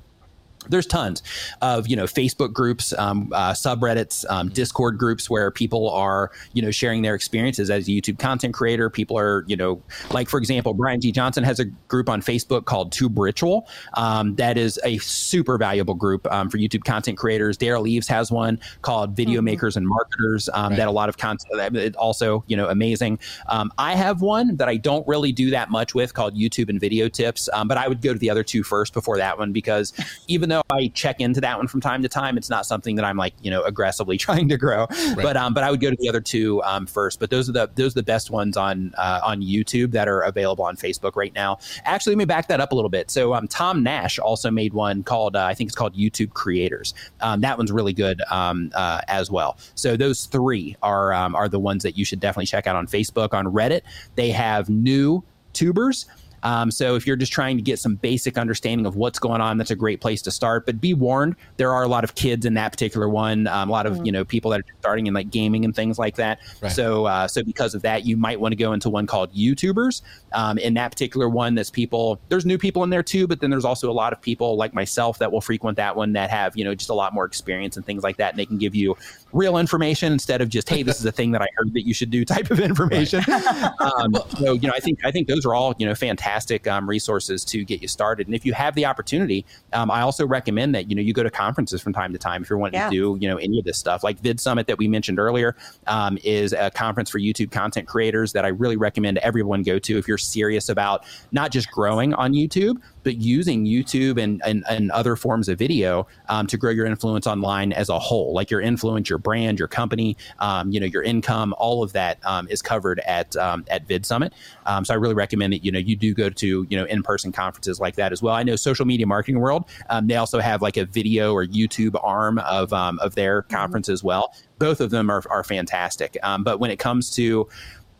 there's 0.67 0.85
tons 0.85 1.23
of 1.61 1.87
you 1.87 1.95
know 1.95 2.03
Facebook 2.03 2.51
groups, 2.51 2.93
um, 2.93 3.31
uh, 3.33 3.53
subreddits, 3.53 4.25
um, 4.29 4.49
Discord 4.49 4.97
groups 4.97 5.29
where 5.29 5.51
people 5.51 5.89
are 5.89 6.31
you 6.53 6.61
know 6.61 6.71
sharing 6.71 7.01
their 7.01 7.15
experiences 7.15 7.69
as 7.69 7.87
a 7.87 7.91
YouTube 7.91 8.19
content 8.19 8.53
creator. 8.53 8.89
People 8.89 9.17
are 9.17 9.45
you 9.47 9.55
know 9.55 9.81
like 10.11 10.27
for 10.27 10.37
example, 10.37 10.73
Brian 10.73 10.99
G 10.99 11.11
Johnson 11.11 11.43
has 11.43 11.59
a 11.59 11.65
group 11.65 12.09
on 12.09 12.21
Facebook 12.21 12.65
called 12.65 12.91
Tube 12.91 13.17
Ritual. 13.17 13.67
Um, 13.95 14.35
that 14.35 14.57
is 14.57 14.79
a 14.83 14.97
super 14.97 15.57
valuable 15.57 15.93
group 15.93 16.27
um, 16.31 16.49
for 16.49 16.57
YouTube 16.57 16.83
content 16.83 17.17
creators. 17.17 17.57
Derral 17.57 17.87
Eves 17.87 18.07
has 18.07 18.31
one 18.31 18.59
called 18.81 19.15
Video 19.15 19.37
mm-hmm. 19.37 19.45
Makers 19.45 19.77
and 19.77 19.87
Marketers 19.87 20.49
um, 20.53 20.69
right. 20.69 20.77
that 20.77 20.87
a 20.87 20.91
lot 20.91 21.09
of 21.09 21.17
content 21.17 21.95
also 21.95 22.43
you 22.47 22.57
know 22.57 22.67
amazing. 22.67 23.17
Um, 23.47 23.71
I 23.77 23.95
have 23.95 24.21
one 24.21 24.57
that 24.57 24.67
I 24.67 24.75
don't 24.75 25.07
really 25.07 25.31
do 25.31 25.49
that 25.51 25.69
much 25.69 25.95
with 25.95 26.13
called 26.13 26.35
YouTube 26.35 26.69
and 26.69 26.79
Video 26.79 27.07
Tips, 27.07 27.47
but 27.65 27.77
I 27.77 27.87
would 27.87 28.01
go 28.01 28.13
to 28.13 28.19
the 28.19 28.29
other 28.29 28.43
two 28.43 28.63
first 28.63 28.93
before 28.93 29.17
that 29.17 29.37
one 29.37 29.53
because 29.53 29.93
even 30.27 30.48
though 30.49 30.61
I 30.69 30.91
check 30.93 31.19
into 31.19 31.41
that 31.41 31.57
one 31.57 31.67
from 31.67 31.81
time 31.81 32.01
to 32.01 32.09
time, 32.09 32.37
it's 32.37 32.49
not 32.49 32.65
something 32.65 32.95
that 32.95 33.05
I'm 33.05 33.17
like 33.17 33.33
you 33.41 33.51
know 33.51 33.63
aggressively 33.63 34.17
trying 34.29 34.49
to 34.49 34.57
grow. 34.57 34.87
Right. 34.89 35.15
But 35.15 35.37
um, 35.37 35.53
but 35.53 35.63
I 35.63 35.71
would 35.71 35.79
go 35.79 35.89
to 35.89 35.97
the 35.99 36.09
other 36.09 36.21
two 36.21 36.61
um, 36.63 36.85
first. 36.85 37.19
But 37.19 37.29
those 37.29 37.49
are 37.49 37.53
the 37.53 37.69
those 37.75 37.93
are 37.93 37.99
the 37.99 38.03
best 38.03 38.31
ones 38.31 38.57
on 38.57 38.93
uh, 38.97 39.21
on 39.23 39.41
YouTube 39.41 39.91
that 39.91 40.07
are 40.07 40.21
available 40.21 40.65
on 40.65 40.75
Facebook 40.75 41.15
right 41.15 41.33
now. 41.33 41.59
Actually, 41.85 42.15
let 42.15 42.19
me 42.19 42.25
back 42.25 42.47
that 42.47 42.59
up 42.59 42.71
a 42.71 42.75
little 42.75 42.89
bit. 42.89 43.09
So 43.11 43.33
um, 43.33 43.47
Tom 43.47 43.83
Nash 43.83 44.19
also 44.19 44.51
made 44.51 44.73
one 44.73 45.03
called 45.03 45.35
uh, 45.35 45.45
I 45.45 45.53
think 45.53 45.69
it's 45.69 45.75
called 45.75 45.95
YouTube 45.95 46.33
Creators. 46.33 46.93
Um, 47.21 47.41
that 47.41 47.57
one's 47.57 47.71
really 47.71 47.93
good 47.93 48.21
um, 48.29 48.71
uh, 48.75 49.01
as 49.07 49.31
well. 49.31 49.57
So 49.75 49.95
those 49.95 50.25
three 50.25 50.75
are 50.81 51.13
um, 51.13 51.35
are 51.35 51.49
the 51.49 51.59
ones 51.59 51.83
that 51.83 51.97
you 51.97 52.05
should 52.05 52.19
definitely 52.19 52.47
check 52.47 52.67
out 52.67 52.75
on 52.75 52.87
Facebook. 52.87 53.33
On 53.33 53.45
Reddit, 53.45 53.81
they 54.15 54.31
have 54.31 54.69
new 54.69 55.23
tubers 55.53 56.05
um, 56.43 56.71
so 56.71 56.95
if 56.95 57.05
you're 57.05 57.15
just 57.15 57.31
trying 57.31 57.57
to 57.57 57.63
get 57.63 57.79
some 57.79 57.95
basic 57.95 58.37
understanding 58.37 58.85
of 58.85 58.95
what's 58.95 59.19
going 59.19 59.41
on, 59.41 59.57
that's 59.57 59.71
a 59.71 59.75
great 59.75 60.01
place 60.01 60.21
to 60.23 60.31
start. 60.31 60.65
But 60.65 60.79
be 60.79 60.93
warned, 60.93 61.35
there 61.57 61.73
are 61.73 61.83
a 61.83 61.87
lot 61.87 62.03
of 62.03 62.15
kids 62.15 62.45
in 62.45 62.53
that 62.55 62.71
particular 62.71 63.09
one, 63.09 63.47
um, 63.47 63.69
a 63.69 63.71
lot 63.71 63.85
of 63.85 63.93
mm-hmm. 63.93 64.05
you 64.05 64.11
know 64.11 64.25
people 64.25 64.51
that 64.51 64.61
are 64.61 64.65
starting 64.79 65.07
in 65.07 65.13
like 65.13 65.29
gaming 65.29 65.65
and 65.65 65.75
things 65.75 65.99
like 65.99 66.15
that. 66.15 66.39
Right. 66.61 66.71
So 66.71 67.05
uh, 67.05 67.27
so 67.27 67.43
because 67.43 67.75
of 67.75 67.81
that, 67.81 68.05
you 68.05 68.17
might 68.17 68.39
want 68.39 68.51
to 68.51 68.55
go 68.55 68.73
into 68.73 68.89
one 68.89 69.07
called 69.07 69.33
YouTubers. 69.33 70.01
Um, 70.33 70.57
in 70.57 70.73
that 70.75 70.91
particular 70.91 71.27
one, 71.27 71.55
there's 71.55 71.71
people, 71.71 72.19
there's 72.29 72.45
new 72.45 72.57
people 72.57 72.83
in 72.83 72.89
there 72.89 73.03
too, 73.03 73.27
but 73.27 73.39
then 73.41 73.49
there's 73.49 73.65
also 73.65 73.89
a 73.89 73.93
lot 73.93 74.13
of 74.13 74.21
people 74.21 74.55
like 74.55 74.73
myself 74.73 75.17
that 75.19 75.31
will 75.31 75.41
frequent 75.41 75.77
that 75.77 75.95
one 75.95 76.13
that 76.13 76.29
have 76.29 76.55
you 76.55 76.63
know 76.63 76.75
just 76.75 76.89
a 76.89 76.93
lot 76.93 77.13
more 77.13 77.25
experience 77.25 77.77
and 77.77 77.85
things 77.85 78.03
like 78.03 78.17
that, 78.17 78.31
and 78.31 78.39
they 78.39 78.45
can 78.45 78.57
give 78.57 78.75
you 78.75 78.95
real 79.33 79.57
information 79.57 80.13
instead 80.13 80.41
of 80.41 80.49
just 80.49 80.69
hey 80.69 80.83
this 80.83 80.99
is 80.99 81.05
a 81.05 81.11
thing 81.19 81.31
that 81.31 81.41
i 81.41 81.47
heard 81.55 81.73
that 81.73 81.85
you 81.85 81.93
should 81.93 82.09
do 82.09 82.25
type 82.25 82.51
of 82.51 82.59
information. 82.59 83.23
Um, 83.79 84.13
so 84.37 84.53
you 84.53 84.67
know 84.67 84.73
i 84.75 84.79
think 84.79 84.99
i 85.05 85.11
think 85.11 85.27
those 85.27 85.45
are 85.45 85.53
all 85.53 85.73
you 85.77 85.85
know 85.85 85.95
fantastic 85.95 86.67
um, 86.67 86.89
resources 86.89 87.45
to 87.45 87.63
get 87.63 87.81
you 87.81 87.87
started. 87.87 88.27
And 88.27 88.35
if 88.35 88.45
you 88.45 88.53
have 88.53 88.75
the 88.75 88.85
opportunity 88.85 89.45
um, 89.73 89.89
i 89.89 90.01
also 90.01 90.25
recommend 90.25 90.75
that 90.75 90.89
you 90.89 90.95
know 90.95 91.01
you 91.01 91.13
go 91.13 91.23
to 91.23 91.29
conferences 91.29 91.81
from 91.81 91.93
time 91.93 92.11
to 92.13 92.19
time 92.19 92.41
if 92.41 92.49
you're 92.49 92.59
wanting 92.59 92.79
yeah. 92.79 92.89
to 92.89 92.95
do 92.95 93.17
you 93.19 93.29
know 93.29 93.37
any 93.37 93.59
of 93.59 93.65
this 93.65 93.77
stuff. 93.77 94.03
Like 94.03 94.19
vid 94.19 94.39
summit 94.39 94.67
that 94.67 94.77
we 94.77 94.87
mentioned 94.87 95.19
earlier 95.19 95.55
um, 95.87 96.17
is 96.23 96.53
a 96.53 96.69
conference 96.71 97.09
for 97.09 97.19
youtube 97.19 97.51
content 97.51 97.87
creators 97.87 98.33
that 98.33 98.45
i 98.45 98.49
really 98.49 98.77
recommend 98.77 99.17
everyone 99.19 99.63
go 99.63 99.79
to 99.79 99.97
if 99.97 100.07
you're 100.07 100.17
serious 100.17 100.69
about 100.69 101.05
not 101.31 101.51
just 101.51 101.71
growing 101.71 102.13
on 102.13 102.33
youtube 102.33 102.81
but 103.09 103.17
using 103.17 103.65
YouTube 103.65 104.21
and, 104.21 104.39
and, 104.45 104.63
and 104.69 104.91
other 104.91 105.15
forms 105.15 105.49
of 105.49 105.57
video 105.57 106.05
um, 106.27 106.45
to 106.45 106.57
grow 106.57 106.69
your 106.69 106.85
influence 106.85 107.25
online 107.25 107.73
as 107.73 107.89
a 107.89 107.97
whole, 107.97 108.33
like 108.35 108.51
your 108.51 108.61
influence, 108.61 109.09
your 109.09 109.17
brand, 109.17 109.57
your 109.57 109.67
company, 109.67 110.15
um, 110.37 110.69
you 110.71 110.79
know, 110.79 110.85
your 110.85 111.01
income, 111.01 111.55
all 111.57 111.81
of 111.81 111.91
that 111.93 112.19
um, 112.23 112.47
is 112.49 112.61
covered 112.61 112.99
at 113.07 113.35
um, 113.35 113.65
at 113.67 113.87
Vid 113.87 114.05
Summit. 114.05 114.31
Um, 114.67 114.85
so 114.85 114.93
I 114.93 114.97
really 114.97 115.15
recommend 115.15 115.53
that 115.53 115.65
you 115.65 115.71
know 115.71 115.79
you 115.79 115.95
do 115.95 116.13
go 116.13 116.29
to 116.29 116.67
you 116.69 116.77
know 116.77 116.85
in 116.85 117.01
person 117.01 117.31
conferences 117.31 117.79
like 117.79 117.95
that 117.95 118.11
as 118.11 118.21
well. 118.21 118.35
I 118.35 118.43
know 118.43 118.55
Social 118.55 118.85
Media 118.85 119.07
Marketing 119.07 119.39
World 119.39 119.65
um, 119.89 120.05
they 120.05 120.15
also 120.15 120.37
have 120.37 120.61
like 120.61 120.77
a 120.77 120.85
video 120.85 121.33
or 121.33 121.43
YouTube 121.47 121.99
arm 122.03 122.37
of 122.37 122.71
of 122.71 123.15
their 123.15 123.41
mm-hmm. 123.41 123.55
conference 123.55 123.89
as 123.89 124.03
well. 124.03 124.35
Both 124.59 124.81
of 124.81 124.91
them 124.91 125.09
are 125.09 125.23
are 125.31 125.43
fantastic. 125.43 126.15
but 126.41 126.59
when 126.59 126.69
it 126.69 126.77
comes 126.77 127.09
to 127.15 127.49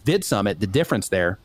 Vid 0.06 0.24
Summit, 0.24 0.60
the 0.60 0.68
difference 0.68 1.10
there 1.10 1.40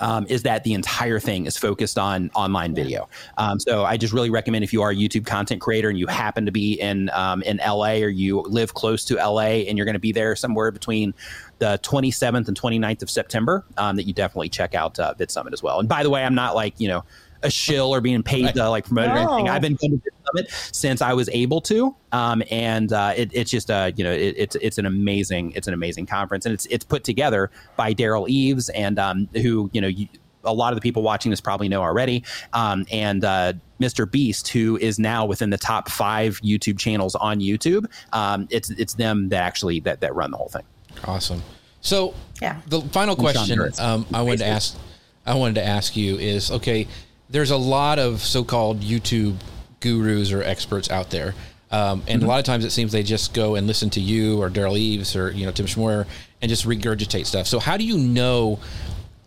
um, 0.00 0.26
is 0.28 0.42
that 0.42 0.64
the 0.64 0.74
entire 0.74 1.18
thing 1.18 1.46
is 1.46 1.56
focused 1.56 1.98
on 1.98 2.30
online 2.34 2.74
video. 2.74 3.08
Um, 3.36 3.58
so 3.58 3.84
I 3.84 3.96
just 3.96 4.12
really 4.12 4.30
recommend 4.30 4.64
if 4.64 4.72
you 4.72 4.82
are 4.82 4.90
a 4.90 4.94
YouTube 4.94 5.26
content 5.26 5.60
creator 5.60 5.88
and 5.88 5.98
you 5.98 6.06
happen 6.06 6.46
to 6.46 6.52
be 6.52 6.74
in 6.74 7.10
um, 7.10 7.42
in 7.42 7.60
LA 7.66 7.94
or 7.94 8.08
you 8.08 8.40
live 8.42 8.74
close 8.74 9.04
to 9.06 9.16
LA 9.16 9.64
and 9.68 9.76
you're 9.76 9.84
going 9.84 9.94
to 9.94 9.98
be 9.98 10.12
there 10.12 10.36
somewhere 10.36 10.70
between 10.70 11.14
the 11.58 11.78
27th 11.82 12.46
and 12.46 12.60
29th 12.60 13.02
of 13.02 13.10
September, 13.10 13.64
um, 13.76 13.96
that 13.96 14.04
you 14.04 14.12
definitely 14.12 14.48
check 14.48 14.74
out 14.74 14.98
uh, 14.98 15.12
Vid 15.14 15.30
Summit 15.30 15.52
as 15.52 15.62
well. 15.62 15.80
And 15.80 15.88
by 15.88 16.02
the 16.02 16.10
way, 16.10 16.24
I'm 16.24 16.34
not 16.34 16.54
like 16.54 16.74
you 16.78 16.88
know 16.88 17.04
a 17.42 17.50
shill 17.50 17.94
or 17.94 18.00
being 18.00 18.22
paid 18.22 18.54
to 18.54 18.68
like 18.68 18.86
promote 18.86 19.08
no. 19.08 19.14
or 19.14 19.18
anything. 19.18 19.48
I've 19.48 19.62
been 19.62 19.76
going 19.76 20.00
to 20.00 20.10
Summit 20.26 20.50
since 20.72 21.02
I 21.02 21.12
was 21.12 21.28
able 21.30 21.60
to, 21.62 21.94
um, 22.12 22.42
and 22.50 22.92
uh, 22.92 23.14
it, 23.16 23.30
it's 23.32 23.50
just 23.50 23.70
uh, 23.70 23.92
you 23.96 24.04
know 24.04 24.12
it, 24.12 24.34
it's 24.36 24.56
it's 24.56 24.78
an 24.78 24.86
amazing 24.86 25.52
it's 25.52 25.68
an 25.68 25.74
amazing 25.74 26.06
conference, 26.06 26.46
and 26.46 26.52
it's 26.52 26.66
it's 26.66 26.84
put 26.84 27.04
together 27.04 27.50
by 27.76 27.94
Derral 27.94 28.28
Eves 28.28 28.68
and 28.70 28.98
um, 28.98 29.28
who 29.34 29.70
you 29.72 29.80
know. 29.80 29.88
You, 29.88 30.08
a 30.44 30.52
lot 30.54 30.72
of 30.72 30.76
the 30.76 30.80
people 30.80 31.02
watching 31.02 31.30
this 31.30 31.40
probably 31.40 31.68
know 31.68 31.82
already, 31.82 32.24
um, 32.52 32.86
and 32.92 33.24
uh, 33.24 33.52
Mr. 33.80 34.10
Beast, 34.10 34.48
who 34.48 34.78
is 34.78 34.98
now 34.98 35.26
within 35.26 35.50
the 35.50 35.58
top 35.58 35.90
five 35.90 36.40
YouTube 36.42 36.78
channels 36.78 37.16
on 37.16 37.40
YouTube. 37.40 37.86
Um, 38.12 38.46
it's 38.48 38.70
it's 38.70 38.94
them 38.94 39.28
that 39.30 39.42
actually 39.42 39.80
that 39.80 40.00
that 40.00 40.14
run 40.14 40.30
the 40.30 40.36
whole 40.36 40.48
thing. 40.48 40.62
Awesome. 41.04 41.42
So, 41.80 42.14
yeah. 42.40 42.60
The 42.66 42.80
final 42.80 43.16
question 43.16 43.60
um, 43.78 44.06
I 44.12 44.22
wanted 44.22 44.38
to 44.38 44.46
ask, 44.46 44.76
I 45.26 45.34
wanted 45.34 45.56
to 45.56 45.64
ask 45.64 45.96
you 45.96 46.18
is 46.18 46.50
okay 46.50 46.86
there's 47.30 47.50
a 47.50 47.56
lot 47.56 47.98
of 47.98 48.20
so-called 48.20 48.80
YouTube 48.80 49.36
gurus 49.80 50.32
or 50.32 50.42
experts 50.42 50.90
out 50.90 51.10
there. 51.10 51.34
Um, 51.70 52.02
and 52.06 52.20
mm-hmm. 52.20 52.24
a 52.24 52.28
lot 52.28 52.38
of 52.38 52.46
times 52.46 52.64
it 52.64 52.70
seems 52.70 52.92
they 52.92 53.02
just 53.02 53.34
go 53.34 53.54
and 53.54 53.66
listen 53.66 53.90
to 53.90 54.00
you 54.00 54.40
or 54.40 54.48
Derral 54.48 54.78
Eves 54.78 55.14
or 55.14 55.30
you 55.30 55.44
know 55.44 55.52
Tim 55.52 55.66
Schmoyer 55.66 56.06
and 56.40 56.48
just 56.48 56.64
regurgitate 56.66 57.26
stuff. 57.26 57.46
So 57.46 57.58
how 57.58 57.76
do 57.76 57.84
you 57.84 57.98
know, 57.98 58.58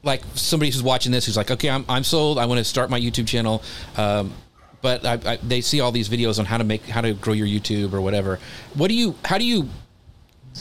like 0.04 0.24
somebody 0.34 0.72
who's 0.72 0.82
watching 0.82 1.12
this 1.12 1.26
who's 1.28 1.38
like, 1.38 1.52
okay, 1.52 1.70
I'm, 1.70 1.86
I'm 1.88 2.04
sold. 2.04 2.40
I 2.40 2.46
want 2.46 2.58
to 2.58 2.64
start 2.64 2.90
my 2.90 3.00
YouTube 3.00 3.28
channel, 3.28 3.62
um, 3.96 4.34
but 4.82 5.06
I, 5.06 5.34
I, 5.34 5.36
they 5.38 5.62
see 5.62 5.82
all 5.82 5.92
these 5.92 6.10
videos 6.10 6.40
on 6.40 6.46
how 6.46 6.58
to 6.58 6.64
make 6.64 6.84
how 6.86 7.02
to 7.02 7.14
grow 7.14 7.34
your 7.34 7.46
YouTube 7.46 7.94
or 7.94 8.02
whatever. 8.02 8.40
What 8.74 8.88
do 8.88 8.96
you? 8.96 9.16
How 9.24 9.38
do 9.38 9.46
you? 9.46 9.70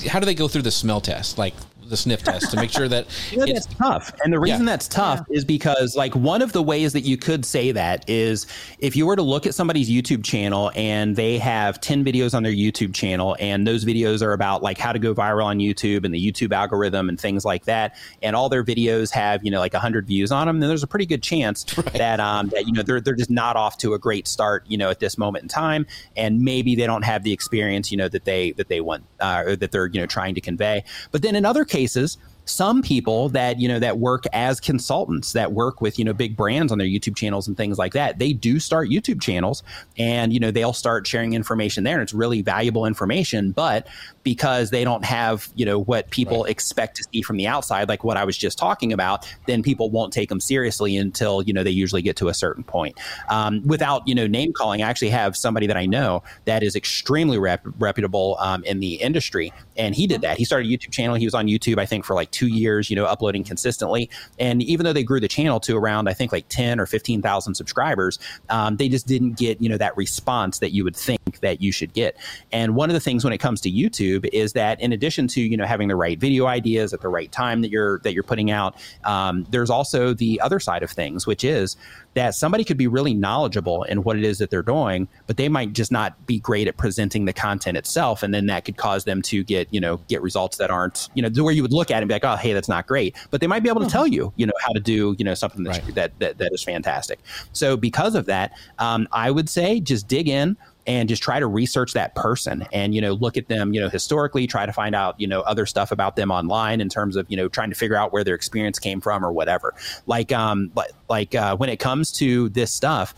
How 0.06 0.20
do 0.20 0.26
they 0.26 0.34
go 0.34 0.48
through 0.48 0.62
the 0.62 0.70
smell 0.70 1.00
test? 1.00 1.38
Like 1.38 1.54
the 1.90 1.96
sniff 1.96 2.22
test 2.22 2.50
to 2.50 2.56
make 2.56 2.70
sure 2.70 2.88
that 2.88 3.06
you 3.30 3.38
know, 3.38 3.46
that's 3.46 3.66
tough. 3.66 4.12
And 4.24 4.32
the 4.32 4.40
reason 4.40 4.60
yeah. 4.60 4.72
that's 4.72 4.88
tough 4.88 5.24
yeah. 5.28 5.36
is 5.36 5.44
because 5.44 5.96
like 5.96 6.14
one 6.14 6.40
of 6.42 6.52
the 6.52 6.62
ways 6.62 6.92
that 6.92 7.02
you 7.02 7.16
could 7.16 7.44
say 7.44 7.72
that 7.72 8.08
is 8.08 8.46
if 8.78 8.96
you 8.96 9.06
were 9.06 9.16
to 9.16 9.22
look 9.22 9.46
at 9.46 9.54
somebody's 9.54 9.90
YouTube 9.90 10.24
channel 10.24 10.70
and 10.74 11.16
they 11.16 11.38
have 11.38 11.80
10 11.80 12.04
videos 12.04 12.34
on 12.34 12.42
their 12.42 12.52
YouTube 12.52 12.94
channel 12.94 13.36
and 13.38 13.66
those 13.66 13.84
videos 13.84 14.22
are 14.22 14.32
about 14.32 14.62
like 14.62 14.78
how 14.78 14.92
to 14.92 14.98
go 14.98 15.14
viral 15.14 15.44
on 15.44 15.58
YouTube 15.58 16.04
and 16.04 16.14
the 16.14 16.32
YouTube 16.32 16.52
algorithm 16.52 17.08
and 17.08 17.20
things 17.20 17.44
like 17.44 17.64
that 17.64 17.96
and 18.22 18.34
all 18.34 18.48
their 18.48 18.64
videos 18.64 19.10
have, 19.10 19.44
you 19.44 19.50
know, 19.50 19.58
like 19.58 19.72
100 19.72 20.06
views 20.06 20.32
on 20.32 20.46
them, 20.46 20.60
then 20.60 20.68
there's 20.68 20.82
a 20.82 20.88
pretty 20.88 21.06
good 21.06 21.22
chance 21.22 21.66
right. 21.76 21.92
that 21.94 22.20
um 22.20 22.48
that 22.48 22.66
you 22.66 22.72
know 22.72 22.82
they're 22.82 23.00
they're 23.00 23.14
just 23.14 23.30
not 23.30 23.56
off 23.56 23.76
to 23.78 23.94
a 23.94 23.98
great 23.98 24.26
start, 24.26 24.64
you 24.68 24.78
know, 24.78 24.90
at 24.90 25.00
this 25.00 25.18
moment 25.18 25.42
in 25.42 25.48
time 25.48 25.86
and 26.16 26.40
maybe 26.40 26.74
they 26.74 26.86
don't 26.86 27.04
have 27.04 27.24
the 27.24 27.32
experience, 27.32 27.90
you 27.90 27.96
know, 27.96 28.08
that 28.08 28.24
they 28.24 28.52
that 28.52 28.68
they 28.68 28.80
want 28.80 29.04
uh, 29.20 29.42
or 29.46 29.56
that 29.56 29.72
they're, 29.72 29.86
you 29.86 30.00
know, 30.00 30.06
trying 30.06 30.34
to 30.34 30.40
convey. 30.40 30.84
But 31.10 31.22
then 31.22 31.36
in 31.36 31.44
other 31.44 31.64
cases 31.64 31.79
cases, 31.80 32.18
some 32.50 32.82
people 32.82 33.28
that 33.30 33.60
you 33.60 33.68
know 33.68 33.78
that 33.78 33.98
work 33.98 34.24
as 34.32 34.60
consultants 34.60 35.32
that 35.32 35.52
work 35.52 35.80
with 35.80 35.98
you 35.98 36.04
know 36.04 36.12
big 36.12 36.36
brands 36.36 36.72
on 36.72 36.78
their 36.78 36.86
youtube 36.86 37.16
channels 37.16 37.46
and 37.48 37.56
things 37.56 37.78
like 37.78 37.92
that 37.92 38.18
they 38.18 38.32
do 38.32 38.58
start 38.58 38.88
youtube 38.88 39.20
channels 39.20 39.62
and 39.98 40.32
you 40.32 40.40
know 40.40 40.50
they'll 40.50 40.72
start 40.72 41.06
sharing 41.06 41.32
information 41.32 41.84
there 41.84 41.94
and 41.94 42.02
it's 42.02 42.12
really 42.14 42.42
valuable 42.42 42.86
information 42.86 43.52
but 43.52 43.86
because 44.22 44.70
they 44.70 44.84
don't 44.84 45.04
have 45.04 45.48
you 45.54 45.64
know 45.64 45.78
what 45.78 46.10
people 46.10 46.42
right. 46.42 46.50
expect 46.50 46.96
to 46.96 47.04
see 47.12 47.22
from 47.22 47.36
the 47.36 47.46
outside 47.46 47.88
like 47.88 48.04
what 48.04 48.16
i 48.16 48.24
was 48.24 48.36
just 48.36 48.58
talking 48.58 48.92
about 48.92 49.26
then 49.46 49.62
people 49.62 49.90
won't 49.90 50.12
take 50.12 50.28
them 50.28 50.40
seriously 50.40 50.96
until 50.96 51.42
you 51.42 51.52
know 51.52 51.62
they 51.62 51.70
usually 51.70 52.02
get 52.02 52.16
to 52.16 52.28
a 52.28 52.34
certain 52.34 52.64
point. 52.64 52.98
Um, 53.28 53.62
without 53.66 54.06
you 54.06 54.14
know 54.14 54.26
name 54.26 54.52
calling 54.52 54.82
i 54.82 54.88
actually 54.88 55.10
have 55.10 55.36
somebody 55.36 55.66
that 55.66 55.76
i 55.76 55.86
know 55.86 56.22
that 56.44 56.62
is 56.62 56.74
extremely 56.74 57.38
rep- 57.38 57.66
reputable 57.78 58.36
um, 58.40 58.64
in 58.64 58.80
the 58.80 58.94
industry 58.94 59.52
and 59.76 59.94
he 59.94 60.06
did 60.06 60.20
that. 60.22 60.36
He 60.36 60.44
started 60.44 60.70
a 60.70 60.70
youtube 60.70 60.92
channel. 60.92 61.14
He 61.14 61.24
was 61.24 61.34
on 61.34 61.46
youtube 61.46 61.78
i 61.78 61.86
think 61.86 62.04
for 62.04 62.14
like 62.14 62.30
two 62.40 62.46
years, 62.46 62.88
you 62.88 62.96
know, 62.96 63.04
uploading 63.04 63.44
consistently. 63.44 64.08
And 64.38 64.62
even 64.62 64.84
though 64.84 64.94
they 64.94 65.04
grew 65.04 65.20
the 65.20 65.28
channel 65.28 65.60
to 65.60 65.76
around, 65.76 66.08
I 66.08 66.14
think 66.14 66.32
like 66.32 66.48
10 66.48 66.80
or 66.80 66.86
15,000 66.86 67.54
subscribers, 67.54 68.18
um, 68.48 68.78
they 68.78 68.88
just 68.88 69.06
didn't 69.06 69.36
get, 69.36 69.60
you 69.60 69.68
know, 69.68 69.76
that 69.76 69.94
response 69.94 70.58
that 70.60 70.70
you 70.70 70.82
would 70.84 70.96
think 70.96 71.40
that 71.40 71.60
you 71.60 71.70
should 71.70 71.92
get. 71.92 72.16
And 72.50 72.74
one 72.74 72.88
of 72.88 72.94
the 72.94 73.00
things 73.00 73.24
when 73.24 73.34
it 73.34 73.38
comes 73.38 73.60
to 73.60 73.70
YouTube 73.70 74.26
is 74.32 74.54
that 74.54 74.80
in 74.80 74.90
addition 74.90 75.28
to, 75.28 75.40
you 75.42 75.54
know, 75.54 75.66
having 75.66 75.88
the 75.88 75.96
right 75.96 76.18
video 76.18 76.46
ideas 76.46 76.94
at 76.94 77.02
the 77.02 77.08
right 77.08 77.30
time 77.30 77.60
that 77.60 77.70
you're, 77.70 77.98
that 78.00 78.14
you're 78.14 78.22
putting 78.22 78.50
out, 78.50 78.74
um, 79.04 79.46
there's 79.50 79.68
also 79.68 80.14
the 80.14 80.40
other 80.40 80.60
side 80.60 80.82
of 80.82 80.90
things, 80.90 81.26
which 81.26 81.44
is 81.44 81.76
that 82.14 82.34
somebody 82.34 82.64
could 82.64 82.78
be 82.78 82.86
really 82.86 83.12
knowledgeable 83.12 83.82
in 83.84 84.02
what 84.02 84.16
it 84.16 84.24
is 84.24 84.38
that 84.38 84.48
they're 84.48 84.62
doing, 84.62 85.08
but 85.26 85.36
they 85.36 85.48
might 85.50 85.74
just 85.74 85.92
not 85.92 86.26
be 86.26 86.40
great 86.40 86.66
at 86.68 86.78
presenting 86.78 87.26
the 87.26 87.34
content 87.34 87.76
itself. 87.76 88.22
And 88.22 88.32
then 88.32 88.46
that 88.46 88.64
could 88.64 88.78
cause 88.78 89.04
them 89.04 89.20
to 89.22 89.44
get, 89.44 89.68
you 89.70 89.80
know, 89.80 89.98
get 90.08 90.22
results 90.22 90.56
that 90.56 90.70
aren't, 90.70 91.10
you 91.14 91.22
know, 91.22 91.44
where 91.44 91.52
you 91.52 91.62
would 91.62 91.72
look 91.72 91.90
at 91.90 91.98
it 91.98 92.02
and 92.02 92.08
be 92.08 92.14
like, 92.14 92.19
oh, 92.24 92.36
hey, 92.36 92.52
that's 92.52 92.68
not 92.68 92.86
great. 92.86 93.16
But 93.30 93.40
they 93.40 93.46
might 93.46 93.62
be 93.62 93.68
able 93.68 93.82
to 93.82 93.88
tell 93.88 94.06
you, 94.06 94.32
you 94.36 94.46
know, 94.46 94.52
how 94.60 94.72
to 94.72 94.80
do, 94.80 95.14
you 95.18 95.24
know, 95.24 95.34
something 95.34 95.64
right. 95.64 95.82
that, 95.94 96.18
that, 96.18 96.38
that 96.38 96.52
is 96.52 96.62
fantastic. 96.62 97.18
So 97.52 97.76
because 97.76 98.14
of 98.14 98.26
that, 98.26 98.52
um, 98.78 99.08
I 99.12 99.30
would 99.30 99.48
say 99.48 99.80
just 99.80 100.08
dig 100.08 100.28
in, 100.28 100.56
and 100.86 101.08
just 101.08 101.22
try 101.22 101.38
to 101.38 101.46
research 101.46 101.92
that 101.92 102.14
person 102.14 102.66
and 102.72 102.94
you 102.94 103.00
know 103.00 103.12
look 103.12 103.36
at 103.36 103.48
them 103.48 103.74
you 103.74 103.80
know 103.80 103.88
historically 103.88 104.46
try 104.46 104.64
to 104.64 104.72
find 104.72 104.94
out 104.94 105.14
you 105.20 105.26
know 105.26 105.40
other 105.42 105.66
stuff 105.66 105.92
about 105.92 106.16
them 106.16 106.30
online 106.30 106.80
in 106.80 106.88
terms 106.88 107.16
of 107.16 107.26
you 107.30 107.36
know 107.36 107.48
trying 107.48 107.70
to 107.70 107.76
figure 107.76 107.96
out 107.96 108.12
where 108.12 108.24
their 108.24 108.34
experience 108.34 108.78
came 108.78 109.00
from 109.00 109.24
or 109.24 109.30
whatever 109.30 109.74
like 110.06 110.32
um 110.32 110.70
like 110.74 110.90
like 111.08 111.34
uh, 111.34 111.56
when 111.56 111.68
it 111.68 111.78
comes 111.78 112.10
to 112.10 112.48
this 112.50 112.72
stuff 112.72 113.14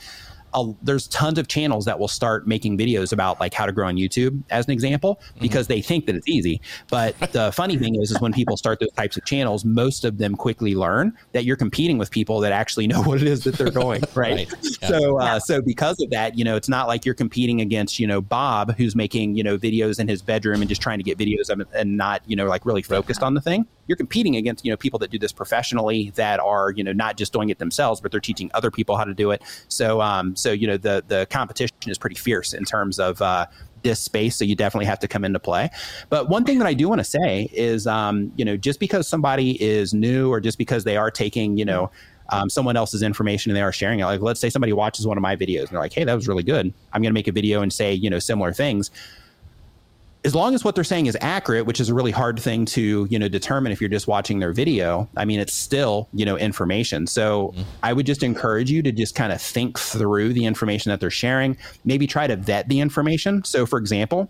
a, 0.55 0.73
there's 0.83 1.09
tons 1.09 1.39
of 1.39 1.49
channels 1.49 1.85
that 1.85 1.99
will 1.99 2.09
start 2.09 2.47
making 2.47 2.79
videos 2.79 3.13
about 3.13 3.41
like 3.41 3.55
how 3.55 3.67
to 3.67 3.73
grow 3.73 3.87
on 3.87 3.97
YouTube 3.97 4.43
as 4.51 4.67
an 4.67 4.73
example 4.73 5.17
mm-hmm. 5.17 5.41
because 5.41 5.67
mm-hmm. 5.67 5.75
they 5.75 5.83
think 5.83 6.07
that 6.07 6.15
it's 6.15 6.29
easy. 6.29 6.61
But 6.89 7.19
the 7.33 7.53
funny 7.53 7.77
thing 7.77 8.01
is, 8.01 8.11
is 8.11 8.21
when 8.21 8.33
people 8.33 8.57
start 8.57 8.81
those 8.81 8.93
types 8.93 9.17
of 9.17 9.25
channels, 9.25 9.65
most 9.65 10.05
of 10.05 10.19
them 10.19 10.35
quickly 10.35 10.75
learn 10.75 11.17
that 11.33 11.45
you're 11.45 11.57
competing 11.57 11.99
with 11.99 12.11
people 12.11 12.41
that 12.41 12.53
actually 12.53 12.87
know 12.87 13.03
what 13.05 13.21
it 13.21 13.29
is 13.29 13.45
that 13.45 13.57
they're 13.57 13.69
doing. 13.69 14.03
Right. 14.15 14.53
right. 14.53 14.77
Yeah. 14.83 14.89
So, 14.89 15.19
uh, 15.19 15.41
so 15.41 15.63
because 15.63 16.01
of 16.01 16.11
that, 16.11 16.37
you 16.37 16.45
know, 16.45 16.55
it's 16.55 16.69
not 16.69 16.87
like 16.87 17.07
you're 17.07 17.15
competing 17.15 17.61
against, 17.61 17.99
you 17.99 18.07
know, 18.07 18.21
Bob 18.21 18.77
who's 18.77 18.95
making, 18.95 19.37
you 19.37 19.43
know, 19.43 19.57
videos 19.57 19.99
in 19.99 20.07
his 20.07 20.21
bedroom 20.21 20.61
and 20.61 20.69
just 20.69 20.83
trying 20.83 20.99
to 20.99 21.03
get 21.03 21.19
videos 21.19 21.49
of 21.49 21.67
and 21.75 21.97
not, 21.97 22.23
you 22.27 22.37
know, 22.37 22.47
like 22.47 22.67
really 22.67 22.83
focused 22.83 23.23
on 23.23 23.35
the 23.35 23.41
thing. 23.41 23.67
You're 23.87 23.97
competing 23.97 24.37
against, 24.37 24.65
you 24.65 24.71
know, 24.71 24.77
people 24.77 24.99
that 25.01 25.11
do 25.11 25.19
this 25.19 25.33
professionally 25.33 26.11
that 26.17 26.41
are, 26.41 26.73
you 26.73 26.85
know, 26.85 26.93
not 26.93 27.17
just 27.17 27.33
doing 27.33 27.49
it 27.49 27.59
themselves, 27.59 28.01
but 28.01 28.11
they're 28.11 28.21
teaching 28.21 28.51
other 28.55 28.71
people 28.71 28.97
how 28.97 29.05
to 29.05 29.15
do 29.15 29.31
it. 29.31 29.43
So, 29.69 30.01
um, 30.01 30.37
so 30.43 30.53
you 30.53 30.67
know 30.67 30.77
the 30.77 31.05
the 31.07 31.27
competition 31.31 31.77
is 31.87 31.99
pretty 31.99 32.17
fierce 32.17 32.53
in 32.53 32.65
terms 32.65 32.99
of 32.99 33.23
uh, 33.23 33.47
this 33.83 34.01
space, 34.01 34.37
so 34.37 34.45
you 34.45 34.55
definitely 34.55 34.87
have 34.87 34.99
to 35.01 35.09
come 35.09 35.25
into 35.25 35.39
play. 35.39 35.71
But 36.09 36.29
one 36.29 36.45
thing 36.45 36.59
that 36.59 36.67
I 36.67 36.75
do 36.75 36.89
want 36.89 37.01
to 37.01 37.05
say 37.05 37.49
is, 37.53 37.87
um, 37.87 38.33
you 38.37 38.45
know, 38.45 38.57
just 38.57 38.81
because 38.81 39.09
somebody 39.09 39.63
is 39.63 39.93
new 39.93 40.31
or 40.31 40.41
just 40.41 40.59
because 40.59 40.85
they 40.85 40.97
are 40.97 41.11
taking, 41.11 41.57
you 41.59 41.65
know, 41.65 41.91
um, 42.31 42.49
someone 42.49 42.77
else's 42.77 43.03
information 43.03 43.51
and 43.51 43.57
they 43.57 43.63
are 43.63 43.73
sharing 43.73 44.01
it, 44.01 44.05
like 44.05 44.21
let's 44.21 44.41
say 44.41 44.49
somebody 44.49 44.73
watches 44.73 45.07
one 45.07 45.19
of 45.19 45.23
my 45.23 45.37
videos 45.37 45.63
and 45.63 45.71
they're 45.71 45.81
like, 45.81 45.93
"Hey, 45.93 46.05
that 46.05 46.15
was 46.15 46.29
really 46.29 46.43
good. 46.43 46.73
I'm 46.93 47.03
going 47.03 47.11
to 47.11 47.15
make 47.15 47.29
a 47.29 47.33
video 47.33 47.63
and 47.63 47.73
say, 47.73 47.93
you 47.93 48.09
know, 48.09 48.19
similar 48.19 48.53
things." 48.53 48.91
As 50.25 50.35
long 50.35 50.55
as 50.55 50.65
what 50.65 50.75
they're 50.75 50.85
saying 50.85 51.07
is 51.07 51.17
accurate, 51.21 51.67
which 51.67 51.81
is 51.81 51.89
a 51.89 51.95
really 51.95 52.11
hard 52.11 52.39
thing 52.39 52.65
to 52.67 53.07
you 53.11 53.19
know 53.19 53.29
determine 53.29 53.73
if 53.73 53.81
you're 53.81 53.91
just 53.91 54.07
watching 54.07 54.39
their 54.39 54.53
video. 54.53 55.09
I 55.17 55.25
mean, 55.25 55.41
it's 55.41 55.55
still 55.55 56.09
you 56.13 56.25
know 56.25 56.37
information. 56.37 57.07
So 57.07 57.49
mm-hmm. 57.49 57.63
I 57.83 57.93
would 57.93 58.07
just 58.07 58.23
encourage 58.23 58.71
you 58.71 58.83
to 58.83 58.93
just 58.93 59.15
kind 59.15 59.33
of 59.33 59.41
think 59.41 59.79
through 59.79 60.33
the 60.33 60.47
information 60.47 60.91
that 60.91 61.01
they're 61.01 61.11
sharing. 61.11 61.57
Maybe 61.85 62.07
try 62.07 62.27
to 62.27 62.37
vet 62.37 62.69
the 62.69 62.81
information. 62.81 63.45
So, 63.45 63.67
for 63.67 63.79
example, 63.79 64.29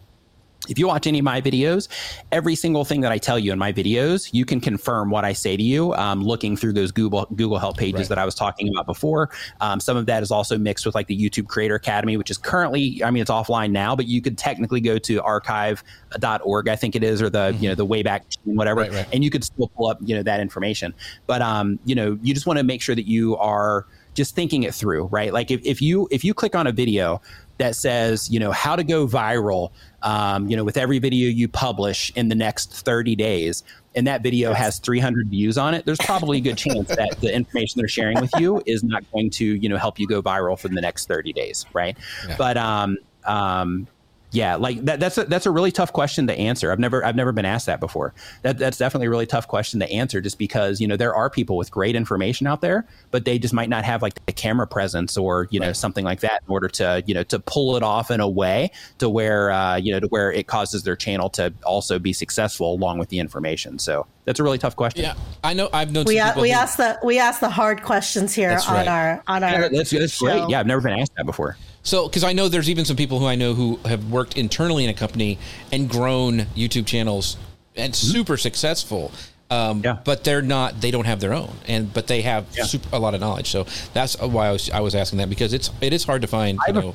if 0.68 0.78
you 0.78 0.86
watch 0.86 1.06
any 1.06 1.18
of 1.18 1.24
my 1.24 1.40
videos, 1.40 1.88
every 2.30 2.54
single 2.54 2.84
thing 2.84 3.00
that 3.00 3.12
I 3.12 3.18
tell 3.18 3.38
you 3.38 3.52
in 3.52 3.58
my 3.58 3.72
videos, 3.72 4.32
you 4.32 4.44
can 4.44 4.60
confirm 4.60 5.10
what 5.10 5.24
I 5.24 5.32
say 5.32 5.56
to 5.56 5.62
you. 5.62 5.92
Um, 5.94 6.22
looking 6.22 6.56
through 6.56 6.74
those 6.74 6.92
Google 6.92 7.26
Google 7.34 7.58
Help 7.58 7.76
pages 7.76 8.00
right. 8.00 8.08
that 8.10 8.18
I 8.18 8.24
was 8.24 8.34
talking 8.34 8.68
about 8.68 8.86
before, 8.86 9.30
um, 9.60 9.80
some 9.80 9.96
of 9.96 10.06
that 10.06 10.22
is 10.22 10.30
also 10.30 10.56
mixed 10.58 10.86
with 10.86 10.94
like 10.94 11.06
the 11.06 11.18
YouTube 11.18 11.48
Creator 11.48 11.74
Academy, 11.74 12.16
which 12.16 12.30
is 12.30 12.38
currently, 12.38 13.02
I 13.04 13.10
mean, 13.10 13.22
it's 13.22 13.30
offline 13.30 13.70
now, 13.70 13.96
but 13.96 14.06
you 14.06 14.22
could 14.22 14.38
technically 14.38 14.80
go 14.80 14.98
to 14.98 15.22
archive.org, 15.22 16.68
I 16.68 16.76
think 16.76 16.94
it 16.94 17.02
is, 17.02 17.20
or 17.20 17.30
the 17.30 17.52
mm-hmm. 17.52 17.62
you 17.62 17.68
know 17.68 17.74
the 17.74 17.86
Wayback 17.86 18.22
whatever, 18.44 18.82
right, 18.82 18.92
right. 18.92 19.08
and 19.12 19.24
you 19.24 19.30
could 19.30 19.44
still 19.44 19.68
pull 19.68 19.88
up 19.88 19.98
you 20.00 20.14
know 20.14 20.22
that 20.22 20.40
information. 20.40 20.94
But 21.26 21.42
um, 21.42 21.78
you 21.84 21.94
know, 21.94 22.18
you 22.22 22.34
just 22.34 22.46
want 22.46 22.58
to 22.58 22.64
make 22.64 22.82
sure 22.82 22.94
that 22.94 23.06
you 23.06 23.36
are 23.36 23.86
just 24.14 24.34
thinking 24.34 24.62
it 24.62 24.74
through, 24.74 25.04
right? 25.06 25.32
Like 25.32 25.50
if, 25.50 25.60
if 25.64 25.80
you 25.80 26.08
if 26.10 26.24
you 26.24 26.34
click 26.34 26.54
on 26.54 26.66
a 26.66 26.72
video 26.72 27.20
that 27.62 27.76
says, 27.76 28.28
you 28.28 28.40
know, 28.40 28.50
how 28.50 28.74
to 28.74 28.82
go 28.82 29.06
viral, 29.06 29.70
um, 30.02 30.48
you 30.48 30.56
know, 30.56 30.64
with 30.64 30.76
every 30.76 30.98
video 30.98 31.30
you 31.30 31.46
publish 31.46 32.10
in 32.16 32.28
the 32.28 32.34
next 32.34 32.72
30 32.72 33.14
days, 33.14 33.62
and 33.94 34.04
that 34.08 34.20
video 34.20 34.52
has 34.52 34.80
300 34.80 35.28
views 35.28 35.56
on 35.56 35.72
it, 35.72 35.86
there's 35.86 35.98
probably 35.98 36.38
a 36.38 36.40
good 36.40 36.58
chance 36.58 36.88
that 36.88 37.20
the 37.20 37.32
information 37.32 37.78
they're 37.78 37.86
sharing 37.86 38.20
with 38.20 38.32
you 38.36 38.60
is 38.66 38.82
not 38.82 39.04
going 39.12 39.30
to, 39.30 39.44
you 39.44 39.68
know, 39.68 39.76
help 39.76 40.00
you 40.00 40.08
go 40.08 40.20
viral 40.20 40.58
for 40.58 40.66
the 40.68 40.80
next 40.80 41.06
30 41.06 41.32
days, 41.32 41.64
right? 41.72 41.96
Yeah. 42.26 42.34
But 42.36 42.56
um, 42.56 42.98
um, 43.24 43.86
yeah, 44.32 44.56
like 44.56 44.82
that, 44.86 44.98
that's 44.98 45.18
a, 45.18 45.24
that's 45.24 45.44
a 45.44 45.50
really 45.50 45.70
tough 45.70 45.92
question 45.92 46.26
to 46.26 46.34
answer. 46.34 46.72
I've 46.72 46.78
never 46.78 47.04
I've 47.04 47.16
never 47.16 47.32
been 47.32 47.44
asked 47.44 47.66
that 47.66 47.80
before. 47.80 48.14
That 48.40 48.56
that's 48.56 48.78
definitely 48.78 49.08
a 49.08 49.10
really 49.10 49.26
tough 49.26 49.46
question 49.46 49.78
to 49.80 49.90
answer, 49.90 50.22
just 50.22 50.38
because 50.38 50.80
you 50.80 50.88
know 50.88 50.96
there 50.96 51.14
are 51.14 51.28
people 51.28 51.58
with 51.58 51.70
great 51.70 51.94
information 51.94 52.46
out 52.46 52.62
there, 52.62 52.86
but 53.10 53.26
they 53.26 53.38
just 53.38 53.52
might 53.52 53.68
not 53.68 53.84
have 53.84 54.00
like 54.00 54.24
the 54.24 54.32
camera 54.32 54.66
presence 54.66 55.18
or 55.18 55.48
you 55.50 55.60
know 55.60 55.66
right. 55.66 55.76
something 55.76 56.04
like 56.04 56.20
that 56.20 56.42
in 56.46 56.50
order 56.50 56.68
to 56.68 57.04
you 57.06 57.12
know 57.12 57.22
to 57.24 57.38
pull 57.38 57.76
it 57.76 57.82
off 57.82 58.10
in 58.10 58.20
a 58.20 58.28
way 58.28 58.70
to 58.98 59.10
where 59.10 59.50
uh, 59.50 59.76
you 59.76 59.92
know 59.92 60.00
to 60.00 60.06
where 60.08 60.32
it 60.32 60.46
causes 60.46 60.82
their 60.82 60.96
channel 60.96 61.28
to 61.28 61.52
also 61.64 61.98
be 61.98 62.14
successful 62.14 62.72
along 62.74 62.98
with 62.98 63.10
the 63.10 63.18
information. 63.18 63.78
So 63.78 64.06
that's 64.24 64.40
a 64.40 64.42
really 64.42 64.58
tough 64.58 64.76
question. 64.76 65.02
Yeah, 65.02 65.14
I 65.44 65.52
know. 65.52 65.68
I've 65.74 65.92
known 65.92 66.04
we 66.06 66.18
a- 66.18 66.34
we 66.40 66.52
ask 66.52 66.78
the 66.78 66.98
we 67.04 67.18
ask 67.18 67.40
the 67.40 67.50
hard 67.50 67.82
questions 67.82 68.32
here 68.32 68.58
on 68.66 68.74
right. 68.74 68.88
our 68.88 69.22
on 69.26 69.44
our. 69.44 69.50
Yeah, 69.50 69.68
that's, 69.68 69.90
that's 69.90 70.18
great. 70.18 70.48
Yeah, 70.48 70.60
I've 70.60 70.66
never 70.66 70.80
been 70.80 70.98
asked 70.98 71.12
that 71.16 71.26
before. 71.26 71.58
So, 71.82 72.08
because 72.08 72.24
I 72.24 72.32
know 72.32 72.48
there's 72.48 72.70
even 72.70 72.84
some 72.84 72.96
people 72.96 73.18
who 73.18 73.26
I 73.26 73.34
know 73.34 73.54
who 73.54 73.76
have 73.84 74.10
worked 74.10 74.36
internally 74.36 74.84
in 74.84 74.90
a 74.90 74.94
company 74.94 75.38
and 75.72 75.88
grown 75.88 76.40
YouTube 76.56 76.86
channels 76.86 77.36
and 77.76 77.92
mm-hmm. 77.92 78.12
super 78.12 78.36
successful. 78.36 79.12
Um, 79.50 79.82
yeah. 79.84 79.98
But 80.04 80.24
they're 80.24 80.42
not. 80.42 80.80
They 80.80 80.90
don't 80.90 81.04
have 81.04 81.20
their 81.20 81.34
own, 81.34 81.54
and 81.68 81.92
but 81.92 82.06
they 82.06 82.22
have 82.22 82.46
yeah. 82.56 82.64
super, 82.64 82.88
a 82.92 82.98
lot 82.98 83.14
of 83.14 83.20
knowledge. 83.20 83.50
So 83.50 83.66
that's 83.92 84.18
why 84.18 84.48
I 84.48 84.52
was, 84.52 84.70
I 84.70 84.80
was 84.80 84.94
asking 84.94 85.18
that 85.18 85.28
because 85.28 85.52
it's 85.52 85.70
it 85.82 85.92
is 85.92 86.04
hard 86.04 86.22
to 86.22 86.28
find. 86.28 86.58
You 86.66 86.72
know, 86.72 86.94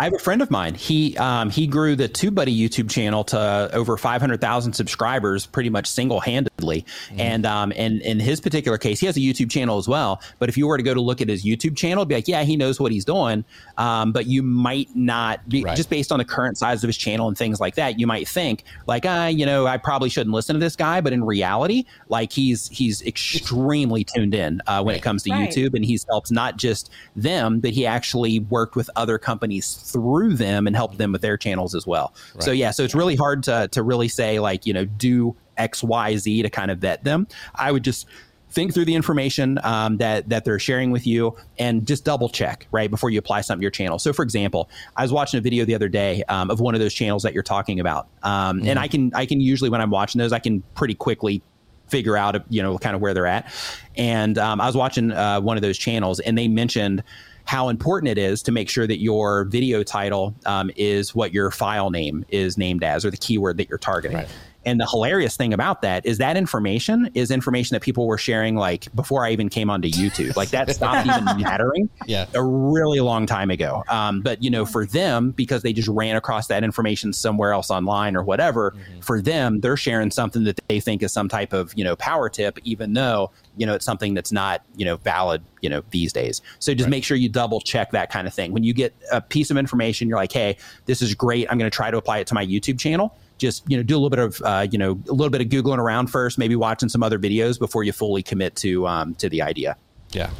I 0.00 0.04
have 0.04 0.14
a 0.14 0.18
friend 0.18 0.40
of 0.42 0.50
mine. 0.50 0.74
He 0.74 1.16
um, 1.16 1.50
he 1.50 1.66
grew 1.66 1.96
the 1.96 2.08
TubeBuddy 2.08 2.56
YouTube 2.56 2.88
channel 2.88 3.24
to 3.24 3.68
over 3.72 3.96
500,000 3.96 4.72
subscribers 4.72 5.46
pretty 5.46 5.70
much 5.70 5.88
single 5.88 6.20
handedly. 6.20 6.86
Mm-hmm. 7.08 7.20
And 7.20 7.46
um, 7.46 7.72
and 7.74 8.00
in 8.02 8.20
his 8.20 8.40
particular 8.40 8.78
case, 8.78 9.00
he 9.00 9.06
has 9.06 9.16
a 9.16 9.20
YouTube 9.20 9.50
channel 9.50 9.76
as 9.76 9.88
well. 9.88 10.22
But 10.38 10.48
if 10.48 10.56
you 10.56 10.68
were 10.68 10.76
to 10.76 10.84
go 10.84 10.94
to 10.94 11.00
look 11.00 11.20
at 11.20 11.28
his 11.28 11.44
YouTube 11.44 11.76
channel, 11.76 12.04
be 12.04 12.14
like, 12.14 12.28
yeah, 12.28 12.44
he 12.44 12.56
knows 12.56 12.78
what 12.78 12.92
he's 12.92 13.04
doing. 13.04 13.44
Um, 13.76 14.12
but 14.12 14.26
you 14.26 14.40
might 14.44 14.88
not 14.94 15.48
be 15.48 15.64
right. 15.64 15.76
just 15.76 15.90
based 15.90 16.12
on 16.12 16.18
the 16.18 16.24
current 16.24 16.58
size 16.58 16.84
of 16.84 16.88
his 16.88 16.96
channel 16.96 17.26
and 17.26 17.36
things 17.36 17.58
like 17.58 17.74
that. 17.74 17.98
You 17.98 18.06
might 18.06 18.28
think 18.28 18.62
like, 18.86 19.04
ah, 19.04 19.26
you 19.26 19.46
know, 19.46 19.66
I 19.66 19.78
probably 19.78 20.10
shouldn't 20.10 20.32
listen 20.32 20.54
to 20.54 20.60
this 20.60 20.76
guy. 20.76 21.00
But 21.00 21.12
in 21.12 21.24
reality, 21.24 21.86
like 22.08 22.32
he's 22.32 22.68
he's 22.68 23.02
extremely 23.02 24.04
tuned 24.04 24.34
in 24.34 24.62
uh, 24.68 24.80
when 24.80 24.92
right. 24.92 25.00
it 25.00 25.02
comes 25.02 25.24
to 25.24 25.32
right. 25.32 25.50
YouTube, 25.50 25.74
and 25.74 25.84
he's 25.84 26.06
helped 26.08 26.30
not 26.30 26.56
just 26.56 26.88
them, 27.16 27.58
but 27.58 27.70
he 27.70 27.84
actually 27.84 28.38
worked 28.38 28.76
with 28.76 28.88
other 28.94 29.18
companies 29.18 29.87
through 29.88 30.34
them 30.34 30.66
and 30.66 30.76
help 30.76 30.96
them 30.96 31.12
with 31.12 31.22
their 31.22 31.36
channels 31.36 31.74
as 31.74 31.86
well. 31.86 32.14
Right. 32.34 32.42
So 32.44 32.50
yeah, 32.52 32.70
so 32.70 32.82
it's 32.84 32.94
really 32.94 33.16
hard 33.16 33.42
to 33.44 33.68
to 33.68 33.82
really 33.82 34.08
say 34.08 34.38
like 34.38 34.66
you 34.66 34.72
know 34.72 34.84
do 34.84 35.36
X 35.56 35.82
Y 35.82 36.16
Z 36.16 36.42
to 36.42 36.50
kind 36.50 36.70
of 36.70 36.78
vet 36.78 37.04
them. 37.04 37.26
I 37.54 37.72
would 37.72 37.84
just 37.84 38.06
think 38.50 38.72
through 38.72 38.86
the 38.86 38.94
information 38.94 39.58
um, 39.62 39.98
that 39.98 40.28
that 40.28 40.44
they're 40.44 40.58
sharing 40.58 40.90
with 40.90 41.06
you 41.06 41.36
and 41.58 41.86
just 41.86 42.04
double 42.04 42.28
check 42.28 42.66
right 42.72 42.90
before 42.90 43.10
you 43.10 43.18
apply 43.18 43.40
something 43.40 43.60
to 43.60 43.64
your 43.64 43.70
channel 43.70 43.98
so 43.98 44.12
for 44.12 44.22
example 44.22 44.70
i 44.96 45.02
was 45.02 45.12
watching 45.12 45.38
a 45.38 45.40
video 45.40 45.64
the 45.64 45.74
other 45.74 45.88
day 45.88 46.22
um, 46.28 46.50
of 46.50 46.60
one 46.60 46.74
of 46.74 46.80
those 46.80 46.94
channels 46.94 47.22
that 47.22 47.34
you're 47.34 47.42
talking 47.42 47.80
about 47.80 48.08
um, 48.22 48.58
mm-hmm. 48.58 48.68
and 48.68 48.78
i 48.78 48.88
can 48.88 49.12
i 49.14 49.26
can 49.26 49.40
usually 49.40 49.68
when 49.68 49.80
i'm 49.80 49.90
watching 49.90 50.18
those 50.18 50.32
i 50.32 50.38
can 50.38 50.62
pretty 50.74 50.94
quickly 50.94 51.42
figure 51.88 52.16
out 52.16 52.42
you 52.50 52.62
know 52.62 52.78
kind 52.78 52.94
of 52.94 53.02
where 53.02 53.12
they're 53.12 53.26
at 53.26 53.52
and 53.96 54.38
um, 54.38 54.60
i 54.60 54.66
was 54.66 54.76
watching 54.76 55.12
uh, 55.12 55.40
one 55.40 55.56
of 55.56 55.62
those 55.62 55.76
channels 55.76 56.20
and 56.20 56.36
they 56.36 56.48
mentioned 56.48 57.02
how 57.48 57.70
important 57.70 58.10
it 58.10 58.18
is 58.18 58.42
to 58.42 58.52
make 58.52 58.68
sure 58.68 58.86
that 58.86 59.00
your 59.00 59.44
video 59.44 59.82
title 59.82 60.34
um, 60.44 60.70
is 60.76 61.14
what 61.14 61.32
your 61.32 61.50
file 61.50 61.88
name 61.88 62.22
is 62.28 62.58
named 62.58 62.84
as 62.84 63.06
or 63.06 63.10
the 63.10 63.16
keyword 63.16 63.56
that 63.56 63.70
you're 63.70 63.78
targeting. 63.78 64.18
Right. 64.18 64.28
And 64.66 64.78
the 64.80 64.86
hilarious 64.86 65.36
thing 65.36 65.54
about 65.54 65.82
that 65.82 66.04
is 66.04 66.18
that 66.18 66.36
information 66.36 67.10
is 67.14 67.30
information 67.30 67.74
that 67.74 67.80
people 67.80 68.06
were 68.06 68.18
sharing 68.18 68.54
like 68.56 68.94
before 68.94 69.24
I 69.24 69.30
even 69.30 69.48
came 69.48 69.70
onto 69.70 69.88
YouTube. 69.88 70.36
Like 70.36 70.50
that 70.50 70.68
stopped 70.74 71.06
even 71.06 71.24
mattering 71.40 71.88
Yeah. 72.06 72.26
a 72.34 72.42
really 72.42 73.00
long 73.00 73.24
time 73.24 73.50
ago. 73.50 73.84
Um, 73.88 74.20
but 74.20 74.42
you 74.42 74.50
know, 74.50 74.66
for 74.66 74.84
them, 74.84 75.30
because 75.30 75.62
they 75.62 75.72
just 75.72 75.88
ran 75.88 76.16
across 76.16 76.48
that 76.48 76.64
information 76.64 77.12
somewhere 77.12 77.52
else 77.52 77.70
online 77.70 78.16
or 78.16 78.22
whatever, 78.22 78.74
for 79.00 79.22
them, 79.22 79.60
they're 79.60 79.76
sharing 79.76 80.10
something 80.10 80.44
that 80.44 80.58
they 80.68 80.80
think 80.80 81.02
is 81.02 81.12
some 81.12 81.28
type 81.28 81.52
of 81.52 81.72
you 81.76 81.84
know 81.84 81.96
power 81.96 82.28
tip, 82.28 82.58
even 82.64 82.92
though 82.92 83.30
you 83.56 83.64
know 83.64 83.74
it's 83.74 83.84
something 83.86 84.12
that's 84.14 84.32
not 84.32 84.62
you 84.76 84.84
know 84.84 84.96
valid 84.98 85.42
you 85.62 85.70
know 85.70 85.82
these 85.90 86.12
days. 86.12 86.42
So 86.58 86.74
just 86.74 86.88
make 86.90 87.04
sure 87.04 87.16
you 87.16 87.28
double 87.28 87.60
check 87.60 87.92
that 87.92 88.10
kind 88.10 88.26
of 88.26 88.34
thing 88.34 88.52
when 88.52 88.64
you 88.64 88.74
get 88.74 88.94
a 89.12 89.20
piece 89.20 89.50
of 89.50 89.56
information. 89.56 90.08
You're 90.08 90.18
like, 90.18 90.32
hey, 90.32 90.56
this 90.86 91.00
is 91.00 91.14
great. 91.14 91.50
I'm 91.50 91.58
going 91.58 91.70
to 91.70 91.74
try 91.74 91.90
to 91.90 91.96
apply 91.96 92.18
it 92.18 92.26
to 92.26 92.34
my 92.34 92.44
YouTube 92.44 92.78
channel. 92.78 93.16
Just 93.38 93.64
you 93.70 93.76
know, 93.76 93.82
do 93.82 93.94
a 93.94 93.98
little 93.98 94.10
bit 94.10 94.18
of 94.18 94.42
uh, 94.44 94.66
you 94.70 94.78
know 94.78 95.00
a 95.08 95.12
little 95.12 95.30
bit 95.30 95.40
of 95.40 95.48
googling 95.48 95.78
around 95.78 96.08
first, 96.08 96.38
maybe 96.38 96.56
watching 96.56 96.88
some 96.88 97.02
other 97.02 97.18
videos 97.18 97.58
before 97.58 97.84
you 97.84 97.92
fully 97.92 98.22
commit 98.22 98.56
to 98.56 98.86
um, 98.86 99.14
to 99.16 99.28
the 99.28 99.42
idea. 99.42 99.76
Yeah. 100.10 100.30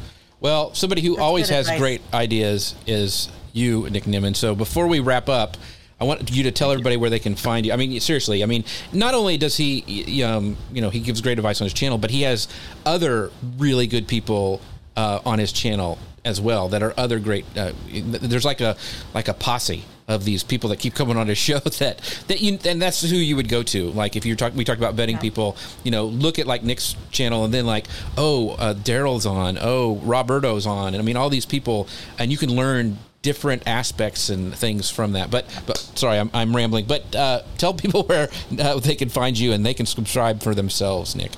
Well, 0.41 0.73
somebody 0.73 1.01
who 1.01 1.17
always 1.19 1.49
has 1.49 1.67
advice. 1.67 1.79
great 1.79 2.01
ideas 2.13 2.75
is 2.87 3.29
you, 3.51 3.89
Nick 3.89 4.03
Nimmin. 4.03 4.35
So 4.35 4.55
before 4.55 4.87
we 4.87 4.99
wrap 4.99 5.27
up, 5.27 5.57
I 5.99 6.05
want 6.05 6.31
you 6.31 6.43
to 6.43 6.51
tell 6.51 6.71
everybody 6.71 6.95
where 6.95 7.09
they 7.09 7.19
can 7.19 7.35
find 7.35 7.65
you. 7.65 7.73
I 7.73 7.75
mean, 7.75 7.99
seriously. 7.99 8.41
I 8.41 8.45
mean, 8.45 8.63
not 8.93 9.13
only 9.13 9.37
does 9.37 9.57
he, 9.57 10.23
um, 10.23 10.55
you 10.71 10.81
know, 10.81 10.89
he 10.89 11.01
gives 11.01 11.19
great 11.19 11.37
advice 11.37 11.59
on 11.59 11.65
his 11.65 11.73
channel, 11.73 11.97
but 11.97 12.09
he 12.09 12.21
has 12.21 12.47
other 12.85 13.31
really 13.57 13.85
good 13.85 14.07
people 14.07 14.61
uh, 14.95 15.19
on 15.25 15.39
his 15.39 15.51
channel 15.51 15.99
as 16.25 16.39
well 16.41 16.69
that 16.69 16.83
are 16.83 16.93
other 16.97 17.19
great. 17.19 17.45
Uh, 17.57 17.73
there's 17.91 18.45
like 18.45 18.61
a 18.61 18.75
like 19.13 19.27
a 19.27 19.33
posse 19.33 19.85
of 20.07 20.25
these 20.25 20.43
people 20.43 20.69
that 20.69 20.79
keep 20.79 20.95
coming 20.95 21.15
on 21.15 21.27
his 21.27 21.37
show 21.49 21.59
that 21.59 21.99
that 22.27 22.41
you 22.41 22.59
and 22.65 22.81
that's 22.81 23.01
who 23.01 23.15
you 23.15 23.35
would 23.35 23.47
go 23.47 23.63
to. 23.63 23.91
Like 23.91 24.15
if 24.15 24.25
you're 24.25 24.35
talking, 24.35 24.57
we 24.57 24.65
talked 24.65 24.79
about 24.79 24.95
betting 24.95 25.17
people. 25.17 25.55
You 25.83 25.91
know, 25.91 26.05
look 26.05 26.39
at 26.39 26.47
like 26.47 26.63
Nick's 26.63 26.95
channel 27.11 27.45
and 27.45 27.53
then 27.53 27.65
like, 27.65 27.87
oh, 28.17 28.51
uh, 28.51 28.73
Derral's 28.73 29.25
on. 29.25 29.57
Oh, 29.61 29.97
Roberto's 29.97 30.65
on. 30.65 30.93
And 30.93 30.97
I 30.97 31.01
mean, 31.01 31.15
all 31.15 31.29
these 31.29 31.45
people, 31.45 31.87
and 32.17 32.31
you 32.31 32.37
can 32.37 32.55
learn 32.55 32.97
different 33.21 33.67
aspects 33.67 34.29
and 34.29 34.55
things 34.55 34.89
from 34.89 35.13
that. 35.13 35.29
But 35.29 35.45
but 35.65 35.77
sorry, 35.77 36.17
I'm, 36.17 36.31
I'm 36.33 36.55
rambling. 36.55 36.85
But 36.85 37.15
uh, 37.15 37.41
tell 37.57 37.73
people 37.73 38.03
where 38.07 38.29
uh, 38.59 38.79
they 38.79 38.95
can 38.95 39.09
find 39.09 39.37
you 39.37 39.53
and 39.53 39.65
they 39.65 39.73
can 39.73 39.85
subscribe 39.85 40.41
for 40.41 40.55
themselves, 40.55 41.15
Nick. 41.15 41.31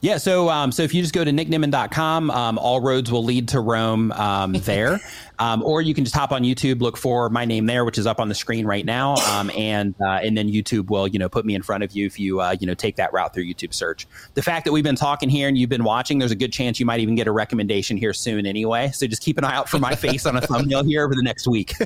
Yeah, 0.00 0.18
so 0.18 0.50
um, 0.50 0.72
so 0.72 0.82
if 0.82 0.94
you 0.94 1.02
just 1.02 1.14
go 1.14 1.24
to 1.24 1.30
nicknimmin.com, 1.30 2.30
um, 2.30 2.58
all 2.58 2.80
roads 2.80 3.10
will 3.10 3.24
lead 3.24 3.48
to 3.48 3.60
Rome 3.60 4.12
um, 4.12 4.52
there. 4.52 5.00
um, 5.38 5.62
or 5.62 5.82
you 5.82 5.94
can 5.94 6.04
just 6.04 6.14
hop 6.14 6.32
on 6.32 6.42
YouTube, 6.42 6.80
look 6.80 6.96
for 6.96 7.28
my 7.28 7.44
name 7.44 7.66
there, 7.66 7.84
which 7.84 7.98
is 7.98 8.06
up 8.06 8.20
on 8.20 8.28
the 8.28 8.34
screen 8.34 8.66
right 8.66 8.84
now, 8.84 9.16
um, 9.16 9.50
and 9.56 9.94
uh, 10.00 10.20
and 10.22 10.36
then 10.36 10.48
YouTube 10.48 10.88
will 10.90 11.06
you 11.06 11.18
know 11.18 11.28
put 11.28 11.44
me 11.44 11.54
in 11.54 11.62
front 11.62 11.84
of 11.84 11.92
you 11.92 12.06
if 12.06 12.18
you 12.18 12.40
uh, 12.40 12.56
you 12.58 12.66
know 12.66 12.74
take 12.74 12.96
that 12.96 13.12
route 13.12 13.34
through 13.34 13.44
YouTube 13.44 13.74
search. 13.74 14.06
The 14.34 14.42
fact 14.42 14.64
that 14.64 14.72
we've 14.72 14.84
been 14.84 14.96
talking 14.96 15.28
here 15.28 15.48
and 15.48 15.56
you've 15.56 15.70
been 15.70 15.84
watching, 15.84 16.18
there's 16.18 16.30
a 16.30 16.36
good 16.36 16.52
chance 16.52 16.80
you 16.80 16.86
might 16.86 17.00
even 17.00 17.14
get 17.14 17.26
a 17.26 17.32
recommendation 17.32 17.96
here 17.96 18.12
soon 18.12 18.46
anyway. 18.46 18.90
So 18.92 19.06
just 19.06 19.22
keep 19.22 19.38
an 19.38 19.44
eye 19.44 19.54
out 19.54 19.68
for 19.68 19.78
my 19.78 19.94
face 19.94 20.26
on 20.26 20.36
a 20.36 20.40
thumbnail 20.40 20.84
here 20.84 21.04
over 21.04 21.14
the 21.14 21.22
next 21.22 21.46
week. 21.46 21.72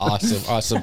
Awesome, 0.00 0.42
awesome. 0.48 0.82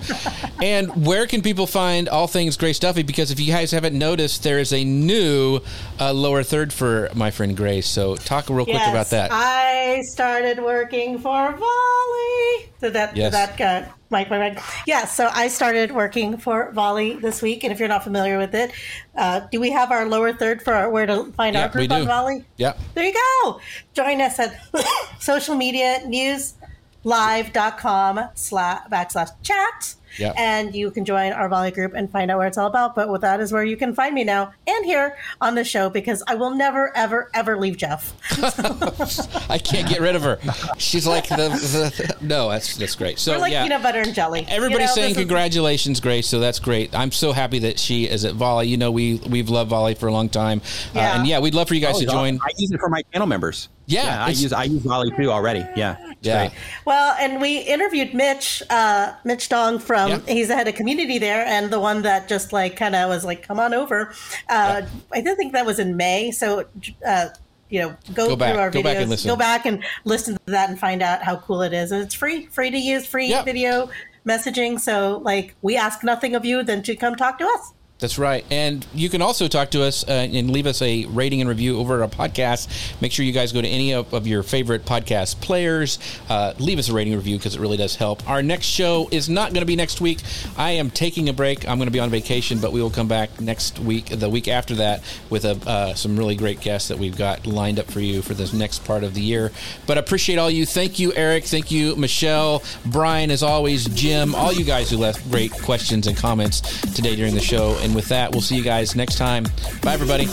And 0.62 1.05
where 1.05 1.28
can 1.28 1.41
people 1.41 1.68
find 1.68 2.07
all 2.07 2.28
things 2.28 2.55
Grace 2.57 2.80
Duffy? 2.80 3.03
Because 3.03 3.32
if 3.32 3.39
you 3.39 3.51
guys 3.51 3.72
haven't 3.72 3.97
noticed, 3.97 4.43
there 4.43 4.60
is 4.60 4.72
a 4.72 4.84
new 4.84 5.60
uh, 5.99 6.14
lower 6.14 6.43
third 6.43 6.72
for 6.72 7.10
my 7.16 7.32
friend 7.32 7.55
Grace. 7.55 7.88
So 7.88 8.16
talk 8.16 8.49
real 8.49 8.66
quick 8.66 8.78
Yes, 8.78 8.89
about 8.89 9.10
that. 9.10 9.32
I 9.32 10.01
started 10.03 10.60
working 10.64 11.20
for 11.20 11.51
Volley. 11.99 12.71
Did 12.81 12.93
that? 12.93 13.15
Yes. 13.15 13.31
That? 13.33 13.93
Mike, 14.09 14.29
Mike, 14.29 14.55
Mike. 14.55 14.63
Yeah. 14.87 15.05
So 15.05 15.29
I 15.31 15.47
started 15.49 15.91
working 15.91 16.37
for 16.37 16.71
Volley 16.71 17.15
this 17.15 17.41
week, 17.41 17.63
and 17.63 17.71
if 17.71 17.79
you're 17.79 17.87
not 17.89 18.03
familiar 18.03 18.37
with 18.37 18.55
it, 18.55 18.71
uh, 19.15 19.41
do 19.51 19.59
we 19.59 19.71
have 19.71 19.91
our 19.91 20.05
lower 20.07 20.33
third 20.33 20.61
for 20.61 20.73
our, 20.73 20.89
where 20.89 21.05
to 21.05 21.31
find 21.33 21.55
Yeah, 21.55 21.63
our 21.63 21.69
group 21.69 21.91
on. 21.91 22.05
Volley? 22.05 22.45
Yep. 22.57 22.79
There 22.95 23.05
you 23.05 23.13
go. 23.13 23.59
Join 23.93 24.21
us 24.21 24.39
at 24.39 24.59
social 25.19 25.55
media 25.55 26.01
news 26.05 26.55
live.com 27.03 28.29
slash 28.35 28.87
backslash 28.91 29.29
chat. 29.43 29.95
Yep. 30.18 30.36
And 30.38 30.76
you 30.76 30.91
can 30.91 31.05
join 31.05 31.32
our 31.34 31.47
Volley 31.49 31.72
group 31.72 31.93
and 31.93 32.12
find 32.12 32.32
out 32.32 32.38
where 32.39 32.47
it's 32.47 32.57
all 32.57 32.68
about. 32.68 32.95
But 32.95 33.10
with 33.10 33.22
that 33.22 33.39
is 33.39 33.51
where 33.51 33.64
you 33.64 33.78
can 33.78 33.93
find 33.93 34.14
me 34.16 34.24
now 34.24 34.51
and 34.68 34.86
here 34.86 35.18
on 35.41 35.55
the 35.55 35.64
show 35.64 35.89
because 35.89 36.24
I 36.28 36.36
will 36.36 36.51
never, 36.55 36.95
ever, 36.95 37.30
ever 37.34 37.57
leave 37.57 37.78
Jeff. 37.78 38.14
I 39.49 39.57
can't 39.57 39.88
get 39.88 40.01
rid 40.01 40.16
of 40.16 40.24
her. 40.24 40.39
She's 40.78 41.05
like 41.07 41.28
the, 41.30 41.36
the 41.49 42.16
no. 42.22 42.49
That's 42.49 42.76
that's 42.78 42.95
great. 42.95 43.20
So 43.20 43.34
We're 43.34 43.39
like 43.39 43.51
yeah, 43.51 43.64
peanut 43.64 43.84
butter 43.84 43.99
and 44.01 44.14
jelly. 44.14 44.45
Everybody's 44.49 44.80
You 44.82 44.86
know, 44.88 44.93
saying 44.93 45.07
this 45.10 45.18
is- 45.18 45.24
congratulations, 45.24 45.99
Grace. 45.99 46.28
So 46.28 46.39
that's 46.39 46.60
great. 46.60 46.95
I'm 46.95 47.12
so 47.12 47.32
happy 47.32 47.60
that 47.60 47.80
she 47.80 48.05
is 48.07 48.26
at 48.26 48.34
Volley. 48.36 48.68
You 48.68 48.78
know, 48.78 48.91
we 48.91 49.16
we've 49.30 49.49
loved 49.49 49.70
Volley 49.70 49.95
for 49.95 50.07
a 50.07 50.12
long 50.14 50.30
time, 50.30 50.60
uh, 50.60 50.99
Yeah. 50.99 51.18
and 51.20 51.28
yeah, 51.28 51.39
we'd 51.39 51.53
love 51.53 51.68
for 51.68 51.76
you 51.76 51.82
guys 51.82 51.95
Oh, 51.95 51.99
to 51.99 52.03
it's 52.05 52.14
join. 52.14 52.39
I 52.41 52.49
use 52.57 52.72
it 52.72 52.80
for 52.80 52.89
my 52.89 53.01
channel 53.14 53.28
members. 53.28 53.70
Yeah, 53.89 54.23
I 54.25 54.29
use 54.29 54.53
I 54.53 54.63
use 54.65 54.83
Volley 54.83 55.11
too 55.17 55.31
already. 55.31 55.65
Yeah, 55.75 55.97
Yeah, 56.21 56.47
great. 56.47 56.59
Well, 56.85 57.15
and 57.19 57.41
we 57.41 57.59
interviewed 57.59 58.13
Mitch, 58.13 58.61
uh, 58.69 59.13
Mitch 59.25 59.49
Dong 59.49 59.79
from, 59.79 60.09
Yeah. 60.09 60.19
he's 60.27 60.47
the 60.49 60.55
head 60.55 60.67
of 60.67 60.75
community 60.75 61.17
there, 61.17 61.45
and 61.45 61.71
the 61.71 61.79
one 61.79 62.01
that 62.03 62.27
just 62.27 62.53
like 62.53 62.75
kind 62.75 62.95
of 62.95 63.09
was 63.09 63.25
like, 63.25 63.41
come 63.43 63.59
on 63.59 63.73
over. 63.73 64.13
Uh, 64.47 64.83
I 65.11 65.21
did 65.21 65.37
think 65.37 65.53
that 65.53 65.65
was 65.65 65.79
in 65.79 65.97
May. 65.97 66.31
So, 66.31 66.65
uh, 67.05 67.29
you 67.69 67.79
know, 67.81 67.95
go, 68.13 68.29
Go 68.29 68.35
back. 68.35 68.51
through 68.53 68.61
our 68.61 68.69
Go 68.71 68.79
videos, 68.79 68.83
back 68.83 68.97
and 68.97 69.09
listen. 69.09 69.27
go 69.29 69.35
back 69.35 69.65
and 69.65 69.83
listen 70.05 70.33
to 70.35 70.39
that 70.47 70.69
and 70.69 70.79
find 70.79 71.01
out 71.01 71.23
how 71.23 71.37
cool 71.37 71.61
it 71.61 71.73
is. 71.73 71.91
And 71.91 72.01
it's 72.03 72.15
free, 72.15 72.45
free 72.47 72.71
to 72.71 72.77
use, 72.77 73.05
free 73.05 73.27
Yep. 73.27 73.45
video 73.45 73.89
messaging. 74.27 74.79
So, 74.79 75.21
like, 75.23 75.55
we 75.61 75.77
ask 75.77 76.03
nothing 76.03 76.35
of 76.35 76.45
you 76.45 76.63
than 76.63 76.83
to 76.83 76.95
come 76.95 77.15
talk 77.15 77.37
to 77.39 77.45
us. 77.45 77.73
That's 77.99 78.17
right. 78.17 78.45
And 78.49 78.87
you 78.93 79.09
can 79.09 79.21
also 79.21 79.49
talk 79.49 79.71
to 79.71 79.83
us 79.83 80.07
uh, 80.07 80.11
and 80.11 80.49
leave 80.51 80.67
us 80.67 80.81
a 80.81 81.05
rating 81.07 81.41
and 81.41 81.49
review 81.49 81.77
over 81.77 82.01
our 82.01 82.07
podcast. 82.07 82.69
Make 83.01 83.11
sure 83.11 83.25
you 83.25 83.33
guys 83.33 83.51
go 83.51 83.61
to 83.61 83.67
any 83.67 83.93
of, 83.93 84.13
of 84.13 84.25
your 84.25 84.41
favorite 84.41 84.85
podcast 84.85 85.41
players. 85.41 85.99
Uh, 86.29 86.53
leave 86.59 86.79
us 86.79 86.87
a 86.87 86.93
rating 86.93 87.13
review 87.13 87.35
because 87.35 87.55
it 87.55 87.59
really 87.59 87.75
does 87.75 87.97
help. 87.97 88.27
Our 88.29 88.41
next 88.41 88.67
show 88.67 89.09
is 89.11 89.27
not 89.27 89.51
going 89.51 89.63
to 89.63 89.65
be 89.65 89.75
next 89.75 89.99
week. 89.99 90.19
I 90.57 90.71
am 90.71 90.89
taking 90.89 91.27
a 91.27 91.33
break. 91.33 91.67
I'm 91.67 91.77
going 91.77 91.87
to 91.87 91.91
be 91.91 91.99
on 91.99 92.09
vacation, 92.09 92.59
but 92.59 92.71
we 92.71 92.81
will 92.81 92.89
come 92.89 93.09
back 93.09 93.41
next 93.41 93.79
week, 93.79 94.05
the 94.05 94.29
week 94.29 94.47
after 94.47 94.75
that, 94.75 95.03
with 95.29 95.43
a, 95.43 95.59
uh, 95.69 95.93
some 95.93 96.17
really 96.17 96.37
great 96.37 96.61
guests 96.61 96.87
that 96.87 96.99
we've 96.99 97.17
got 97.17 97.45
lined 97.45 97.79
up 97.79 97.91
for 97.91 97.99
you 97.99 98.21
for 98.21 98.33
this 98.33 98.53
next 98.53 98.85
part 98.85 99.03
of 99.03 99.13
the 99.13 99.21
year. 99.21 99.51
But 99.87 99.97
appreciate 99.97 100.37
all 100.37 100.49
you. 100.49 100.65
Thank 100.65 100.99
you, 100.99 101.11
Eric. 101.15 101.43
Thank 101.43 101.69
you, 101.69 101.97
Michelle, 101.97 102.63
Brian, 102.85 103.29
as 103.29 103.43
always, 103.43 103.89
Jim, 103.89 104.33
all 104.35 104.53
you 104.53 104.63
guys 104.63 104.89
who 104.89 104.95
left 104.95 105.29
great 105.29 105.51
questions 105.51 106.07
and 106.07 106.15
comments 106.15 106.61
today 106.93 107.17
during 107.17 107.33
the 107.33 107.41
show. 107.41 107.77
And 107.89 107.95
with 107.95 108.09
that, 108.09 108.31
we'll 108.31 108.41
see 108.41 108.55
you 108.55 108.61
guys 108.61 108.95
next 108.95 109.15
time. 109.15 109.45
Bye, 109.81 109.93
everybody. 109.93 110.27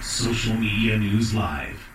Social 0.00 0.54
Media 0.54 0.96
News 0.98 1.34
Live. 1.34 1.91